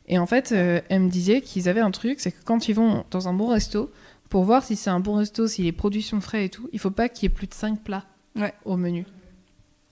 Et 0.09 0.19
en 0.19 0.27
fait, 0.27 0.53
euh, 0.53 0.81
elle 0.89 1.03
me 1.03 1.11
disait 1.11 1.43
qu'ils 1.43 1.69
avaient 1.69 1.81
un 1.83 1.91
truc, 1.91 2.19
c'est 2.21 2.33
que 2.33 2.43
quand 2.45 2.69
ils 2.69 2.75
vont 2.75 3.05
dans 3.11 3.29
un 3.29 3.35
bon 3.35 3.47
resto, 3.49 3.91
pour 4.29 4.45
voir 4.45 4.63
si 4.63 4.77
c'est 4.77 4.91
un 4.91 5.01
bon 5.01 5.15
resto, 5.15 5.47
si 5.47 5.63
les 5.63 5.73
produits 5.73 6.03
sont 6.03 6.21
frais 6.21 6.45
et 6.45 6.49
tout, 6.49 6.69
il 6.73 6.79
faut 6.79 6.91
pas 6.91 7.09
qu'il 7.09 7.25
y 7.25 7.27
ait 7.27 7.35
plus 7.35 7.47
de 7.47 7.55
5 7.55 7.81
plats 7.81 8.05
Ouais. 8.37 8.53
au 8.65 8.77
menu. 8.77 9.07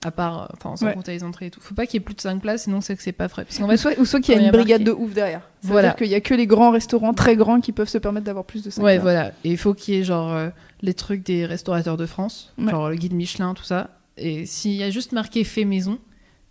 À 0.05 0.11
part, 0.11 0.43
euh, 0.43 0.45
enfin, 0.53 0.75
sans 0.75 0.85
Ouais. 0.85 0.93
compter 0.93 1.11
les 1.11 1.23
entrées 1.23 1.47
et 1.47 1.49
tout. 1.51 1.59
Faut 1.59 1.73
pas 1.73 1.87
qu'il 1.87 1.95
y 1.95 1.97
ait 1.97 2.05
plus 2.05 2.13
de 2.13 2.21
5 2.21 2.39
plats, 2.39 2.57
sinon 2.59 2.81
c'est 2.81 2.95
que 2.95 3.01
c'est 3.01 3.11
pas 3.11 3.27
frais. 3.27 3.45
Parce 3.45 3.57
fait, 3.57 3.77
soit, 3.77 3.99
ou 3.99 4.05
soit 4.05 4.19
qu'il 4.21 4.35
y 4.35 4.37
a 4.37 4.41
une 4.41 4.51
brigade 4.51 4.81
marqué- 4.81 4.85
de 4.85 4.91
ouf 4.91 5.11
derrière. 5.13 5.41
C'est-à-dire 5.61 5.71
Voilà. 5.71 5.91
qu'il 5.93 6.07
y 6.07 6.13
a 6.15 6.21
que 6.21 6.35
les 6.35 6.45
grands 6.45 6.69
restaurants 6.69 7.13
très 7.15 7.35
grands 7.35 7.59
qui 7.61 7.71
peuvent 7.71 7.89
se 7.89 7.97
permettre 7.97 8.25
d'avoir 8.27 8.45
plus 8.45 8.63
de 8.63 8.69
5 8.69 8.83
Ouais, 8.83 8.99
voilà. 8.99 9.29
Et 9.43 9.49
il 9.51 9.57
faut 9.57 9.73
qu'il 9.73 9.95
y 9.95 9.97
ait 9.97 10.03
genre 10.03 10.31
euh, 10.31 10.49
les 10.83 10.93
trucs 10.93 11.25
des 11.25 11.45
restaurateurs 11.47 11.97
de 11.97 12.05
France, 12.05 12.53
Ouais. 12.59 12.69
genre 12.69 12.89
le 12.89 12.95
guide 12.95 13.13
Michelin, 13.13 13.55
tout 13.55 13.63
ça. 13.63 13.89
Et 14.17 14.45
s'il 14.45 14.73
y 14.73 14.83
a 14.83 14.91
juste 14.91 15.13
marqué 15.13 15.43
fait 15.43 15.65
maison, 15.65 15.97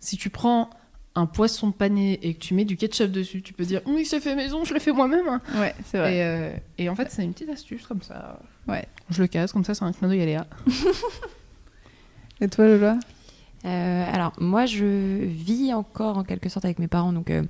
si 0.01 0.17
tu 0.17 0.29
prends 0.29 0.69
un 1.17 1.25
poisson 1.25 1.71
pané 1.71 2.19
et 2.21 2.33
que 2.35 2.39
tu 2.39 2.53
mets 2.53 2.63
du 2.65 2.77
ketchup 2.77 3.11
dessus, 3.11 3.41
tu 3.41 3.51
peux 3.53 3.65
dire 3.65 3.81
oui, 3.85 4.05
c'est 4.05 4.19
fait 4.19 4.35
maison, 4.35 4.63
je 4.63 4.73
l'ai 4.73 4.79
fait 4.79 4.91
moi-même. 4.91 5.27
hein. 5.27 5.41
Ouais, 5.55 5.73
c'est 5.85 5.97
vrai. 5.97 6.15
Et, 6.15 6.23
euh, 6.23 6.51
et 6.77 6.89
en 6.89 6.95
fait, 6.95 7.09
c'est 7.09 7.23
une 7.23 7.33
petite 7.33 7.49
astuce 7.49 7.85
comme 7.87 8.01
ça. 8.01 8.39
Ouais. 8.67 8.85
Je 9.09 9.21
le 9.21 9.27
casse, 9.27 9.51
comme 9.51 9.63
ça, 9.65 9.73
c'est 9.73 9.83
un 9.83 9.91
clin 9.91 10.07
d'œil 10.07 10.21
à 10.21 10.25
Léa. 10.25 10.47
Et 12.41 12.47
toi, 12.47 12.67
Lola? 12.67 12.99
Euh, 13.65 14.05
alors, 14.13 14.33
moi, 14.39 14.65
je 14.65 14.85
vis 15.25 15.73
encore 15.73 16.17
en 16.17 16.23
quelque 16.23 16.49
sorte 16.49 16.65
avec 16.65 16.77
mes 16.79 16.87
parents. 16.87 17.11
Donc, 17.13 17.31
euh, 17.31 17.43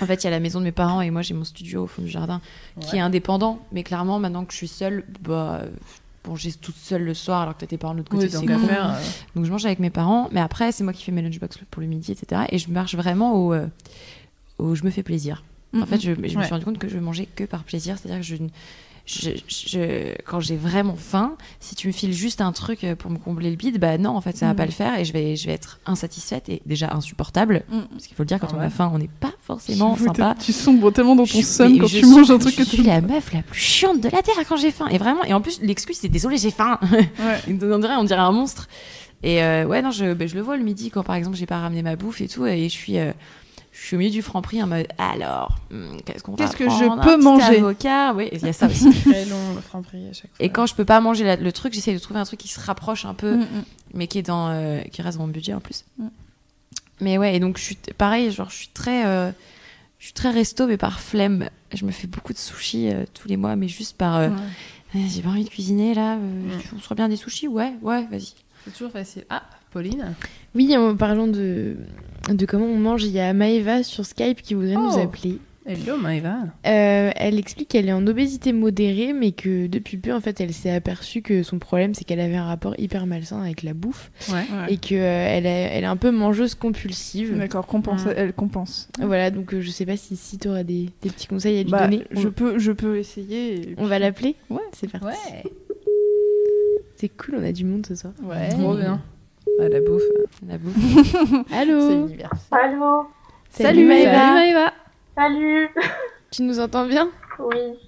en 0.00 0.06
fait, 0.06 0.22
il 0.22 0.24
y 0.24 0.28
a 0.28 0.30
la 0.30 0.40
maison 0.40 0.60
de 0.60 0.64
mes 0.64 0.72
parents 0.72 1.00
et 1.00 1.10
moi, 1.10 1.22
j'ai 1.22 1.34
mon 1.34 1.44
studio 1.44 1.82
au 1.84 1.86
fond 1.86 2.02
du 2.02 2.08
jardin 2.08 2.40
qui 2.80 2.96
est 2.96 3.00
indépendant. 3.00 3.58
Mais 3.72 3.82
clairement, 3.82 4.18
maintenant 4.20 4.44
que 4.44 4.52
je 4.52 4.58
suis 4.58 4.68
seule, 4.68 5.04
bah, 5.20 5.62
bon, 6.24 6.36
j'ai 6.36 6.52
toute 6.52 6.76
seule 6.76 7.02
le 7.02 7.14
soir 7.14 7.42
alors 7.42 7.54
que 7.54 7.60
t'as 7.60 7.66
tes 7.66 7.78
parents 7.78 7.94
de 7.94 7.98
l'autre 7.98 8.10
côté. 8.10 8.24
Oui, 8.26 8.30
donc 8.40 8.48
faire. 8.66 8.86
euh, 8.94 8.98
Donc, 9.34 9.44
je 9.44 9.50
mange 9.50 9.64
avec 9.66 9.78
mes 9.78 9.90
parents. 9.90 10.28
Mais 10.32 10.40
après, 10.40 10.72
c'est 10.72 10.84
moi 10.84 10.92
qui 10.92 11.02
fais 11.04 11.12
mes 11.12 11.22
lunchbox 11.22 11.58
pour 11.70 11.80
le 11.82 11.88
midi, 11.88 12.12
etc. 12.12 12.42
Et 12.50 12.58
je 12.58 12.70
marche 12.70 12.94
vraiment 12.94 13.34
au, 13.34 13.52
euh, 13.52 13.66
au 14.58 14.74
je 14.74 14.84
me 14.84 14.90
fais 14.90 15.02
plaisir. 15.02 15.44
En 15.74 15.86
fait, 15.86 16.00
je, 16.00 16.12
je 16.14 16.20
me 16.38 16.42
suis 16.44 16.52
rendu 16.52 16.64
compte 16.66 16.78
que 16.78 16.88
je 16.88 16.98
mangeais 16.98 17.26
que 17.34 17.44
par 17.44 17.64
plaisir. 17.64 17.96
C'est-à-dire 17.98 18.20
que 18.20 18.26
je, 18.26 18.36
ne- 18.36 18.48
je, 19.04 19.30
je- 19.48 20.14
quand 20.24 20.38
j'ai 20.40 20.56
vraiment 20.56 20.94
faim, 20.96 21.36
si 21.60 21.74
tu 21.74 21.88
me 21.88 21.92
files 21.92 22.12
juste 22.12 22.40
un 22.40 22.52
truc 22.52 22.84
euh, 22.84 22.94
pour 22.94 23.10
me 23.10 23.18
combler 23.18 23.50
le 23.50 23.56
bide, 23.56 23.78
bah 23.78 23.98
non, 23.98 24.10
en 24.16 24.20
fait, 24.20 24.36
ça 24.36 24.46
va 24.46 24.52
Mm. 24.52 24.56
pas 24.56 24.66
le 24.66 24.70
faire 24.72 24.98
et 24.98 25.04
je 25.04 25.12
vais, 25.12 25.34
je 25.36 25.46
vais 25.46 25.52
être 25.52 25.80
insatisfaite 25.86 26.48
et 26.48 26.62
déjà 26.66 26.92
insupportable. 26.94 27.64
Mm. 27.68 27.80
Parce 27.90 28.06
qu'il 28.06 28.16
faut 28.16 28.22
le 28.22 28.28
dire, 28.28 28.38
quand 28.38 28.48
Ah 28.52 28.56
on 28.58 28.60
a 28.60 28.70
faim, 28.70 28.90
on 28.94 28.98
n'est 28.98 29.10
pas 29.20 29.32
forcément 29.42 29.96
sympa. 29.96 30.34
Tu 30.40 30.52
sombres 30.52 30.92
tellement 30.92 31.16
dans 31.16 31.26
ton 31.26 31.40
Je- 31.40 31.44
seum 31.44 31.78
quand 31.78 31.86
je 31.88 31.98
tu 31.98 32.06
manges 32.06 32.30
un 32.30 32.38
truc 32.38 32.54
que 32.56 32.64
Je 32.64 32.70
tu 32.70 32.76
suis 32.76 32.84
la 32.84 33.00
meuf 33.00 33.32
la 33.32 33.42
plus 33.42 33.58
chiante 33.60 34.00
de 34.00 34.08
la 34.08 34.22
terre 34.22 34.34
quand 34.48 34.56
j'ai 34.56 34.70
faim. 34.70 34.86
Et 34.88 34.98
vraiment, 34.98 35.24
et 35.24 35.34
en 35.34 35.40
plus, 35.40 35.60
l'excuse, 35.62 35.96
c'est 36.00 36.08
désolé, 36.08 36.36
j'ai 36.38 36.50
faim. 36.52 36.78
Ouais. 36.92 37.40
on, 37.48 37.78
dirait, 37.78 37.96
on 37.96 38.04
dirait 38.04 38.20
un 38.20 38.32
monstre. 38.32 38.68
Et 39.24 39.42
euh, 39.42 39.64
ouais, 39.66 39.82
non, 39.82 39.90
je, 39.92 40.14
ben, 40.14 40.26
je 40.28 40.34
le 40.34 40.40
vois 40.40 40.56
le 40.56 40.64
midi 40.64 40.90
quand 40.90 41.04
par 41.04 41.14
exemple 41.14 41.36
j'ai 41.36 41.46
pas 41.46 41.60
ramené 41.60 41.82
ma 41.82 41.94
bouffe 41.94 42.20
et 42.20 42.26
tout, 42.28 42.44
et 42.46 42.64
je 42.64 42.68
suis, 42.74 42.98
euh, 42.98 43.12
je 43.72 43.86
suis 43.86 43.96
au 43.96 43.98
milieu 43.98 44.10
du 44.10 44.22
franc 44.22 44.42
prix 44.42 44.62
en 44.62 44.66
mode 44.66 44.86
alors, 44.98 45.56
hmm, 45.70 45.96
qu'est-ce 46.04 46.22
qu'on 46.22 46.34
Qu'est-ce 46.36 46.54
que 46.56 46.64
prendre 46.64 46.78
je 46.78 46.84
Un 46.90 46.98
peux 46.98 47.16
petit 47.16 47.24
manger 47.24 47.56
avocat, 47.58 48.12
oui, 48.14 48.28
il 48.32 48.42
y 48.44 48.48
a 48.48 48.52
ça 48.52 48.66
aussi. 48.70 48.90
très 49.02 49.24
long, 49.24 49.54
le 49.54 49.60
franc 49.62 49.82
prix 49.82 50.08
à 50.08 50.12
chaque 50.12 50.30
fois. 50.34 50.44
Et 50.44 50.50
quand 50.50 50.66
je 50.66 50.74
peux 50.74 50.84
pas 50.84 51.00
manger 51.00 51.24
la- 51.24 51.36
le 51.36 51.52
truc, 51.52 51.72
j'essaie 51.72 51.94
de 51.94 51.98
trouver 51.98 52.20
un 52.20 52.24
truc 52.24 52.38
qui 52.40 52.48
se 52.48 52.60
rapproche 52.60 53.04
un 53.06 53.14
peu, 53.14 53.36
Mm, 53.36 53.40
mm. 53.40 53.64
mais 53.94 54.06
qui 54.06 54.18
est 54.18 54.22
dans, 54.22 54.48
euh, 54.50 54.80
qui 54.92 55.00
reste 55.02 55.18
dans 55.18 55.24
mon 55.26 55.32
budget 55.32 55.54
en 55.54 55.60
plus. 55.60 55.84
Mm. 55.98 56.06
Mais 57.00 57.18
ouais, 57.18 57.34
et 57.34 57.40
donc 57.40 57.56
je 57.58 57.62
suis 57.62 57.76
t- 57.76 57.92
pareil, 57.94 58.30
genre 58.30 58.50
je 58.50 58.56
suis 58.56 58.68
très, 58.74 59.06
euh, 59.06 59.30
je 59.98 60.04
suis 60.04 60.12
très 60.14 60.30
resto 60.30 60.66
mais 60.66 60.76
par 60.76 61.00
flemme. 61.00 61.48
Je 61.74 61.84
me 61.86 61.90
fais 61.90 62.06
beaucoup 62.06 62.32
de 62.34 62.38
sushis 62.38 62.90
euh, 62.92 63.04
tous 63.14 63.26
les 63.28 63.36
mois, 63.38 63.56
mais 63.56 63.68
juste 63.68 63.96
par, 63.96 64.16
euh, 64.16 64.28
Ouais. 64.28 64.36
Eh, 64.94 65.08
j'ai 65.08 65.22
pas 65.22 65.30
envie 65.30 65.44
de 65.44 65.48
cuisiner 65.48 65.94
là. 65.94 66.16
euh, 66.16 66.18
Mm. 66.18 66.60
On 66.76 66.78
se 66.78 66.88
revient 66.90 67.06
des 67.08 67.16
sushis, 67.16 67.48
ouais, 67.48 67.72
ouais, 67.80 68.04
vas-y. 68.10 68.34
C'est 68.64 68.72
toujours 68.76 68.92
facile. 68.92 69.24
Ah, 69.30 69.42
Pauline 69.72 70.14
Oui, 70.54 70.76
en 70.76 70.96
parlant 70.96 71.26
de, 71.26 71.76
de 72.30 72.46
comment 72.46 72.66
on 72.66 72.78
mange, 72.78 73.04
il 73.04 73.12
y 73.12 73.20
a 73.20 73.32
Maëva 73.32 73.82
sur 73.82 74.04
Skype 74.04 74.42
qui 74.42 74.54
voudrait 74.54 74.74
nous 74.74 74.90
Oh. 74.96 75.00
appeler. 75.00 75.38
Hello, 75.64 75.96
Maëva. 75.96 76.38
Euh, 76.66 77.12
elle 77.14 77.38
explique 77.38 77.68
qu'elle 77.68 77.88
est 77.88 77.92
en 77.92 78.04
obésité 78.08 78.52
modérée, 78.52 79.12
mais 79.12 79.30
que 79.30 79.68
depuis 79.68 79.96
peu, 79.96 80.12
en 80.12 80.20
fait, 80.20 80.40
elle 80.40 80.52
s'est 80.52 80.72
aperçue 80.74 81.22
que 81.22 81.44
son 81.44 81.60
problème, 81.60 81.94
c'est 81.94 82.02
qu'elle 82.02 82.18
avait 82.18 82.34
un 82.34 82.46
rapport 82.46 82.74
hyper 82.78 83.06
malsain 83.06 83.40
avec 83.40 83.62
la 83.62 83.72
bouffe 83.72 84.10
Ouais. 84.28 84.34
Ouais. 84.40 84.72
et 84.74 84.76
qu'elle 84.78 84.98
elle 84.98 85.46
est, 85.46 85.70
elle 85.72 85.84
est 85.84 85.86
un 85.86 85.96
peu 85.96 86.10
mangeuse 86.10 86.56
compulsive. 86.56 87.38
D'accord, 87.38 87.64
compense, 87.68 88.02
elle 88.16 88.32
compense. 88.32 88.88
Voilà, 89.00 89.30
donc 89.30 89.54
euh, 89.54 89.60
je 89.60 89.70
sais 89.70 89.86
pas 89.86 89.96
si, 89.96 90.16
si 90.16 90.36
tu 90.36 90.48
auras 90.48 90.64
des, 90.64 90.88
des 91.00 91.10
petits 91.10 91.28
conseils 91.28 91.60
à 91.60 91.62
lui 91.62 91.70
Bah, 91.70 91.84
donner. 91.84 92.02
je 92.10 92.26
peux, 92.26 92.58
je 92.58 92.72
peux 92.72 92.98
essayer. 92.98 93.76
On 93.78 93.86
va 93.86 94.00
l'appeler 94.00 94.34
Ouais. 94.50 94.58
c'est 94.72 94.90
parti. 94.90 95.06
Ouais. 95.06 95.44
C'était 96.96 97.14
cool, 97.16 97.36
on 97.38 97.44
a 97.44 97.52
du 97.52 97.64
monde 97.64 97.86
ce 97.86 97.94
soir. 97.94 98.12
Ouais. 98.24 98.48
Trop 98.48 98.74
bien. 98.74 99.00
Ah, 99.60 99.68
la 99.68 99.80
bouffe. 99.80 100.02
La 100.48 100.58
bouffe. 100.58 100.74
C'est 101.48 101.56
Allô. 101.56 102.08
Allô 102.50 103.06
Salut 103.50 103.84
Maëva 103.84 104.12
Salut 104.12 104.34
Maëva. 104.34 104.72
Salut 105.16 105.70
Tu 106.30 106.42
nous 106.42 106.58
entends 106.58 106.86
bien 106.86 107.10
Oui. 107.38 107.78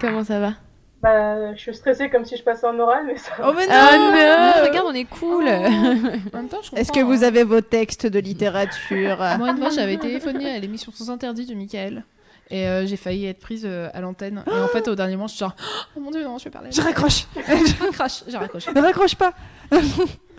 Comment 0.00 0.24
ça 0.24 0.40
va 0.40 0.54
Bah, 1.02 1.54
je 1.54 1.60
suis 1.60 1.74
stressée 1.74 2.08
comme 2.08 2.24
si 2.24 2.36
je 2.36 2.42
passais 2.42 2.66
en 2.66 2.78
oral, 2.78 3.04
mais 3.06 3.16
ça 3.16 3.32
va. 3.38 3.50
Oh 3.50 3.52
mais 3.54 3.66
non 3.66 3.72
Ah 3.74 3.98
non, 3.98 4.66
regarde, 4.66 4.86
on 4.88 4.94
est 4.94 5.04
cool. 5.04 5.44
En 6.32 6.36
même 6.38 6.48
temps, 6.48 6.62
je 6.62 6.74
Est-ce 6.74 6.90
que 6.90 7.00
vous 7.00 7.22
hein. 7.22 7.28
avez 7.28 7.44
vos 7.44 7.60
textes 7.60 8.06
de 8.06 8.18
littérature 8.18 9.18
Moi, 9.38 9.50
une 9.50 9.58
fois, 9.58 9.70
j'avais 9.70 9.98
téléphoné 9.98 10.50
à 10.50 10.58
l'émission 10.58 10.90
Sans 10.92 11.10
Interdit 11.10 11.46
de 11.46 11.54
Michael. 11.54 12.04
Et 12.50 12.66
euh, 12.66 12.86
j'ai 12.86 12.96
failli 12.96 13.26
être 13.26 13.38
prise 13.38 13.64
euh, 13.66 13.88
à 13.94 14.00
l'antenne. 14.00 14.44
Et 14.46 14.58
en 14.58 14.68
fait, 14.68 14.86
au 14.88 14.94
dernier 14.94 15.16
moment, 15.16 15.26
je 15.26 15.34
suis 15.34 15.40
genre, 15.40 15.54
oh 15.96 16.00
mon 16.00 16.10
dieu, 16.10 16.22
non, 16.24 16.38
je 16.38 16.44
vais 16.44 16.50
parler. 16.50 16.70
Je 16.72 16.80
raccroche 16.80 17.26
Je 17.36 17.82
raccroche. 17.82 18.24
J'ai 18.26 18.36
raccroché. 18.36 18.72
Ne 18.72 18.80
raccroche 18.80 19.14
pas 19.14 19.32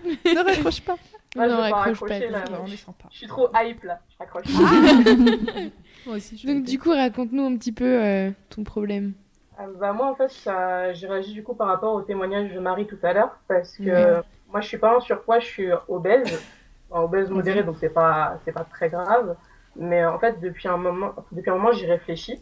Ne 0.04 0.44
raccroche 0.46 0.82
pas 0.82 0.96
Moi, 1.36 1.48
je 1.48 1.54
Non, 1.54 1.62
vais 1.64 1.70
pas 1.70 1.76
raccroche 1.78 2.10
pas, 2.10 2.20
là. 2.20 2.44
On 2.62 2.66
Je 2.66 2.74
est 2.74 2.78
sympa. 2.78 3.06
je 3.12 3.18
suis 3.18 3.28
trop 3.28 3.50
hype, 3.56 3.84
là. 3.84 4.00
Je 4.12 4.18
raccroche. 4.20 4.46
Moi 6.06 6.16
aussi, 6.18 6.38
je 6.38 6.48
Donc 6.48 6.64
du 6.64 6.78
coup, 6.80 6.90
raconte-nous 6.90 7.46
un 7.46 7.56
petit 7.58 7.72
peu 7.72 7.86
euh, 8.04 8.32
ton 8.50 8.64
problème. 8.64 9.14
Euh, 9.60 9.64
bah, 9.80 9.94
moi, 9.94 10.08
en 10.08 10.16
fait, 10.16 10.30
ça... 10.30 10.92
j'ai 10.94 11.08
réagi 11.08 11.34
du 11.34 11.44
coup 11.44 11.54
par 11.56 11.68
rapport 11.68 11.94
au 11.94 12.02
témoignage 12.02 12.52
de 12.54 12.60
Marie 12.60 12.88
tout 12.88 12.98
à 13.04 13.14
l'heure. 13.14 13.38
Parce 13.48 13.78
que 13.78 13.84
Ouais. 13.84 14.22
moi, 14.52 14.62
je 14.62 14.68
suis 14.68 14.78
pas 14.78 14.98
en 14.98 15.00
surpoids, 15.00 15.40
je 15.40 15.46
suis 15.46 15.70
obèse. 15.88 16.42
Enfin, 16.90 17.04
obèse 17.04 17.30
modérée, 17.30 17.64
donc 17.64 17.78
c'est 17.80 17.90
pas... 17.94 18.40
c'est 18.46 18.52
pas 18.52 18.66
très 18.66 18.90
grave. 18.90 19.36
Mais 19.76 20.06
en 20.06 20.20
fait, 20.20 20.40
depuis 20.40 20.68
un 20.68 20.78
moment, 20.78 21.14
depuis 21.32 21.50
un 21.50 21.56
moment 21.56 21.72
j'y 21.72 21.86
réfléchis. 21.88 22.40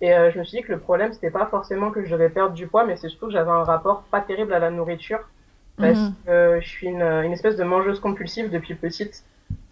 Et 0.00 0.12
euh, 0.12 0.30
je 0.30 0.38
me 0.38 0.44
suis 0.44 0.58
dit 0.58 0.62
que 0.64 0.72
le 0.72 0.80
problème, 0.80 1.12
c'était 1.12 1.30
pas 1.30 1.46
forcément 1.46 1.90
que 1.90 2.04
je 2.04 2.10
devais 2.10 2.28
perdre 2.28 2.52
du 2.52 2.66
poids, 2.66 2.84
mais 2.84 2.96
c'est 2.96 3.08
surtout 3.08 3.26
que 3.26 3.32
j'avais 3.32 3.50
un 3.50 3.62
rapport 3.64 4.02
pas 4.10 4.20
terrible 4.20 4.52
à 4.52 4.58
la 4.58 4.70
nourriture. 4.70 5.20
Parce 5.78 5.98
Mhm. 5.98 6.14
que 6.26 6.58
je 6.62 6.68
suis 6.68 6.86
une, 6.86 7.02
une 7.02 7.32
espèce 7.32 7.56
de 7.56 7.64
mangeuse 7.64 7.98
compulsive 8.00 8.50
depuis 8.50 8.74
petite. 8.74 9.24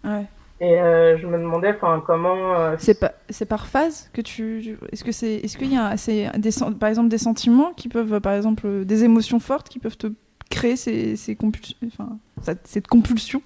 Ouais. 0.03 0.25
Et 0.59 0.79
euh, 0.79 1.17
je 1.17 1.25
me 1.27 1.37
demandais, 1.37 1.73
enfin, 1.75 2.01
comment. 2.05 2.55
euh, 2.55 2.75
C'est 2.77 2.99
pas, 2.99 3.13
c'est 3.29 3.45
par 3.45 3.67
phase 3.67 4.09
que 4.13 4.21
tu. 4.21 4.77
Est-ce 4.91 5.03
que 5.03 5.11
c'est, 5.11 5.35
est-ce 5.35 5.57
qu'il 5.57 5.73
y 5.73 5.77
a, 5.77 5.97
c'est 5.97 6.29
des, 6.37 6.51
par 6.79 6.89
exemple, 6.89 7.09
des 7.09 7.17
sentiments 7.17 7.71
qui 7.73 7.89
peuvent, 7.89 8.19
par 8.21 8.33
exemple, 8.33 8.63
euh, 8.67 8.85
des 8.85 9.03
émotions 9.03 9.39
fortes 9.39 9.67
qui 9.69 9.79
peuvent 9.79 9.97
te 9.97 10.07
créer 10.49 10.75
ces, 10.75 11.15
ces 11.15 11.35
compulsions, 11.35 11.75
enfin, 11.87 12.17
cette 12.63 12.87
compulsion? 12.87 13.41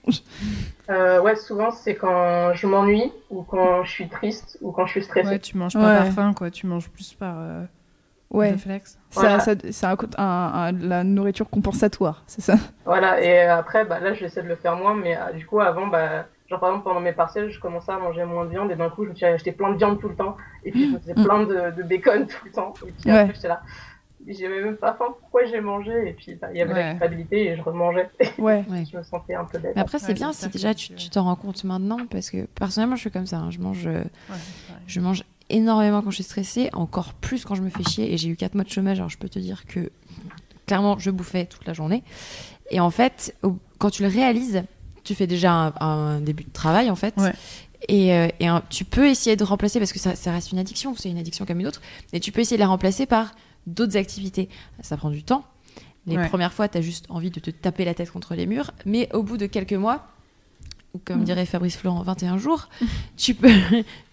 euh, 0.89 1.21
ouais, 1.21 1.35
souvent 1.35 1.71
c'est 1.71 1.95
quand 1.95 2.53
je 2.53 2.67
m'ennuie 2.67 3.11
ou 3.29 3.43
quand 3.43 3.83
je 3.83 3.91
suis 3.91 4.09
triste 4.09 4.57
ou 4.61 4.71
quand 4.71 4.85
je 4.85 4.91
suis 4.91 5.03
stressée. 5.03 5.29
Ouais, 5.29 5.39
tu 5.39 5.57
manges 5.57 5.73
pas 5.73 5.87
Ouais. 5.87 5.93
par 5.95 6.07
faim, 6.07 6.33
quoi. 6.33 6.51
Tu 6.51 6.67
manges 6.67 6.89
plus 6.89 7.13
par 7.13 7.35
euh, 7.39 7.63
Ouais. 8.29 8.51
réflexe. 8.51 8.99
Voilà. 9.11 9.39
ça, 9.39 9.53
c'est 9.71 9.85
un, 9.85 9.95
un- 10.17 10.23
un- 10.23 10.71
la 10.73 11.03
nourriture 11.03 11.49
compensatoire, 11.49 12.23
c'est 12.27 12.41
ça? 12.41 12.55
Voilà, 12.85 13.21
et 13.21 13.41
après, 13.43 13.85
bah, 13.85 13.99
là 13.99 14.13
j'essaie 14.13 14.43
de 14.43 14.47
le 14.47 14.55
faire 14.55 14.75
moins, 14.75 14.93
mais 14.95 15.15
euh, 15.17 15.31
du 15.33 15.45
coup, 15.45 15.59
avant, 15.61 15.87
bah, 15.87 16.25
genre 16.49 16.59
par 16.59 16.69
exemple 16.69 16.83
pendant 16.85 16.99
mes 16.99 17.13
partiels, 17.13 17.49
je 17.49 17.59
commençais 17.59 17.91
à 17.91 17.97
manger 17.99 18.25
moins 18.25 18.45
de 18.45 18.49
viande 18.51 18.69
et 18.71 18.75
d'un 18.75 18.89
coup, 18.89 19.05
je 19.05 19.09
me 19.11 19.15
suis 19.15 19.25
acheté 19.25 19.51
plein 19.53 19.71
de 19.71 19.77
viande 19.77 19.99
tout 19.99 20.09
le 20.09 20.15
temps 20.15 20.35
et 20.65 20.71
puis 20.71 20.87
je 20.89 20.93
me 20.93 20.99
faisais 20.99 21.13
Mm. 21.15 21.23
plein 21.23 21.43
de, 21.43 21.75
de 21.77 21.83
bacon 21.83 22.27
tout 22.27 22.45
le 22.45 22.51
temps. 22.51 22.73
Et 22.85 22.91
puis 22.91 23.09
Ouais. 23.11 23.17
après, 23.19 23.33
j'étais 23.35 23.47
là. 23.47 23.61
J'avais 24.29 24.61
même 24.61 24.75
pas 24.75 24.93
faim, 24.93 25.05
pourquoi 25.21 25.45
j'ai 25.45 25.61
mangé 25.61 26.09
Et 26.09 26.11
puis 26.13 26.35
bah, 26.35 26.47
il 26.51 26.57
y 26.57 26.61
avait 26.61 26.73
la 26.73 26.89
culpabilité 26.91 27.45
et 27.45 27.55
je 27.55 27.61
remangeais. 27.61 28.09
Ouais. 28.39 28.65
Je 28.91 28.97
me 28.97 29.03
sentais 29.03 29.35
un 29.35 29.45
peu 29.45 29.57
bête. 29.57 29.71
Mais 29.75 29.81
après, 29.81 29.99
c'est 29.99 30.07
Ouais, 30.09 30.13
bien 30.15 30.33
si 30.33 30.49
déjà 30.49 30.73
tu- 30.73 30.93
t'en 31.09 31.23
rends 31.23 31.37
compte 31.37 31.63
maintenant, 31.63 31.99
parce 32.11 32.29
que 32.29 32.45
personnellement, 32.45 32.95
je 32.97 33.01
suis 33.01 33.11
comme 33.11 33.25
ça. 33.25 33.37
hein. 33.37 33.51
Je 33.51 33.59
mange, 33.59 33.87
euh, 33.87 34.03
je 34.85 34.99
mange 34.99 35.23
énormément 35.49 36.01
quand 36.01 36.09
je 36.11 36.15
suis 36.15 36.23
stressée, 36.23 36.69
encore 36.73 37.13
plus 37.13 37.45
quand 37.45 37.55
je 37.55 37.61
me 37.61 37.69
fais 37.69 37.83
chier. 37.83 38.13
Et 38.13 38.17
j'ai 38.17 38.29
eu 38.29 38.35
4 38.35 38.55
mois 38.55 38.63
de 38.63 38.69
chômage, 38.69 38.97
alors 38.99 39.09
je 39.09 39.17
peux 39.17 39.29
te 39.29 39.39
dire 39.39 39.65
que 39.65 39.91
clairement, 40.65 40.97
je 40.99 41.09
bouffais 41.11 41.45
toute 41.45 41.65
la 41.65 41.73
journée. 41.73 42.03
Et 42.71 42.79
en 42.79 42.89
fait, 42.89 43.35
quand 43.77 43.89
tu 43.89 44.01
le 44.03 44.09
réalises, 44.09 44.63
tu 45.03 45.15
fais 45.15 45.27
déjà 45.27 45.53
un, 45.53 45.73
un 45.79 46.19
début 46.21 46.43
de 46.43 46.51
travail, 46.51 46.89
en 46.89 46.95
fait. 46.95 47.15
Ouais. 47.17 47.31
Et, 47.87 48.11
euh, 48.13 48.27
et 48.41 48.47
un- 48.47 48.61
tu 48.69 48.83
peux 48.83 49.07
essayer 49.07 49.35
de 49.37 49.43
remplacer, 49.43 49.79
parce 49.79 49.93
que 49.93 49.99
ça, 49.99 50.15
ça 50.15 50.31
reste 50.31 50.51
une 50.51 50.59
addiction, 50.59 50.95
c'est 50.97 51.09
une 51.09 51.17
addiction 51.17 51.45
comme 51.45 51.59
une 51.61 51.67
autre, 51.67 51.81
et 52.11 52.19
tu 52.19 52.31
peux 52.33 52.41
essayer 52.41 52.57
de 52.57 52.61
la 52.61 52.67
remplacer 52.67 53.05
par 53.05 53.33
d'autres 53.67 53.95
activités. 53.95 54.49
Ça 54.81 54.97
prend 54.97 55.09
du 55.09 55.23
temps. 55.23 55.45
Les 56.07 56.17
Ouais. 56.17 56.27
premières 56.27 56.53
fois, 56.53 56.67
tu 56.67 56.77
as 56.77 56.81
juste 56.81 57.05
envie 57.09 57.29
de 57.31 57.39
te 57.39 57.51
taper 57.51 57.85
la 57.85 57.93
tête 57.93 58.11
contre 58.11 58.33
les 58.35 58.45
murs, 58.45 58.71
mais 58.85 59.07
au 59.13 59.23
bout 59.23 59.37
de 59.37 59.45
quelques 59.45 59.73
mois, 59.73 60.07
ou 60.97 61.01
comme 61.05 61.19
Mhm. 61.19 61.23
dirait 61.25 61.45
Fabrice 61.45 61.77
Florent, 61.77 62.01
21 62.01 62.37
jours, 62.37 62.69
tu 63.17 63.33
peux, 63.33 63.49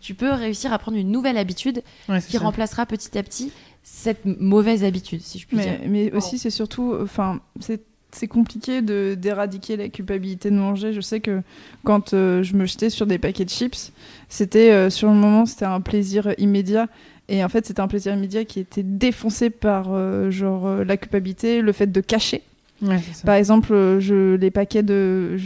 tu 0.01 0.15
peux 0.15 0.31
réussir 0.33 0.73
à 0.73 0.79
prendre 0.79 0.97
une 0.99 1.11
nouvelle 1.11 1.37
habitude 1.39 1.83
Ouais, 2.09 2.21
qui 2.21 2.33
ça. 2.37 2.39
remplacera 2.41 2.87
petit 2.87 3.17
à 3.19 3.23
petit 3.23 3.51
cette 3.83 4.25
mauvaise 4.25 4.85
habitude, 4.85 5.21
si 5.21 5.39
je 5.39 5.47
puis 5.47 5.57
dire. 5.59 5.79
Mais, 5.83 5.89
mais 5.89 6.13
aussi, 6.13 6.39
c'est 6.39 6.51
surtout, 6.51 6.95
enfin, 7.03 7.41
c'est 7.61 7.81
c'est 8.13 8.29
compliqué 8.29 8.81
de 8.81 9.17
d'éradiquer 9.19 9.77
la 9.77 9.89
culpabilité 9.89 10.49
de 10.49 10.55
manger. 10.55 10.93
Je 10.93 11.01
sais 11.01 11.19
que 11.19 11.43
quand 11.83 12.15
euh, 12.15 12.45
je 12.45 12.55
me 12.55 12.65
jetais 12.65 12.89
sur 12.89 13.07
des 13.07 13.19
paquets 13.19 13.45
de 13.45 13.51
chips, 13.51 13.91
c'était 14.29 14.71
euh, 14.71 14.89
sur 14.89 15.09
le 15.09 15.17
moment, 15.17 15.47
c'était 15.47 15.65
un 15.65 15.81
plaisir 15.81 16.33
immédiat. 16.39 16.87
Et 17.29 17.43
en 17.43 17.49
fait, 17.49 17.67
c'était 17.67 17.81
un 17.81 17.89
plaisir 17.89 18.15
immédiat 18.15 18.45
qui 18.45 18.61
était 18.61 18.85
défoncé 18.85 19.51
par 19.51 19.87
euh, 19.89 20.31
genre 20.31 20.69
la 20.85 20.97
culpabilité, 20.97 21.61
le 21.61 21.73
fait 21.73 21.89
de 21.91 22.01
cacher. 22.01 22.43
Ouais. 22.83 23.01
Par 23.25 23.37
exemple, 23.37 23.73
euh, 23.73 24.01
je, 24.01 24.35
les 24.35 24.51
paquets 24.51 24.83
de, 24.83 25.37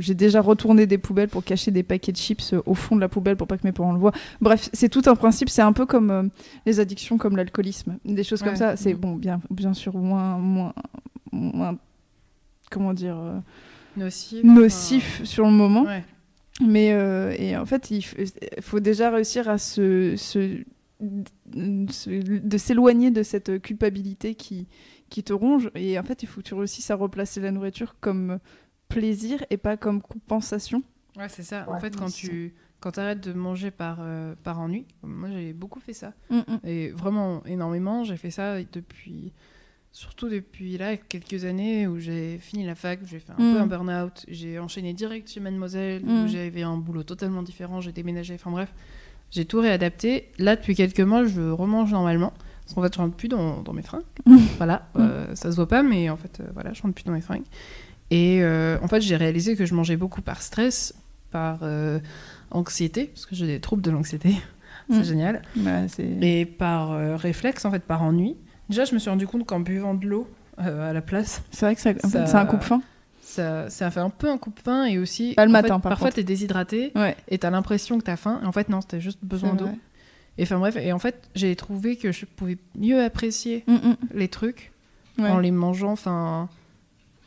j'ai 0.00 0.14
déjà 0.14 0.40
retourné 0.40 0.86
des 0.86 0.98
poubelles 0.98 1.28
pour 1.28 1.44
cacher 1.44 1.70
des 1.70 1.82
paquets 1.84 2.10
de 2.12 2.16
chips 2.16 2.52
euh, 2.52 2.60
au 2.66 2.74
fond 2.74 2.96
de 2.96 3.00
la 3.00 3.08
poubelle 3.08 3.36
pour 3.36 3.46
pas 3.46 3.56
que 3.56 3.66
mes 3.66 3.72
parents 3.72 3.92
le 3.92 3.98
voient. 3.98 4.12
Bref, 4.40 4.68
c'est 4.72 4.88
tout 4.88 5.02
un 5.06 5.14
principe. 5.14 5.48
C'est 5.48 5.62
un 5.62 5.72
peu 5.72 5.86
comme 5.86 6.10
euh, 6.10 6.22
les 6.66 6.80
addictions, 6.80 7.16
comme 7.16 7.36
l'alcoolisme, 7.36 7.96
des 8.04 8.24
choses 8.24 8.42
comme 8.42 8.56
ça. 8.56 8.76
C'est 8.76 8.94
Mm. 8.94 8.98
bon, 8.98 9.14
bien, 9.16 9.40
bien 9.50 9.72
sûr 9.72 9.96
moins, 9.96 10.36
moins, 10.36 10.74
moins, 11.32 11.78
comment 12.70 12.92
dire, 12.92 13.16
euh, 13.18 13.38
Nocif. 13.96 14.42
nocif 14.44 15.24
sur 15.24 15.44
le 15.46 15.52
moment. 15.52 15.84
Ouais. 15.84 16.04
Mais 16.64 16.88
et 17.38 17.56
en 17.56 17.66
fait, 17.66 17.90
il 17.90 18.02
faut 18.60 18.80
déjà 18.80 19.10
réussir 19.10 19.48
à 19.48 19.58
se- 19.58 20.14
se- 20.16 20.62
de 21.00 22.58
s'éloigner 22.58 23.10
de 23.10 23.22
cette 23.22 23.60
culpabilité 23.60 24.34
qui, 24.34 24.66
qui 25.14 25.22
te 25.22 25.32
ronge. 25.32 25.70
Et 25.76 25.96
en 25.96 26.02
fait, 26.02 26.24
il 26.24 26.26
faut 26.26 26.40
que 26.40 26.46
tu 26.46 26.54
réussisses 26.54 26.90
à 26.90 26.96
replacer 26.96 27.40
la 27.40 27.52
nourriture 27.52 27.94
comme 28.00 28.40
plaisir 28.88 29.44
et 29.48 29.56
pas 29.56 29.76
comme 29.76 30.02
compensation. 30.02 30.82
Ouais, 31.16 31.28
c'est 31.28 31.44
ça. 31.44 31.66
Ouais, 31.68 31.76
en 31.76 31.80
fait, 31.80 31.94
quand 31.96 32.10
tu 32.12 32.52
quand 32.80 32.98
arrêtes 32.98 33.20
de 33.20 33.32
manger 33.32 33.70
par, 33.70 33.98
euh, 34.00 34.34
par 34.42 34.58
ennui, 34.58 34.86
moi 35.04 35.28
j'ai 35.32 35.52
beaucoup 35.52 35.78
fait 35.78 35.92
ça. 35.92 36.12
Mm, 36.30 36.38
mm. 36.38 36.58
Et 36.64 36.90
vraiment 36.90 37.44
énormément. 37.46 38.02
J'ai 38.02 38.16
fait 38.16 38.32
ça 38.32 38.56
depuis. 38.72 39.32
Surtout 39.92 40.28
depuis 40.28 40.76
là, 40.76 40.96
quelques 40.96 41.44
années 41.44 41.86
où 41.86 42.00
j'ai 42.00 42.38
fini 42.38 42.66
la 42.66 42.74
fac, 42.74 43.00
où 43.00 43.06
j'ai 43.06 43.20
fait 43.20 43.30
un 43.30 43.36
Mm. 43.40 43.52
peu 43.54 43.60
un 43.60 43.66
burn-out. 43.68 44.24
J'ai 44.26 44.58
enchaîné 44.58 44.92
direct 44.92 45.30
chez 45.30 45.38
Mademoiselle, 45.38 46.02
où 46.04 46.26
j'avais 46.26 46.62
un 46.62 46.76
boulot 46.76 47.04
totalement 47.04 47.44
différent. 47.44 47.80
J'ai 47.80 47.92
déménagé. 47.92 48.34
Enfin 48.34 48.50
bref, 48.50 48.74
j'ai 49.30 49.44
tout 49.44 49.60
réadapté. 49.60 50.32
Là, 50.38 50.56
depuis 50.56 50.74
quelques 50.74 50.98
mois, 51.00 51.24
je 51.24 51.40
remange 51.42 51.92
normalement. 51.92 52.32
Parce 52.64 52.74
qu'en 52.74 52.82
fait, 52.82 52.94
je 52.94 52.98
rentre 52.98 53.14
plus 53.14 53.28
dans, 53.28 53.62
dans 53.62 53.72
mes 53.72 53.82
fringues. 53.82 54.02
Mm. 54.26 54.38
Voilà, 54.56 54.86
euh, 54.96 55.26
ça 55.34 55.50
se 55.50 55.56
voit 55.56 55.68
pas, 55.68 55.82
mais 55.82 56.08
en 56.08 56.16
fait, 56.16 56.40
euh, 56.40 56.44
voilà, 56.54 56.72
je 56.72 56.80
rentre 56.82 56.94
plus 56.94 57.04
dans 57.04 57.12
mes 57.12 57.20
fringues. 57.20 57.44
Et 58.10 58.42
euh, 58.42 58.78
en 58.82 58.88
fait, 58.88 59.00
j'ai 59.02 59.16
réalisé 59.16 59.54
que 59.56 59.66
je 59.66 59.74
mangeais 59.74 59.96
beaucoup 59.96 60.22
par 60.22 60.40
stress, 60.40 60.94
par 61.30 61.58
euh, 61.62 61.98
anxiété, 62.50 63.06
parce 63.06 63.26
que 63.26 63.34
j'ai 63.34 63.46
des 63.46 63.60
troubles 63.60 63.82
de 63.82 63.90
l'anxiété. 63.90 64.34
C'est 64.90 64.98
Mm. 65.00 65.04
génial. 65.04 65.42
Bah. 65.56 65.70
Et 66.22 66.44
par 66.46 66.92
euh, 66.92 67.16
réflexe, 67.16 67.64
en 67.64 67.70
fait, 67.70 67.80
par 67.82 68.02
ennui. 68.02 68.36
Déjà, 68.68 68.84
je 68.84 68.94
me 68.94 68.98
suis 68.98 69.10
rendu 69.10 69.26
compte 69.26 69.44
qu'en 69.46 69.60
buvant 69.60 69.94
de 69.94 70.06
l'eau 70.06 70.28
à 70.56 70.92
la 70.92 71.02
place, 71.02 71.42
c'est 71.50 71.66
vrai 71.66 71.74
que 71.74 71.80
ça, 71.80 71.92
Ça- 71.98 72.26
c'est 72.26 72.36
un 72.36 72.46
coupe-fin. 72.46 72.80
ça, 73.20 73.68
ça 73.68 73.90
fait 73.90 74.00
un 74.00 74.08
peu 74.10 74.30
un 74.30 74.38
coup 74.38 74.50
de 74.54 74.60
faim 74.60 74.84
et 74.84 74.98
aussi. 74.98 75.34
Pas 75.34 75.44
le 75.46 75.50
matin, 75.52 75.76
fait, 75.76 75.82
par 75.82 75.90
Parfois, 75.90 76.12
t'es 76.12 76.22
déshydraté 76.22 76.92
Ouais. 76.94 77.16
et 77.28 77.38
t'as 77.38 77.50
l'impression 77.50 77.98
que 77.98 78.04
t'as 78.04 78.16
faim. 78.16 78.40
Et 78.42 78.46
en 78.46 78.52
fait, 78.52 78.68
non, 78.68 78.80
t'as 78.80 79.00
juste 79.00 79.18
besoin 79.22 79.54
d'eau. 79.54 79.68
Et 80.38 80.42
enfin, 80.42 80.58
bref. 80.58 80.76
Et 80.76 80.92
en 80.92 80.98
fait, 80.98 81.28
j'ai 81.34 81.54
trouvé 81.56 81.96
que 81.96 82.10
je 82.12 82.24
pouvais 82.26 82.58
mieux 82.76 83.02
apprécier 83.02 83.64
Mm, 83.66 83.72
mm. 83.74 83.96
les 84.14 84.28
trucs 84.28 84.72
Ouais. 85.18 85.28
en 85.28 85.38
les 85.38 85.52
mangeant, 85.52 85.92
enfin, 85.92 86.48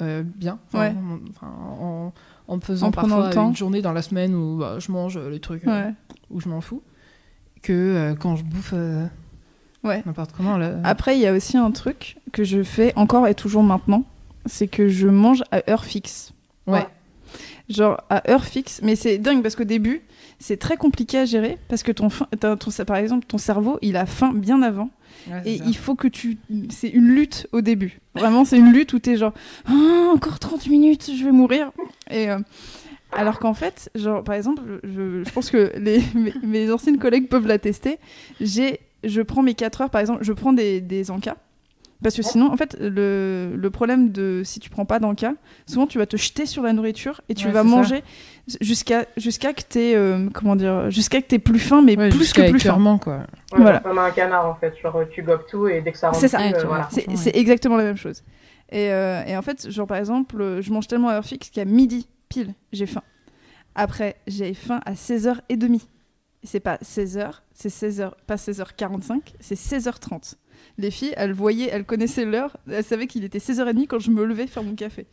euh, 0.01 0.22
bien. 0.24 0.60
Ouais. 0.74 0.93
en, 1.41 1.47
en, 1.47 2.14
en 2.49 2.55
me 2.58 2.62
faisant 2.62 2.88
En 2.88 2.91
parfois 2.91 3.34
une 3.34 3.55
journée 3.55 3.82
dans 3.82 3.93
la 3.93 4.01
semaine 4.01 4.36
où 4.36 4.58
bah, 4.58 4.78
je 4.80 4.91
mange 4.91 5.18
les 5.18 5.39
trucs 5.39 5.66
euh, 5.68 5.89
où 6.30 6.41
je 6.41 6.49
m'en 6.49 6.60
fous, 6.60 6.82
que 7.62 7.72
euh, 7.74 8.16
quand 8.16 8.36
je 8.36 8.43
bouffe 8.43 8.74
euh, 8.74 9.05
n'importe 10.05 10.34
comment. 10.36 10.58
Là, 10.58 10.76
Après, 10.84 11.16
il 11.18 11.22
y 11.22 11.28
a 11.28 11.34
aussi 11.34 11.55
un 11.55 11.72
truc 11.72 12.18
que 12.34 12.43
je 12.43 12.62
fais 12.62 12.91
encore 12.97 13.26
et 13.26 13.36
toujours 13.36 13.64
maintenant, 13.64 14.03
c'est 14.45 14.68
que 14.68 14.89
je 14.89 15.08
mange 15.08 15.43
à 15.51 15.62
heure 15.70 15.86
fixe. 15.86 16.34
ouais. 16.68 16.86
Genre 17.70 18.01
à 18.10 18.30
heure 18.32 18.45
fixe. 18.45 18.82
Mais 18.84 18.95
c'est 18.95 19.18
dingue 19.18 19.41
parce 19.43 19.55
qu'au 19.55 19.66
début, 19.66 20.01
c'est 20.40 20.58
très 20.58 20.78
compliqué 20.78 21.18
à 21.18 21.26
gérer 21.26 21.58
parce 21.68 21.84
que 21.84 21.92
ton, 21.92 22.10
ton, 22.10 22.58
par 22.86 22.98
exemple, 22.98 23.26
ton 23.26 23.38
cerveau, 23.38 23.80
il 23.82 23.98
a 23.98 24.06
faim 24.06 24.34
bien 24.34 24.62
avant. 24.62 24.90
Ouais, 25.30 25.42
Et 25.46 25.58
ça. 25.58 25.64
il 25.68 25.76
faut 25.76 25.96
que 25.96 26.08
tu. 26.08 26.38
C'est 26.70 26.90
une 26.90 27.08
lutte 27.08 27.48
au 27.52 27.62
début. 27.62 28.00
Vraiment, 28.14 28.46
c'est 28.46 28.58
une 28.58 28.72
lutte 28.72 28.94
où 28.94 29.00
t'es 29.00 29.18
genre, 29.18 29.34
Ah, 29.68 30.12
encore 30.14 30.40
30 30.40 30.68
minutes, 30.68 31.10
je 31.18 31.24
vais 31.24 31.32
mourir. 31.32 31.72
Et. 32.12 32.30
euh, 32.30 32.40
alors 33.14 33.40
qu'en 33.40 33.54
fait, 33.54 33.90
genre, 33.96 34.22
par 34.24 34.36
exemple, 34.36 34.62
je, 34.84 35.24
je 35.24 35.30
pense 35.32 35.50
que 35.50 35.72
les, 35.78 36.02
mes, 36.14 36.34
mes 36.44 36.72
anciennes 36.72 36.98
collègues 37.00 37.30
peuvent 37.30 37.48
l'attester. 37.48 37.98
J'ai, 38.42 38.82
je 39.04 39.22
prends 39.22 39.44
mes 39.44 39.54
4 39.54 39.82
heures, 39.82 39.90
par 39.90 40.02
exemple, 40.02 40.24
je 40.24 40.34
prends 40.34 40.52
des, 40.54 40.82
des 40.82 41.10
encas 41.10 41.38
Parce 42.04 42.16
que 42.16 42.22
sinon, 42.22 42.52
en 42.52 42.58
fait, 42.58 42.78
le, 42.80 43.54
le 43.56 43.70
problème 43.72 44.12
de 44.12 44.43
si 44.45 44.60
tu 44.60 44.70
prends 44.70 44.86
pas 44.86 45.00
d'encas, 45.00 45.34
souvent 45.66 45.88
tu 45.88 45.98
vas 45.98 46.06
te 46.06 46.16
jeter 46.16 46.45
sur 46.45 46.62
la 46.62 46.72
nourriture 46.74 47.22
et 47.28 47.34
tu 47.34 47.48
Ouais, 47.48 47.52
vas 47.52 47.64
ça. 47.64 47.68
manger 47.68 48.04
jusqu'à 48.62 49.06
jusqu'à 49.18 49.52
que 49.54 49.64
t'aies 49.64 49.95
euh, 49.95 50.30
comment 50.34 50.56
dire 50.56 50.91
jusqu'à 50.91 51.22
que 51.22 51.28
t'aies 51.28 51.39
plus 51.39 51.58
faim, 51.60 51.82
mais 51.82 51.98
Ouais, 51.98 52.10
plus 52.10 52.34
que 52.34 52.50
plus 52.52 52.60
faim. 52.60 53.00
quoi. 53.02 53.18
Ouais, 53.18 53.24
Voilà. 53.62 53.80
Comme 53.80 53.98
un 53.98 54.12
canard 54.12 54.45
en 54.45 54.56
fait, 54.56 54.74
genre 54.82 55.00
tu 55.12 55.24
gobes 55.24 55.41
tout 55.50 55.68
et 55.68 55.82
dès 55.82 55.91
que 55.91 55.98
ça 55.98 56.10
rentre 56.10 56.20
C'est 56.20 56.28
ça. 56.28 56.38
plus, 56.38 56.50
Ouais, 56.50 56.56
euh, 56.60 56.68
voilà. 56.68 56.88
C'est 56.91 57.02
Franchement, 57.02 57.22
c'est 57.24 57.36
exactement 57.36 57.78
la 57.78 57.84
même 57.84 57.98
chose. 57.98 58.24
Et, 58.72 58.91
euh, 58.91 59.24
et 59.26 59.36
en 59.36 59.41
fait, 59.41 59.70
genre 59.72 59.88
par 59.88 59.98
exemple, 59.98 60.60
je 60.62 60.72
mange 60.72 60.88
tellement 60.88 61.10
à 61.10 61.14
heure 61.16 61.26
fixe 61.26 61.50
qu'à 61.50 61.66
midi, 61.66 62.08
pile, 62.30 62.54
j'ai 62.74 62.86
faim. 62.86 63.02
Après, 63.74 64.18
j'ai 64.28 64.54
faim 64.54 64.82
à 64.86 64.93
16h30. 64.93 65.82
C'est 66.43 66.60
pas 66.60 66.76
16h, 66.78 67.32
c'est 67.54 67.70
16h, 67.70 68.12
pas 68.28 68.36
16h45, 68.36 69.20
c'est 69.39 69.56
16h30. 69.58 70.36
Les 70.80 70.92
filles, 70.92 71.14
elles 71.18 71.34
voyaient, 71.34 71.70
elles 71.72 71.86
connaissaient 71.86 72.26
l'heure, 72.26 72.56
elles 72.72 72.84
savaient 72.84 73.08
qu'il 73.08 73.24
était 73.24 73.40
16h30 73.40 73.88
quand 73.88 73.98
je 73.98 74.12
me 74.12 74.24
levais 74.24 74.46
faire 74.46 74.64
mon 74.64 74.76
café. 74.76 75.08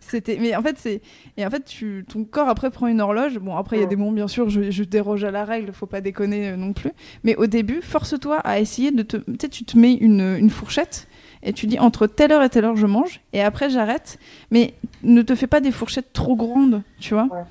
C'était 0.00 0.38
mais 0.40 0.56
en 0.56 0.62
fait 0.62 0.76
c'est 0.78 1.02
et 1.36 1.44
en 1.44 1.50
fait 1.50 1.64
tu 1.66 2.06
ton 2.08 2.24
corps 2.24 2.48
après 2.48 2.70
prend 2.70 2.86
une 2.86 3.02
horloge. 3.02 3.38
Bon 3.38 3.54
après 3.56 3.76
il 3.76 3.80
y 3.80 3.82
a 3.82 3.86
des 3.86 3.96
moments 3.96 4.12
bien 4.12 4.28
sûr 4.28 4.48
je, 4.48 4.70
je 4.70 4.84
déroge 4.84 5.24
à 5.24 5.30
la 5.30 5.44
règle, 5.44 5.72
faut 5.72 5.86
pas 5.86 6.00
déconner 6.00 6.48
euh, 6.48 6.56
non 6.56 6.72
plus. 6.72 6.92
Mais 7.24 7.36
au 7.36 7.46
début, 7.46 7.82
force-toi 7.82 8.38
à 8.38 8.60
essayer 8.60 8.90
de 8.90 9.02
te 9.02 9.18
peut-être 9.18 9.50
tu 9.50 9.64
te 9.64 9.76
mets 9.76 9.92
une, 9.92 10.36
une 10.38 10.48
fourchette 10.48 11.06
et 11.42 11.52
tu 11.52 11.66
dis 11.66 11.78
entre 11.78 12.06
telle 12.06 12.32
heure 12.32 12.42
et 12.42 12.48
telle 12.48 12.64
heure 12.64 12.76
je 12.76 12.86
mange 12.86 13.20
et 13.34 13.42
après 13.42 13.68
j'arrête. 13.68 14.18
Mais 14.50 14.72
ne 15.02 15.20
te 15.20 15.34
fais 15.34 15.46
pas 15.46 15.60
des 15.60 15.70
fourchettes 15.72 16.14
trop 16.14 16.34
grandes, 16.36 16.82
tu 16.98 17.12
vois. 17.12 17.24
Ouais. 17.24 17.44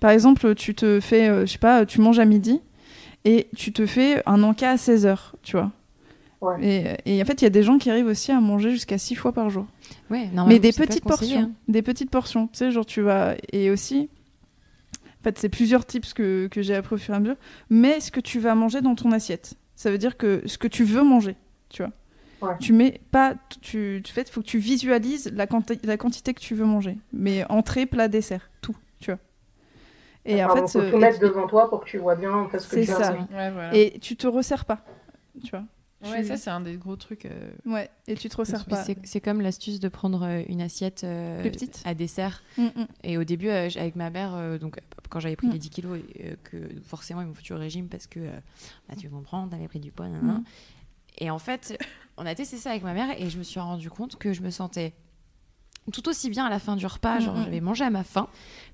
Par 0.00 0.10
exemple, 0.10 0.54
tu 0.54 0.74
te 0.74 1.00
fais, 1.00 1.28
euh, 1.28 1.46
je 1.46 1.52
sais 1.52 1.58
pas, 1.58 1.86
tu 1.86 2.00
manges 2.00 2.18
à 2.18 2.24
midi 2.24 2.60
et 3.24 3.48
tu 3.56 3.72
te 3.72 3.86
fais 3.86 4.22
un 4.26 4.42
encas 4.42 4.72
à 4.72 4.76
16 4.76 5.06
heures, 5.06 5.34
tu 5.42 5.56
vois. 5.56 5.70
Ouais. 6.44 6.96
Et, 7.06 7.16
et 7.18 7.22
en 7.22 7.24
fait, 7.24 7.40
il 7.40 7.44
y 7.44 7.46
a 7.46 7.50
des 7.50 7.62
gens 7.62 7.78
qui 7.78 7.90
arrivent 7.90 8.06
aussi 8.06 8.30
à 8.32 8.40
manger 8.40 8.70
jusqu'à 8.70 8.98
6 8.98 9.14
fois 9.14 9.32
par 9.32 9.50
jour. 9.50 9.66
Ouais, 10.10 10.28
Mais 10.46 10.58
des 10.58 10.72
petites 10.72 11.04
portions. 11.04 11.40
hein. 11.40 11.50
Des 11.68 11.82
petites 11.82 12.10
portions. 12.10 12.46
Tu 12.48 12.58
sais, 12.58 12.70
genre 12.70 12.86
tu 12.86 13.00
vas. 13.00 13.34
Et 13.52 13.70
aussi. 13.70 14.08
En 15.20 15.24
fait, 15.24 15.38
c'est 15.38 15.48
plusieurs 15.48 15.86
tips 15.86 16.12
que, 16.12 16.48
que 16.48 16.60
j'ai 16.60 16.74
appris 16.74 16.96
au 16.96 16.98
fur 16.98 17.14
et 17.14 17.16
à 17.16 17.20
mesure. 17.20 17.36
Mais 17.70 18.00
ce 18.00 18.10
que 18.10 18.20
tu 18.20 18.38
vas 18.40 18.54
manger 18.54 18.82
dans 18.82 18.94
ton 18.94 19.10
assiette. 19.12 19.54
Ça 19.74 19.90
veut 19.90 19.98
dire 19.98 20.16
que 20.18 20.42
ce 20.46 20.58
que 20.58 20.68
tu 20.68 20.84
veux 20.84 21.02
manger, 21.02 21.36
tu 21.70 21.82
vois. 21.82 21.92
Ouais. 22.50 22.56
Tu 22.60 22.72
mets 22.74 23.00
pas. 23.10 23.34
Tu, 23.62 24.02
tu 24.04 24.12
fais, 24.12 24.24
faut 24.26 24.42
que 24.42 24.46
tu 24.46 24.58
visualises 24.58 25.32
la, 25.34 25.46
quanti- 25.46 25.80
la 25.84 25.96
quantité 25.96 26.34
que 26.34 26.40
tu 26.40 26.54
veux 26.54 26.66
manger. 26.66 26.98
Mais 27.12 27.44
entrée, 27.50 27.86
plat, 27.86 28.06
dessert. 28.08 28.50
Tout, 28.60 28.76
tu 29.00 29.10
vois. 29.10 29.18
Et 30.26 30.42
en 30.44 30.48
Pardon, 30.48 30.66
fait. 30.66 30.78
faut 30.78 30.84
euh, 30.84 30.90
tout 30.90 30.96
et 30.96 31.00
mettre 31.00 31.20
devant 31.20 31.46
toi 31.46 31.68
pour 31.70 31.80
que 31.84 31.86
tu 31.90 31.98
vois 31.98 32.16
bien 32.16 32.32
en 32.32 32.48
fait, 32.48 32.58
ce 32.58 32.68
que 32.68 32.74
C'est 32.76 32.80
tu 32.82 32.86
ça. 33.02 33.12
manger. 33.12 33.24
Ouais, 33.34 33.50
voilà. 33.50 33.74
Et 33.74 33.98
tu 34.00 34.16
te 34.16 34.26
resserres 34.26 34.64
pas. 34.66 34.84
Tu 35.42 35.50
vois. 35.50 35.64
Ouais, 36.10 36.24
ça, 36.24 36.36
c'est 36.36 36.50
un 36.50 36.60
des 36.60 36.76
gros 36.76 36.96
trucs. 36.96 37.26
euh, 37.26 37.50
Ouais, 37.66 37.88
et 38.06 38.14
tu 38.14 38.28
te 38.28 38.36
resserres 38.36 38.66
pas. 38.66 38.84
C'est 39.04 39.20
comme 39.20 39.40
l'astuce 39.40 39.80
de 39.80 39.88
prendre 39.88 40.22
euh, 40.24 40.42
une 40.48 40.60
assiette 40.62 41.02
euh, 41.04 41.40
Plus 41.40 41.50
petite. 41.50 41.82
à 41.84 41.94
dessert. 41.94 42.42
Mm, 42.58 42.62
mm. 42.64 42.86
Et 43.04 43.18
au 43.18 43.24
début, 43.24 43.48
euh, 43.48 43.68
avec 43.76 43.96
ma 43.96 44.10
mère, 44.10 44.34
euh, 44.34 44.58
donc, 44.58 44.78
quand 45.10 45.20
j'avais 45.20 45.36
pris 45.36 45.46
Mm. 45.48 45.52
les 45.52 45.58
10 45.58 45.70
kilos, 45.70 45.98
euh, 46.24 46.34
que 46.44 46.56
forcément 46.84 47.20
ils 47.22 47.26
m'ont 47.26 47.34
foutu 47.34 47.52
au 47.52 47.58
régime 47.58 47.88
parce 47.88 48.06
que, 48.06 48.20
euh, 48.20 48.30
bah, 48.88 48.94
tu 48.98 49.08
comprends, 49.08 49.46
t'avais 49.48 49.68
pris 49.68 49.80
du 49.80 49.90
poids. 49.92 50.08
nan, 50.08 50.24
nan. 50.26 50.36
Mm. 50.38 50.44
Et 51.18 51.30
en 51.30 51.38
fait, 51.38 51.78
on 52.16 52.26
a 52.26 52.34
testé 52.34 52.56
ça 52.56 52.70
avec 52.70 52.82
ma 52.82 52.92
mère 52.92 53.08
et 53.20 53.30
je 53.30 53.38
me 53.38 53.42
suis 53.44 53.60
rendu 53.60 53.88
compte 53.90 54.16
que 54.16 54.32
je 54.32 54.42
me 54.42 54.50
sentais 54.50 54.92
tout 55.92 56.08
aussi 56.08 56.30
bien 56.30 56.46
à 56.46 56.50
la 56.50 56.58
fin 56.58 56.76
du 56.76 56.86
repas. 56.86 57.20
Genre, 57.20 57.36
j'avais 57.44 57.60
mangé 57.60 57.84
à 57.84 57.90
ma 57.90 58.02
faim 58.04 58.26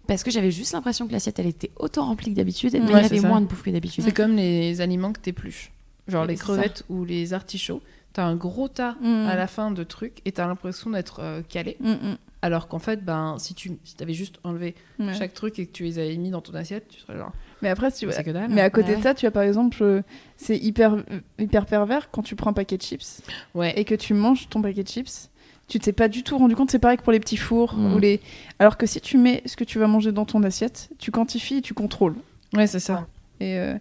parce 0.07 0.23
que 0.23 0.31
j'avais 0.31 0.51
juste 0.53 0.73
l'impression 0.73 1.07
que 1.09 1.13
l'assiette, 1.13 1.39
elle 1.41 1.47
était 1.49 1.71
autant 1.77 2.07
remplie 2.07 2.31
que 2.31 2.37
d'habitude, 2.37 2.73
mais 2.73 2.81
Ouais, 2.81 2.87
il 2.87 3.03
y 3.03 3.05
avait 3.07 3.19
ça. 3.19 3.29
moins 3.29 3.41
de 3.41 3.47
bouffe 3.47 3.63
que 3.63 3.71
d'habitude. 3.71 4.05
C'est 4.05 4.15
comme 4.15 4.37
les 4.37 4.81
aliments 4.81 5.13
que 5.13 5.21
t'épluches. 5.21 5.73
Genre 6.11 6.25
les 6.27 6.37
crevettes 6.37 6.85
ou 6.89 7.05
les 7.05 7.33
artichauts. 7.33 7.81
T'as 8.13 8.25
un 8.25 8.35
gros 8.35 8.69
tas 8.69 8.97
Mm. 9.01 9.27
à 9.29 9.37
la 9.37 9.47
fin 9.47 9.71
de 9.71 9.85
trucs 9.85 10.19
et 10.25 10.33
t'as 10.33 10.47
l'impression 10.47 10.91
d'être 10.91 11.21
euh, 11.21 11.43
calé. 11.49 11.77
Mm, 11.81 11.91
mm. 11.93 12.17
Alors 12.43 12.69
qu'en 12.69 12.79
fait, 12.79 13.05
ben, 13.05 13.37
si 13.39 13.55
tu 13.55 13.79
si 13.85 13.95
avais 14.01 14.15
juste 14.15 14.37
enlevé 14.45 14.75
Ouais. 14.99 15.15
chaque 15.15 15.35
truc 15.35 15.59
et 15.59 15.67
que 15.67 15.73
tu 15.73 15.85
les 15.85 15.99
avais 15.99 16.17
mis 16.17 16.31
dans 16.31 16.41
ton 16.41 16.55
assiette, 16.55 16.89
tu 16.89 16.99
serais 17.01 17.17
genre. 17.17 17.33
Mais 17.63 17.69
après, 17.69 17.91
si 17.91 18.07
tu 18.07 18.23
que 18.25 18.31
dalle. 18.31 18.49
Mais 18.51 18.63
à 18.63 18.71
côté 18.71 18.93
Bah 18.93 18.99
de 18.99 19.03
ça, 19.03 19.15
tu 19.15 19.27
as 19.27 19.31
par 19.31 19.43
exemple, 19.43 19.77
euh, 19.83 20.03
c'est 20.37 20.57
hyper, 20.57 20.97
hyper 21.39 21.67
pervers 21.67 22.11
quand 22.11 22.23
tu 22.23 22.35
prends 22.35 22.51
un 22.51 22.55
paquet 22.55 22.79
de 22.79 22.83
chips 22.83 23.21
Ouais. 23.55 23.79
et 23.79 23.85
que 23.85 23.95
tu 23.95 24.15
manges 24.15 24.49
ton 24.49 24.63
paquet 24.63 24.83
de 24.83 24.89
chips. 24.89 25.29
Tu 25.69 25.79
t'es 25.79 25.93
pas 25.93 26.09
du 26.09 26.25
tout 26.25 26.37
rendu 26.37 26.57
compte, 26.57 26.71
c'est 26.71 26.79
pareil 26.81 26.97
que 26.97 27.03
pour 27.05 27.13
les 27.13 27.21
petits 27.21 27.37
fours. 27.37 27.75
Mm. 27.77 27.95
Ou 27.95 27.99
les... 27.99 28.21
Alors 28.59 28.77
que 28.79 28.87
si 28.87 29.01
tu 29.01 29.19
mets 29.19 29.43
ce 29.47 29.55
que 29.57 29.63
tu 29.65 29.79
vas 29.79 29.87
manger 29.87 30.11
dans 30.11 30.25
ton 30.25 30.43
assiette, 30.43 30.89
tu 30.99 31.11
quantifies 31.13 31.59
et 31.59 31.63
tu 31.63 31.75
contrôles. 31.75 32.17
Ouais, 32.55 32.67
c'est 32.67 32.81
ça. 32.81 33.07
Et, 33.39 33.57
euh, 33.59 33.77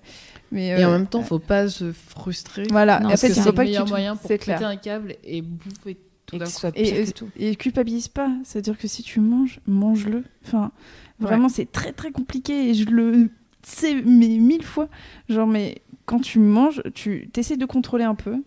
mais, 0.51 0.67
Et 0.67 0.85
en 0.85 0.89
euh, 0.89 0.97
même 0.97 1.07
temps, 1.07 1.21
faut 1.23 1.39
pas 1.39 1.67
se 1.69 1.91
frustrer. 1.91 2.63
Voilà, 2.69 2.99
Non, 2.99 3.09
et 3.09 3.13
en 3.13 3.17
c'est 3.17 3.27
fait, 3.29 3.33
il 3.39 3.43
faut 3.43 3.53
pas 3.53 3.63
le 3.63 3.71
que 3.71 3.83
tu 3.83 3.89
moyen 3.89 4.15
pour 4.15 4.27
péter 4.27 4.45
clair. 4.45 4.65
un 4.65 4.75
câble 4.77 5.15
et 5.23 5.41
bouffer 5.41 5.97
tout 6.25 6.35
Et 6.37 6.45
soit 6.45 6.71
pire 6.71 6.85
Et, 6.99 7.05
que 7.05 7.11
tout. 7.11 7.29
et 7.37 7.55
culpabilise 7.55 8.07
pas, 8.07 8.29
c'est-à-dire 8.43 8.77
que 8.77 8.87
si 8.87 9.03
tu 9.03 9.19
manges, 9.19 9.59
mange-le. 9.67 10.23
Enfin, 10.45 10.71
vraiment, 11.19 11.49
c'est 11.49 11.71
très 11.71 11.91
très 11.91 12.11
compliqué 12.11 12.69
et 12.69 12.73
je 12.73 12.85
le 12.85 13.29
sais 13.63 13.95
mais 14.05 14.27
mille 14.27 14.63
fois. 14.63 14.89
Genre, 15.27 15.47
mais 15.47 15.81
quand 16.05 16.19
tu 16.19 16.39
manges, 16.39 16.81
tu 16.93 17.29
essaies 17.35 17.57
de 17.57 17.65
contrôler 17.65 18.03
un 18.03 18.15
peu. 18.15 18.37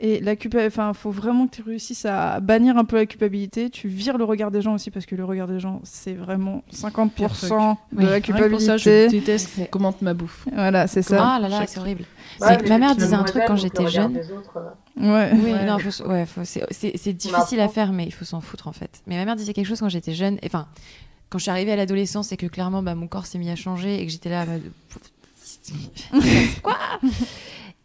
Et 0.00 0.20
la 0.20 0.34
enfin, 0.66 0.92
faut 0.94 1.10
vraiment 1.10 1.48
que 1.48 1.56
tu 1.56 1.62
réussisses 1.62 2.04
à 2.04 2.38
bannir 2.38 2.78
un 2.78 2.84
peu 2.84 2.94
la 2.96 3.06
culpabilité. 3.06 3.68
Tu 3.68 3.88
vires 3.88 4.16
le 4.16 4.22
regard 4.22 4.52
des 4.52 4.62
gens 4.62 4.74
aussi 4.74 4.92
parce 4.92 5.06
que 5.06 5.16
le 5.16 5.24
regard 5.24 5.48
des 5.48 5.58
gens, 5.58 5.80
c'est 5.82 6.12
vraiment 6.14 6.62
50% 6.72 7.76
de 7.92 7.98
Oui. 7.98 8.04
la 8.04 8.20
que 8.20 8.30
pour 8.48 8.60
ça, 8.60 8.76
je 8.76 8.84
culpabilité. 8.84 9.08
déteste 9.18 9.56
qu'on 9.56 9.64
commente 9.64 10.02
ma 10.02 10.14
bouffe. 10.14 10.46
Voilà, 10.52 10.86
c'est 10.86 11.02
ça. 11.02 11.34
Ah 11.34 11.38
là 11.40 11.48
là, 11.48 11.64
c'est 11.66 11.80
horrible. 11.80 12.04
Ouais, 12.40 12.46
C'est 12.48 12.56
que 12.58 12.62
mais 12.64 12.68
ma 12.68 12.78
mère 12.78 12.94
disait 12.94 13.14
un 13.16 13.24
truc 13.24 13.42
quand 13.48 13.56
j'étais 13.56 13.88
jeune. 13.88 14.12
des 14.12 14.30
autres, 14.30 14.56
euh, 14.56 14.70
Ouais. 15.00 15.30
Oui, 15.34 15.52
Ouais. 15.52 15.64
non, 15.66 15.78
faut 15.80 15.88
s- 15.88 16.00
ouais, 16.06 16.26
faut- 16.26 16.44
c'est 16.44 16.64
c'est- 16.70 16.92
c'est 16.96 17.12
difficile 17.12 17.58
à 17.60 17.68
faire, 17.68 17.92
mais 17.92 18.04
il 18.04 18.12
faut 18.12 18.24
s'en 18.24 18.40
foutre 18.40 18.68
en 18.68 18.72
fait. 18.72 19.02
Mais 19.08 19.16
ma 19.16 19.24
mère 19.24 19.34
disait 19.36 19.52
quelque 19.52 19.66
chose 19.66 19.80
quand 19.80 19.88
j'étais 19.88 20.14
jeune. 20.14 20.36
et 20.42 20.46
Enfin, 20.46 20.66
quand 21.28 21.38
je 21.38 21.42
suis 21.42 21.50
arrivée 21.50 21.72
à 21.72 21.76
l'adolescence 21.76 22.30
et 22.32 22.36
que 22.36 22.46
clairement 22.46 22.82
bah, 22.84 22.94
mon 22.94 23.08
corps 23.08 23.26
s'est 23.26 23.38
mis 23.38 23.50
à 23.50 23.56
changer 23.56 24.00
et 24.00 24.06
que 24.06 24.12
j'étais 24.12 24.30
là. 24.30 24.46
bah, 24.46 24.52
Quoi? 26.62 26.76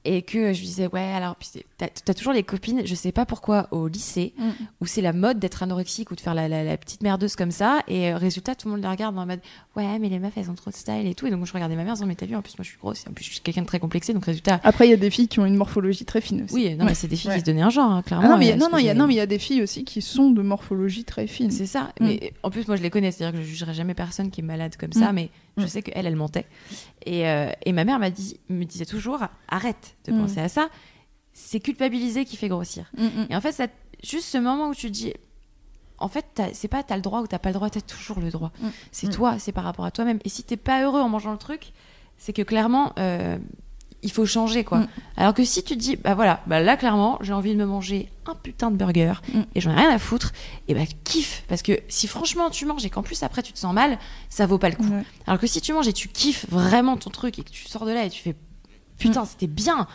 Et 0.06 0.22
que 0.22 0.52
je 0.52 0.62
disais, 0.62 0.88
ouais, 0.92 1.00
alors, 1.14 1.38
puis 1.38 1.48
c'est- 1.50 1.66
t'as 1.78 1.86
as 1.86 2.14
toujours 2.14 2.34
les 2.34 2.44
copines, 2.44 2.82
je 2.86 2.94
sais 2.94 3.14
pas 3.14 3.26
pourquoi, 3.26 3.70
au 3.72 3.88
lycée, 3.88 4.34
Mm. 4.38 4.50
où 4.82 4.86
c'est 4.86 5.02
la 5.02 5.14
mode 5.14 5.40
d'être 5.40 5.64
anorexique 5.64 6.12
ou 6.12 6.16
de 6.16 6.20
faire 6.20 6.34
la, 6.34 6.50
la- 6.50 6.66
la 6.66 6.76
petite 6.76 7.02
merdeuse 7.04 7.38
comme 7.38 7.52
ça. 7.52 7.80
Et 7.88 8.12
euh, 8.12 8.18
résultat, 8.18 8.54
tout 8.56 8.68
le 8.68 8.74
monde 8.74 8.82
les 8.84 8.90
regarde 8.90 9.18
en 9.18 9.26
mode, 9.26 9.40
ouais, 9.78 9.98
mais 10.00 10.10
les 10.10 10.20
meufs, 10.20 10.34
elles 10.36 10.50
ont 10.52 10.56
trop 10.56 10.72
de 10.72 10.76
style 10.76 11.08
et 11.08 11.16
tout. 11.16 11.26
Et 11.26 11.32
donc, 11.32 11.46
je 11.46 11.54
regardais 11.54 11.78
ma 11.78 11.84
mère 11.84 11.92
en 11.92 11.96
disant, 11.96 12.06
mais 12.06 12.16
t'as 12.16 12.26
vu, 12.26 12.36
en 12.36 12.42
plus, 12.42 12.52
moi, 12.58 12.64
je 12.64 12.70
suis 12.70 12.78
grosse. 12.78 13.06
Et 13.06 13.10
en 13.10 13.14
plus, 13.14 13.24
je 13.24 13.32
suis 13.32 13.40
quelqu'un 13.40 13.62
de 13.62 13.68
très 13.68 13.80
complexé. 13.80 14.12
Donc, 14.14 14.26
résultat, 14.26 14.60
Après, 14.66 14.88
il 14.88 14.92
y 14.92 14.94
a 14.94 14.98
des 14.98 15.10
filles 15.10 15.30
qui 15.30 15.40
ont 15.40 15.46
une 15.46 15.56
morphologie 15.56 16.04
très 16.04 16.20
fine 16.20 16.44
aussi. 16.44 16.54
oui, 16.54 16.72
non, 16.76 16.80
Ouais. 16.84 16.86
mais 16.92 16.96
c'est 16.96 17.08
des 17.08 17.16
filles 17.16 17.30
Ouais. 17.30 17.36
qui 17.36 17.40
se 17.42 17.46
donnaient 17.46 17.62
un 17.62 17.70
genre, 17.70 17.90
hein, 17.90 18.02
Ah 18.04 18.08
clairement. 18.08 18.28
non, 18.30 18.38
mais 18.38 18.46
il 18.46 18.48
y 18.50 18.52
a- 18.52 18.56
elles 18.56 18.60
non, 18.60 18.70
non, 18.70 18.78
il 18.80 18.86
y 18.86 18.90
a, 18.90 18.94
non, 18.94 19.08
mais 19.08 19.14
il 19.14 19.18
y 19.18 19.22
a 19.22 19.26
des 19.26 19.40
filles 19.40 19.62
aussi 19.64 19.86
qui 19.86 20.02
sont 20.02 20.32
de 20.32 20.42
morphologie 20.42 21.06
très 21.06 21.28
fine. 21.28 21.50
C'est 21.50 21.66
ça. 21.66 21.94
Mm. 22.02 22.06
Mais 22.06 22.34
en 22.44 22.50
plus, 22.50 22.68
moi, 22.68 22.76
je 22.76 22.82
les 22.82 22.90
connais. 22.90 23.12
C'est-à-dire 23.12 23.40
que 23.40 23.44
je 23.46 23.50
jugerai 23.50 23.74
jamais 23.74 23.94
personne 23.94 24.32
qui 24.32 24.42
est 24.42 24.44
malade 24.44 24.76
comme 24.78 24.92
ça, 24.92 25.14
Mm. 25.14 25.16
mais 25.16 25.30
je 25.58 25.64
Mm. 25.64 25.68
sais 25.68 25.82
qu'elle, 25.84 26.06
elle 26.08 26.16
mentait. 26.16 26.48
Et, 27.06 27.28
euh, 27.28 27.50
et 27.66 27.72
ma 27.74 27.84
mère 27.86 28.00
m'a 28.00 28.10
dit, 28.10 28.40
me 28.50 28.64
disait 28.64 28.86
toujours, 28.86 29.20
arrête 29.48 29.96
de 30.06 30.12
Mm. 30.12 30.22
penser 30.22 30.40
à 30.40 30.50
ça. 30.50 30.70
C'est 31.34 31.60
culpabiliser 31.60 32.26
qui 32.26 32.38
fait 32.38 32.48
grossir. 32.50 32.92
Mm. 32.98 33.08
Et 33.30 33.36
en 33.36 33.42
fait, 33.42 33.52
ça, 33.52 33.68
juste 34.04 34.26
ce 34.28 34.38
moment 34.38 34.70
où 34.70 34.76
tu 34.76 34.90
dis, 34.90 35.14
en 36.00 36.08
fait, 36.08 36.42
c'est 36.54 36.68
pas 36.68 36.84
t'as 36.84 36.96
le 36.96 37.02
droit 37.02 37.22
ou 37.22 37.28
t'as 37.28 37.40
pas 37.40 37.50
le 37.50 37.54
droit, 37.54 37.70
t'as 37.70 37.82
toujours 37.82 38.20
le 38.20 38.30
droit. 38.30 38.52
C'est 38.92 39.10
toi, 39.10 39.40
c'est 39.40 39.52
par 39.52 39.64
rapport 39.64 39.86
à 39.86 39.92
toi-même. 39.92 40.20
Et 40.26 40.30
si 40.30 40.44
t'es 40.44 40.58
pas 40.58 40.84
heureux 40.84 41.00
en 41.02 41.08
mangeant 41.10 41.32
le 41.32 41.38
truc, 41.38 41.72
c'est 42.18 42.34
que 42.34 42.42
clairement, 42.42 42.94
euh, 43.00 43.38
il 44.04 44.12
faut 44.12 44.26
changer, 44.26 44.64
quoi. 44.64 44.80
Mm. 44.80 44.88
Alors 45.18 45.34
que 45.34 45.44
si 45.44 45.64
tu 45.64 45.74
te 45.76 45.80
dis, 45.80 45.96
bah 45.96 46.14
voilà, 46.14 46.42
bah 46.46 46.60
là, 46.60 46.78
clairement, 46.78 47.18
j'ai 47.22 47.34
envie 47.34 47.54
de 47.54 47.58
me 47.58 47.66
manger 47.66 48.10
un 48.28 48.36
putain 48.36 48.70
de 48.72 48.76
burger 48.78 49.14
Mm. 49.34 49.40
et 49.56 49.62
j'en 49.62 49.72
ai 49.72 49.76
rien 49.76 49.90
à 49.90 49.98
foutre, 50.00 50.32
et 50.68 50.74
bah 50.76 50.82
kiffe. 51.04 51.44
Parce 51.48 51.62
que 51.62 51.80
si 51.88 52.08
franchement 52.08 52.50
tu 52.50 52.66
manges 52.66 52.86
et 52.86 52.90
qu'en 52.90 53.02
plus 53.04 53.24
après 53.24 53.42
tu 53.42 53.54
te 53.54 53.60
sens 53.60 53.74
mal, 53.74 53.98
ça 54.30 54.46
vaut 54.46 54.58
pas 54.60 54.70
le 54.70 54.76
coup. 54.76 54.86
Alors 55.28 55.40
que 55.40 55.48
si 55.48 55.60
tu 55.62 55.74
manges 55.74 55.88
et 55.88 55.94
tu 55.94 56.08
kiffes 56.10 56.46
vraiment 56.50 56.98
ton 56.98 57.10
truc 57.10 57.40
et 57.40 57.44
que 57.44 57.50
tu 57.50 57.68
sors 57.68 57.86
de 57.86 57.92
là 57.92 58.06
et 58.06 58.10
tu 58.10 58.22
fais 58.22 58.36
putain, 59.00 59.26
c'était 59.26 59.48
bien, 59.48 59.88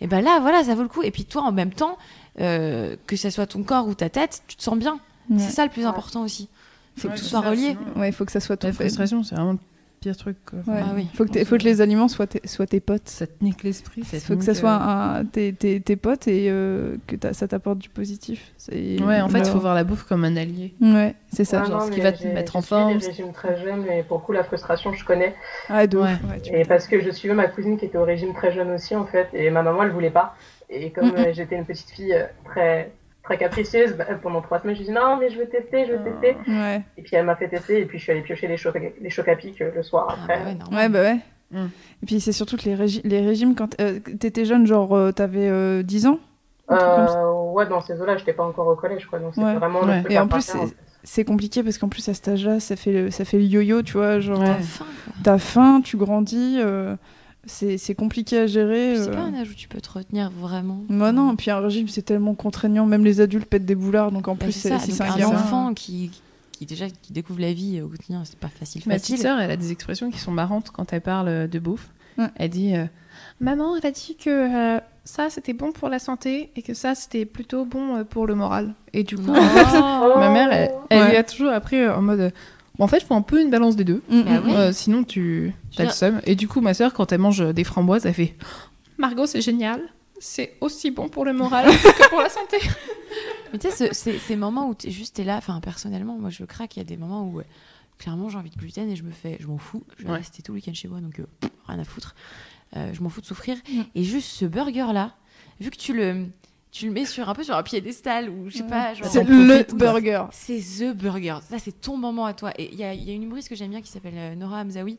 et 0.00 0.06
ben 0.06 0.20
là, 0.22 0.38
voilà, 0.40 0.62
ça 0.64 0.74
vaut 0.74 0.82
le 0.82 0.88
coup. 0.88 1.02
Et 1.02 1.10
puis 1.10 1.24
toi, 1.24 1.42
en 1.42 1.52
même 1.52 1.72
temps, 1.72 1.98
euh, 2.40 2.96
que 3.06 3.16
ce 3.16 3.30
soit 3.30 3.46
ton 3.46 3.62
corps 3.62 3.86
ou 3.88 3.94
ta 3.94 4.08
tête, 4.10 4.42
tu 4.48 4.56
te 4.56 4.62
sens 4.62 4.76
bien. 4.78 4.98
C'est 5.38 5.50
ça 5.50 5.64
le 5.64 5.70
plus 5.70 5.86
important 5.86 6.22
aussi. 6.22 6.48
Faut 6.96 7.08
Ouais, 7.08 7.14
que 7.14 7.18
tout 7.18 7.24
soit 7.24 7.42
ça, 7.42 7.48
relié. 7.50 7.76
sinon- 7.78 8.00
Ouais, 8.00 8.08
il 8.10 8.12
faut 8.12 8.24
que 8.24 8.30
ça 8.32 8.40
soit 8.40 8.56
ton 8.56 8.68
La 8.68 8.72
frustration, 8.74 9.22
c'est 9.24 9.34
vraiment 9.34 9.52
le 9.52 9.58
pire 10.04 10.16
truc. 10.18 10.36
Quoi. 10.44 10.58
Ouais. 10.72 10.80
Ah 10.84 10.92
oui. 10.94 11.06
Faut 11.14 11.24
que, 11.24 11.30
t'aies- 11.30 11.44
faut 11.46 11.56
que 11.56 11.62
les 11.62 11.80
aliments 11.80 12.08
soient 12.08 12.26
tes, 12.26 12.46
soient 12.46 12.66
tes 12.66 12.80
potes. 12.80 13.08
Ça 13.08 13.26
te 13.26 13.42
nique 13.42 13.62
l'esprit. 13.62 14.02
Il 14.12 14.20
faut 14.20 14.36
que 14.36 14.44
ça 14.44 14.52
soit 14.54 14.72
un, 14.74 15.24
tes, 15.24 15.54
tes, 15.54 15.80
tes 15.80 15.96
potes 15.96 16.28
et 16.28 16.48
euh, 16.50 16.96
que 17.06 17.16
ça 17.32 17.48
t'apporte 17.48 17.78
du 17.78 17.88
positif. 17.88 18.52
C'est- 18.58 19.00
Ouais, 19.02 19.20
en 19.22 19.28
fait, 19.30 19.38
il 19.38 19.46
faut 19.46 19.58
voir 19.58 19.74
la 19.74 19.82
bouffe 19.84 20.02
comme 20.04 20.24
un 20.24 20.36
allié. 20.36 20.74
Ouais, 20.80 21.14
c'est 21.32 21.44
ça. 21.44 21.62
ouais, 21.62 21.66
genre, 21.68 21.80
non, 21.80 21.86
ce 21.86 21.90
qui 21.90 22.00
va 22.00 22.12
te 22.12 22.22
j'ai- 22.22 22.32
mettre 22.34 22.56
en 22.56 22.60
j'ai 22.60 22.66
forme. 22.66 22.98
des 22.98 23.06
régimes 23.06 23.32
très 23.32 23.56
jeunes 23.62 23.86
et 23.90 24.02
pour 24.02 24.22
coup, 24.22 24.32
la 24.32 24.44
frustration, 24.44 24.92
je 24.92 25.04
connais. 25.06 25.34
Ah, 25.70 25.84
ouf. 25.84 25.92
Ouais. 25.94 26.40
Tu- 26.42 26.52
Et 26.54 26.64
parce 26.66 26.86
que 26.86 27.00
je 27.00 27.10
suivais 27.10 27.34
ma 27.34 27.46
cousine 27.48 27.78
qui 27.78 27.86
était 27.86 27.98
au 27.98 28.04
régime 28.04 28.34
très 28.34 28.52
jeune 28.52 28.70
aussi, 28.72 28.94
en 28.94 29.06
fait, 29.06 29.28
et 29.32 29.48
ma 29.50 29.62
maman, 29.62 29.84
elle 29.84 29.90
voulait 29.92 30.10
pas. 30.10 30.36
Et 30.68 30.90
comme 30.90 31.14
euh, 31.16 31.32
j'étais 31.32 31.56
une 31.56 31.64
petite 31.64 31.88
fille 31.90 32.12
euh, 32.12 32.24
très, 32.44 32.92
très 33.24 33.38
capricieuse, 33.38 33.94
bah, 33.94 34.04
pendant 34.22 34.40
trois 34.42 34.60
semaines, 34.60 34.76
je 34.76 34.80
lui 34.82 34.88
ai 34.88 34.92
dit 34.92 34.94
non, 34.94 35.16
mais 35.16 35.30
je 35.30 35.38
veux 35.38 35.46
tester, 35.48 35.86
je 35.86 35.92
veux 35.92 36.04
tester. 36.04 36.36
Ouais. 36.46 36.82
Et 36.98 37.02
puis 37.02 37.16
elle 37.16 37.24
m'a 37.26 37.36
fait 37.36 37.48
tester, 37.48 37.80
et 37.80 37.84
puis 37.86 37.98
je 37.98 38.02
suis 38.04 38.12
allée 38.12 38.20
piocher 38.22 38.46
les 38.48 38.56
chocs, 38.56 38.76
les 39.00 39.10
chocs 39.10 39.28
à 39.28 39.36
pic 39.36 39.60
euh, 39.62 39.70
le 39.74 39.82
soir 39.82 40.06
Ah 40.10 40.14
après. 40.22 40.38
bah 40.38 40.44
ouais, 40.50 40.54
normal. 40.54 40.78
Ouais, 40.78 40.88
bah 40.88 41.00
ouais. 41.02 41.18
Mm. 41.50 41.66
Et 42.02 42.06
puis 42.06 42.20
c'est 42.20 42.32
surtout 42.32 42.56
que 42.56 42.64
les, 42.64 42.74
régi- 42.76 43.00
les 43.04 43.20
régimes, 43.20 43.54
quand 43.54 43.80
euh, 43.80 43.98
t'étais 44.18 44.44
jeune, 44.44 44.66
genre 44.66 44.94
euh, 44.94 45.10
t'avais 45.12 45.48
euh, 45.48 45.82
10 45.82 46.06
ans? 46.06 46.18
Euh, 46.70 47.30
ouais, 47.52 47.66
dans 47.66 47.80
ces 47.80 48.00
eaux-là, 48.00 48.16
j'étais 48.16 48.32
pas 48.32 48.44
encore 48.44 48.66
au 48.66 48.76
collège, 48.76 49.06
quoi. 49.06 49.18
Donc 49.18 49.36
Ouais. 49.36 49.54
vraiment 49.54 49.82
Ouais. 49.82 50.02
Et 50.10 50.18
en 50.18 50.28
plus, 50.28 50.42
c'est-. 50.42 50.58
C'est 51.06 51.24
compliqué 51.26 51.62
parce 51.62 51.76
qu'en 51.76 51.90
plus, 51.90 52.08
à 52.08 52.14
cet 52.14 52.28
âge-là, 52.28 52.60
ça 52.60 52.76
fait 52.76 52.90
le, 52.90 53.10
ça 53.10 53.26
fait 53.26 53.36
le 53.36 53.44
yo-yo, 53.44 53.82
tu 53.82 53.92
vois. 53.98 54.20
Genre, 54.20 54.40
Ouais. 54.40 54.56
T'as 55.22 55.36
faim, 55.36 55.82
tu 55.84 55.98
grandis, 55.98 56.56
euh, 56.60 56.96
c'est 57.46 57.78
c'est 57.78 57.94
compliqué 57.94 58.38
à 58.40 58.46
gérer. 58.46 58.96
C'est 58.96 59.08
euh. 59.08 59.12
pas 59.14 59.20
un 59.22 59.34
âge 59.34 59.50
où 59.50 59.54
tu 59.54 59.68
peux 59.68 59.80
te 59.80 59.90
retenir 59.90 60.30
vraiment. 60.30 60.80
Bah 60.88 61.12
non, 61.12 61.34
puis 61.36 61.50
un 61.50 61.60
régime, 61.60 61.88
c'est 61.88 62.02
tellement 62.02 62.34
contraignant. 62.34 62.86
Même 62.86 63.04
les 63.04 63.20
adultes 63.20 63.46
pètent 63.46 63.66
des 63.66 63.74
boulards, 63.74 64.12
donc 64.12 64.28
en 64.28 64.34
Bah, 64.34 64.44
plus, 64.44 64.52
c'est 64.52 64.72
un 65.02 65.22
enfant 65.26 65.74
qui, 65.74 66.10
qui 66.52 66.66
déjà 66.66 66.86
qui 66.88 67.12
découvre 67.12 67.40
la 67.40 67.52
vie 67.52 67.80
au 67.80 67.88
quotidien, 67.88 68.22
c'est 68.24 68.38
pas 68.38 68.48
facile. 68.48 68.82
Ma 68.86 68.94
facile. 68.94 69.14
petite 69.16 69.22
sœur, 69.26 69.38
elle 69.40 69.50
a 69.50 69.56
des 69.56 69.72
expressions 69.72 70.10
qui 70.10 70.18
sont 70.18 70.32
marrantes 70.32 70.70
quand 70.70 70.92
elle 70.92 71.00
parle 71.00 71.48
de 71.48 71.58
bouffe. 71.58 71.88
Ouais. 72.18 72.26
Elle 72.36 72.50
dit 72.50 72.76
euh, 72.76 72.84
Maman, 73.40 73.76
elle 73.76 73.86
a 73.86 73.90
dit 73.90 74.16
que 74.16 74.76
euh, 74.76 74.80
ça 75.04 75.30
c'était 75.30 75.52
bon 75.52 75.72
pour 75.72 75.88
la 75.88 75.98
santé 75.98 76.50
et 76.54 76.62
que 76.62 76.72
ça 76.74 76.94
c'était 76.94 77.24
plutôt 77.24 77.64
bon 77.64 77.96
euh, 77.96 78.04
pour 78.04 78.26
le 78.28 78.36
moral. 78.36 78.74
Et 78.92 79.02
du 79.02 79.16
coup, 79.16 79.30
en 79.30 79.34
fait, 79.34 79.66
Oh. 79.76 80.12
ma 80.18 80.30
mère, 80.30 80.52
elle, 80.52 80.70
elle 80.90 81.02
Ouais. 81.02 81.08
lui 81.10 81.16
a 81.16 81.24
toujours 81.24 81.50
appris 81.50 81.76
euh, 81.80 81.92
en 81.96 82.02
mode 82.02 82.20
euh, 82.20 82.30
En 82.78 82.88
fait, 82.88 82.98
il 82.98 83.04
faut 83.04 83.14
un 83.14 83.22
peu 83.22 83.40
une 83.40 83.50
balance 83.50 83.76
des 83.76 83.84
deux. 83.84 84.02
Mm, 84.08 84.22
Bah 84.22 84.40
mm. 84.40 84.50
Euh, 84.50 84.72
sinon, 84.72 85.04
tu 85.04 85.52
as 85.78 85.84
le 85.84 85.90
seum. 85.90 86.20
Et 86.24 86.34
du 86.34 86.48
coup, 86.48 86.60
ma 86.60 86.74
sœur, 86.74 86.92
quand 86.92 87.12
elle 87.12 87.20
mange 87.20 87.54
des 87.54 87.64
framboises, 87.64 88.04
elle 88.06 88.14
fait 88.14 88.34
Margot, 88.98 89.26
c'est 89.26 89.40
génial. 89.40 89.80
C'est 90.18 90.56
aussi 90.60 90.90
bon 90.90 91.08
pour 91.08 91.24
le 91.24 91.32
moral 91.32 91.66
que 91.70 92.08
pour 92.08 92.20
la 92.20 92.28
santé. 92.28 92.56
Mais 93.52 93.58
tu 93.58 93.68
sais, 93.70 93.88
ce- 93.88 93.94
ces, 93.94 94.18
ces 94.18 94.36
moments 94.36 94.68
où 94.68 94.74
tu 94.74 94.90
juste 94.90 95.16
t'es 95.16 95.24
là, 95.24 95.36
enfin 95.36 95.60
personnellement, 95.60 96.16
moi 96.18 96.30
je 96.30 96.44
craque, 96.44 96.76
il 96.76 96.80
y 96.80 96.82
a 96.82 96.84
des 96.84 96.96
moments 96.96 97.24
où 97.28 97.40
euh, 97.40 97.44
clairement 97.98 98.28
j'ai 98.28 98.38
envie 98.38 98.50
de 98.50 98.56
gluten 98.56 98.88
et 98.90 98.96
je 98.96 99.02
me 99.02 99.10
fais, 99.12 99.36
je 99.40 99.46
m'en 99.46 99.58
fous, 99.58 99.82
je 99.98 100.04
vais 100.04 100.10
Ouais. 100.10 100.18
rester 100.18 100.42
tout 100.42 100.52
le 100.52 100.56
week-end 100.56 100.72
chez 100.74 100.88
moi 100.88 101.00
donc 101.00 101.18
euh, 101.20 101.26
pff, 101.40 101.50
rien 101.66 101.78
à 101.78 101.84
foutre. 101.84 102.14
Euh, 102.76 102.90
je 102.92 103.02
m'en 103.02 103.08
fous 103.08 103.20
de 103.20 103.26
souffrir. 103.26 103.56
Mm. 103.70 103.80
Et 103.94 104.02
juste 104.04 104.28
ce 104.30 104.44
burger 104.46 104.86
là, 104.92 105.12
vu 105.60 105.70
que 105.70 105.76
tu 105.76 105.92
le, 105.94 106.26
tu 106.76 106.86
le 106.86 106.92
mets 106.92 107.04
sur 107.06 107.28
un 107.28 107.34
peu 107.34 107.44
sur 107.44 107.54
un 107.56 107.62
piédestal 107.62 108.28
ou 108.28 108.50
je 108.50 108.56
sais 108.58 108.64
pas, 108.64 108.94
genre. 108.94 109.06
C'est 109.06 109.22
le 109.22 109.62
burger. 109.76 110.24
C'est 110.32 110.58
The 110.58 110.92
Burger. 110.92 111.38
Ça, 111.48 111.60
c'est 111.60 111.80
ton 111.80 111.96
moment 111.96 112.26
à 112.26 112.34
toi. 112.34 112.50
Et 112.58 112.68
il 112.72 112.76
y 112.78 112.82
a, 112.82 112.92
il 112.92 113.04
y 113.04 113.10
a 113.10 113.14
une 113.14 113.22
humoriste 113.22 113.48
que 113.48 113.54
j'aime 113.54 113.70
bien 113.70 113.80
qui 113.80 113.90
s'appelle 113.92 114.14
euh, 114.16 114.34
Nora 114.34 114.58
Hamzaoui 114.62 114.94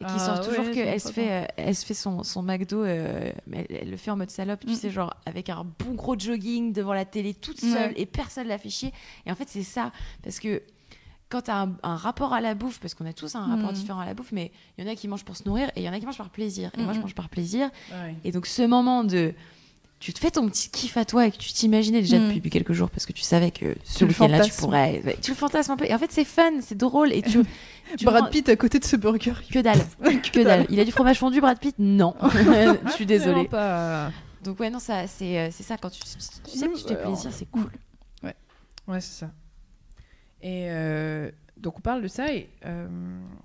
et 0.00 0.04
qui 0.04 0.12
Ah 0.14 0.18
sort 0.20 0.40
toujours 0.46 0.64
ouais, 0.66 0.70
qu'elle 0.70 1.00
se 1.00 1.10
fait, 1.10 1.32
euh, 1.32 1.44
elle 1.56 1.74
se 1.74 1.84
fait 1.84 1.94
son, 1.94 2.22
son 2.22 2.42
McDo, 2.42 2.84
euh, 2.84 3.32
mais 3.48 3.66
elle, 3.68 3.76
elle 3.82 3.90
le 3.90 3.96
fait 3.96 4.12
en 4.12 4.16
mode 4.16 4.30
salope, 4.30 4.60
tu 4.64 4.70
Mm. 4.70 4.74
sais, 4.76 4.90
genre 4.90 5.14
avec 5.26 5.48
un 5.48 5.64
bon 5.84 5.94
gros 5.94 6.16
jogging 6.16 6.72
devant 6.72 6.92
la 6.94 7.04
télé 7.04 7.34
toute 7.34 7.58
seule 7.60 7.92
et 7.96 8.06
personne 8.06 8.46
la 8.46 8.58
fait 8.58 8.68
chier. 8.68 8.92
Et 9.26 9.32
en 9.32 9.34
fait, 9.34 9.48
c'est 9.48 9.64
ça. 9.64 9.90
Parce 10.22 10.38
que 10.38 10.62
quand 11.28 11.42
tu 11.42 11.50
as 11.50 11.62
un, 11.62 11.72
un 11.82 11.96
rapport 11.96 12.34
à 12.34 12.40
la 12.40 12.54
bouffe, 12.54 12.78
parce 12.78 12.94
qu'on 12.94 13.04
a 13.06 13.12
tous 13.12 13.34
un 13.34 13.46
rapport 13.46 13.72
Mm. 13.72 13.74
différent 13.74 13.98
à 14.00 14.06
la 14.06 14.14
bouffe, 14.14 14.30
mais 14.30 14.52
il 14.78 14.84
y 14.84 14.88
en 14.88 14.92
a 14.92 14.94
qui 14.94 15.08
mangent 15.08 15.24
pour 15.24 15.36
se 15.36 15.42
nourrir 15.48 15.70
et 15.74 15.80
il 15.80 15.82
y 15.82 15.88
en 15.88 15.92
a 15.92 15.98
qui 15.98 16.06
mangent 16.06 16.18
par 16.18 16.30
plaisir. 16.30 16.70
Et 16.78 16.82
moi, 16.82 16.92
je 16.92 17.00
mange 17.00 17.16
par 17.16 17.28
plaisir. 17.28 17.68
Et 18.22 18.30
donc, 18.30 18.46
ce 18.46 18.62
moment 18.62 19.02
de. 19.02 19.34
Tu 19.98 20.12
te 20.12 20.18
fais 20.18 20.30
ton 20.30 20.46
petit 20.48 20.68
kiff 20.68 20.96
à 20.98 21.04
toi 21.06 21.26
et 21.26 21.30
que 21.30 21.38
tu 21.38 21.52
t'imaginais 21.52 22.00
déjà 22.02 22.18
Mm. 22.18 22.34
depuis 22.34 22.50
quelques 22.50 22.74
jours 22.74 22.90
parce 22.90 23.06
que 23.06 23.12
tu 23.12 23.22
savais 23.22 23.50
que 23.50 23.74
ce 23.82 24.04
week-end-là, 24.04 24.40
tu 24.40 24.52
pourrais. 24.52 25.00
ouais, 25.04 25.16
Tu 25.22 25.30
le 25.30 25.36
fantasmes 25.36 25.72
un 25.72 25.76
peu. 25.76 25.86
Et 25.86 25.94
en 25.94 25.98
fait, 25.98 26.12
c'est 26.12 26.24
fun, 26.24 26.60
c'est 26.60 26.76
drôle. 26.76 27.12
Et 27.14 27.22
tu. 27.22 27.40
tu 27.96 28.04
Brad 28.04 28.30
Pitt 28.30 28.46
à 28.50 28.56
côté 28.56 28.78
de 28.78 28.84
ce 28.84 28.96
burger. 28.96 29.32
Que 29.50 29.58
dalle. 29.60 29.80
que 30.32 30.42
dalle. 30.44 30.66
Il 30.68 30.78
a 30.80 30.84
du 30.84 30.92
fromage 30.92 31.18
fondu, 31.18 31.40
Brad 31.40 31.58
Pitt? 31.58 31.76
Non. 31.78 32.14
Je 32.86 32.92
suis 32.92 33.06
désolée. 33.06 33.48
Pas. 33.48 34.10
Donc, 34.44 34.60
ouais, 34.60 34.68
non, 34.70 34.78
ça, 34.78 35.06
c'est 35.06 35.38
euh, 35.38 35.48
c'est 35.50 35.62
ça. 35.62 35.76
Quand 35.78 35.88
tu, 35.90 36.00
tu 36.02 36.08
sais 36.58 36.68
que 36.68 36.76
tu 36.76 36.82
te 36.82 36.88
fais 36.88 36.94
Ouais, 36.96 37.02
plaisir, 37.02 37.30
c'est 37.32 37.50
cool. 37.50 37.70
Ouais, 38.22 39.00
c'est 39.00 39.18
ça. 39.24 39.30
Et 40.42 40.66
euh, 40.70 41.30
donc 41.56 41.78
on 41.78 41.80
parle 41.80 42.02
de 42.02 42.08
ça 42.08 42.32
et 42.32 42.48
euh, 42.66 42.86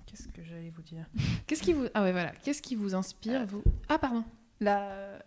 qu'est-ce 0.06 0.28
que 0.28 0.44
j'allais 0.44 0.72
vous 0.76 0.84
dire? 0.84 1.06
Qu'est-ce 1.48 1.64
qui 1.64 1.74
vous 1.74 1.86
ah 1.96 2.04
ouais 2.04 2.12
voilà 2.12 2.32
qu'est-ce 2.44 2.62
qui 2.62 2.76
vous 2.76 2.94
inspire 2.94 3.46
vous? 3.48 3.64
Ah 3.90 3.98
pardon. 3.98 4.24
La... 4.60 5.18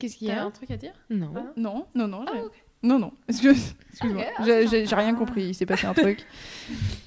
Qu'est-ce 0.00 0.16
qu'il 0.16 0.26
y 0.28 0.30
a 0.32 0.44
un 0.44 0.50
truc 0.50 0.70
à 0.72 0.76
dire? 0.76 0.92
Non. 1.10 1.32
Ah. 1.36 1.42
Non, 1.56 1.86
non, 1.94 2.08
non. 2.08 2.24
Ah. 2.26 2.32
Non, 2.82 2.98
non. 2.98 3.12
Excuse- 3.28 3.74
Excuse-moi. 3.92 4.24
Ah, 4.38 4.42
J'ai- 4.44 4.86
rien 4.86 5.14
compris. 5.14 5.44
Il 5.48 5.54
s'est 5.54 5.66
passé 5.66 5.86
un 5.86 5.94
truc. 5.94 6.24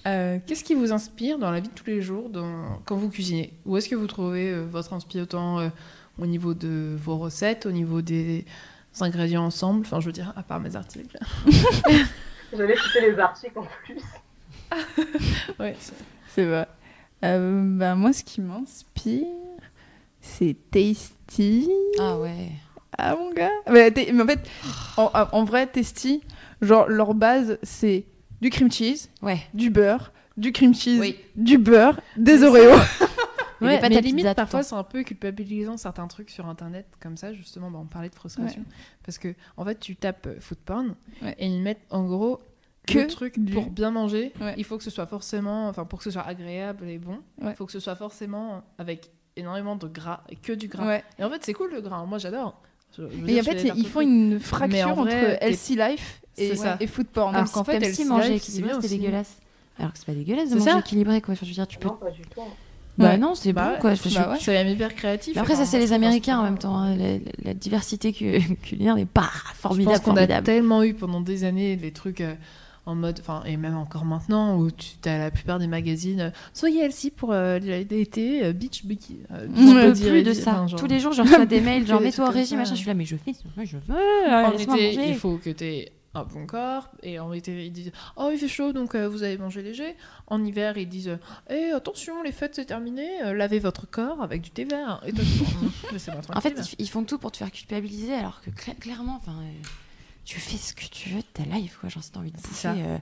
Euh, 0.06 0.38
Qu'est-ce 0.46 0.66
qui 0.66 0.74
vous 0.76 0.92
inspire 0.92 1.40
dans 1.40 1.50
la 1.50 1.62
vie 1.62 1.70
de 1.70 1.74
tous 1.74 1.86
les 1.88 2.02
jours 2.02 2.30
dans... 2.30 2.82
quand 2.86 2.98
vous 2.98 3.10
cuisinez? 3.10 3.54
Où 3.66 3.78
est-ce 3.78 3.88
que 3.88 3.96
vous 3.96 4.06
trouvez 4.08 4.52
euh, 4.52 4.66
votre 4.70 4.92
inspiration 4.92 5.24
autant 5.24 5.60
euh, 5.62 5.70
au 6.20 6.26
niveau 6.26 6.54
de 6.54 6.94
vos 7.00 7.18
recettes, 7.18 7.66
au 7.66 7.72
niveau 7.72 8.02
des 8.02 8.44
ingrédients 9.00 9.46
ensemble? 9.46 9.86
Enfin, 9.86 10.02
je 10.02 10.08
veux 10.08 10.12
dire, 10.12 10.34
à 10.36 10.44
part 10.44 10.60
mes 10.60 10.76
articles. 10.76 11.18
J'allais 12.54 12.76
citer 12.76 13.12
les 13.12 13.18
articles 13.18 13.58
en 13.58 13.66
plus. 13.86 13.96
Ouais, 15.60 15.76
c'est- 15.80 15.94
C'est 16.28 16.46
vrai. 16.46 16.68
Euh, 17.24 17.62
bah, 17.78 17.96
moi, 17.96 18.12
ce 18.12 18.24
qui 18.26 18.42
m'inspire, 18.42 19.26
c'est 20.20 20.58
Tasty. 20.70 21.70
Ah 22.00 22.20
ouais. 22.20 22.50
Ah, 22.98 23.16
mon 23.16 23.32
gars. 23.34 23.50
Mais, 23.72 23.92
en 24.22 24.28
fait, 24.28 24.40
en, 24.98 25.12
en 25.32 25.44
vrai, 25.44 25.68
Tasty, 25.68 26.22
genre, 26.62 26.88
leur 26.88 27.14
base, 27.14 27.58
c'est 27.64 28.06
du 28.42 28.50
cream 28.50 28.72
cheese, 28.72 29.10
Ouais. 29.22 29.40
du 29.54 29.70
beurre, 29.70 30.12
du 30.38 30.52
cream 30.52 30.74
cheese, 30.74 31.00
Oui. 31.00 31.16
du 31.36 31.58
beurre, 31.58 32.00
des 32.18 32.44
Oreos. 32.44 32.78
Ouais, 33.62 33.80
mais 33.82 33.96
à 33.96 34.02
limite, 34.02 34.34
parfois, 34.36 34.62
c'est 34.62 34.76
un 34.76 34.84
peu 34.84 35.04
culpabilisant 35.04 35.78
certains 35.78 36.08
trucs 36.08 36.30
sur 36.32 36.48
Internet, 36.48 36.86
comme 37.00 37.16
ça, 37.16 37.32
justement, 37.34 37.72
bah, 37.72 37.80
on 37.82 37.86
parlait 37.86 38.10
de 38.10 38.16
frustration. 38.16 38.66
Parce 39.06 39.18
que, 39.18 39.34
en 39.56 39.64
fait, 39.64 39.80
tu 39.80 39.96
tapes 39.96 40.28
euh, 40.28 40.36
food 40.42 40.58
porn 40.58 40.96
Ouais. 41.22 41.34
et 41.40 41.48
ils 41.48 41.62
mettent, 41.62 41.80
en 41.90 42.04
gros, 42.04 42.42
Que 42.86 43.00
le 43.00 43.08
truc 43.08 43.40
du- 43.40 43.54
pour 43.54 43.70
bien 43.70 43.90
manger. 43.92 44.34
Ouais. 44.42 44.54
Il 44.58 44.66
faut 44.66 44.78
que 44.78 44.84
ce 44.84 44.90
soit 44.90 45.06
forcément, 45.06 45.70
enfin, 45.70 45.86
pour 45.86 46.00
que 46.00 46.04
ce 46.04 46.12
soit 46.12 46.24
agréable 46.28 46.90
et 46.90 46.98
bon, 46.98 47.20
il 47.40 47.48
Ouais. 47.48 47.56
faut 47.56 47.66
que 47.66 47.72
ce 47.72 47.80
soit 47.80 47.96
forcément 47.96 48.64
avec 48.78 49.12
énormément 49.38 49.78
de 49.78 49.88
gras 49.88 50.26
et 50.28 50.36
que 50.36 50.52
du 50.52 50.68
gras. 50.68 50.86
Ouais. 50.86 51.04
Et 51.18 51.24
en 51.24 51.30
fait, 51.30 51.42
c'est 51.46 51.54
cool 51.54 51.72
le 51.72 51.80
gras, 51.80 52.04
moi 52.06 52.18
j'adore. 52.18 52.62
Je- 52.98 53.04
je 53.04 53.32
Et 53.32 53.40
en 53.40 53.44
je 53.44 53.50
fait, 53.50 53.72
ils 53.76 53.88
font 53.88 54.02
une 54.02 54.40
fracture 54.40 54.68
Mais 54.72 54.84
en 54.84 54.94
vrai, 54.96 55.16
entre 55.36 55.44
Healthy 55.44 55.76
Life 55.76 56.22
et, 56.38 56.52
et 56.80 56.88
food 56.88 57.08
porn. 57.08 57.36
Alors 57.36 57.52
qu'en 57.52 57.64
fait, 57.64 57.84
se 57.94 58.04
manger 58.08 58.36
équilibré, 58.36 58.72
c'était 58.76 58.88
dégueulasse. 58.98 59.38
Alors 59.80 59.92
que 59.94 59.98
c'est 60.00 60.06
pas 60.06 60.14
dégueulasse 60.14 60.50
de 60.52 60.60
C'est 60.60 60.66
manger 60.72 60.80
équilibré, 60.80 61.22
quoi. 61.22 61.34
Enfin, 61.34 61.46
je 61.46 61.50
veux 61.50 61.56
dire, 61.56 61.68
tu 61.68 61.80
peux. 61.80 61.88
Non, 61.88 61.96
pas 61.96 62.12
du 62.12 62.22
tout. 62.22 62.42
Bah 62.96 63.06
Ouais. 63.10 63.18
non, 63.18 63.34
c'est 63.34 63.54
Bah 63.54 63.66
bon, 63.66 63.72
ouais. 63.74 63.80
quoi. 63.80 63.94
Je- 63.96 64.08
je- 64.08 64.14
Bah 64.16 64.30
ouais. 64.34 64.38
C'est 64.40 64.52
même 64.54 64.68
hyper 64.68 64.94
créatif. 64.94 65.34
Mais 65.34 65.42
après, 65.42 65.56
ça, 65.56 65.66
c'est 65.66 65.80
les 65.80 65.88
je 65.88 65.94
Américains 65.96 66.38
en 66.38 66.44
même 66.44 66.60
temps. 66.60 66.78
hein. 66.78 66.96
La, 66.96 67.14
la- 67.14 67.20
la 67.46 67.54
diversité 67.56 68.14
cu- 68.14 68.40
culinaire 68.62 68.96
n'est 68.96 69.06
pas 69.08 69.32
Je 69.54 69.58
formidable. 69.60 69.96
pense 69.98 70.06
qu'on 70.06 70.16
a 70.16 70.42
tellement 70.44 70.84
eu 70.84 70.94
pendant 70.94 71.20
des 71.22 71.44
années 71.44 71.76
des 71.76 71.92
trucs 71.92 72.22
euh, 72.22 72.36
en 72.86 72.96
mode, 72.96 73.20
enfin, 73.22 73.44
et 73.46 73.56
même 73.58 73.78
encore 73.78 74.04
maintenant, 74.06 74.58
où 74.58 74.70
tu 74.72 74.98
as 75.08 75.18
la 75.18 75.32
plupart 75.32 75.58
des 75.60 75.68
magazines, 75.68 76.32
soyez 76.54 76.82
healthy 76.84 77.12
pour 77.12 77.32
euh, 77.32 77.58
l'été, 77.60 78.44
euh, 78.46 78.54
beach 78.54 78.84
bikini. 78.86 79.20
euh, 79.32 79.48
body 79.48 80.10
plus 80.10 80.24
de 80.24 80.34
ça. 80.34 80.68
genre, 80.68 80.80
Tous 80.80 80.88
les 80.88 81.00
jours, 81.00 81.14
je 81.14 81.22
reçois 81.22 81.46
des 81.46 81.62
mails, 81.62 81.88
genre 81.88 82.02
mets-toi 82.02 82.28
au 82.28 82.32
régime, 82.32 82.58
machin. 82.60 82.74
Je 82.76 82.80
suis 82.80 82.88
là, 82.88 82.94
mais 82.94 83.06
je 83.06 83.16
fais, 83.16 83.34
moi, 83.56 83.66
je 83.66 83.78
veux. 83.78 83.94
En 84.34 84.52
été, 84.58 85.10
il 85.10 85.16
faut 85.16 85.38
que 85.38 85.50
tu 85.50 85.64
aies 85.64 85.92
un 86.16 86.26
bon 86.26 86.46
corps. 86.46 86.90
Et 87.02 87.20
en 87.20 87.32
été, 87.34 87.66
ils 87.66 87.72
disent 87.72 87.92
Oh, 88.18 88.30
il 88.32 88.38
fait 88.38 88.48
chaud, 88.48 88.72
donc 88.74 88.94
euh, 88.96 89.08
vous 89.08 89.24
allez 89.24 89.38
manger 89.38 89.64
léger. 89.64 89.96
En 90.28 90.44
hiver, 90.44 90.78
ils 90.78 90.88
disent 90.88 91.18
Eh, 91.50 91.72
attention, 91.72 92.22
les 92.22 92.32
fêtes, 92.32 92.54
c'est 92.56 92.66
terminé. 92.66 93.08
euh, 93.24 93.34
lavez 93.34 93.60
votre 93.60 93.90
corps 93.90 94.22
avec 94.22 94.42
du 94.42 94.52
thé 94.52 94.66
vert. 94.66 95.02
Et 95.08 95.12
Bon, 95.12 95.24
En 96.36 96.42
fait, 96.42 96.54
ils- 96.78 96.84
ils 96.84 96.90
font 96.90 97.04
tout 97.04 97.18
pour 97.18 97.32
te 97.32 97.38
faire 97.38 97.52
culpabiliser, 97.52 98.14
alors 98.14 98.42
que 98.42 98.50
cla- 98.52 98.78
clairement, 98.78 99.16
enfin, 99.16 99.32
euh, 99.42 99.64
tu 100.26 100.40
fais 100.40 100.58
ce 100.58 100.74
que 100.74 100.86
tu 100.92 101.10
veux 101.10 101.20
de 101.22 101.26
ta 101.34 101.44
life, 101.44 101.78
quoi. 101.80 101.90
Genre, 101.90 102.04
si 102.04 102.12
t'as 102.12 102.20
envie 102.20 102.32
de 102.32 102.38
C'est 102.38 102.70
bouffer 102.70 102.84
euh, 102.86 102.98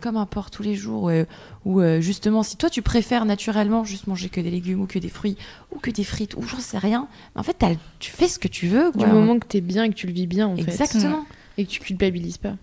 comme 0.00 0.16
un 0.16 0.26
porc 0.26 0.50
tous 0.50 0.62
les 0.62 0.74
jours, 0.74 1.08
euh, 1.08 1.24
ou 1.64 1.80
euh, 1.80 2.00
justement, 2.00 2.42
si 2.42 2.56
toi 2.56 2.68
tu 2.68 2.82
préfères 2.82 3.24
naturellement 3.24 3.84
juste 3.84 4.06
manger 4.06 4.28
que 4.28 4.40
des 4.40 4.50
légumes 4.50 4.80
ou 4.82 4.86
que 4.86 4.98
des 4.98 5.08
fruits 5.08 5.36
ou 5.72 5.78
que 5.78 5.90
des 5.90 6.04
frites 6.04 6.34
ou 6.34 6.42
j'en 6.42 6.58
sais 6.58 6.78
rien, 6.78 7.06
en 7.36 7.42
fait, 7.42 7.64
tu 8.00 8.10
fais 8.10 8.28
ce 8.28 8.38
que 8.38 8.48
tu 8.48 8.66
veux, 8.66 8.90
Du 8.92 8.98
quoi. 9.04 9.06
moment 9.06 9.38
que 9.38 9.46
t'es 9.46 9.60
bien 9.60 9.84
et 9.84 9.88
que 9.90 9.94
tu 9.94 10.06
le 10.06 10.12
vis 10.12 10.26
bien, 10.26 10.48
en 10.48 10.56
fait. 10.56 10.62
Exactement. 10.62 11.24
Et 11.58 11.64
que 11.64 11.70
tu 11.70 11.80
culpabilises 11.80 12.38
pas. 12.38 12.54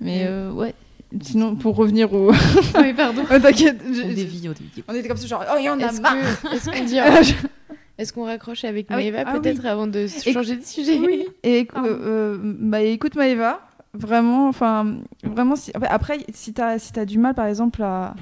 Mais 0.00 0.24
euh, 0.26 0.52
ouais. 0.52 0.74
Sinon, 1.22 1.56
pour 1.56 1.74
revenir 1.74 2.12
au. 2.12 2.30
oui, 2.78 2.92
pardon. 2.94 3.24
Oh, 3.30 3.38
T'inquiète. 3.40 3.80
je- 3.82 4.02
On 4.02 4.08
je- 4.10 4.14
dévie, 4.14 4.48
on 4.48 4.52
dévie. 4.52 4.84
On 4.86 4.94
était 4.94 5.08
comme 5.08 5.16
ça, 5.16 5.26
genre, 5.26 5.44
oh, 5.50 5.56
il 5.58 5.64
y 5.64 5.70
en 5.70 5.80
a 5.80 5.90
marre. 6.00 6.14
que- 6.42 6.54
est-ce 6.54 6.70
qu'on 6.70 6.84
dit- 6.84 7.00
Euh, 7.00 7.22
Est-ce 7.98 8.12
qu'on 8.12 8.24
raccroche 8.24 8.64
avec 8.64 8.86
Ah 8.90 8.96
oui, 8.96 9.10
Maëva 9.10 9.24
ah 9.26 9.32
oui. 9.34 9.40
peut-être 9.40 9.66
avant 9.66 9.86
de 9.86 10.06
changer 10.06 10.56
de 10.56 10.64
sujet 10.64 10.98
Oui. 11.04 11.26
Et 11.42 11.66
euh, 11.76 12.38
bah, 12.40 12.80
écoute 12.82 13.16
Maëva, 13.16 13.60
vraiment, 13.94 14.48
enfin, 14.48 14.98
vraiment, 15.24 15.56
si, 15.56 15.72
après- 15.82 16.18
si 16.32 16.52
t'as 16.52 16.78
si 16.78 16.98
as 16.98 17.04
du 17.04 17.18
mal, 17.18 17.34
par 17.34 17.46
exemple, 17.46 17.82
à. 17.82 18.14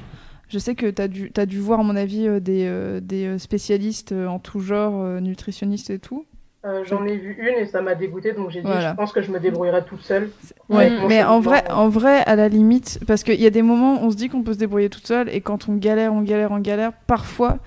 Je 0.48 0.60
sais 0.60 0.76
que 0.76 0.86
t'as 0.86 1.08
dû, 1.08 1.32
as 1.36 1.44
dû 1.44 1.58
voir, 1.58 1.80
à 1.80 1.82
mon 1.82 1.96
avis, 1.96 2.28
euh, 2.28 2.38
des, 2.38 2.66
euh, 2.68 3.00
des 3.00 3.36
spécialistes 3.38 4.12
euh, 4.12 4.28
en 4.28 4.38
tout 4.38 4.60
genre, 4.60 5.02
euh, 5.02 5.18
nutritionnistes 5.18 5.90
et 5.90 5.98
tout. 5.98 6.24
Euh, 6.64 6.84
J'en 6.84 7.04
ai 7.04 7.16
vu 7.16 7.36
une 7.38 7.62
et 7.62 7.66
ça 7.66 7.82
m'a 7.82 7.94
dégoûté, 7.96 8.32
donc 8.32 8.50
j'ai 8.50 8.60
dit 8.60 8.66
Voilà. 8.66 8.90
je 8.92 8.96
pense 8.96 9.12
que 9.12 9.22
je 9.22 9.30
me 9.32 9.40
débrouillerai 9.40 9.84
toute 9.84 10.02
seule. 10.02 10.30
Ouais, 10.68 10.90
mais 11.08 11.22
en 11.24 11.40
vrai, 11.40 11.68
en 11.70 11.88
vrai, 11.88 12.22
à 12.26 12.34
la 12.36 12.48
limite, 12.48 13.00
parce 13.08 13.24
qu'il 13.24 13.40
y 13.40 13.46
a 13.46 13.50
des 13.50 13.62
moments 13.62 14.00
où 14.02 14.06
on 14.06 14.10
se 14.10 14.16
dit 14.16 14.28
qu'on 14.28 14.42
peut 14.42 14.52
se 14.52 14.58
débrouiller 14.58 14.88
toute 14.88 15.06
seule, 15.06 15.28
et 15.28 15.40
quand 15.40 15.68
on 15.68 15.74
galère, 15.74 16.12
on 16.12 16.22
galère, 16.22 16.52
on 16.52 16.58
galère, 16.60 16.92
parfois, 17.08 17.58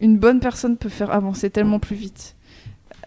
une 0.00 0.18
bonne 0.18 0.40
personne 0.40 0.76
peut 0.76 0.88
faire 0.88 1.10
avancer 1.10 1.50
tellement 1.50 1.78
plus 1.78 1.96
vite. 1.96 2.34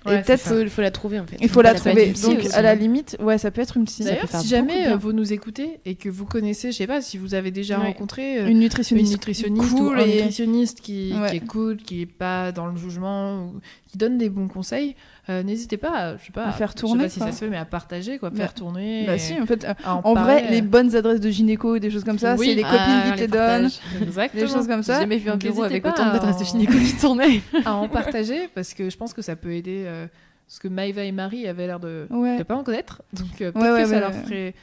Ouais, 0.06 0.18
et 0.20 0.22
peut-être. 0.24 0.52
Il 0.60 0.70
faut 0.72 0.82
la 0.82 0.90
trouver 0.90 1.20
en 1.20 1.28
fait. 1.28 1.38
il 1.40 1.48
faut 1.48 1.62
la 1.62 1.76
trouver. 1.76 2.08
Donc, 2.14 2.40
aussi, 2.40 2.54
à 2.56 2.64
la 2.64 2.74
limite, 2.74 3.18
ouais, 3.20 3.38
ça 3.38 3.52
peut 3.52 3.62
être 3.62 3.78
une 3.78 3.86
psy. 3.86 4.04
D'ailleurs, 4.04 4.28
si 4.30 4.48
jamais 4.48 4.88
euh, 4.88 4.96
vous 4.98 5.14
nous 5.14 5.32
écoutez 5.32 5.80
et 5.86 5.94
que 5.94 6.10
vous 6.10 6.26
connaissez, 6.26 6.72
je 6.72 6.78
sais 6.78 6.88
pas, 6.88 7.02
si 7.02 7.20
vous 7.20 7.36
avez 7.36 7.52
déjà 7.52 7.78
Ouais. 7.80 7.86
rencontré 7.86 8.40
euh, 8.40 8.48
une 8.48 8.60
nutritionniste, 8.62 9.08
une 9.10 9.14
nutritionniste 9.14 9.74
ou 9.74 9.78
cool 9.78 10.00
un 10.00 10.06
nutritionniste 10.08 10.82
qui, 10.82 11.14
Ouais. 11.14 11.30
qui 11.30 11.36
est 11.38 11.46
cool, 11.46 11.78
qui 11.78 12.02
est 12.02 12.06
pas 12.08 12.52
dans 12.52 12.66
le 12.66 12.76
jugement, 12.78 13.44
ou 13.46 13.60
qui 13.92 14.00
donne 14.00 14.18
des 14.18 14.30
bons 14.30 14.48
conseils, 14.48 14.96
Euh, 15.32 15.44
N'hésitez 15.44 15.78
pas, 15.78 15.92
à, 15.98 16.18
je 16.18 16.26
sais 16.26 16.32
pas, 16.32 16.46
À 16.46 16.52
faire 16.52 16.68
je 16.68 16.74
sais 16.74 16.80
tourner, 16.80 17.04
pas 17.04 17.10
si 17.10 17.20
ça 17.20 17.32
se 17.32 17.40
fait, 17.46 17.50
mais 17.50 17.58
à 17.58 17.66
partager, 17.66 18.20
quoi, 18.20 18.30
Bah, 18.30 18.36
faire 18.38 18.54
tourner. 18.54 19.06
Bah 19.06 19.16
et 19.16 19.20
si, 19.20 19.40
en 19.40 19.46
fait, 19.46 19.66
en 19.86 20.02
en 20.04 20.14
vrai, 20.14 20.50
les 20.50 20.62
bonnes 20.62 20.96
adresses 20.96 21.20
de 21.22 21.30
gynéco 21.30 21.76
et 21.76 21.80
des 21.80 21.90
choses 21.90 22.04
comme 22.04 22.20
ça, 22.20 22.36
Oui. 22.38 22.48
c'est 22.50 22.56
les 22.56 22.64
Ah, 22.66 22.72
copines 22.72 23.04
qui 23.04 23.12
te 23.12 23.16
les 23.16 23.22
les 23.22 23.28
donnent. 23.62 23.72
Exactement. 24.02 24.44
des 24.44 24.48
choses 24.52 24.68
comme 24.68 24.84
J'ai 24.84 24.92
ça. 24.94 25.00
jamais 25.00 25.18
vu 25.18 25.30
un 25.30 25.38
bureau 25.38 25.64
avec 25.64 25.86
autant 25.86 26.12
d'adresses 26.12 26.38
de 26.40 26.44
gynéco 26.46 26.74
qui 26.74 26.96
tournaient. 26.98 27.42
à 27.66 27.74
en 27.76 27.88
partager 27.88 28.48
parce 28.54 28.74
que 28.74 28.90
je 28.90 28.98
pense 28.98 29.14
que 29.14 29.22
ça 29.22 29.36
peut 29.36 29.54
aider. 29.54 29.84
euh, 29.88 30.08
parce 30.48 30.60
que 30.60 30.68
Maïva 30.68 31.04
et 31.04 31.14
Marie 31.14 31.48
avaient 31.48 31.66
l'air 31.68 31.80
de 31.80 32.08
Ouais. 32.10 32.38
ne 32.38 32.44
pas 32.44 32.56
en 32.56 32.64
connaître, 32.64 33.02
donc 33.14 33.28
euh, 33.42 33.52
peut-être 33.54 33.56
Ouais, 33.64 33.72
ouais, 33.72 33.84
que 33.84 33.90
ça 33.90 34.00
leur 34.02 34.14
ferait, 34.14 34.54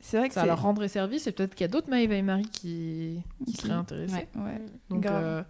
C'est 0.00 0.18
vrai 0.18 0.28
que 0.28 0.34
ça 0.34 0.44
leur 0.44 0.60
rendrait 0.60 0.88
service 0.88 1.26
et 1.26 1.32
peut-être 1.32 1.54
qu'il 1.54 1.64
y 1.64 1.68
a 1.68 1.68
d'autres 1.68 1.88
Maïva 1.88 2.14
et 2.14 2.20
Marie 2.22 2.44
qui, 2.52 3.20
seraient 3.56 3.72
intéressés. 3.72 4.14
Ouais. 4.14 4.28
Ouais. 4.36 4.60
Donc, 4.90 5.06
euh, 5.06 5.42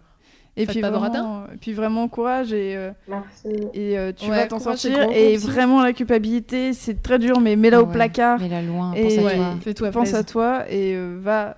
Et 0.57 0.65
Faites 0.65 0.73
puis 0.75 0.81
vraiment, 0.81 1.45
et 1.53 1.57
puis 1.57 1.71
vraiment 1.73 2.07
courage 2.09 2.51
et, 2.51 2.75
euh, 2.75 2.91
Merci. 3.07 3.47
et 3.73 3.97
euh, 3.97 4.11
tu 4.13 4.25
Ouais, 4.29 4.35
vas 4.37 4.47
t'en 4.47 4.59
sortir. 4.59 5.09
Et 5.11 5.37
vraiment, 5.37 5.81
la 5.81 5.93
culpabilité, 5.93 6.73
c'est 6.73 7.01
très 7.01 7.19
dur, 7.19 7.39
mais 7.39 7.55
mets-la 7.55 7.81
au 7.81 7.85
Ouais. 7.85 7.93
placard. 7.93 8.37
Mais 8.39 8.49
là, 8.49 8.61
loin, 8.61 8.93
Et- 8.93 9.03
pense 9.03 9.17
à 9.17 9.23
Ouais. 9.23 9.73
toi. 9.73 9.91
Pense 9.91 10.13
à 10.13 10.23
toi 10.25 10.65
et 10.69 10.93
euh, 10.95 11.17
va 11.21 11.55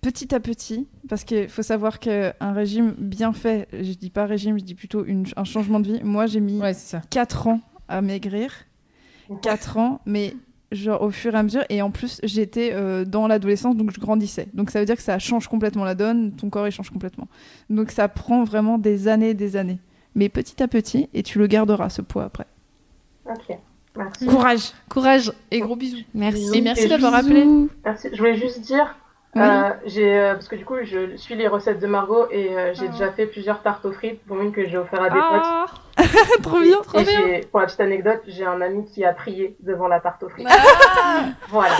petit 0.00 0.34
à 0.34 0.40
petit, 0.40 0.88
parce 1.08 1.22
qu'il 1.24 1.48
faut 1.48 1.62
savoir 1.62 1.98
qu'un 2.00 2.32
régime 2.52 2.94
bien 2.98 3.32
fait, 3.32 3.68
je 3.72 3.92
dis 3.92 4.10
pas 4.10 4.26
régime, 4.26 4.58
je 4.58 4.64
dis 4.64 4.74
plutôt 4.74 5.04
une- 5.04 5.24
un 5.36 5.44
changement 5.44 5.78
de 5.80 5.86
vie. 5.86 6.00
Moi, 6.02 6.26
j'ai 6.26 6.40
mis 6.40 6.58
Ouais, 6.60 6.74
c'est 6.74 6.96
ça. 6.96 7.02
4 7.10 7.46
ans 7.46 7.60
à 7.88 8.02
maigrir. 8.02 8.50
4 9.42 9.78
ans, 9.78 10.00
mais 10.06 10.34
genre 10.72 11.02
au 11.02 11.10
fur 11.10 11.34
et 11.34 11.38
à 11.38 11.42
mesure. 11.42 11.62
Et 11.68 11.82
en 11.82 11.90
plus, 11.90 12.20
j'étais 12.22 12.70
euh, 12.72 13.04
dans 13.04 13.26
l'adolescence, 13.28 13.76
donc 13.76 13.90
je 13.92 14.00
grandissais. 14.00 14.48
Donc 14.54 14.70
ça 14.70 14.80
veut 14.80 14.86
dire 14.86 14.96
que 14.96 15.02
ça 15.02 15.18
change 15.18 15.48
complètement 15.48 15.84
la 15.84 15.94
donne, 15.94 16.32
ton 16.32 16.50
corps 16.50 16.66
il 16.66 16.72
change 16.72 16.90
complètement. 16.90 17.28
Donc 17.70 17.90
ça 17.90 18.08
prend 18.08 18.44
vraiment 18.44 18.78
des 18.78 19.08
années 19.08 19.30
et 19.30 19.34
des 19.34 19.56
années. 19.56 19.78
Mais 20.14 20.28
petit 20.28 20.62
à 20.62 20.68
petit, 20.68 21.08
et 21.14 21.22
tu 21.22 21.38
le 21.38 21.46
garderas 21.46 21.88
ce 21.88 22.00
poids 22.02 22.24
après. 22.24 22.46
Ok. 23.28 23.56
Merci. 23.96 24.26
Courage, 24.26 24.72
courage 24.88 25.32
et 25.52 25.60
gros 25.60 25.76
bisous. 25.76 25.98
Merci. 26.14 26.50
Et 26.54 26.60
merci 26.60 26.88
d'avoir 26.88 27.14
appelé. 27.14 27.46
Merci. 27.84 28.08
Je 28.12 28.18
voulais 28.18 28.34
juste 28.36 28.60
dire, 28.60 28.96
Oui. 29.36 29.42
euh, 29.42 29.70
j'ai 29.86 30.18
euh, 30.18 30.34
parce 30.34 30.48
que 30.48 30.56
du 30.56 30.64
coup, 30.64 30.74
je 30.82 31.16
suis 31.16 31.36
les 31.36 31.46
recettes 31.46 31.78
de 31.80 31.86
Margot 31.86 32.26
et 32.32 32.48
euh, 32.56 32.74
j'ai 32.74 32.86
Oh. 32.88 32.92
déjà 32.92 33.12
fait 33.12 33.26
plusieurs 33.26 33.62
tartes 33.62 33.84
aux 33.84 33.92
frites, 33.92 34.20
dont 34.28 34.40
une 34.42 34.50
que 34.50 34.66
j'ai 34.68 34.76
offert 34.78 35.00
à 35.00 35.10
des 35.10 35.16
Ah, 35.20 35.66
Trop 36.42 36.60
bien, 36.60 36.76
potes. 36.82 37.00
Et 37.02 37.04
j'ai- 37.04 37.40
pour 37.46 37.60
la 37.60 37.66
petite 37.66 37.80
anecdote, 37.80 38.22
j'ai 38.26 38.44
un 38.44 38.60
ami 38.60 38.84
qui 38.86 39.04
a 39.04 39.12
prié 39.12 39.56
devant 39.60 39.88
la 39.88 40.00
tarte 40.00 40.22
aux 40.22 40.28
frites. 40.28 40.46
Ah 40.50 41.24
Voilà. 41.48 41.76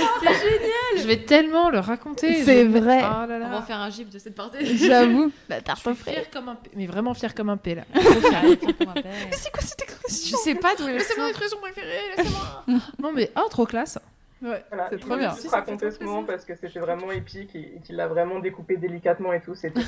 je 0.96 1.06
vais 1.06 1.18
tellement 1.24 1.70
le 1.70 1.78
raconter. 1.80 2.42
C'est 2.44 2.64
Je 2.64 2.68
vais- 2.68 2.80
vrai. 2.80 3.00
Oh 3.02 3.26
là 3.28 3.38
là. 3.38 3.46
On 3.48 3.50
va 3.50 3.62
faire 3.62 3.78
un 3.80 3.90
gif 3.90 4.10
de 4.10 4.18
cette 4.18 4.34
partie. 4.34 4.76
J'avoue. 4.78 5.30
La 5.48 5.58
Je 5.58 5.64
tarte 5.64 5.86
aux 5.86 5.94
frites. 5.94 6.30
comme 6.32 6.48
un 6.48 6.54
p... 6.56 6.70
mais 6.76 6.86
vraiment 6.86 7.14
fière 7.14 7.34
comme 7.34 7.50
un 7.50 7.56
P 7.56 7.74
là. 7.74 7.82
C'est 7.94 9.50
quoi 9.52 9.62
cette 9.62 9.82
expression 9.82 10.36
Je 10.38 10.42
sais 10.42 10.54
pas 10.54 10.74
d'où 10.76 10.86
elle 10.88 11.00
C'est 11.00 11.18
mon 11.18 11.26
expression 11.28 11.58
préférée, 11.60 11.88
laissez-moi. 12.16 12.80
non 13.02 13.12
mais 13.12 13.30
oh 13.36 13.46
trop 13.50 13.66
classe. 13.66 13.98
Ouais, 14.42 14.62
Voilà. 14.70 14.88
c'est 14.90 14.98
Je 15.00 15.06
trop 15.06 15.16
bien. 15.16 15.30
ça 15.30 15.40
fait 15.48 15.48
raconter 15.56 15.88
trop 15.88 15.98
ce 16.00 16.04
moment 16.04 16.22
parce 16.24 16.44
que 16.44 16.54
c'était 16.54 16.78
vraiment 16.78 17.10
épique 17.12 17.54
et, 17.54 17.76
et 17.76 17.80
qu'il 17.82 17.96
l'a 17.96 18.06
vraiment 18.08 18.40
découpé 18.40 18.76
délicatement 18.76 19.32
et 19.32 19.40
tout. 19.40 19.54
C'était. 19.54 19.80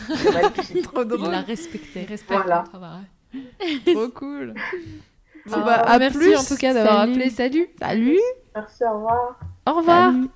Trop 0.83 1.03
Il 1.03 1.09
drôle. 1.09 1.31
l'a 1.31 1.43
respecté. 1.43 2.05
Respect 2.09 2.35
Voilà. 2.35 2.65
Trop 3.87 4.09
cool. 4.09 4.55
Bon, 5.47 5.53
Ah, 5.59 5.63
bah, 5.65 5.75
à 5.75 5.99
merci 5.99 6.19
plus. 6.19 6.37
en 6.37 6.45
tout 6.45 6.57
cas 6.57 6.75
d'avoir 6.75 7.01
appelé. 7.01 7.31
Salut. 7.31 7.67
Salut. 7.81 8.19
Merci, 8.55 8.83
au 8.85 8.95
revoir. 8.97 9.39
Au 9.67 9.73
revoir. 9.75 10.13
Salut. 10.13 10.29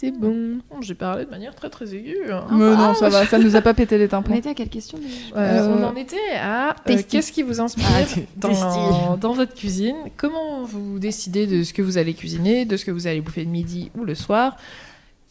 C'est 0.00 0.10
bon. 0.10 0.58
J'ai 0.80 0.94
parlé 0.94 1.24
de 1.26 1.30
manière 1.30 1.54
très 1.54 1.70
très 1.70 1.94
aiguë. 1.94 2.32
hein. 2.32 2.44
Mais 2.50 2.74
non, 2.74 2.92
ça 2.94 3.08
va, 3.08 3.24
ça 3.24 3.38
nous 3.38 3.54
a 3.54 3.60
pas 3.60 3.72
pété 3.72 3.98
les 3.98 4.06
On 4.06 4.08
tympans. 4.08 4.34
était 4.34 4.48
à 4.48 4.54
quelle 4.54 4.68
question 4.68 4.98
déjà? 4.98 5.36
Euh, 5.36 5.60
Euh, 5.68 5.76
on 5.78 5.84
en 5.84 5.94
était 5.94 6.16
à 6.40 6.70
euh, 6.88 6.98
qu'est-ce 7.08 7.30
qui 7.30 7.42
vous 7.44 7.60
inspire 7.60 7.84
Ah, 7.88 9.16
dans, 9.20 9.32
votre 9.32 9.54
cuisine? 9.54 9.94
Comment 10.16 10.64
vous 10.64 10.98
décidez 10.98 11.46
de 11.46 11.62
ce 11.62 11.72
que 11.72 11.82
vous 11.82 11.98
allez 11.98 12.14
cuisiner, 12.14 12.64
de 12.64 12.76
ce 12.76 12.84
que 12.84 12.90
vous 12.90 13.06
allez 13.06 13.20
bouffer 13.20 13.44
le 13.44 13.50
midi 13.50 13.92
ou 13.96 14.04
le 14.04 14.16
soir? 14.16 14.56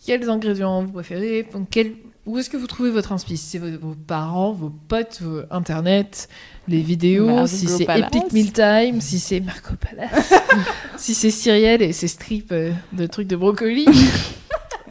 Quels 0.06 0.30
ingrédients 0.30 0.84
vous 0.84 0.94
préférez? 0.94 1.46
Quel- 1.70 1.96
Où 2.28 2.38
est-ce 2.38 2.50
que 2.52 2.58
vous 2.58 2.68
trouvez 2.68 2.92
votre 2.92 3.12
inspiration 3.12 3.48
C'est 3.50 3.58
vos, 3.58 3.90
vos 3.90 3.96
parents, 3.96 4.52
vos 4.52 4.70
potes, 4.88 5.20
vos 5.22 5.42
internet, 5.50 6.30
les 6.68 6.82
vidéos, 6.82 7.26
Marco 7.28 7.48
si 7.48 7.68
c'est. 7.68 7.84
Epic 7.90 8.32
Meal 8.32 8.52
Time, 8.52 9.02
si 9.02 9.18
c'est 9.20 9.40
Marco 9.40 9.74
Palace, 9.76 10.32
si 10.98 11.14
c'est 11.16 11.32
Cyrielle 11.32 11.82
et 11.82 11.94
ses 11.94 12.08
strips 12.08 12.52
euh, 12.52 12.72
de 12.94 13.08
trucs 13.08 13.28
de 13.28 13.36
brocoli. 13.36 13.86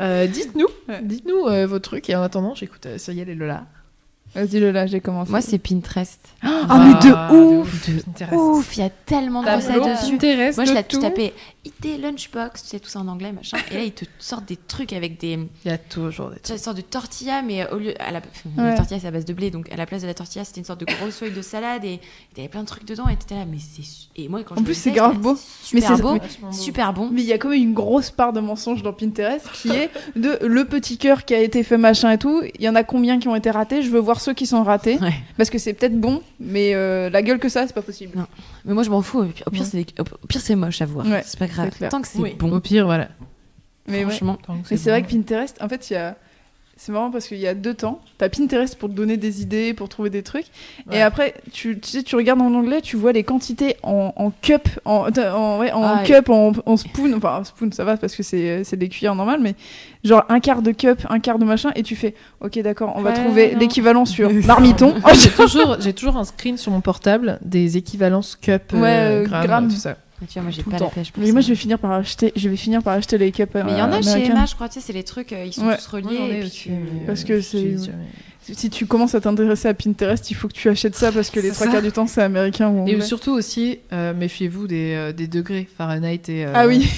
Euh, 0.00 0.26
dites-nous, 0.26 0.66
Ouais. 0.88 1.00
dites-nous 1.02 1.46
euh, 1.46 1.66
vos 1.66 1.78
trucs 1.78 2.08
et 2.08 2.16
en 2.16 2.22
attendant 2.22 2.54
j'écoute 2.54 2.86
euh, 2.86 2.96
Cyrielle 2.96 3.28
et 3.28 3.34
Lola. 3.34 3.66
Vas-y 4.34 4.58
Lola, 4.58 4.86
j'ai 4.86 5.00
commencé. 5.00 5.30
Moi, 5.30 5.42
c'est 5.42 5.58
Pinterest. 5.58 6.20
Ah, 6.42 6.78
mais 7.02 7.06
de 7.10 7.34
ouf 7.34 7.90
De 7.90 8.34
ouf, 8.34 8.76
il 8.78 8.80
y 8.80 8.82
a 8.82 8.88
tellement 8.88 9.42
de 9.42 9.48
recettes 9.50 9.74
dessus. 9.82 10.12
Pinterest 10.16 10.56
Moi, 10.56 10.64
je 10.64 10.70
de 10.70 10.76
l'ai 10.76 10.84
tout. 10.84 11.00
tapé 11.02 11.34
IT 11.64 12.00
Lunchbox, 12.00 12.62
tu 12.62 12.68
sais, 12.68 12.80
tout 12.80 12.88
ça 12.88 13.00
en 13.00 13.08
anglais, 13.08 13.32
machin. 13.32 13.58
Et 13.70 13.74
là, 13.74 13.82
ils 13.84 13.92
te 13.92 14.06
sortent 14.18 14.46
des 14.46 14.56
trucs 14.56 14.94
avec 14.94 15.20
des. 15.20 15.38
Il 15.64 15.70
y 15.70 15.74
a 15.74 15.76
toujours 15.76 16.30
des 16.30 16.36
Tu 16.36 16.40
sais, 16.44 16.52
une 16.54 16.58
sorte 16.58 16.78
de 16.78 16.82
tortilla, 16.82 17.42
mais 17.42 17.70
au 17.70 17.76
lieu. 17.78 17.92
À 18.00 18.10
la... 18.12 18.18
enfin, 18.20 18.48
Ouais. 18.62 18.70
La 18.70 18.76
tortilla, 18.76 18.98
c'est 19.00 19.06
à 19.06 19.10
base 19.10 19.26
de 19.26 19.32
blé, 19.34 19.50
donc 19.50 19.70
à 19.70 19.76
la 19.76 19.84
place 19.84 20.00
de 20.00 20.06
la 20.06 20.14
tortilla, 20.14 20.44
c'était 20.44 20.60
une 20.60 20.64
sorte 20.66 20.80
de 20.80 20.86
grosse 20.86 21.16
feuille 21.16 21.32
de 21.32 21.42
salade 21.42 21.84
et 21.84 22.00
t'avais 22.34 22.48
plein 22.48 22.62
de 22.62 22.66
trucs 22.66 22.86
dedans 22.86 23.08
et 23.08 23.16
t'étais 23.16 23.34
là, 23.34 23.44
mais 23.44 23.58
c'est. 23.58 23.82
Et 24.16 24.28
moi, 24.28 24.42
quand 24.42 24.54
En 24.54 24.58
je 24.60 24.64
plus, 24.64 24.74
c'est 24.74 24.90
grave 24.90 25.18
beau. 25.18 25.36
Super 25.62 25.90
Mais 25.90 25.96
c'est- 25.96 26.02
beau, 26.02 26.18
super 26.52 26.92
bon. 26.94 27.10
Mais 27.12 27.20
il 27.20 27.26
y 27.26 27.32
a 27.32 27.38
quand 27.38 27.50
même 27.50 27.62
une 27.62 27.74
grosse 27.74 28.10
part 28.10 28.32
de 28.32 28.40
mensonge 28.40 28.82
dans 28.82 28.92
Pinterest 28.94 29.46
qui 29.52 29.68
est 29.70 29.90
de 30.16 30.38
le 30.46 30.64
petit 30.64 30.96
cœur 30.96 31.24
qui 31.26 31.34
a 31.34 31.40
été 31.40 31.62
fait 31.62 31.76
machin 31.78 32.10
et 32.12 32.18
tout. 32.18 32.42
Il 32.58 32.62
y 32.64 32.68
en 32.70 32.74
a 32.74 32.84
combien 32.84 33.18
qui 33.18 33.28
ont 33.28 33.36
été 33.36 33.50
ratés? 33.50 33.82
Je 33.82 33.90
veux 33.90 34.00
voir 34.00 34.20
ceux 34.20 34.32
qui 34.32 34.46
sont 34.46 34.62
ratés. 34.64 34.96
Ouais. 34.98 35.12
Parce 35.36 35.50
que 35.50 35.58
c'est 35.58 35.74
peut-être 35.74 35.98
bon, 36.00 36.22
mais 36.38 36.74
euh, 36.74 37.10
la 37.10 37.22
gueule 37.22 37.38
que 37.38 37.48
ça, 37.50 37.66
c'est 37.66 37.74
pas 37.74 37.82
possible. 37.82 38.16
Non. 38.16 38.26
Mais 38.64 38.72
moi, 38.74 38.82
je 38.82 38.90
m'en 38.90 39.02
fous. 39.02 39.20
Au 39.20 39.24
pire, 39.26 39.46
Ouais. 39.52 39.58
c'est 39.62 40.48
des- 40.48 40.56
moche 40.56 40.80
à 40.82 40.86
voir. 40.86 41.06
C'est 41.24 41.38
pas 41.38 41.48
grave. 41.50 41.70
Tant 41.90 42.00
que 42.02 42.08
c'est 42.08 42.18
Oui, 42.18 42.34
bon. 42.38 42.52
Au 42.52 42.60
pire, 42.60 42.86
voilà. 42.86 43.08
Mais 43.86 43.98
ouais. 43.98 44.10
Franchement. 44.10 44.38
Tant 44.46 44.54
que 44.58 44.68
Mais 44.70 44.76
c'est 44.76 44.90
vrai 44.90 45.00
bon. 45.02 45.08
que 45.08 45.12
Pinterest, 45.12 45.56
en 45.62 45.68
fait, 45.68 45.90
il 45.90 45.94
y 45.94 45.96
a. 45.96 46.16
C'est 46.82 46.92
marrant 46.92 47.10
parce 47.10 47.26
qu'il 47.26 47.36
y 47.36 47.46
a 47.46 47.52
deux 47.52 47.74
temps, 47.74 48.00
t'as 48.16 48.30
Pinterest 48.30 48.74
pour 48.78 48.88
te 48.88 48.94
donner 48.94 49.18
des 49.18 49.42
idées, 49.42 49.74
pour 49.74 49.90
trouver 49.90 50.08
des 50.08 50.22
trucs, 50.22 50.46
Ouais. 50.86 50.96
et 50.96 51.02
après, 51.02 51.34
tu, 51.52 51.78
tu 51.78 51.90
sais, 51.90 52.02
tu 52.02 52.16
regardes 52.16 52.40
en 52.40 52.54
anglais, 52.54 52.80
tu 52.80 52.96
vois 52.96 53.12
les 53.12 53.22
quantités 53.22 53.76
en, 53.82 54.14
en 54.16 54.30
cup, 54.30 54.66
en, 54.86 55.08
en, 55.14 55.58
ouais, 55.58 55.70
en 55.72 55.82
Ah, 55.82 56.02
cup, 56.06 56.30
en, 56.30 56.52
en 56.64 56.76
spoon, 56.78 57.12
enfin 57.14 57.44
spoon 57.44 57.70
ça 57.70 57.84
va 57.84 57.98
parce 57.98 58.16
que 58.16 58.22
c'est 58.22 58.76
des 58.76 58.88
cuillères 58.88 59.14
normales, 59.14 59.40
mais 59.42 59.56
genre 60.04 60.24
un 60.30 60.40
quart 60.40 60.62
de 60.62 60.70
cup, 60.72 61.00
un 61.10 61.20
quart 61.20 61.38
de 61.38 61.44
machin, 61.44 61.70
et 61.74 61.82
tu 61.82 61.96
fais, 61.96 62.14
ok 62.40 62.58
d'accord, 62.60 62.94
on 62.96 63.02
va 63.02 63.12
trouver 63.12 63.54
l'équivalent 63.56 64.06
sur 64.06 64.32
marmiton. 64.46 64.94
J'ai 65.12 65.28
toujours, 65.32 65.76
j'ai 65.80 65.92
toujours 65.92 66.16
un 66.16 66.24
screen 66.24 66.56
sur 66.56 66.72
mon 66.72 66.80
portable 66.80 67.38
des 67.44 67.76
équivalences 67.76 68.36
cup, 68.36 68.72
euh, 68.72 68.80
Ouais, 68.80 68.88
euh, 68.88 69.24
grammes, 69.24 69.46
grammes. 69.46 69.68
tout 69.68 69.76
ça. 69.76 69.98
Mais 70.20 70.26
Tu 70.26 70.34
vois, 70.34 70.42
moi, 70.42 70.50
j'ai 70.50 70.62
pas 70.62 70.78
la 70.78 70.86
pêche 70.88 71.12
pour 71.12 71.20
Mais 71.20 71.26
ça. 71.28 71.32
moi 71.32 71.40
je 71.40 71.48
vais 71.48 71.54
finir 71.54 71.78
par 71.78 71.92
acheter, 71.92 72.32
je 72.36 72.48
vais 72.48 72.56
finir 72.56 72.82
par 72.82 72.94
acheter 72.94 73.16
les 73.18 73.32
cups. 73.32 73.48
Mais 73.54 73.62
il 73.72 73.78
y 73.78 73.82
en 73.82 73.90
a 73.92 73.98
euh, 73.98 74.02
chez. 74.02 74.26
Emma, 74.26 74.44
je 74.46 74.54
crois, 74.54 74.68
tu 74.68 74.74
sais, 74.74 74.80
c'est 74.86 74.92
les 74.92 75.02
trucs, 75.04 75.32
euh, 75.32 75.44
ils 75.46 75.52
sont 75.52 75.66
Ouais. 75.66 75.76
tous 75.76 75.86
reliés. 75.86 76.16
et 76.30 76.40
puis 76.40 76.50
tu- 76.50 76.70
mais, 76.70 77.06
Parce 77.06 77.22
euh, 77.22 77.26
que 77.26 77.36
je 77.40 77.76
c'est-. 78.42 78.54
Si 78.54 78.68
tu 78.70 78.86
commences 78.86 79.14
à 79.14 79.20
t'intéresser 79.20 79.68
à 79.68 79.74
Pinterest, 79.74 80.30
il 80.30 80.34
faut 80.34 80.48
que 80.48 80.52
tu 80.54 80.68
achètes 80.68 80.96
ça 80.96 81.12
parce 81.12 81.30
que 81.30 81.38
les 81.40 81.50
trois 81.52 81.68
quarts 81.68 81.82
du 81.82 81.92
temps 81.92 82.06
c'est 82.06 82.22
américain 82.22 82.68
ou 82.70 82.86
Et 82.88 83.00
surtout 83.00 83.30
aussi, 83.32 83.78
euh, 83.92 84.12
méfiez-vous 84.12 84.66
des, 84.66 84.94
euh, 84.94 85.12
des 85.12 85.26
degrés 85.28 85.68
Fahrenheit 85.78 86.22
et. 86.28 86.46
euh, 86.46 86.52
Ah 86.54 86.66
oui. 86.66 86.90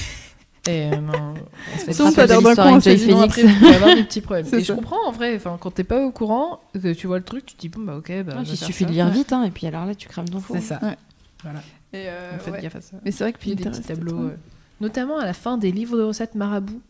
Et 0.68 0.84
euh, 0.92 0.96
non, 0.96 1.12
a 1.12 1.34
l'air 1.74 1.96
facile. 1.96 2.26
d'un 2.44 2.54
coin, 2.54 2.80
c'est 2.80 2.96
Phoenix. 2.96 3.24
après, 3.24 3.42
vous 3.42 3.54
pouvez 3.58 3.74
avoir 3.74 3.94
des 3.96 4.04
petits 4.04 4.20
problèmes. 4.20 4.46
C'est 4.48 4.58
Et 4.58 4.60
je 4.60 4.66
ça. 4.66 4.74
comprends 4.74 5.04
en 5.08 5.10
vrai, 5.10 5.34
enfin, 5.34 5.58
quand 5.60 5.72
t'es 5.72 5.82
pas 5.84 6.00
au 6.06 6.12
courant, 6.12 6.60
que 6.72 6.92
tu 6.92 7.08
vois 7.08 7.18
le 7.18 7.24
truc, 7.24 7.44
tu 7.46 7.54
te 7.56 7.60
dis 7.60 7.68
bon 7.68 7.80
bah 7.82 7.96
ok, 7.96 8.12
bah, 8.24 8.34
Non, 8.36 8.44
je 8.44 8.50
vais 8.50 8.54
il 8.54 8.56
suffit 8.56 8.84
ça. 8.84 8.88
de 8.88 8.94
lire 8.94 9.08
vite, 9.10 9.32
hein, 9.32 9.42
et 9.42 9.50
puis 9.50 9.66
alors 9.66 9.84
là, 9.86 9.94
tu 9.96 10.06
crames 10.08 10.28
ton 10.28 10.38
four. 10.40 10.56
C'est 10.56 10.62
ça. 10.62 10.78
Ouais. 10.80 10.96
Voilà. 11.42 11.60
Et, 11.92 12.08
euh, 12.08 12.38
faites 12.38 12.54
ouais. 12.54 12.60
gaffe 12.62 12.76
à 12.76 12.80
ça. 12.80 12.96
Mais 13.04 13.10
c'est 13.10 13.24
vrai 13.24 13.32
que 13.32 13.38
Il 13.44 13.48
y 13.50 13.52
a 13.52 13.54
des 13.56 13.64
petits 13.64 13.82
tableaux, 13.82 14.18
euh, 14.18 14.36
notamment 14.80 15.18
à 15.18 15.24
la 15.26 15.32
fin 15.34 15.58
des 15.58 15.70
livres 15.72 15.96
de 15.98 16.02
recettes 16.02 16.34
marabout. 16.34 16.80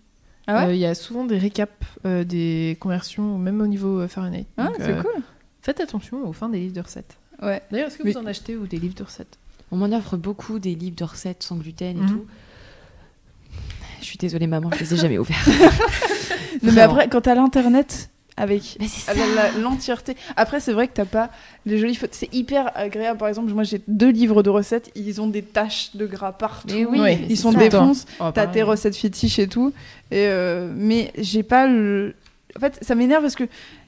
Ah 0.46 0.66
ouais 0.66 0.70
Euh, 0.70 0.74
Il 0.74 0.80
y 0.80 0.86
a 0.86 0.94
souvent 0.94 1.24
des 1.24 1.38
récaps 1.38 1.72
euh, 2.06 2.24
des 2.24 2.76
conversions, 2.80 3.38
même 3.38 3.60
au 3.60 3.66
niveau 3.66 4.06
Fahrenheit. 4.08 4.46
Ah, 4.58 4.70
c'est 4.78 4.90
euh, 4.90 5.02
cool. 5.02 5.22
Faites 5.60 5.80
attention 5.80 6.26
aux 6.26 6.32
fins 6.32 6.48
des 6.48 6.58
livres 6.60 6.74
de 6.74 6.80
recettes. 6.80 7.16
Ouais. 7.42 7.62
D'ailleurs, 7.70 7.88
est-ce 7.88 7.98
que 7.98 8.02
Mais- 8.04 8.12
vous 8.12 8.18
en 8.18 8.26
achetez 8.26 8.56
ou 8.56 8.66
des 8.66 8.78
livres 8.78 8.94
de 8.94 9.02
recettes? 9.04 9.38
On 9.70 9.76
m'en 9.76 9.86
offre 9.96 10.16
beaucoup 10.16 10.58
des 10.58 10.74
livres 10.74 10.96
de 10.96 11.04
recettes 11.04 11.42
sans 11.42 11.56
gluten 11.56 11.96
et 11.96 12.00
Mhm. 12.00 12.08
tout. 12.08 12.26
Je 14.00 14.04
suis 14.06 14.18
désolée, 14.18 14.46
maman, 14.46 14.70
je 14.74 14.80
les 14.80 14.94
ai 14.94 14.96
jamais 14.96 15.18
ouverts. 15.18 15.44
Non, 16.62 16.72
mais 16.72 16.82
après, 16.82 17.08
quand 17.08 17.22
t'as 17.22 17.34
l'internet 17.34 18.10
avec 18.36 18.78
l'entièreté. 19.58 20.16
Après, 20.36 20.60
c'est 20.60 20.72
vrai 20.72 20.88
que 20.88 20.92
t'as 20.94 21.04
pas 21.04 21.30
les 21.66 21.78
jolies 21.78 21.94
photos. 21.94 22.16
C'est 22.18 22.34
hyper 22.34 22.70
agréable. 22.74 23.18
Par 23.18 23.28
exemple, 23.28 23.52
moi 23.52 23.62
j'ai 23.64 23.80
deux 23.88 24.10
livres 24.10 24.42
de 24.42 24.50
recettes. 24.50 24.90
Ils 24.94 25.20
ont 25.20 25.26
des 25.26 25.42
taches 25.42 25.90
de 25.94 26.06
gras 26.06 26.32
partout. 26.32 26.68
Mais 26.74 26.84
oui, 26.84 26.98
Ouais, 27.00 27.18
mais 27.20 27.26
Ils 27.28 27.36
sont 27.36 27.52
ça. 27.52 27.58
défonce. 27.58 28.06
Oh, 28.20 28.30
T'as 28.34 28.46
tes 28.46 28.62
recettes 28.62 28.96
fétiches 28.96 29.38
et 29.38 29.48
tout. 29.48 29.72
Et 30.10 30.26
euh, 30.28 30.72
mais 30.74 31.12
j'ai 31.18 31.42
pas 31.42 31.66
le. 31.66 32.14
En 32.56 32.60
fait, 32.60 32.78
ça 32.82 32.94
m'énerve 32.94 33.22
parce 33.22 33.34
que 33.34 33.44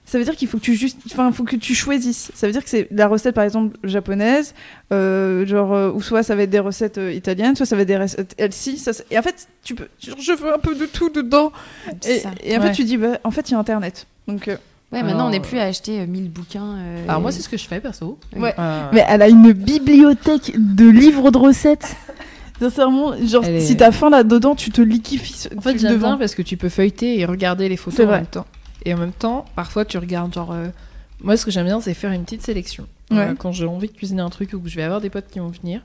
ça 0.07 0.19
veut 0.19 0.25
dire 0.25 0.37
qu'il 0.37 0.49
faut 0.49 0.59
que 0.59 0.63
tu 0.63 0.75
juste, 0.75 0.99
enfin, 1.11 1.33
faut 1.33 1.45
que 1.45 1.57
tu 1.57 1.75
choisisses. 1.75 2.31
Ça 2.35 2.47
veut 2.47 2.53
dire 2.53 2.63
que 2.63 2.69
c'est 2.71 2.89
la 2.91 3.07
recette, 3.09 3.35
par 3.35 3.45
exemple, 3.45 3.77
japonaise, 3.85 4.55
euh, 4.93 5.47
genre, 5.47 5.73
euh, 5.73 5.91
ou 5.93 6.03
soit 6.03 6.23
ça 6.23 6.35
va 6.35 6.43
être 6.43 6.51
des 6.51 6.59
recettes 6.59 6.99
euh, 6.99 7.13
italiennes, 7.13 7.57
soit 7.57 7.67
ça 7.67 7.75
va 7.77 7.83
être 7.83 7.89
des 7.89 7.97
recettes 7.97 8.35
healthy. 8.39 8.77
Ça, 8.79 8.93
c'est- 8.93 9.07
et 9.11 9.19
en 9.19 9.23
fait, 9.23 9.49
tu 9.63 9.75
peux, 9.75 9.89
genre, 10.05 10.17
je 10.21 10.33
veux 10.33 10.53
un 10.55 10.59
peu 10.59 10.75
de 10.75 10.87
tout 10.87 11.09
dedans. 11.11 11.53
Et, 12.07 12.19
ça. 12.19 12.31
et 12.43 12.57
en 12.57 12.61
Ouais. 12.61 12.67
fait, 12.69 12.73
tu 12.75 12.85
dis, 12.85 12.97
bah, 12.97 13.19
en 13.25 13.31
fait, 13.31 13.49
il 13.49 13.53
y 13.53 13.55
a 13.55 13.59
Internet. 13.59 14.07
Donc, 14.29 14.49
euh, 14.49 14.57
Ouais, 14.93 15.01
maintenant 15.03 15.15
Alors, 15.21 15.27
on 15.27 15.31
n'est 15.31 15.41
plus 15.41 15.59
à 15.59 15.65
acheter 15.65 15.99
euh, 16.01 16.07
1000 16.07 16.31
bouquins. 16.31 16.77
euh, 16.77 17.05
Alors 17.09 17.21
moi, 17.21 17.33
c'est 17.33 17.41
ce 17.43 17.49
que 17.49 17.57
je 17.57 17.67
fais 17.67 17.81
perso. 17.81 18.17
Ouais. 18.37 18.55
Euh, 18.59 18.89
Mais 18.93 19.05
elle 19.09 19.23
a 19.23 19.29
une 19.29 19.51
bibliothèque 19.53 20.53
de 20.57 20.89
livres 20.89 21.33
de 21.33 21.39
recettes. 21.39 21.97
Sincèrement, 22.61 23.15
genre, 23.27 23.45
est- 23.45 23.59
si 23.61 23.77
t'as 23.77 23.91
faim 23.91 24.11
là-dedans, 24.11 24.55
tu 24.55 24.71
te 24.71 24.81
liquéfies. 24.81 25.49
En 25.57 25.61
fait, 25.61 25.73
tu- 25.73 25.81
j'aime 25.81 26.01
parce 26.01 26.37
que 26.37 26.43
tu 26.43 26.57
peux 26.57 26.69
feuilleter 26.69 27.19
et 27.19 27.25
regarder 27.25 27.69
les 27.69 27.77
photos 27.77 28.07
en 28.07 28.11
même 28.11 28.27
temps. 28.27 28.47
Et 28.85 28.95
en 28.95 28.99
même 28.99 29.13
temps, 29.13 29.45
parfois, 29.57 29.85
tu 29.85 29.99
regardes 29.99 30.33
genre. 30.35 30.53
euh, 30.53 30.69
Moi, 31.21 31.37
ce 31.37 31.45
que 31.45 31.51
j'aime 31.51 31.67
bien, 31.67 31.81
c'est 31.81 31.95
faire 31.95 32.13
une 32.13 32.25
petite 32.25 32.43
sélection. 32.43 32.87
Euh, 33.13 33.35
quand 33.35 33.53
j'ai 33.53 33.67
envie 33.67 33.89
de 33.89 33.93
cuisiner 33.97 34.23
un 34.23 34.31
truc 34.31 34.53
ou 34.55 34.61
que 34.61 34.69
je 34.69 34.77
vais 34.77 34.83
avoir 34.83 35.01
des 35.01 35.11
potes 35.11 35.29
qui 35.31 35.39
vont 35.39 35.49
venir, 35.49 35.83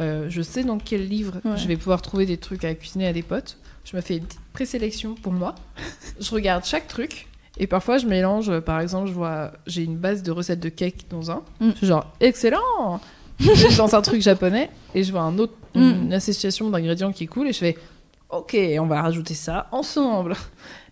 euh, 0.00 0.26
je 0.28 0.42
sais 0.42 0.64
dans 0.64 0.78
quel 0.78 1.06
livre 1.08 1.40
Ouais. 1.44 1.56
je 1.56 1.66
vais 1.68 1.76
pouvoir 1.76 2.00
trouver 2.02 2.26
des 2.26 2.36
trucs 2.38 2.64
à 2.64 2.74
cuisiner 2.74 3.06
à 3.06 3.12
des 3.12 3.22
potes. 3.22 3.58
Je 3.84 3.96
me 3.96 4.00
fais 4.00 4.16
une 4.16 4.24
petite 4.24 4.40
présélection 4.52 5.14
pour 5.14 5.32
moi. 5.32 5.54
je 6.20 6.30
regarde 6.30 6.64
chaque 6.64 6.86
truc. 6.88 7.26
Et 7.58 7.66
parfois, 7.66 7.98
je 7.98 8.06
mélange. 8.06 8.58
Par 8.60 8.80
exemple, 8.80 9.08
je 9.08 9.12
vois, 9.12 9.52
j'ai 9.66 9.82
une 9.84 9.96
base 9.96 10.22
de 10.22 10.30
recettes 10.30 10.60
de 10.60 10.68
cake 10.70 11.06
dans 11.10 11.30
un. 11.30 11.42
Mm. 11.60 11.70
Je 11.72 11.76
suis 11.76 11.86
genre, 11.86 12.06
excellent 12.20 13.00
dans 13.78 13.94
un 13.94 14.02
truc 14.02 14.20
japonais 14.22 14.70
et 14.94 15.02
je 15.02 15.10
vois 15.12 15.22
un 15.22 15.38
autre, 15.38 15.54
Mm. 15.74 15.80
une 16.06 16.12
association 16.12 16.68
d'ingrédients 16.68 17.12
qui 17.12 17.24
est 17.24 17.26
cool 17.28 17.46
et 17.48 17.52
je 17.52 17.58
fais, 17.58 17.78
ok, 18.30 18.56
on 18.80 18.86
va 18.86 19.02
rajouter 19.02 19.34
ça 19.34 19.68
ensemble. 19.70 20.34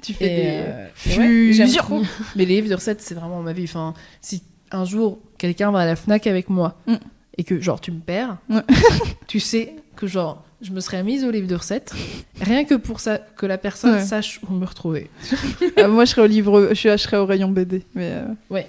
Tu 0.03 0.15
fais 0.15 0.25
Et, 0.25 0.37
des 0.37 1.19
euh, 1.19 1.67
ouais, 1.67 1.77
trop. 1.77 2.03
Mais 2.37 2.45
les 2.45 2.57
livres 2.57 2.69
de 2.69 2.75
recettes, 2.75 3.01
c'est 3.03 3.15
vraiment 3.15 3.43
ma 3.43 3.53
vie. 3.53 3.65
Enfin, 3.65 3.95
si 4.21 4.43
un 4.71 4.85
jour 4.85 5.19
quelqu'un 5.39 5.71
va 5.71 5.81
à 5.81 5.87
la 5.87 5.97
Fnac 5.97 6.27
avec 6.27 6.49
moi 6.51 6.77
Mm. 6.87 6.95
et 7.39 7.45
que 7.45 7.61
genre 7.61 7.81
tu 7.81 7.91
me 7.91 8.01
perds, 8.01 8.37
Ouais. 8.49 8.61
tu 9.27 9.41
sais 9.41 9.75
que 9.97 10.07
genre 10.07 10.45
je 10.61 10.73
me 10.73 10.81
serais 10.81 11.03
mise 11.05 11.25
au 11.25 11.31
livre 11.31 11.47
de 11.47 11.55
recettes 11.55 11.93
rien 12.41 12.65
que 12.65 12.75
pour 12.75 12.99
ça 13.01 13.19
que 13.19 13.47
la 13.47 13.59
personne 13.59 13.95
Ouais. 13.95 14.05
sache 14.05 14.41
où 14.49 14.53
me 14.53 14.67
retrouver. 14.67 15.09
Ah, 15.77 15.87
moi, 15.89 16.05
je 16.05 16.11
serais 16.11 16.23
au 16.23 16.27
livre, 16.27 16.71
je 16.75 16.97
serais 16.97 17.17
au 17.17 17.27
rayon 17.27 17.49
BD. 17.49 17.83
Mais 17.95 18.13
euh, 18.13 18.63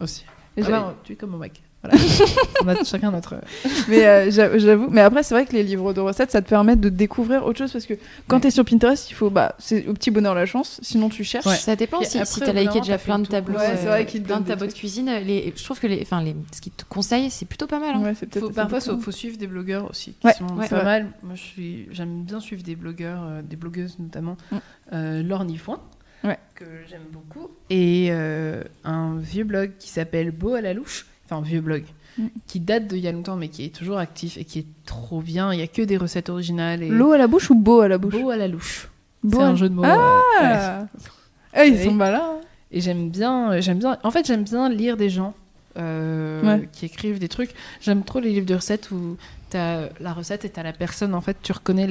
Aussi. 0.00 0.24
Et 0.56 0.62
Ah 0.64 0.68
bah, 0.70 0.94
tu 1.04 1.12
es 1.14 1.16
comme 1.16 1.30
mon 1.30 1.38
mec. 1.38 1.62
Voilà. 1.82 1.98
On 2.64 2.68
a 2.68 2.84
chacun 2.84 3.10
notre. 3.10 3.34
mais 3.88 4.06
euh, 4.06 4.30
j'a- 4.30 4.56
j'avoue. 4.58 4.88
Mais 4.90 5.00
après, 5.00 5.22
c'est 5.22 5.34
vrai 5.34 5.44
que 5.46 5.52
les 5.52 5.62
livres 5.64 5.92
de 5.92 6.00
recettes, 6.00 6.30
ça 6.30 6.40
te 6.40 6.48
permet 6.48 6.76
de 6.76 6.88
découvrir 6.88 7.44
autre 7.44 7.58
chose 7.58 7.72
parce 7.72 7.86
que 7.86 7.94
quand 8.28 8.36
Ouais. 8.36 8.42
t'es 8.42 8.50
sur 8.52 8.64
Pinterest, 8.64 9.10
il 9.10 9.14
faut, 9.14 9.30
bah, 9.30 9.56
c'est 9.58 9.86
au 9.88 9.92
petit 9.94 10.10
bonheur 10.12 10.34
la 10.34 10.46
chance. 10.46 10.78
Sinon, 10.82 11.08
tu 11.08 11.24
cherches. 11.24 11.46
Ouais. 11.46 11.56
Ça 11.56 11.74
dépend 11.74 12.00
si, 12.02 12.18
après, 12.18 12.26
si 12.32 12.40
t'as 12.40 12.52
liké 12.52 12.80
déjà 12.80 12.98
plein 12.98 13.18
le 13.18 13.24
de 13.24 13.28
tableaux, 13.28 13.58
Ouais, 13.58 13.76
c'est 13.76 13.86
euh, 13.86 13.90
vrai 13.90 14.04
plein 14.04 14.40
de 14.40 14.46
tableaux 14.46 14.66
de 14.68 14.72
cuisine. 14.72 15.10
Les, 15.24 15.52
je 15.56 15.64
trouve 15.64 15.80
que 15.80 15.86
les, 15.88 16.00
enfin 16.02 16.22
les, 16.22 16.36
ce 16.54 16.60
qu'ils 16.60 16.72
te 16.72 16.84
conseillent, 16.88 17.30
c'est 17.30 17.46
plutôt 17.46 17.66
pas 17.66 17.80
mal. 17.80 17.96
hein. 17.96 18.02
Ouais, 18.02 18.14
c'est 18.14 18.26
peut-être. 18.26 18.42
Faut- 18.46 18.48
c'est 18.52 18.54
parfois, 18.54 18.78
il 18.94 19.00
faut 19.00 19.10
suivre 19.10 19.36
des 19.36 19.46
blogueurs 19.48 19.90
aussi. 19.90 20.12
Qui 20.20 20.26
Ouais, 20.28 20.32
sont 20.34 20.46
ouais, 20.56 20.68
pas 20.68 20.78
ouais. 20.78 20.84
mal. 20.84 21.06
Moi, 21.22 21.34
j'aime 21.90 22.22
bien 22.22 22.38
suivre 22.40 22.62
des 22.62 22.76
blogueurs, 22.76 23.22
euh, 23.24 23.42
des 23.42 23.56
blogueuses 23.56 23.96
notamment. 23.98 24.36
Mm. 24.52 24.56
Euh, 24.92 25.22
Laure 25.22 25.44
Nifoin, 25.44 25.80
Ouais. 26.22 26.38
que 26.54 26.64
j'aime 26.88 27.02
beaucoup. 27.12 27.48
Et 27.70 28.08
euh, 28.10 28.62
un 28.84 29.16
vieux 29.18 29.42
blog 29.44 29.72
qui 29.80 29.88
s'appelle 29.88 30.30
Beau 30.30 30.54
à 30.54 30.60
la 30.60 30.74
louche. 30.74 31.06
Un 31.32 31.42
vieux 31.42 31.60
blog. 31.60 31.84
Mm. 32.18 32.26
Qui 32.46 32.60
date 32.60 32.88
d'il 32.88 32.98
y 32.98 33.08
a 33.08 33.12
longtemps, 33.12 33.36
mais 33.36 33.48
qui 33.48 33.64
est 33.64 33.74
toujours 33.74 33.98
actif 33.98 34.36
et 34.36 34.44
qui 34.44 34.60
est 34.60 34.66
trop 34.84 35.20
bien. 35.20 35.52
Il 35.52 35.60
y 35.60 35.62
a 35.62 35.66
que 35.66 35.82
des 35.82 35.96
recettes 35.96 36.28
originales. 36.28 36.82
Et... 36.82 36.88
L'eau 36.88 37.12
à 37.12 37.18
la 37.18 37.26
bouche 37.26 37.50
ou 37.50 37.54
beau 37.54 37.80
à 37.80 37.88
la 37.88 37.98
bouche 37.98 38.14
Beau 38.14 38.30
à 38.30 38.36
la 38.36 38.48
louche. 38.48 38.88
C'est 39.28 39.38
à- 39.38 39.46
un 39.46 39.56
jeu 39.56 39.68
de 39.68 39.74
mots. 39.74 39.82
Ah 39.84 40.20
euh, 40.42 40.80
ouais. 40.80 40.86
Ah, 41.54 41.64
ils 41.64 41.82
sont 41.82 41.92
malins. 41.92 42.36
Et 42.70 42.80
j'aime 42.80 43.10
bien, 43.10 43.60
j'aime 43.60 43.78
bien. 43.78 43.98
En 44.02 44.10
fait, 44.10 44.26
j'aime 44.26 44.44
bien 44.44 44.68
lire 44.68 44.96
des 44.96 45.10
gens 45.10 45.34
euh, 45.78 46.42
Ouais. 46.42 46.68
qui 46.72 46.86
écrivent 46.86 47.18
des 47.18 47.28
trucs. 47.28 47.50
J'aime 47.80 48.04
trop 48.04 48.20
les 48.20 48.30
livres 48.30 48.46
de 48.46 48.54
recettes 48.54 48.90
où 48.90 49.16
t'as 49.50 49.88
la 50.00 50.12
recette 50.14 50.44
et 50.44 50.48
t'as 50.50 50.62
la 50.62 50.72
personne. 50.72 51.14
En 51.14 51.20
fait, 51.20 51.36
tu 51.42 51.52
reconnais 51.52 51.86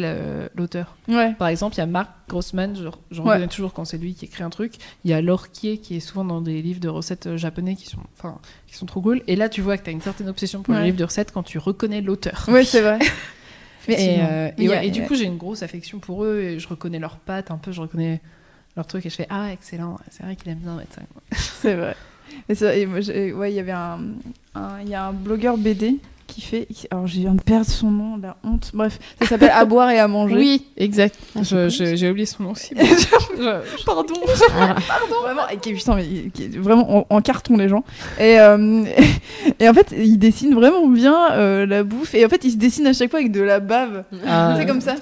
l'auteur. 0.56 0.96
Ouais. 1.08 1.34
Par 1.34 1.48
exemple, 1.48 1.76
il 1.76 1.80
y 1.80 1.82
a 1.82 1.86
Marc 1.86 2.10
Grossman. 2.28 2.76
Je, 2.76 2.84
je 3.12 3.22
Ouais. 3.22 3.30
reconnais 3.30 3.48
toujours 3.48 3.74
quand 3.74 3.86
c'est 3.86 3.98
lui 3.98 4.14
qui 4.16 4.26
écrit 4.26 4.44
un 4.44 4.50
truc. 4.50 4.74
Il 5.06 5.12
y 5.12 5.14
a 5.14 5.22
Kie 5.54 5.80
qui 5.80 5.98
est 5.98 6.00
souvent 6.00 6.26
dans 6.26 6.42
des 6.42 6.62
livres 6.62 6.80
de 6.80 6.90
recettes 6.90 7.28
euh, 7.28 7.38
japonais 7.38 7.76
qui 7.76 7.88
sont, 7.88 8.00
enfin, 8.18 8.40
qui 8.68 8.76
sont 8.76 8.86
trop 8.88 9.02
cool. 9.02 9.22
Et 9.28 9.36
là, 9.36 9.48
tu 9.50 9.62
vois 9.62 9.78
que 9.78 9.84
t'as 9.84 9.92
une 9.92 10.02
certaine 10.02 10.30
obsession 10.30 10.62
pour 10.64 10.74
les 10.74 10.84
livres 10.86 10.98
de 10.98 11.04
recettes 11.04 11.32
quand 11.32 11.44
tu 11.44 11.58
reconnais 11.60 12.02
l'auteur. 12.02 12.46
Ouais, 12.48 12.64
c'est 12.64 12.82
vrai. 12.82 13.00
Et, 13.88 14.20
euh, 14.22 14.52
et 14.60 14.72
a- 14.72 14.88
du 14.90 15.02
coup, 15.04 15.16
j'ai 15.16 15.26
une 15.26 15.38
grosse 15.38 15.64
affection 15.64 15.98
pour 15.98 16.24
eux 16.24 16.40
et 16.40 16.60
je 16.60 16.68
reconnais 16.68 17.00
leurs 17.00 17.18
pattes 17.18 17.50
un 17.50 17.58
peu, 17.58 17.72
je 17.72 17.82
reconnais 17.82 18.22
leurs 18.76 18.86
trucs 18.86 19.04
et 19.08 19.10
je 19.10 19.16
fais 19.16 19.26
Ah, 19.32 19.52
excellent, 19.52 19.98
c'est 20.12 20.22
vrai 20.22 20.36
qu'il 20.36 20.52
aime 20.52 20.60
bien 20.60 20.76
mettre 20.76 20.94
ça. 20.94 21.02
C'est 21.32 21.74
vrai. 21.74 21.96
Et 22.50 22.86
moi, 22.86 23.02
j'ai- 23.02 23.34
ouais, 23.34 23.52
il 23.52 23.56
y 23.56 23.60
avait 23.60 23.72
un, 23.72 24.00
un- 24.56 24.82
y 24.86 24.94
a 24.96 25.06
un 25.08 25.14
blogueur 25.14 25.58
BD 25.58 25.96
qui 26.28 26.40
fait, 26.42 26.66
alors 26.92 27.08
je 27.08 27.16
viens 27.20 27.34
de 27.34 27.42
perdre 27.42 27.66
son 27.66 27.92
nom, 27.92 28.18
la 28.18 28.38
honte. 28.46 28.72
Bref, 28.74 29.00
ça 29.22 29.28
s'appelle 29.28 29.52
À 29.54 29.66
boire 29.66 29.90
et 29.90 30.00
à 30.00 30.08
manger. 30.08 30.36
Oui, 30.36 30.66
exact. 30.78 31.18
Ah, 31.36 31.42
J'ai 31.44 32.10
oublié 32.10 32.26
son 32.26 32.44
nom 32.44 32.52
aussi. 32.52 32.74
Pardon. 33.86 34.14
Ah. 34.58 34.76
vraiment, 35.24 35.48
et 35.52 35.58
qui, 35.58 35.74
putain, 35.74 35.96
mais 35.96 36.06
il- 36.06 36.32
qui 36.32 36.44
est 36.46 36.58
vraiment 36.58 37.00
en, 37.00 37.06
en 37.10 37.22
carton 37.22 37.58
les 37.58 37.68
gens. 37.68 37.84
Et, 38.20 38.40
euh, 38.40 38.84
et 39.60 39.68
en 39.68 39.74
fait, 39.74 39.94
il 39.98 40.18
dessine 40.18 40.54
vraiment 40.54 40.88
bien 40.88 41.32
euh, 41.34 41.66
la 41.66 41.84
bouffe. 41.84 42.16
Et 42.16 42.26
en 42.26 42.30
fait, 42.30 42.44
il 42.46 42.52
se 42.52 42.58
dessine 42.58 42.88
à 42.88 42.94
chaque 42.94 43.10
fois 43.12 43.20
avec 43.20 43.32
de 43.32 43.42
la 43.42 43.60
bave. 43.60 44.04
Ah, 44.26 44.56
c'est 44.58 44.66
comme 44.66 44.82
ça. 44.82 44.96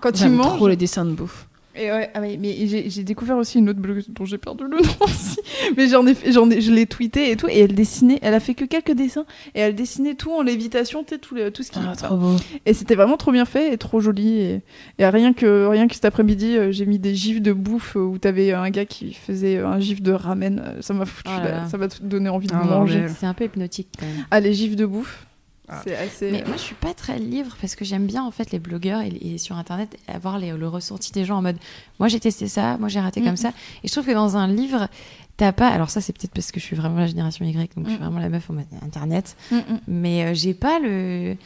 Quand 0.00 0.20
il 0.20 0.30
mange. 0.30 0.56
trop 0.56 0.68
les 0.68 0.76
dessins 0.76 1.04
de 1.04 1.12
bouffe. 1.12 1.46
Et 1.76 1.90
ouais, 1.92 2.10
ah 2.14 2.20
ouais, 2.20 2.36
mais 2.36 2.66
j'ai 2.66 2.90
j'ai 2.90 3.04
découvert 3.04 3.36
aussi 3.36 3.58
une 3.58 3.68
autre 3.68 3.78
blogueuse 3.78 4.08
dont 4.10 4.24
j'ai 4.24 4.38
perdu 4.38 4.64
le 4.64 4.70
nom 4.82 4.92
aussi. 5.04 5.38
Mais 5.76 5.86
j'en 5.88 6.04
ai, 6.06 6.14
fait- 6.14 6.32
j'en 6.32 6.50
ai, 6.50 6.60
je 6.60 6.72
l'ai 6.72 6.86
tweeté 6.86 7.30
et 7.30 7.36
tout, 7.36 7.46
et 7.48 7.60
elle 7.60 7.74
dessinait, 7.74 8.18
elle 8.22 8.34
a 8.34 8.40
fait 8.40 8.54
que 8.54 8.64
quelques 8.64 8.90
dessins, 8.92 9.24
et 9.54 9.60
elle 9.60 9.76
dessinait 9.76 10.14
tout 10.14 10.32
en 10.32 10.42
lévitation, 10.42 11.04
tu 11.04 11.14
sais, 11.14 11.18
tout, 11.20 11.36
le- 11.36 11.52
tout 11.52 11.62
ce 11.62 11.70
qui. 11.70 11.78
Ah, 12.02 12.08
beau. 12.14 12.34
Et 12.66 12.74
c'était 12.74 12.96
vraiment 12.96 13.16
trop 13.16 13.30
bien 13.30 13.44
fait 13.44 13.72
et 13.72 13.78
trop 13.78 14.00
joli. 14.00 14.40
Et, 14.40 14.62
et 14.98 15.06
rien 15.08 15.32
que 15.32 15.66
rien 15.66 15.86
que 15.86 15.94
cet 15.94 16.04
après-midi, 16.04 16.56
euh, 16.56 16.72
j'ai 16.72 16.86
mis 16.86 16.98
des 16.98 17.14
gifs 17.14 17.40
de 17.40 17.52
bouffe 17.52 17.96
euh, 17.96 18.00
où 18.00 18.18
t'avais 18.18 18.52
un 18.52 18.68
gars 18.70 18.84
qui 18.84 19.14
faisait 19.14 19.58
euh, 19.58 19.68
un 19.68 19.78
gif 19.78 20.02
de 20.02 20.10
ramen. 20.12 20.58
euh, 20.64 20.82
Ça 20.82 20.92
m'a 20.92 21.06
foutu, 21.06 21.30
Oh 21.32 21.38
là 21.38 21.44
la- 21.44 21.50
là. 21.62 21.68
ça 21.68 21.78
m'a 21.78 21.86
donné 22.02 22.28
envie 22.30 22.48
de 22.48 22.54
Ah, 22.54 22.64
manger. 22.64 23.04
C'est 23.16 23.26
un 23.26 23.34
peu 23.34 23.44
hypnotique 23.44 23.88
quand 23.98 24.06
même. 24.06 24.26
Ah 24.32 24.40
les 24.40 24.54
gifs 24.54 24.74
de 24.74 24.86
bouffe, 24.86 25.24
Ah. 25.72 25.80
c'est 25.84 25.96
assez. 25.96 26.30
Mais 26.32 26.42
moi, 26.46 26.56
je 26.56 26.62
suis 26.62 26.74
pas 26.74 26.94
très 26.94 27.18
livre 27.18 27.56
parce 27.60 27.74
que 27.76 27.84
j'aime 27.84 28.06
bien 28.06 28.24
en 28.24 28.30
fait 28.30 28.50
les 28.50 28.58
blogueurs 28.58 29.00
et, 29.02 29.08
et 29.22 29.38
sur 29.38 29.56
internet 29.56 29.96
avoir 30.08 30.38
les- 30.38 30.52
le 30.52 30.68
ressenti 30.68 31.12
des 31.12 31.24
gens 31.24 31.38
en 31.38 31.42
mode 31.42 31.56
moi 31.98 32.08
j'ai 32.08 32.18
testé 32.20 32.48
ça, 32.48 32.76
moi 32.78 32.88
j'ai 32.88 33.00
raté 33.00 33.20
Mhm. 33.20 33.26
comme 33.26 33.36
ça. 33.36 33.50
Et 33.84 33.88
je 33.88 33.92
trouve 33.92 34.04
que 34.06 34.12
dans 34.12 34.36
un 34.36 34.48
livre, 34.48 34.88
t'as 35.36 35.52
pas. 35.52 35.68
Alors 35.68 35.88
ça, 35.90 36.00
c'est 36.00 36.12
peut-être 36.12 36.32
parce 36.34 36.50
que 36.52 36.60
je 36.60 36.64
suis 36.64 36.76
vraiment 36.76 36.98
la 36.98 37.06
génération 37.06 37.44
Y, 37.46 37.54
donc 37.76 37.84
je 37.86 37.90
suis 37.90 37.98
Mhm. 37.98 38.04
vraiment 38.04 38.18
la 38.20 38.28
meuf 38.28 38.50
en 38.50 38.54
mode 38.54 38.66
internet. 38.82 39.36
Mm, 39.50 39.56
mm. 39.56 39.62
Mais 39.88 40.24
euh, 40.24 40.34
j'ai 40.34 40.54
pas 40.54 40.78
le. 40.80 41.36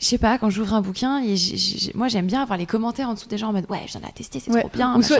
Je 0.00 0.04
sais 0.06 0.18
pas, 0.18 0.38
quand 0.38 0.48
j'ouvre 0.48 0.74
un 0.74 0.80
bouquin, 0.80 1.20
et 1.24 1.34
moi 1.94 2.06
j'aime 2.08 2.26
bien 2.26 2.40
avoir 2.42 2.56
les 2.56 2.66
commentaires 2.66 3.08
en 3.08 3.14
dessous 3.14 3.26
des 3.28 3.36
gens 3.36 3.48
en 3.48 3.52
mode 3.52 3.66
ouais, 3.68 3.80
j'en 3.92 3.98
ai 4.00 4.12
testé, 4.12 4.40
c'est 4.44 4.52
Ouais. 4.52 4.60
trop 4.60 4.70
bien. 4.72 4.94
Ou 4.96 5.02
soit, 5.02 5.18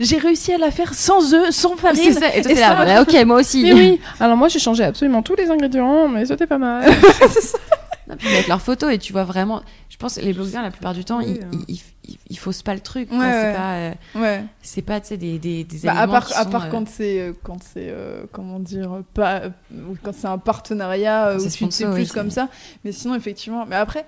j'ai 0.00 0.18
réussi 0.18 0.52
à 0.52 0.58
la 0.58 0.70
faire 0.72 0.92
sans 0.94 1.34
œufs, 1.34 1.50
sans 1.54 1.76
farine. 1.76 2.00
C'est 2.02 2.12
ça, 2.14 2.34
et 2.34 2.42
toi 2.42 2.52
t'es 2.52 2.60
là, 2.60 2.84
bah, 2.84 3.02
ok, 3.02 3.24
moi 3.24 3.38
aussi. 3.40 3.62
Mais 3.62 3.72
oui, 3.74 4.00
alors 4.18 4.36
moi 4.36 4.48
j'ai 4.48 4.58
changé 4.58 4.82
absolument 4.82 5.22
tous 5.22 5.36
les 5.36 5.48
ingrédients, 5.50 6.08
mais 6.08 6.24
c'était 6.26 6.46
pas 6.48 6.58
mal. 6.58 6.90
Non, 8.08 8.16
puis 8.16 8.26
avec 8.28 8.48
leurs 8.48 8.62
photos 8.62 8.90
et 8.94 8.96
tu 8.96 9.12
vois 9.12 9.24
vraiment. 9.24 9.60
Je 9.90 9.98
pense 9.98 10.14
que 10.14 10.22
les 10.22 10.32
blogueurs, 10.32 10.62
la 10.62 10.70
plupart 10.70 10.94
du 10.94 11.04
temps, 11.04 11.18
Oui, 11.18 11.38
ils, 11.38 11.44
hein. 11.44 11.64
ils, 11.68 11.78
ils 12.30 12.38
faussent 12.38 12.62
pas 12.62 12.74
le 12.74 12.80
truc. 12.80 13.08
quoi. 13.08 13.18
Ouais, 13.18 13.24
c'est 13.32 13.42
ouais. 13.42 13.54
pas, 13.54 13.74
euh, 13.74 13.92
Ouais. 14.16 14.44
c'est 14.62 14.82
pas, 14.82 15.00
des, 15.00 15.16
des, 15.38 15.64
des 15.64 15.78
Bah, 15.84 15.92
à 15.92 15.98
aliments 16.00 16.12
part, 16.14 16.26
qui 16.26 16.34
à 16.34 16.42
sont, 16.44 16.50
part 16.50 16.64
euh, 16.66 16.70
quand 16.70 16.88
c'est 16.88 17.20
euh, 17.20 17.32
quand 17.42 17.58
c'est 17.62 17.88
euh, 17.90 18.24
comment 18.32 18.58
dire 18.60 19.02
pas 19.14 19.42
quand 20.02 20.12
c'est 20.14 20.26
un 20.26 20.38
partenariat 20.38 21.28
euh, 21.28 21.38
c'est 21.38 21.50
tu 21.50 21.70
sais 21.70 21.84
plus 21.84 21.94
oui, 21.94 22.08
comme 22.08 22.30
ça 22.30 22.48
mais 22.84 22.92
sinon 22.92 23.14
effectivement 23.14 23.66
mais 23.66 23.76
après 23.76 24.06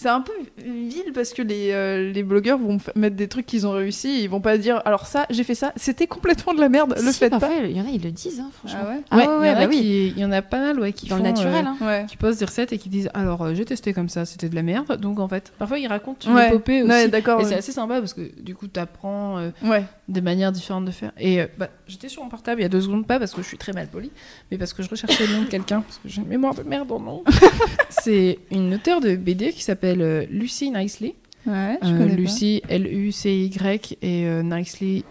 c'est 0.00 0.08
un 0.08 0.22
peu 0.22 0.32
vil 0.56 1.12
parce 1.12 1.34
que 1.34 1.42
les, 1.42 1.72
euh, 1.72 2.10
les 2.10 2.22
blogueurs 2.22 2.56
vont 2.58 2.78
mettre 2.96 3.16
des 3.16 3.28
trucs 3.28 3.44
qu'ils 3.44 3.66
ont 3.66 3.72
réussi 3.72 4.08
et 4.08 4.22
ils 4.22 4.30
vont 4.30 4.40
pas 4.40 4.56
dire 4.56 4.80
alors 4.86 5.06
ça 5.06 5.26
j'ai 5.28 5.44
fait 5.44 5.54
ça 5.54 5.72
c'était 5.76 6.06
complètement 6.06 6.54
de 6.54 6.60
la 6.60 6.70
merde 6.70 6.94
le 7.04 7.12
si, 7.12 7.18
faites 7.18 7.30
parfois, 7.32 7.48
pas 7.50 7.66
Il 7.66 7.76
y 7.76 7.80
en 7.82 7.84
a, 7.86 7.90
ils 7.90 8.02
le 8.02 8.10
disent, 8.10 8.40
hein, 8.40 8.50
franchement. 8.58 8.78
ah 8.82 8.88
ouais 8.88 9.00
Ah 9.10 9.16
Ouais, 9.18 9.26
ouais, 9.26 9.32
il 9.32 9.36
y 9.36 9.40
ouais, 9.40 9.50
en 9.50 9.56
a 9.56 9.60
bah 9.60 9.66
oui. 9.68 9.76
qui- 9.80 10.08
il 10.08 10.18
y 10.18 10.24
en 10.24 10.32
a 10.32 10.40
pas 10.40 10.58
mal 10.58 10.80
ouais, 10.80 10.92
qui 10.94 11.06
Dans 11.08 11.16
le 11.16 11.22
font, 11.24 11.28
naturel. 11.28 11.66
euh, 11.66 11.68
hein. 11.68 11.76
ouais 11.86 12.06
qui 12.08 12.16
postent 12.16 12.38
des 12.38 12.46
recettes 12.46 12.72
et 12.72 12.78
qui 12.78 12.88
disent 12.88 13.10
alors 13.12 13.42
euh, 13.42 13.52
j'ai 13.54 13.66
testé 13.66 13.92
comme 13.92 14.08
ça, 14.08 14.24
c'était 14.24 14.48
de 14.48 14.54
la 14.54 14.62
merde. 14.62 14.98
Donc 14.98 15.20
en 15.20 15.28
fait, 15.28 15.52
parfois 15.58 15.78
ils 15.78 15.86
racontent 15.86 16.26
une 16.30 16.34
ouais, 16.34 16.48
épopée 16.48 16.82
aussi. 16.82 16.90
Ouais, 16.90 17.08
d'accord 17.08 17.40
et 17.40 17.42
ouais. 17.44 17.48
c'est 17.50 17.56
assez 17.56 17.72
sympa 17.72 17.98
parce 18.00 18.14
que 18.14 18.22
du 18.40 18.54
coup 18.54 18.68
t'apprends 18.68 19.36
euh, 19.38 19.50
ouais 19.64 19.84
des 20.08 20.22
manières 20.22 20.50
différentes 20.50 20.86
de 20.86 20.90
faire. 20.92 21.12
Et 21.18 21.40
euh, 21.42 21.46
bah, 21.58 21.68
j'étais 21.86 22.08
sur 22.08 22.22
mon 22.24 22.30
portable 22.30 22.60
il 22.60 22.64
y 22.64 22.66
a 22.66 22.70
deux 22.70 22.80
secondes, 22.80 23.06
pas 23.06 23.18
parce 23.18 23.32
que 23.34 23.42
je 23.42 23.46
suis 23.46 23.58
très 23.58 23.72
mal 23.72 23.86
polie, 23.86 24.10
mais 24.50 24.56
parce 24.58 24.72
que 24.72 24.82
je 24.82 24.88
recherchais 24.88 25.26
le 25.26 25.34
nom 25.34 25.42
de 25.42 25.46
quelqu'un, 25.48 25.82
parce 25.82 25.98
que 25.98 26.08
j'ai 26.08 26.22
une 26.22 26.26
mémoire 26.28 26.54
de 26.54 26.62
merde 26.62 26.90
en 26.90 26.98
nom. 27.00 27.22
c'est 27.90 28.38
une 28.50 28.74
auteure 28.74 29.00
de 29.00 29.14
BD 29.14 29.52
qui 29.52 29.62
s'appelle 29.62 29.89
euh, 30.00 30.24
Lucy 30.30 30.70
Nicely. 30.70 31.14
ouais 31.46 31.78
je 31.82 31.88
Euh, 31.88 31.98
connais. 31.98 32.16
Lucy, 32.16 32.62
L-U-C-Y, 32.68 33.96
et 34.02 34.26
euh, 34.26 34.42
Nicely, 34.42 35.04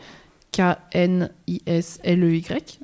K-N-I-S-L-E-Y. 1.50 2.80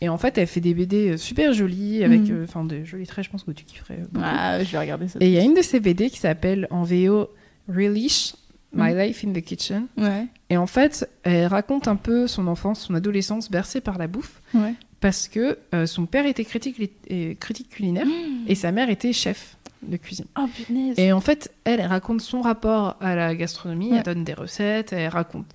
Et 0.00 0.08
en 0.08 0.16
fait, 0.16 0.38
elle 0.38 0.46
fait 0.46 0.60
des 0.60 0.74
BD 0.74 1.16
super 1.16 1.52
jolies, 1.52 2.04
avec 2.04 2.20
Mhm. 2.22 2.46
euh, 2.56 2.64
des 2.64 2.84
jolis 2.84 3.06
traits, 3.06 3.24
je 3.24 3.30
pense 3.30 3.42
que 3.42 3.50
tu 3.50 3.64
kifferais. 3.64 3.98
beaucoup. 4.10 4.24
ah 4.24 4.62
je 4.62 4.70
vais 4.70 4.78
regarder 4.78 5.08
ça 5.08 5.18
Et 5.20 5.26
il 5.26 5.32
y 5.32 5.38
a 5.38 5.42
une 5.42 5.54
de 5.54 5.62
ces 5.62 5.80
BD 5.80 6.08
qui 6.08 6.18
s'appelle 6.18 6.68
en 6.70 6.84
VO 6.84 7.30
Relish, 7.68 8.34
My 8.72 8.92
Mhm. 8.92 8.98
Life 8.98 9.24
in 9.26 9.32
the 9.32 9.40
Kitchen. 9.42 9.86
ouais 9.96 10.26
Et 10.50 10.56
en 10.56 10.66
fait, 10.68 11.08
elle 11.24 11.46
raconte 11.46 11.88
un 11.88 11.96
peu 11.96 12.26
son 12.28 12.46
enfance, 12.46 12.80
son 12.86 12.94
adolescence 12.94 13.50
bercée 13.50 13.80
par 13.80 13.98
la 13.98 14.06
bouffe, 14.06 14.40
ouais 14.54 14.74
parce 15.00 15.28
que 15.28 15.58
euh, 15.74 15.86
son 15.86 16.06
père 16.06 16.26
était 16.26 16.44
critique, 16.44 16.90
critique 17.38 17.68
culinaire 17.68 18.06
et 18.48 18.54
sa 18.56 18.72
mère 18.72 18.90
était 18.90 19.12
chef 19.12 19.56
de 19.82 19.96
cuisine. 19.96 20.26
oh 20.38 20.46
Et 20.96 21.12
en 21.12 21.20
fait, 21.20 21.52
elle, 21.64 21.80
elle 21.80 21.86
raconte 21.86 22.20
son 22.20 22.40
rapport 22.42 22.96
à 23.00 23.14
la 23.14 23.34
gastronomie, 23.34 23.90
Ouais. 23.90 23.98
elle 23.98 24.02
donne 24.02 24.24
des 24.24 24.34
recettes, 24.34 24.92
elle 24.92 25.08
raconte 25.08 25.46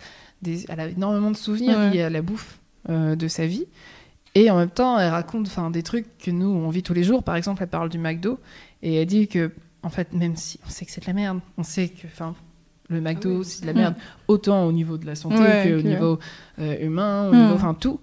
des... 0.41 0.66
Elle 0.70 0.80
a 0.80 0.88
énormément 0.88 1.32
de 1.32 1.36
souvenirs 1.38 1.78
Ouais. 1.78 1.91
liés 1.91 2.02
à 2.04 2.10
la 2.10 2.22
bouffe. 2.22 2.60
euh, 2.90 3.16
de 3.16 3.28
sa 3.30 3.45
vie. 3.48 3.66
Et 4.36 4.52
en 4.52 4.58
même 4.58 4.70
temps, 4.70 5.00
elle 5.00 5.10
raconte 5.12 5.50
des 5.72 5.84
trucs 5.84 6.18
que 6.18 6.32
nous, 6.32 6.48
on 6.50 6.70
vit 6.70 6.84
tous 6.84 6.94
les 6.94 7.04
jours. 7.06 7.24
Par 7.24 7.38
exemple, 7.38 7.64
elle 7.64 7.70
parle 7.70 7.88
du 7.88 7.98
McDo. 7.98 8.40
Et 8.82 8.95
elle 8.95 9.06
dit 9.06 9.30
que, 9.30 9.52
en 9.84 9.90
fait, 9.90 10.12
même 10.12 10.36
si 10.36 10.60
on 10.66 10.70
sait 10.70 10.84
que 10.86 10.91
c'est 10.91 11.00
de 11.00 11.06
la 11.08 11.14
merde, 11.14 11.40
on 11.58 11.64
sait 11.64 11.88
que 11.88 12.08
le 12.90 13.00
McDo, 13.00 13.44
c'est 13.44 13.62
de 13.62 13.68
la 13.68 13.74
merde, 13.74 13.95
autant 14.28 14.66
au 14.66 14.74
niveau 14.74 14.98
de 14.98 15.06
la 15.06 15.16
santé 15.16 15.38
Ouais, 15.38 15.72
qu'au 15.82 15.88
niveau 15.88 16.20
euh, 16.60 16.78
humain, 16.86 17.30
au 17.30 17.34
Mm. 17.34 17.41
niveau, 17.41 17.54
enfin 17.54 17.74
tout. 17.74 18.02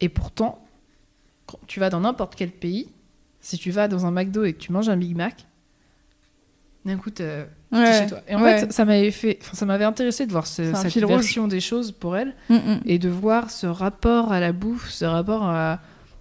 Et 0.00 0.08
pourtant, 0.08 0.58
quand 1.44 1.58
tu 1.66 1.80
vas 1.80 1.90
dans 1.90 2.00
n'importe 2.00 2.34
quel 2.34 2.50
pays, 2.50 2.88
si 3.40 3.58
tu 3.58 3.70
vas 3.70 3.88
dans 3.88 4.06
un 4.06 4.10
McDo 4.10 4.44
et 4.44 4.52
que 4.52 4.58
tu 4.58 4.72
manges 4.72 4.88
un 4.88 4.96
Big 4.96 5.16
Mac, 5.16 5.46
d'un 6.84 6.96
coup, 6.96 7.10
t'es 7.10 7.46
Ouais. 7.72 7.92
chez 8.00 8.06
toi. 8.06 8.20
Et 8.28 8.34
en 8.34 8.42
Ouais. 8.42 8.60
fait, 8.60 8.72
ça 8.72 8.84
m'avait 8.86 9.10
fait, 9.10 9.38
enfin, 9.42 9.54
ça 9.54 9.66
m'avait 9.66 9.84
intéressé 9.84 10.24
de 10.26 10.32
voir 10.32 10.46
ce- 10.46 10.72
cette 10.74 10.94
rouge. 11.04 11.08
version 11.08 11.46
des 11.48 11.60
choses 11.60 11.92
pour 11.92 12.16
elle 12.16 12.34
Mm, 12.48 12.54
mm. 12.54 12.80
et 12.86 12.98
de 12.98 13.08
voir 13.10 13.50
ce 13.50 13.66
rapport 13.66 14.32
à 14.32 14.40
la 14.40 14.52
bouffe, 14.52 14.88
ce 14.88 15.04
rapport 15.04 15.42
à, 15.44 15.80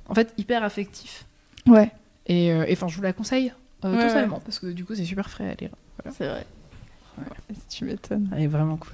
en 0.09 0.13
fait, 0.13 0.33
hyper 0.37 0.63
affectif. 0.63 1.25
Ouais, 1.67 1.91
Et 2.25 2.51
euh, 2.51 2.65
enfin, 2.71 2.87
je 2.89 2.95
vous 2.97 3.01
la 3.03 3.13
conseille 3.13 3.53
euh, 3.85 3.95
Ouais, 3.95 4.07
totalement 4.07 4.39
parce 4.41 4.59
que 4.59 4.67
du 4.67 4.83
coup, 4.83 4.95
c'est 4.95 5.05
super 5.05 5.29
frais 5.29 5.49
à 5.49 5.53
lire. 5.55 5.69
c'est 6.11 6.27
vrai. 6.27 6.45
Tu 7.69 7.85
m'étonnes. 7.85 8.29
Elle 8.35 8.43
est 8.43 8.47
vraiment 8.47 8.75
cool. 8.77 8.91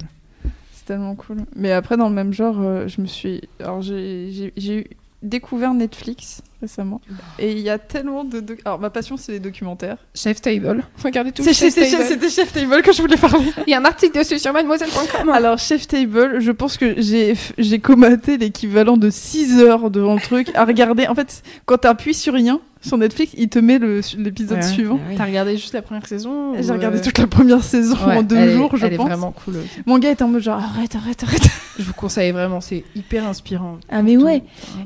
C'est 0.72 0.84
tellement 0.86 1.14
cool. 1.16 1.38
Mais 1.56 1.72
après, 1.72 1.96
dans 1.96 2.08
le 2.08 2.14
même 2.14 2.32
genre, 2.32 2.56
euh, 2.60 2.86
je 2.88 3.00
me 3.00 3.06
suis. 3.06 3.40
Alors, 3.60 3.82
j'ai 3.82 4.52
eu- 4.56 4.86
découvert 5.24 5.74
Netflix 5.74 6.42
récemment. 6.60 7.00
Et 7.38 7.52
il 7.52 7.58
y 7.58 7.68
a 7.68 7.78
tellement 7.78 8.24
de. 8.24 8.40
doc- 8.40 8.60
Alors, 8.64 8.78
ma 8.78 8.88
passion, 8.90 9.16
c'est 9.16 9.32
les 9.32 9.40
documentaires. 9.40 9.98
Chef 10.14 10.40
Table. 10.40 10.82
Regardez 11.02 11.32
tout. 11.32 11.42
Chef 11.42 11.54
C'était 11.74 12.30
Chef 12.30 12.52
Table 12.52 12.80
que 12.82 12.92
je 12.92 13.02
voulais 13.02 13.16
parler. 13.16 13.44
Il 13.66 13.70
y 13.70 13.74
a 13.74 13.80
un 13.80 13.84
article 13.84 14.16
dessus 14.18 14.38
sur 14.38 14.52
mademoiselle.com. 14.52 15.28
Alors, 15.30 15.58
Chef 15.58 15.86
Table, 15.86 16.40
je 16.40 16.50
pense 16.52 16.76
que 16.78 16.94
j'ai 17.00 17.78
commenté 17.80 18.38
l'équivalent 18.38 18.96
de 18.96 19.10
6 19.10 19.58
heures 19.58 19.90
devant 19.90 20.14
le 20.14 20.20
truc 20.20 20.50
à 20.54 20.64
regarder. 20.64 21.06
En 21.06 21.14
fait, 21.14 21.42
quand 21.66 21.78
t'appuies 21.78 22.14
sur 22.14 22.32
rien 22.34 22.60
sur 22.86 22.98
Netflix, 22.98 23.32
il 23.36 23.48
te 23.48 23.58
met 23.58 23.78
le- 23.78 24.00
l'épisode 24.18 24.58
Ouais. 24.58 24.62
suivant. 24.62 25.00
Ah. 25.10 25.14
T'as 25.16 25.24
regardé 25.24 25.56
juste 25.56 25.72
la 25.74 25.82
première 25.82 26.06
saison 26.06 26.52
J'ai 26.60 26.70
regardé 26.72 26.98
euh, 26.98 27.02
toute 27.02 27.18
la 27.18 27.26
première 27.26 27.64
saison 27.64 27.96
ouais, 28.06 28.16
en 28.18 28.22
deux 28.22 28.36
elle 28.36 28.50
est- 28.50 28.54
jours, 28.54 28.76
je 28.76 28.86
elle 28.86 28.96
pense. 28.96 29.06
est 29.06 29.08
vraiment 29.08 29.32
cool. 29.44 29.56
aussi. 29.56 29.68
Mon 29.86 29.98
gars 29.98 30.10
était 30.10 30.22
en 30.22 30.28
mode 30.28 30.42
genre 30.42 30.58
arrête, 30.62 30.94
arrête, 30.94 31.22
arrête. 31.24 31.48
Je 31.78 31.82
vous 31.84 31.92
conseille 31.94 32.30
vraiment, 32.32 32.60
c'est 32.60 32.84
hyper 32.94 33.26
inspirant. 33.26 33.78
Ah, 33.88 34.02
mais 34.02 34.16
ouais. 34.16 34.42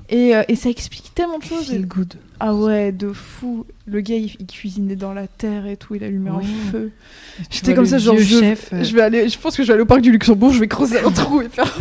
Et, 0.09 0.35
euh, 0.37 0.43
et 0.49 0.57
ça 0.57 0.70
explique 0.70 1.12
tellement 1.15 1.39
de 1.39 1.45
choses. 1.45 1.66
Feel 1.69 1.87
good. 1.87 2.15
Ah 2.40 2.55
ouais, 2.55 2.93
de 2.93 3.12
fou. 3.12 3.66
Le 3.86 4.01
gars, 4.01 4.15
il, 4.16 4.36
il 4.39 4.47
cuisinait 4.47 4.94
dans 4.97 5.12
la 5.12 5.27
terre 5.27 5.66
et 5.66 5.77
tout, 5.77 5.94
il 5.94 6.05
allumait 6.05 6.31
un 6.31 6.40
feu. 6.70 6.93
J'étais 7.51 7.66
vois 7.69 7.77
comme 7.77 7.86
ça, 7.86 7.98
genre, 7.98 8.16
je, 8.19 8.39
chef, 8.39 8.73
euh, 8.73 8.85
je 8.85 8.94
vais 8.94 9.01
aller, 9.01 9.28
je 9.28 9.39
pense 9.39 9.56
que 9.56 9.62
je 9.62 9.69
vais 9.69 9.73
aller 9.74 9.82
au 9.82 9.86
parc 9.86 10.02
du 10.02 10.12
Luxembourg, 10.12 10.52
je 10.52 10.60
vais 10.60 10.69
creuser 10.69 11.01
un 11.01 11.10
trou 11.10 11.40
et 11.40 11.48
faire. 11.48 11.74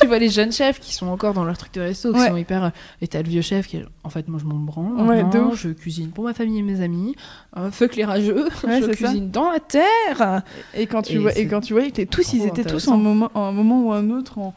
tu 0.00 0.06
vois 0.06 0.18
les 0.18 0.28
jeunes 0.28 0.52
chefs 0.52 0.78
qui 0.80 0.94
sont 0.94 1.06
encore 1.08 1.34
dans 1.34 1.44
leur 1.44 1.58
truc 1.58 1.74
de 1.74 1.80
resto, 1.80 2.12
qui 2.12 2.20
Ouais. 2.20 2.28
sont 2.28 2.36
hyper. 2.36 2.64
euh, 2.64 2.70
Et 3.02 3.08
t'as 3.08 3.22
le 3.22 3.28
vieux 3.28 3.42
chef 3.42 3.66
qui 3.66 3.78
est. 3.78 3.84
En 4.04 4.10
fait, 4.10 4.28
moi 4.28 4.38
je 4.40 4.46
m'en 4.46 4.54
branle. 4.54 5.06
Ouais, 5.06 5.24
de 5.24 5.54
je 5.54 5.68
cuisine 5.70 6.10
pour 6.10 6.24
ma 6.24 6.32
famille 6.32 6.58
et 6.60 6.62
mes 6.62 6.80
amis. 6.80 7.14
Euh, 7.56 7.70
fuck 7.70 7.96
les 7.96 8.04
rageux. 8.04 8.46
Je 8.62 8.86
ça. 8.86 8.92
cuisine 8.94 9.30
dans 9.30 9.50
la 9.50 9.60
terre. 9.60 10.42
Et 10.74 10.86
quand 10.86 11.02
tu 11.02 11.14
Et 11.14 11.18
vois, 11.18 11.36
et 11.36 11.46
quand 11.48 11.60
tu 11.60 11.72
voyais 11.74 11.90
que 11.90 11.98
les- 11.98 12.06
tous, 12.06 12.32
ils 12.32 12.46
étaient 12.46 12.64
tous 12.64 12.88
en 12.88 12.96
moment, 12.96 13.30
en 13.34 13.42
un 13.46 13.52
moment 13.52 13.82
ou 13.82 13.92
un 13.92 14.08
autre, 14.10 14.38
en, 14.38 14.54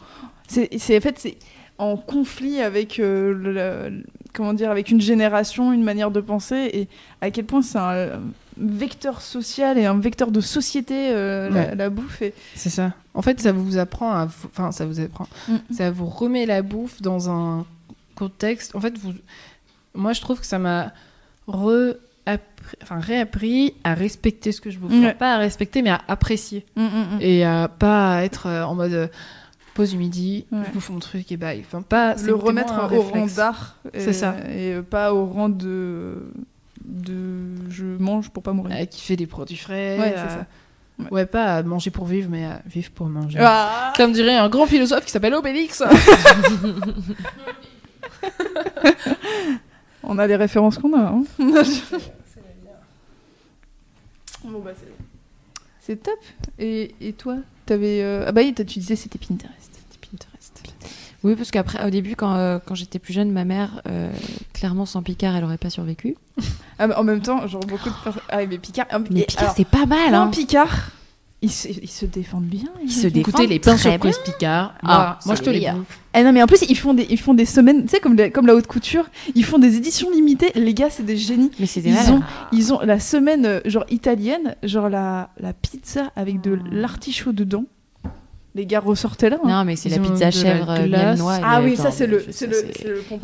c'est, 0.47 0.69
en 0.75 1.01
fait, 1.01 1.17
c'est 1.17 1.37
en 1.77 1.97
conflit 1.97 2.61
avec 2.61 2.99
euh, 2.99 3.33
le- 3.33 4.03
comment 4.33 4.53
dire, 4.53 4.71
avec 4.71 4.89
une 4.89 5.01
génération, 5.01 5.71
une 5.73 5.83
manière 5.83 6.11
de 6.11 6.21
penser, 6.21 6.69
et 6.73 6.87
à 7.21 7.31
quel 7.31 7.45
point 7.45 7.61
c'est 7.61 7.77
un 7.77 7.91
euh, 7.91 8.17
vecteur 8.57 9.21
social 9.21 9.77
et 9.77 9.85
un 9.85 9.99
vecteur 9.99 10.31
de 10.31 10.41
société 10.41 11.09
euh, 11.11 11.49
la, 11.49 11.59
Ouais. 11.61 11.75
la 11.75 11.89
bouffe. 11.89 12.21
Et... 12.21 12.33
C'est 12.55 12.69
ça. 12.69 12.93
En 13.13 13.21
fait, 13.21 13.39
ça 13.39 13.51
vous 13.51 13.77
apprend 13.77 14.11
à. 14.11 14.25
vous- 14.25 14.47
Enfin, 14.51 14.71
ça 14.71 14.85
vous 14.85 14.99
apprend. 14.99 15.27
Mm. 15.47 15.55
Ça 15.71 15.91
vous 15.91 16.05
remet 16.05 16.45
la 16.45 16.61
bouffe 16.61 17.01
dans 17.01 17.29
un 17.29 17.65
contexte. 18.15 18.75
En 18.75 18.79
fait, 18.81 18.97
vous. 18.97 19.13
Moi, 19.95 20.13
je 20.13 20.21
trouve 20.21 20.39
que 20.39 20.45
ça 20.45 20.59
m'a 20.59 20.91
re 21.47 21.93
enfin, 22.83 22.99
réappris 22.99 23.73
à 23.83 23.93
respecter 23.95 24.51
ce 24.53 24.61
que 24.61 24.69
je 24.69 24.77
bouffe. 24.79 24.93
Pas 25.17 25.35
à 25.35 25.37
respecter, 25.39 25.81
mais 25.81 25.89
à 25.89 26.01
apprécier. 26.07 26.65
Mm, 26.77 26.83
mm. 26.83 27.17
Et 27.19 27.43
à 27.43 27.67
pas 27.67 28.23
être 28.23 28.45
euh, 28.47 28.63
en 28.63 28.75
mode 28.75 29.09
pause 29.81 29.91
du 29.91 29.97
midi, 29.97 30.45
Ouais. 30.51 30.59
je 30.67 30.71
bouffe 30.71 30.89
mon 30.89 30.99
truc 30.99 31.31
et 31.31 31.37
bye. 31.37 31.59
Enfin, 31.65 31.81
pas, 31.81 32.15
le 32.15 32.33
remettre 32.35 32.73
au 32.93 33.01
rang 33.01 33.25
d'art. 33.27 33.77
C'est 33.93 34.13
ça. 34.13 34.35
Et 34.49 34.73
euh, 34.73 34.81
pas 34.81 35.13
au 35.13 35.25
rang 35.25 35.49
de. 35.49 36.31
de 36.85 37.69
je 37.69 37.85
mange 37.85 38.29
pour 38.29 38.43
pas 38.43 38.53
mourir. 38.53 38.75
À 38.75 38.85
kiffer 38.85 39.15
des 39.15 39.27
produits 39.27 39.57
frais. 39.57 39.97
Ouais, 39.99 40.13
ça. 40.15 40.45
Ouais. 40.99 41.07
Ouais, 41.11 41.25
pas 41.25 41.55
à 41.55 41.63
manger 41.63 41.89
pour 41.89 42.05
vivre, 42.05 42.29
mais 42.29 42.45
à 42.45 42.61
vivre 42.67 42.91
pour 42.91 43.07
manger. 43.07 43.39
Ah 43.41 43.91
Comme 43.97 44.11
dirait 44.11 44.35
un 44.37 44.49
grand 44.49 44.67
philosophe 44.67 45.03
qui 45.05 45.11
s'appelle 45.11 45.33
Obélix. 45.33 45.81
On 50.03 50.17
a 50.17 50.27
les 50.27 50.35
références 50.35 50.77
qu'on 50.77 50.93
a. 50.93 50.99
hein. 51.09 51.23
Bon, 54.43 54.59
bah, 54.59 54.71
c'est- 55.79 55.95
top. 55.97 56.19
Et, 56.57 56.95
et 57.01 57.13
toi 57.13 57.37
T'avais, 57.65 58.01
euh, 58.01 58.23
Ah 58.27 58.31
bah 58.31 58.41
oui, 58.43 58.53
tu 58.55 58.63
disais 58.63 58.95
c'était 58.95 59.19
Pinterest. 59.19 59.60
Oui, 61.23 61.35
parce 61.35 61.51
qu'après, 61.51 61.85
au 61.85 61.91
début, 61.91 62.15
quand, 62.15 62.33
euh, 62.33 62.57
quand 62.65 62.73
j'étais 62.73 62.97
plus 62.97 63.13
jeune, 63.13 63.31
ma 63.31 63.45
mère, 63.45 63.81
euh, 63.87 64.09
clairement, 64.53 64.87
sans 64.87 65.03
Picard, 65.03 65.35
elle 65.35 65.43
aurait 65.43 65.57
pas 65.59 65.69
survécu. 65.69 66.15
Ah, 66.79 66.87
mais 66.87 66.95
en 66.95 67.03
même 67.03 67.21
temps, 67.21 67.45
genre 67.45 67.61
beaucoup 67.61 67.89
de 67.89 67.93
personnes. 68.03 68.23
Ah, 68.29 68.37
mais 68.47 68.57
Picard. 68.57 68.87
Mais 69.11 69.21
Picard, 69.25 69.43
alors, 69.43 69.53
c'est 69.55 69.67
pas 69.67 69.85
mal, 69.85 70.15
hein. 70.15 70.29
Picard, 70.29 70.89
ils 71.43 71.51
se, 71.51 71.67
ils 71.67 71.87
se 71.89 72.07
défendent 72.07 72.45
bien. 72.47 72.69
Ils 72.83 72.91
se 72.91 73.01
défendent 73.05 73.17
Écoutez, 73.35 73.45
les 73.47 73.59
pains 73.59 73.77
surprises 73.77 74.17
Picard, 74.25 74.73
Ah, 74.81 74.87
moi, 74.87 75.19
moi 75.27 75.35
je 75.35 75.41
te 75.43 75.49
les 75.51 75.69
bouffe. 75.71 75.99
Ah 76.13 76.23
non, 76.23 76.31
mais 76.33 76.41
en 76.41 76.47
plus, 76.47 76.63
ils 76.67 76.75
font 76.75 76.95
des, 76.95 77.05
ils 77.07 77.19
font 77.19 77.35
des 77.35 77.45
semaines, 77.45 77.83
tu 77.83 77.89
sais, 77.89 77.99
comme, 77.99 78.15
les- 78.15 78.31
comme 78.31 78.47
la 78.47 78.55
haute 78.55 78.65
couture, 78.65 79.05
ils 79.35 79.45
font 79.45 79.59
des 79.59 79.75
éditions 79.77 80.09
limitées. 80.09 80.51
Les 80.55 80.73
gars, 80.73 80.89
c'est 80.89 81.05
des 81.05 81.17
génies. 81.17 81.51
Mais 81.59 81.67
c'est 81.67 81.81
des 81.81 81.89
Ils 81.89 81.93
malades. 81.95 82.13
ont, 82.15 82.21
ils 82.51 82.73
ont 82.73 82.79
la 82.81 82.99
semaine, 82.99 83.45
euh, 83.45 83.59
genre 83.65 83.85
italienne, 83.91 84.55
genre 84.63 84.89
la, 84.89 85.29
la 85.39 85.53
pizza 85.53 86.11
avec 86.15 86.41
de 86.41 86.57
Ah. 86.59 86.67
l'artichaut 86.71 87.31
dedans. 87.31 87.65
Les 88.53 88.65
gars, 88.65 88.81
ressortez 88.81 89.29
là. 89.29 89.37
hein. 89.43 89.47
Non, 89.47 89.63
mais 89.63 89.77
c'est 89.77 89.87
la 89.87 89.99
pizza 89.99 90.25
la 90.25 90.31
chèvre, 90.31 90.69
euh, 90.69 90.79
miel, 90.79 90.89
glace. 90.89 91.19
noix. 91.19 91.39
Ah 91.41 91.61
oui, 91.61 91.77
ça 91.77 91.89
c'est 91.89 92.05
le, 92.05 92.25
c'est. 92.31 92.49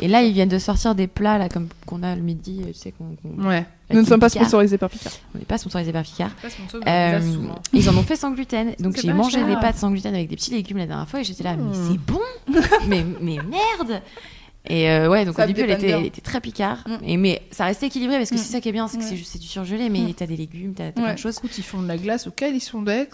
Et 0.00 0.08
là, 0.08 0.22
ils 0.22 0.32
viennent 0.32 0.48
de 0.48 0.58
sortir 0.58 0.94
des 0.94 1.06
plats 1.06 1.36
là, 1.36 1.50
comme 1.50 1.68
qu'on 1.84 2.02
a 2.02 2.16
le 2.16 2.22
midi, 2.22 2.62
tu 2.68 2.72
sais, 2.72 2.92
qu'on. 2.92 3.14
Ouais. 3.46 3.66
Nous 3.90 4.00
ne 4.00 4.06
sommes 4.06 4.20
pas 4.20 4.28
Picard. 4.30 4.44
sponsorisés 4.44 4.78
par 4.78 4.88
Picard. 4.88 5.12
On 5.34 5.38
n'est 5.38 5.44
pas 5.44 5.58
sponsorisé 5.58 5.92
par 5.92 6.02
Picard. 6.02 6.30
Euh, 6.86 7.20
ils 7.74 7.90
en 7.90 7.96
ont 7.98 8.02
fait 8.02 8.16
sans 8.16 8.30
gluten, 8.32 8.72
donc 8.80 8.96
j'ai 8.96 9.12
mangé 9.12 9.44
des 9.44 9.54
pâtes 9.56 9.76
sans 9.76 9.90
gluten 9.90 10.14
avec 10.14 10.28
des 10.28 10.36
petits 10.36 10.50
légumes 10.52 10.78
la 10.78 10.86
dernière 10.86 11.08
fois 11.08 11.20
et 11.20 11.24
j'étais 11.24 11.44
là, 11.44 11.56
mais 11.56 11.76
Mm. 11.76 11.88
c'est 11.90 11.98
bon, 12.00 12.20
mais 12.86 13.04
mais 13.20 13.36
merde. 13.36 14.00
Et 14.70 14.90
euh, 14.90 15.08
ouais, 15.08 15.24
donc 15.24 15.36
Ça 15.36 15.44
au 15.44 15.46
début 15.46 15.60
elle 15.62 15.70
était, 15.70 15.86
bien. 15.86 15.98
elle 15.98 16.06
était 16.06 16.20
très 16.20 16.40
picard, 16.40 16.78
Mm. 16.86 17.04
et 17.04 17.16
mais 17.18 17.42
ça 17.50 17.64
restait 17.66 17.86
équilibré 17.86 18.16
parce 18.18 18.30
que 18.30 18.34
Mm. 18.34 18.38
c'est 18.38 18.52
ça 18.52 18.60
qui 18.62 18.68
est 18.68 18.72
bien, 18.72 18.88
c'est 18.88 18.96
que 18.98 19.04
c'est 19.04 19.38
du 19.38 19.46
surgelé, 19.46 19.88
mais 19.90 20.12
t'as 20.16 20.26
des 20.26 20.36
légumes, 20.36 20.72
t'as 20.74 20.90
t'as 20.92 21.00
Ouais. 21.00 21.06
plein 21.08 21.14
de 21.14 21.18
choses. 21.18 21.36
Écoute, 21.38 21.56
ils 21.58 21.64
font 21.64 21.80
de 21.82 21.88
la 21.88 21.96
glace 21.98 22.26
au 22.26 22.30
calisson 22.30 22.80
d'Aix. 22.82 23.08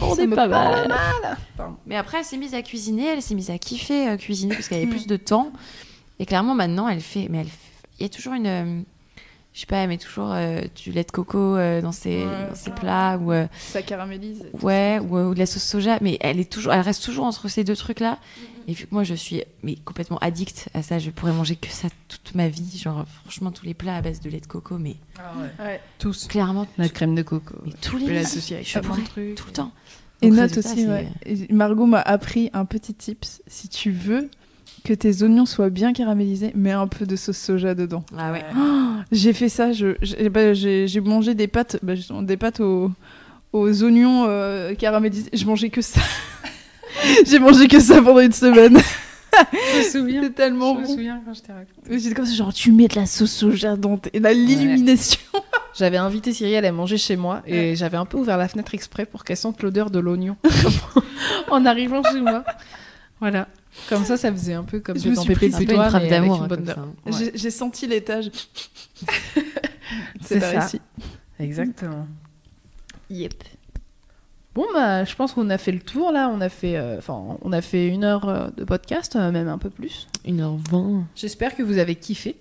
On 0.00 0.14
Ça 0.14 0.22
est 0.22 0.26
me 0.26 0.34
pas 0.34 0.48
parle 0.48 0.88
mal. 0.88 1.36
Pardon. 1.56 1.76
Mais 1.86 1.96
après, 1.96 2.18
elle 2.18 2.24
s'est 2.24 2.36
mise 2.36 2.54
à 2.54 2.62
cuisiner, 2.62 3.06
elle 3.06 3.22
s'est 3.22 3.34
mise 3.34 3.50
à 3.50 3.58
kiffer 3.58 4.08
euh, 4.08 4.16
cuisiner 4.16 4.54
parce 4.54 4.68
qu'elle 4.68 4.82
avait 4.82 4.90
plus 4.90 5.06
de 5.06 5.16
temps. 5.16 5.52
Et 6.18 6.26
clairement, 6.26 6.54
maintenant, 6.54 6.88
elle 6.88 7.00
fait. 7.00 7.28
Mais 7.30 7.38
elle, 7.38 7.48
il 7.98 8.02
y 8.02 8.06
a 8.06 8.08
toujours 8.08 8.34
une. 8.34 8.84
Je 9.54 9.60
sais 9.60 9.66
pas, 9.66 9.76
elle 9.76 9.88
met 9.88 9.98
toujours 9.98 10.32
euh, 10.32 10.62
du 10.82 10.90
lait 10.92 11.04
de 11.04 11.10
coco 11.12 11.38
euh, 11.56 11.80
dans 11.80 11.92
ses, 11.92 12.24
Ouais. 12.26 12.48
dans 12.48 12.54
ses 12.54 12.70
plats 12.72 13.16
ou. 13.18 13.32
euh, 13.32 13.46
Ça 13.58 13.80
caramélise. 13.82 14.44
Ouais, 14.60 14.98
ou, 15.00 15.16
ou 15.16 15.32
de 15.34 15.38
la 15.38 15.46
sauce 15.46 15.62
soja, 15.62 15.96
mais 16.02 16.18
elle 16.20 16.40
est 16.40 16.50
toujours, 16.52 16.72
elle 16.72 16.80
reste 16.80 17.04
toujours 17.04 17.24
entre 17.24 17.48
ces 17.48 17.62
deux 17.64 17.76
trucs-là. 17.76 18.18
Et 18.66 18.72
vu 18.72 18.86
que 18.86 18.94
moi 18.94 19.04
je 19.04 19.14
suis 19.14 19.42
mais 19.62 19.76
complètement 19.76 20.18
addict 20.18 20.68
à 20.74 20.82
ça, 20.82 20.98
je 20.98 21.10
pourrais 21.10 21.32
manger 21.32 21.54
que 21.56 21.68
ça 21.68 21.88
toute 22.08 22.34
ma 22.34 22.48
vie, 22.48 22.78
genre 22.78 23.04
franchement 23.22 23.50
tous 23.52 23.64
les 23.66 23.74
plats 23.74 23.96
à 23.96 24.00
base 24.02 24.20
de 24.20 24.28
lait 24.30 24.40
de 24.40 24.46
coco, 24.46 24.76
mais 24.78 24.96
Ouais. 25.60 25.80
Tous. 25.98 26.26
clairement 26.26 26.66
La 26.78 26.88
crème 26.88 27.14
de 27.14 27.22
coco. 27.22 27.54
mais 27.64 27.72
tous 27.80 27.98
les 27.98 28.12
l'associer 28.14 28.56
avec 28.56 28.68
je 28.68 28.78
pourrais 28.80 29.02
trucs. 29.02 29.34
tout 29.36 29.46
le 29.46 29.52
temps. 29.52 29.72
Et 30.22 30.30
note 30.30 30.56
aussi. 30.56 30.86
Et 31.26 31.52
Margot 31.52 31.84
m'a 31.86 32.00
appris 32.00 32.48
un 32.54 32.64
petit 32.64 32.94
tips. 32.94 33.42
Si 33.46 33.68
tu 33.68 33.90
veux 33.90 34.30
que 34.84 34.92
tes 34.92 35.22
oignons 35.22 35.46
soient 35.46 35.70
bien 35.70 35.92
caramélisés, 35.92 36.52
mets 36.54 36.72
un 36.72 36.86
peu 36.86 37.06
de 37.06 37.16
sauce 37.16 37.38
soja 37.38 37.74
dedans. 37.74 38.04
Ah 38.16 38.32
ouais. 38.32 38.44
J'ai 39.10 39.32
fait 39.32 39.48
ça, 39.48 39.72
je- 39.72 39.96
j'ai 40.02 40.28
bah, 40.28 40.52
j'ai- 40.54 40.86
j'ai 40.86 41.00
mangé 41.00 41.34
des 41.34 41.48
pâtes, 41.48 41.78
bah, 41.82 41.94
justement, 41.94 42.22
des 42.22 42.36
pâtes 42.36 42.60
aux, 42.60 42.90
aux 43.52 43.82
oignons 43.82 44.26
euh, 44.28 44.74
caramélisés. 44.74 45.30
Je 45.32 45.44
mangeais 45.46 45.70
que 45.70 45.80
ça. 45.80 46.00
j'ai 47.26 47.38
mangé 47.38 47.66
que 47.68 47.80
ça 47.80 48.02
pendant 48.02 48.20
une 48.20 48.32
semaine. 48.32 48.78
Je 49.52 49.78
me 49.78 49.82
souviens. 49.82 50.22
C'était 50.22 50.34
tellement 50.34 50.74
Je 50.76 50.80
me 50.82 50.86
bon. 50.86 50.92
souviens 50.92 51.20
quand 51.24 51.34
j'étais 51.34 51.52
avec 51.52 51.68
J'étais 51.90 52.14
comme 52.14 52.26
ça, 52.26 52.34
genre, 52.34 52.52
tu 52.52 52.70
mets 52.70 52.86
de 52.86 52.94
la 52.94 53.06
sauce 53.06 53.32
soja 53.32 53.76
dans 53.76 53.96
tes... 53.96 54.18
la- 54.20 54.32
l'illumination. 54.32 55.20
J'avais 55.76 55.96
invité 55.96 56.32
Cyrielle 56.32 56.64
à 56.66 56.70
manger 56.70 56.98
chez 56.98 57.16
moi 57.16 57.42
et 57.48 57.74
j'avais 57.74 57.96
un 57.96 58.04
peu 58.04 58.16
ouvert 58.16 58.38
la 58.38 58.46
fenêtre 58.46 58.74
exprès 58.74 59.06
pour 59.06 59.24
qu'elle 59.24 59.36
sente 59.36 59.60
l'odeur 59.60 59.90
de 59.90 59.98
l'oignon 59.98 60.36
en 61.50 61.66
arrivant 61.66 62.00
chez 62.04 62.20
moi. 62.20 62.44
Voilà. 63.18 63.48
Comme 63.88 64.04
ça, 64.04 64.16
ça 64.16 64.30
faisait 64.32 64.54
un 64.54 64.62
peu 64.64 64.80
comme 64.80 64.98
Je 64.98 65.08
me 65.08 65.14
suis 65.14 65.28
Pépé 65.34 65.50
pris 65.50 65.56
Un 65.74 66.00
une 66.00 66.08
d'amour. 66.08 66.36
une 66.38 66.44
hein, 66.44 66.46
bonne 66.46 66.64
comme 66.64 66.68
odeur. 66.84 66.88
ça. 67.12 67.24
Ouais. 67.24 67.32
J'ai- 67.34 67.50
senti 67.50 67.86
l'étage. 67.86 68.30
C'est 70.22 70.40
ça. 70.40 70.48
réussi. 70.60 70.80
Exactement. 71.38 72.06
Yep. 73.10 73.34
Bon, 74.54 74.64
bah, 74.72 75.04
je 75.04 75.14
pense 75.16 75.32
qu'on 75.32 75.50
a 75.50 75.58
fait 75.58 75.72
le 75.72 75.80
tour 75.80 76.12
là. 76.12 76.30
On 76.32 76.40
a 76.40 76.48
fait, 76.48 76.76
euh, 76.76 76.98
enfin, 76.98 77.36
on 77.42 77.52
a 77.52 77.60
fait 77.60 77.88
une 77.88 78.04
heure 78.04 78.28
euh, 78.28 78.48
de 78.56 78.64
podcast, 78.64 79.16
euh, 79.16 79.32
même 79.32 79.48
un 79.48 79.58
peu 79.58 79.68
plus. 79.70 80.06
1h20. 80.26 81.02
J'espère 81.16 81.56
que 81.56 81.62
vous 81.62 81.78
avez 81.78 81.96
kiffé, 81.96 82.36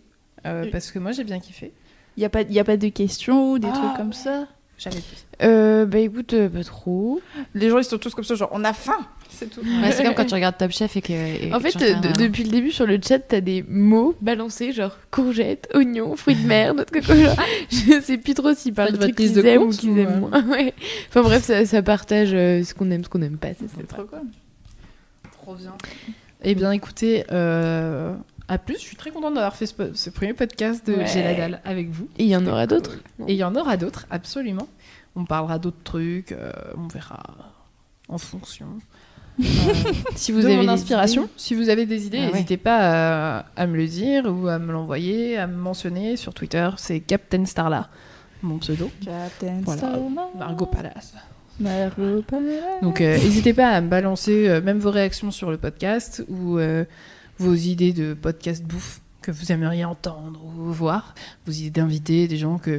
euh, 0.45 0.63
Oui. 0.63 0.69
parce 0.69 0.91
que 0.91 0.99
moi 0.99 1.11
j'ai 1.11 1.23
bien 1.23 1.39
kiffé. 1.39 1.73
Il 2.15 2.19
n'y 2.19 2.25
a, 2.25 2.29
pas- 2.29 2.43
y 2.43 2.59
a 2.59 2.63
pas 2.63 2.77
de 2.77 2.89
questions 2.89 3.51
ou 3.53 3.59
des 3.59 3.67
Ah, 3.67 3.75
trucs 3.75 3.97
comme 3.97 4.13
ça? 4.13 4.47
Jamais 4.77 4.97
plus. 5.01 5.25
Euh, 5.41 5.85
bah 5.87 5.97
écoute, 5.97 6.33
euh, 6.33 6.49
pas 6.49 6.63
trop. 6.63 7.19
Les 7.55 7.69
gens, 7.71 7.79
ils 7.79 7.83
sont 7.83 7.97
tous 7.97 8.13
comme 8.13 8.23
ça, 8.23 8.35
genre, 8.35 8.49
on 8.53 8.63
a 8.63 8.73
faim 8.73 9.07
C'est 9.35 9.49
tout. 9.49 9.61
Ouais, 9.61 9.91
c'est 9.91 10.03
comme 10.03 10.13
quand 10.13 10.25
tu 10.25 10.33
regardes 10.35 10.57
Top 10.57 10.71
Chef 10.71 10.95
et 10.95 11.01
que. 11.01 11.11
et 11.13 11.53
En 11.53 11.59
fait, 11.59 11.75
euh, 11.81 11.95
de- 11.95 12.23
depuis 12.23 12.43
le 12.43 12.49
début 12.51 12.71
sur 12.71 12.85
le 12.85 12.99
chat, 13.01 13.19
t'as 13.19 13.41
des 13.41 13.63
mots 13.67 14.15
balancés, 14.21 14.71
genre 14.71 14.97
courgette, 15.11 15.69
oignon, 15.73 16.15
fruits 16.15 16.35
de 16.35 16.45
mer, 16.47 16.75
d'autres 16.75 16.91
coco. 16.93 17.13
genre, 17.15 17.35
Je 17.71 17.99
sais 18.01 18.17
plus 18.17 18.33
trop 18.35 18.53
s'ils 18.53 18.73
parlent 18.73 18.91
de 18.93 18.97
trucs 18.97 19.15
qu'ils 19.15 19.37
aiment 19.45 19.63
ou 19.63 19.69
qu'ils 19.71 19.97
aiment 19.97 20.07
euh, 20.07 20.19
moins. 20.29 20.43
Ouais. 20.49 20.73
Enfin 21.09 21.21
bref, 21.23 21.43
ça, 21.43 21.65
ça 21.65 21.81
partage 21.81 22.29
euh, 22.33 22.63
ce 22.63 22.73
qu'on 22.73 22.89
aime, 22.91 23.03
ce 23.03 23.09
qu'on 23.09 23.21
aime 23.21 23.37
pas. 23.37 23.49
c'est 23.57 23.87
trop 23.87 24.03
cool. 24.03 24.19
Trop 25.41 25.55
bien. 25.55 25.73
Eh 26.43 26.55
bien, 26.55 26.71
écoutez, 26.71 27.23
euh, 27.31 28.13
à 28.47 28.57
plus. 28.57 28.75
Je 28.75 28.81
suis 28.81 28.95
très 28.95 29.11
contente 29.11 29.33
d'avoir 29.33 29.55
fait 29.55 29.65
ce, 29.65 30.09
premier 30.09 30.33
podcast 30.33 30.85
de 30.85 30.93
Ouais. 30.93 31.07
J'ai 31.07 31.23
la 31.23 31.33
dalle 31.33 31.61
avec 31.65 31.89
vous. 31.89 32.07
Et 32.17 32.23
il 32.23 32.29
y 32.29 32.35
en 32.35 32.45
aura 32.45 32.67
d'autres. 32.67 32.97
Et 33.27 33.33
il 33.33 33.37
y 33.37 33.43
en 33.43 33.55
aura 33.55 33.77
d'autres, 33.77 34.05
absolument. 34.11 34.67
On 35.15 35.25
parlera 35.25 35.59
d'autres 35.59 35.83
trucs, 35.83 36.31
euh, 36.31 36.51
on 36.77 36.87
verra 36.87 37.21
en 38.09 38.17
fonction. 38.17 38.67
Euh, 39.39 39.43
Si 40.15 40.31
vous 40.31 40.41
de 40.41 40.45
avez 40.45 40.57
mon 40.57 40.67
inspiration. 40.67 41.23
idées. 41.23 41.31
Si 41.37 41.55
vous 41.55 41.69
avez 41.69 41.85
des 41.85 42.05
idées, 42.07 42.19
Ah 42.21 42.25
ouais. 42.27 42.31
n'hésitez 42.33 42.57
pas 42.57 43.39
à, 43.39 43.45
à 43.55 43.67
me 43.67 43.75
le 43.77 43.87
dire 43.87 44.25
ou 44.25 44.47
à 44.47 44.59
me 44.59 44.71
l'envoyer, 44.71 45.37
à 45.37 45.47
me 45.47 45.55
mentionner 45.55 46.17
sur 46.17 46.33
Twitter. 46.33 46.69
C'est 46.77 46.99
Captain 46.99 47.45
Starla, 47.45 47.89
mon 48.41 48.57
pseudo. 48.59 48.91
Captain 49.03 49.59
Voilà. 49.63 49.79
Starman. 49.81 50.25
Margot 50.37 50.65
Palace. 50.67 51.13
Margot 51.59 52.21
Palace. 52.23 52.81
Donc 52.81 53.01
euh, 53.01 53.15
n'hésitez 53.17 53.53
pas 53.53 53.69
à 53.69 53.81
me 53.81 53.87
balancer 53.87 54.47
euh, 54.47 54.61
même 54.61 54.79
vos 54.79 54.91
réactions 54.91 55.31
sur 55.31 55.51
le 55.51 55.57
podcast 55.57 56.23
ou 56.27 56.57
euh, 56.57 56.83
vos 57.37 57.53
idées 57.53 57.93
de 57.93 58.13
podcast 58.15 58.63
bouffe 58.63 59.01
que 59.21 59.31
vous 59.31 59.51
aimeriez 59.51 59.85
entendre 59.85 60.41
ou 60.43 60.71
voir, 60.71 61.15
vos 61.45 61.51
idées 61.53 61.69
d'invités, 61.69 62.27
des 62.27 62.37
gens 62.37 62.57
que 62.57 62.71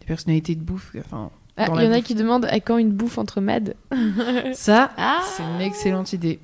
des 0.00 0.06
personnalités 0.06 0.54
de 0.54 0.62
bouffe. 0.62 0.92
Enfin, 0.98 1.30
il 1.58 1.74
la 1.74 1.84
y 1.84 1.88
en 1.88 1.92
a 1.92 2.00
qui 2.00 2.14
demandent 2.14 2.46
à 2.46 2.60
quand 2.60 2.78
une 2.78 2.90
bouffe 2.92 3.18
entre 3.18 3.40
Mad. 3.40 3.74
Ça, 4.54 4.90
Ah 4.96 5.20
c'est 5.36 5.42
une 5.42 5.60
excellente 5.60 6.12
idée. 6.12 6.40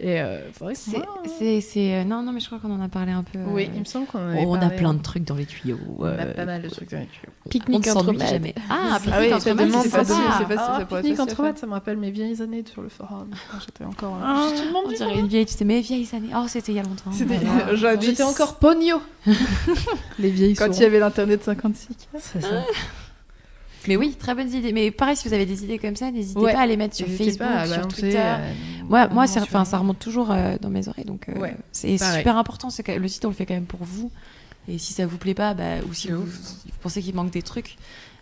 Et 0.00 0.20
euh, 0.20 0.40
C'est. 0.74 0.96
moi- 0.96 1.06
c'est- 1.38 1.60
c'est, 1.60 1.94
euh, 1.94 2.04
Non, 2.04 2.22
non, 2.22 2.32
mais 2.32 2.40
je 2.40 2.46
crois 2.46 2.58
qu'on 2.58 2.72
en 2.72 2.80
a 2.80 2.88
parlé 2.88 3.12
un 3.12 3.22
peu. 3.22 3.38
euh, 3.38 3.44
Oui, 3.46 3.70
il 3.72 3.78
me 3.78 3.84
semble 3.84 4.06
qu'on 4.06 4.18
en 4.18 4.34
oh, 4.36 4.44
on 4.48 4.54
a 4.60 4.70
plein 4.70 4.94
de 4.94 5.02
trucs 5.02 5.22
dans 5.22 5.36
les 5.36 5.44
tuyaux. 5.46 5.78
On 5.98 6.04
a 6.06 6.08
euh, 6.08 6.34
pas 6.34 6.44
mal 6.44 6.60
de 6.62 6.68
trucs 6.68 6.90
dans 6.90 6.98
les 6.98 7.06
tuyaux. 7.06 7.32
Pique-nique 7.50 7.86
entre 7.86 8.12
Mad. 8.12 8.26
jamais. 8.26 8.54
Ah, 8.68 8.98
pique-nique 9.00 9.14
Ah 9.16 9.20
oui, 9.20 9.32
entre 9.34 9.42
ça 9.44 9.54
Mad, 9.54 9.66
demande, 9.68 9.82
c'est 9.82 9.90
c'est 9.90 9.96
facile, 9.98 10.14
c'est 10.38 10.54
facile. 10.56 10.74
Ah, 10.80 10.84
pique-nique 10.86 11.20
entre 11.20 11.42
maths, 11.42 11.58
ça 11.58 11.66
me 11.68 11.72
rappelle 11.72 11.98
mes 11.98 12.10
vieilles 12.10 12.42
années 12.42 12.64
sur 12.66 12.82
le 12.82 12.88
forum. 12.88 13.28
J'étais 13.60 13.84
encore. 13.84 14.18
Ah. 14.20 14.46
j'étais 14.48 14.62
tout 14.62 14.66
le 14.66 14.72
monde 14.72 14.84
On 14.86 14.92
dirait 14.92 15.18
une 15.20 15.28
vieille, 15.28 15.46
tu 15.46 15.52
sais, 15.54 15.64
mes 15.64 15.80
vieilles 15.82 16.08
années. 16.14 16.30
Oh, 16.34 16.46
c'était 16.48 16.72
il 16.72 16.76
y 16.76 16.80
a 16.80 16.82
longtemps. 16.82 17.12
J'étais 18.00 18.22
encore 18.24 18.56
pogno. 18.56 19.00
Les 20.18 20.30
vieilles 20.30 20.54
Quand 20.54 20.74
il 20.76 20.82
y 20.82 20.86
avait 20.86 20.98
l'internet 20.98 21.44
56. 21.44 21.88
C'est 22.18 22.40
ça. 22.40 22.48
Mais 23.88 23.96
oui, 23.96 24.14
très 24.18 24.34
bonnes 24.34 24.52
idées. 24.52 24.72
Mais 24.72 24.90
pareil, 24.90 25.16
si 25.16 25.26
vous 25.28 25.34
avez 25.34 25.46
des 25.46 25.64
idées 25.64 25.78
comme 25.78 25.96
ça, 25.96 26.10
n'hésitez 26.10 26.38
Ouais. 26.40 26.52
pas 26.52 26.60
à 26.60 26.66
les 26.66 26.76
mettre 26.76 26.94
sur 26.94 27.06
Facebook, 27.06 27.38
pas 27.38 27.66
sur 27.66 27.88
Twitter. 27.88 28.16
euh, 28.18 28.52
Moi, 28.88 29.08
moi 29.08 29.24
enfin, 29.38 29.64
ça 29.64 29.78
remonte 29.78 29.98
toujours 29.98 30.30
euh, 30.30 30.56
dans 30.60 30.70
mes 30.70 30.86
oreilles. 30.88 31.04
Donc, 31.04 31.28
euh, 31.28 31.38
Ouais, 31.38 31.56
c'est 31.72 31.98
super 31.98 32.36
important. 32.36 32.70
C'est 32.70 32.86
le 32.96 33.08
site, 33.08 33.24
on 33.24 33.28
le 33.28 33.34
fait 33.34 33.46
quand 33.46 33.54
même 33.54 33.64
pour 33.66 33.82
vous. 33.82 34.10
Et 34.68 34.78
si 34.78 34.92
ça 34.92 35.06
vous 35.06 35.18
plaît 35.18 35.34
pas, 35.34 35.54
bah, 35.54 35.78
ou 35.88 35.92
si 35.94 36.08
vous, 36.08 36.24
pensez 36.82 37.02
qu'il 37.02 37.14
manque 37.14 37.30
des 37.32 37.42
trucs, 37.42 37.76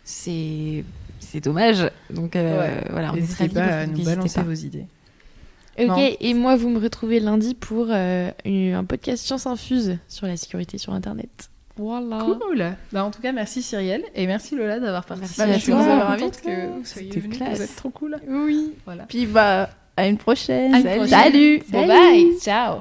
c'est 0.04 0.84
c'est 1.18 1.40
dommage. 1.44 1.90
Donc 2.08 2.34
euh, 2.36 2.58
Ouais. 2.60 2.84
voilà, 2.90 3.12
on 3.12 3.16
est 3.16 3.20
N'hésitez 3.20 3.34
très 3.34 3.48
libre. 3.48 3.60
pas 3.60 3.66
à 3.80 3.86
nous 3.86 4.02
balancer 4.04 4.34
pas. 4.36 4.42
vos 4.46 4.52
idées. 4.54 4.86
Ok, 5.78 5.86
Non. 5.88 5.96
et 6.18 6.34
moi, 6.34 6.56
vous 6.56 6.68
me 6.70 6.78
retrouvez 6.78 7.20
lundi 7.20 7.54
pour 7.54 7.86
euh, 7.90 8.30
une- 8.44 8.72
un 8.74 8.84
podcast 8.84 9.24
Science 9.24 9.46
Infuse 9.46 9.98
sur 10.08 10.26
la 10.26 10.36
sécurité 10.36 10.78
sur 10.78 10.92
Internet. 10.94 11.49
Voilà. 11.76 12.18
Cool. 12.18 12.72
Bah, 12.92 13.04
en 13.04 13.10
tout 13.10 13.22
cas, 13.22 13.32
merci 13.32 13.62
Cyrielle 13.62 14.04
et 14.14 14.26
merci 14.26 14.54
Lola 14.54 14.80
d'avoir 14.80 15.04
participé. 15.04 15.46
Merci 15.46 15.52
à 15.52 15.58
je 15.58 15.62
suis 15.62 15.72
vraiment 15.72 16.16
Contente 16.16 16.40
que 16.42 16.66
vous 16.78 16.84
soyez 16.84 17.08
C'était 17.08 17.20
venus. 17.20 17.38
classe. 17.38 17.56
Vous 17.56 17.62
êtes 17.62 17.76
trop 17.76 17.90
cool. 17.90 18.16
Oui. 18.28 18.74
Voilà. 18.84 19.04
Puis 19.08 19.26
bah, 19.26 19.70
à 19.96 20.06
une 20.06 20.18
prochaine. 20.18 20.74
À 20.74 20.78
une 20.78 21.06
Salut. 21.06 21.08
Salut. 21.08 21.62
Bon, 21.70 21.86
bye. 21.86 22.38
Ciao. 22.40 22.80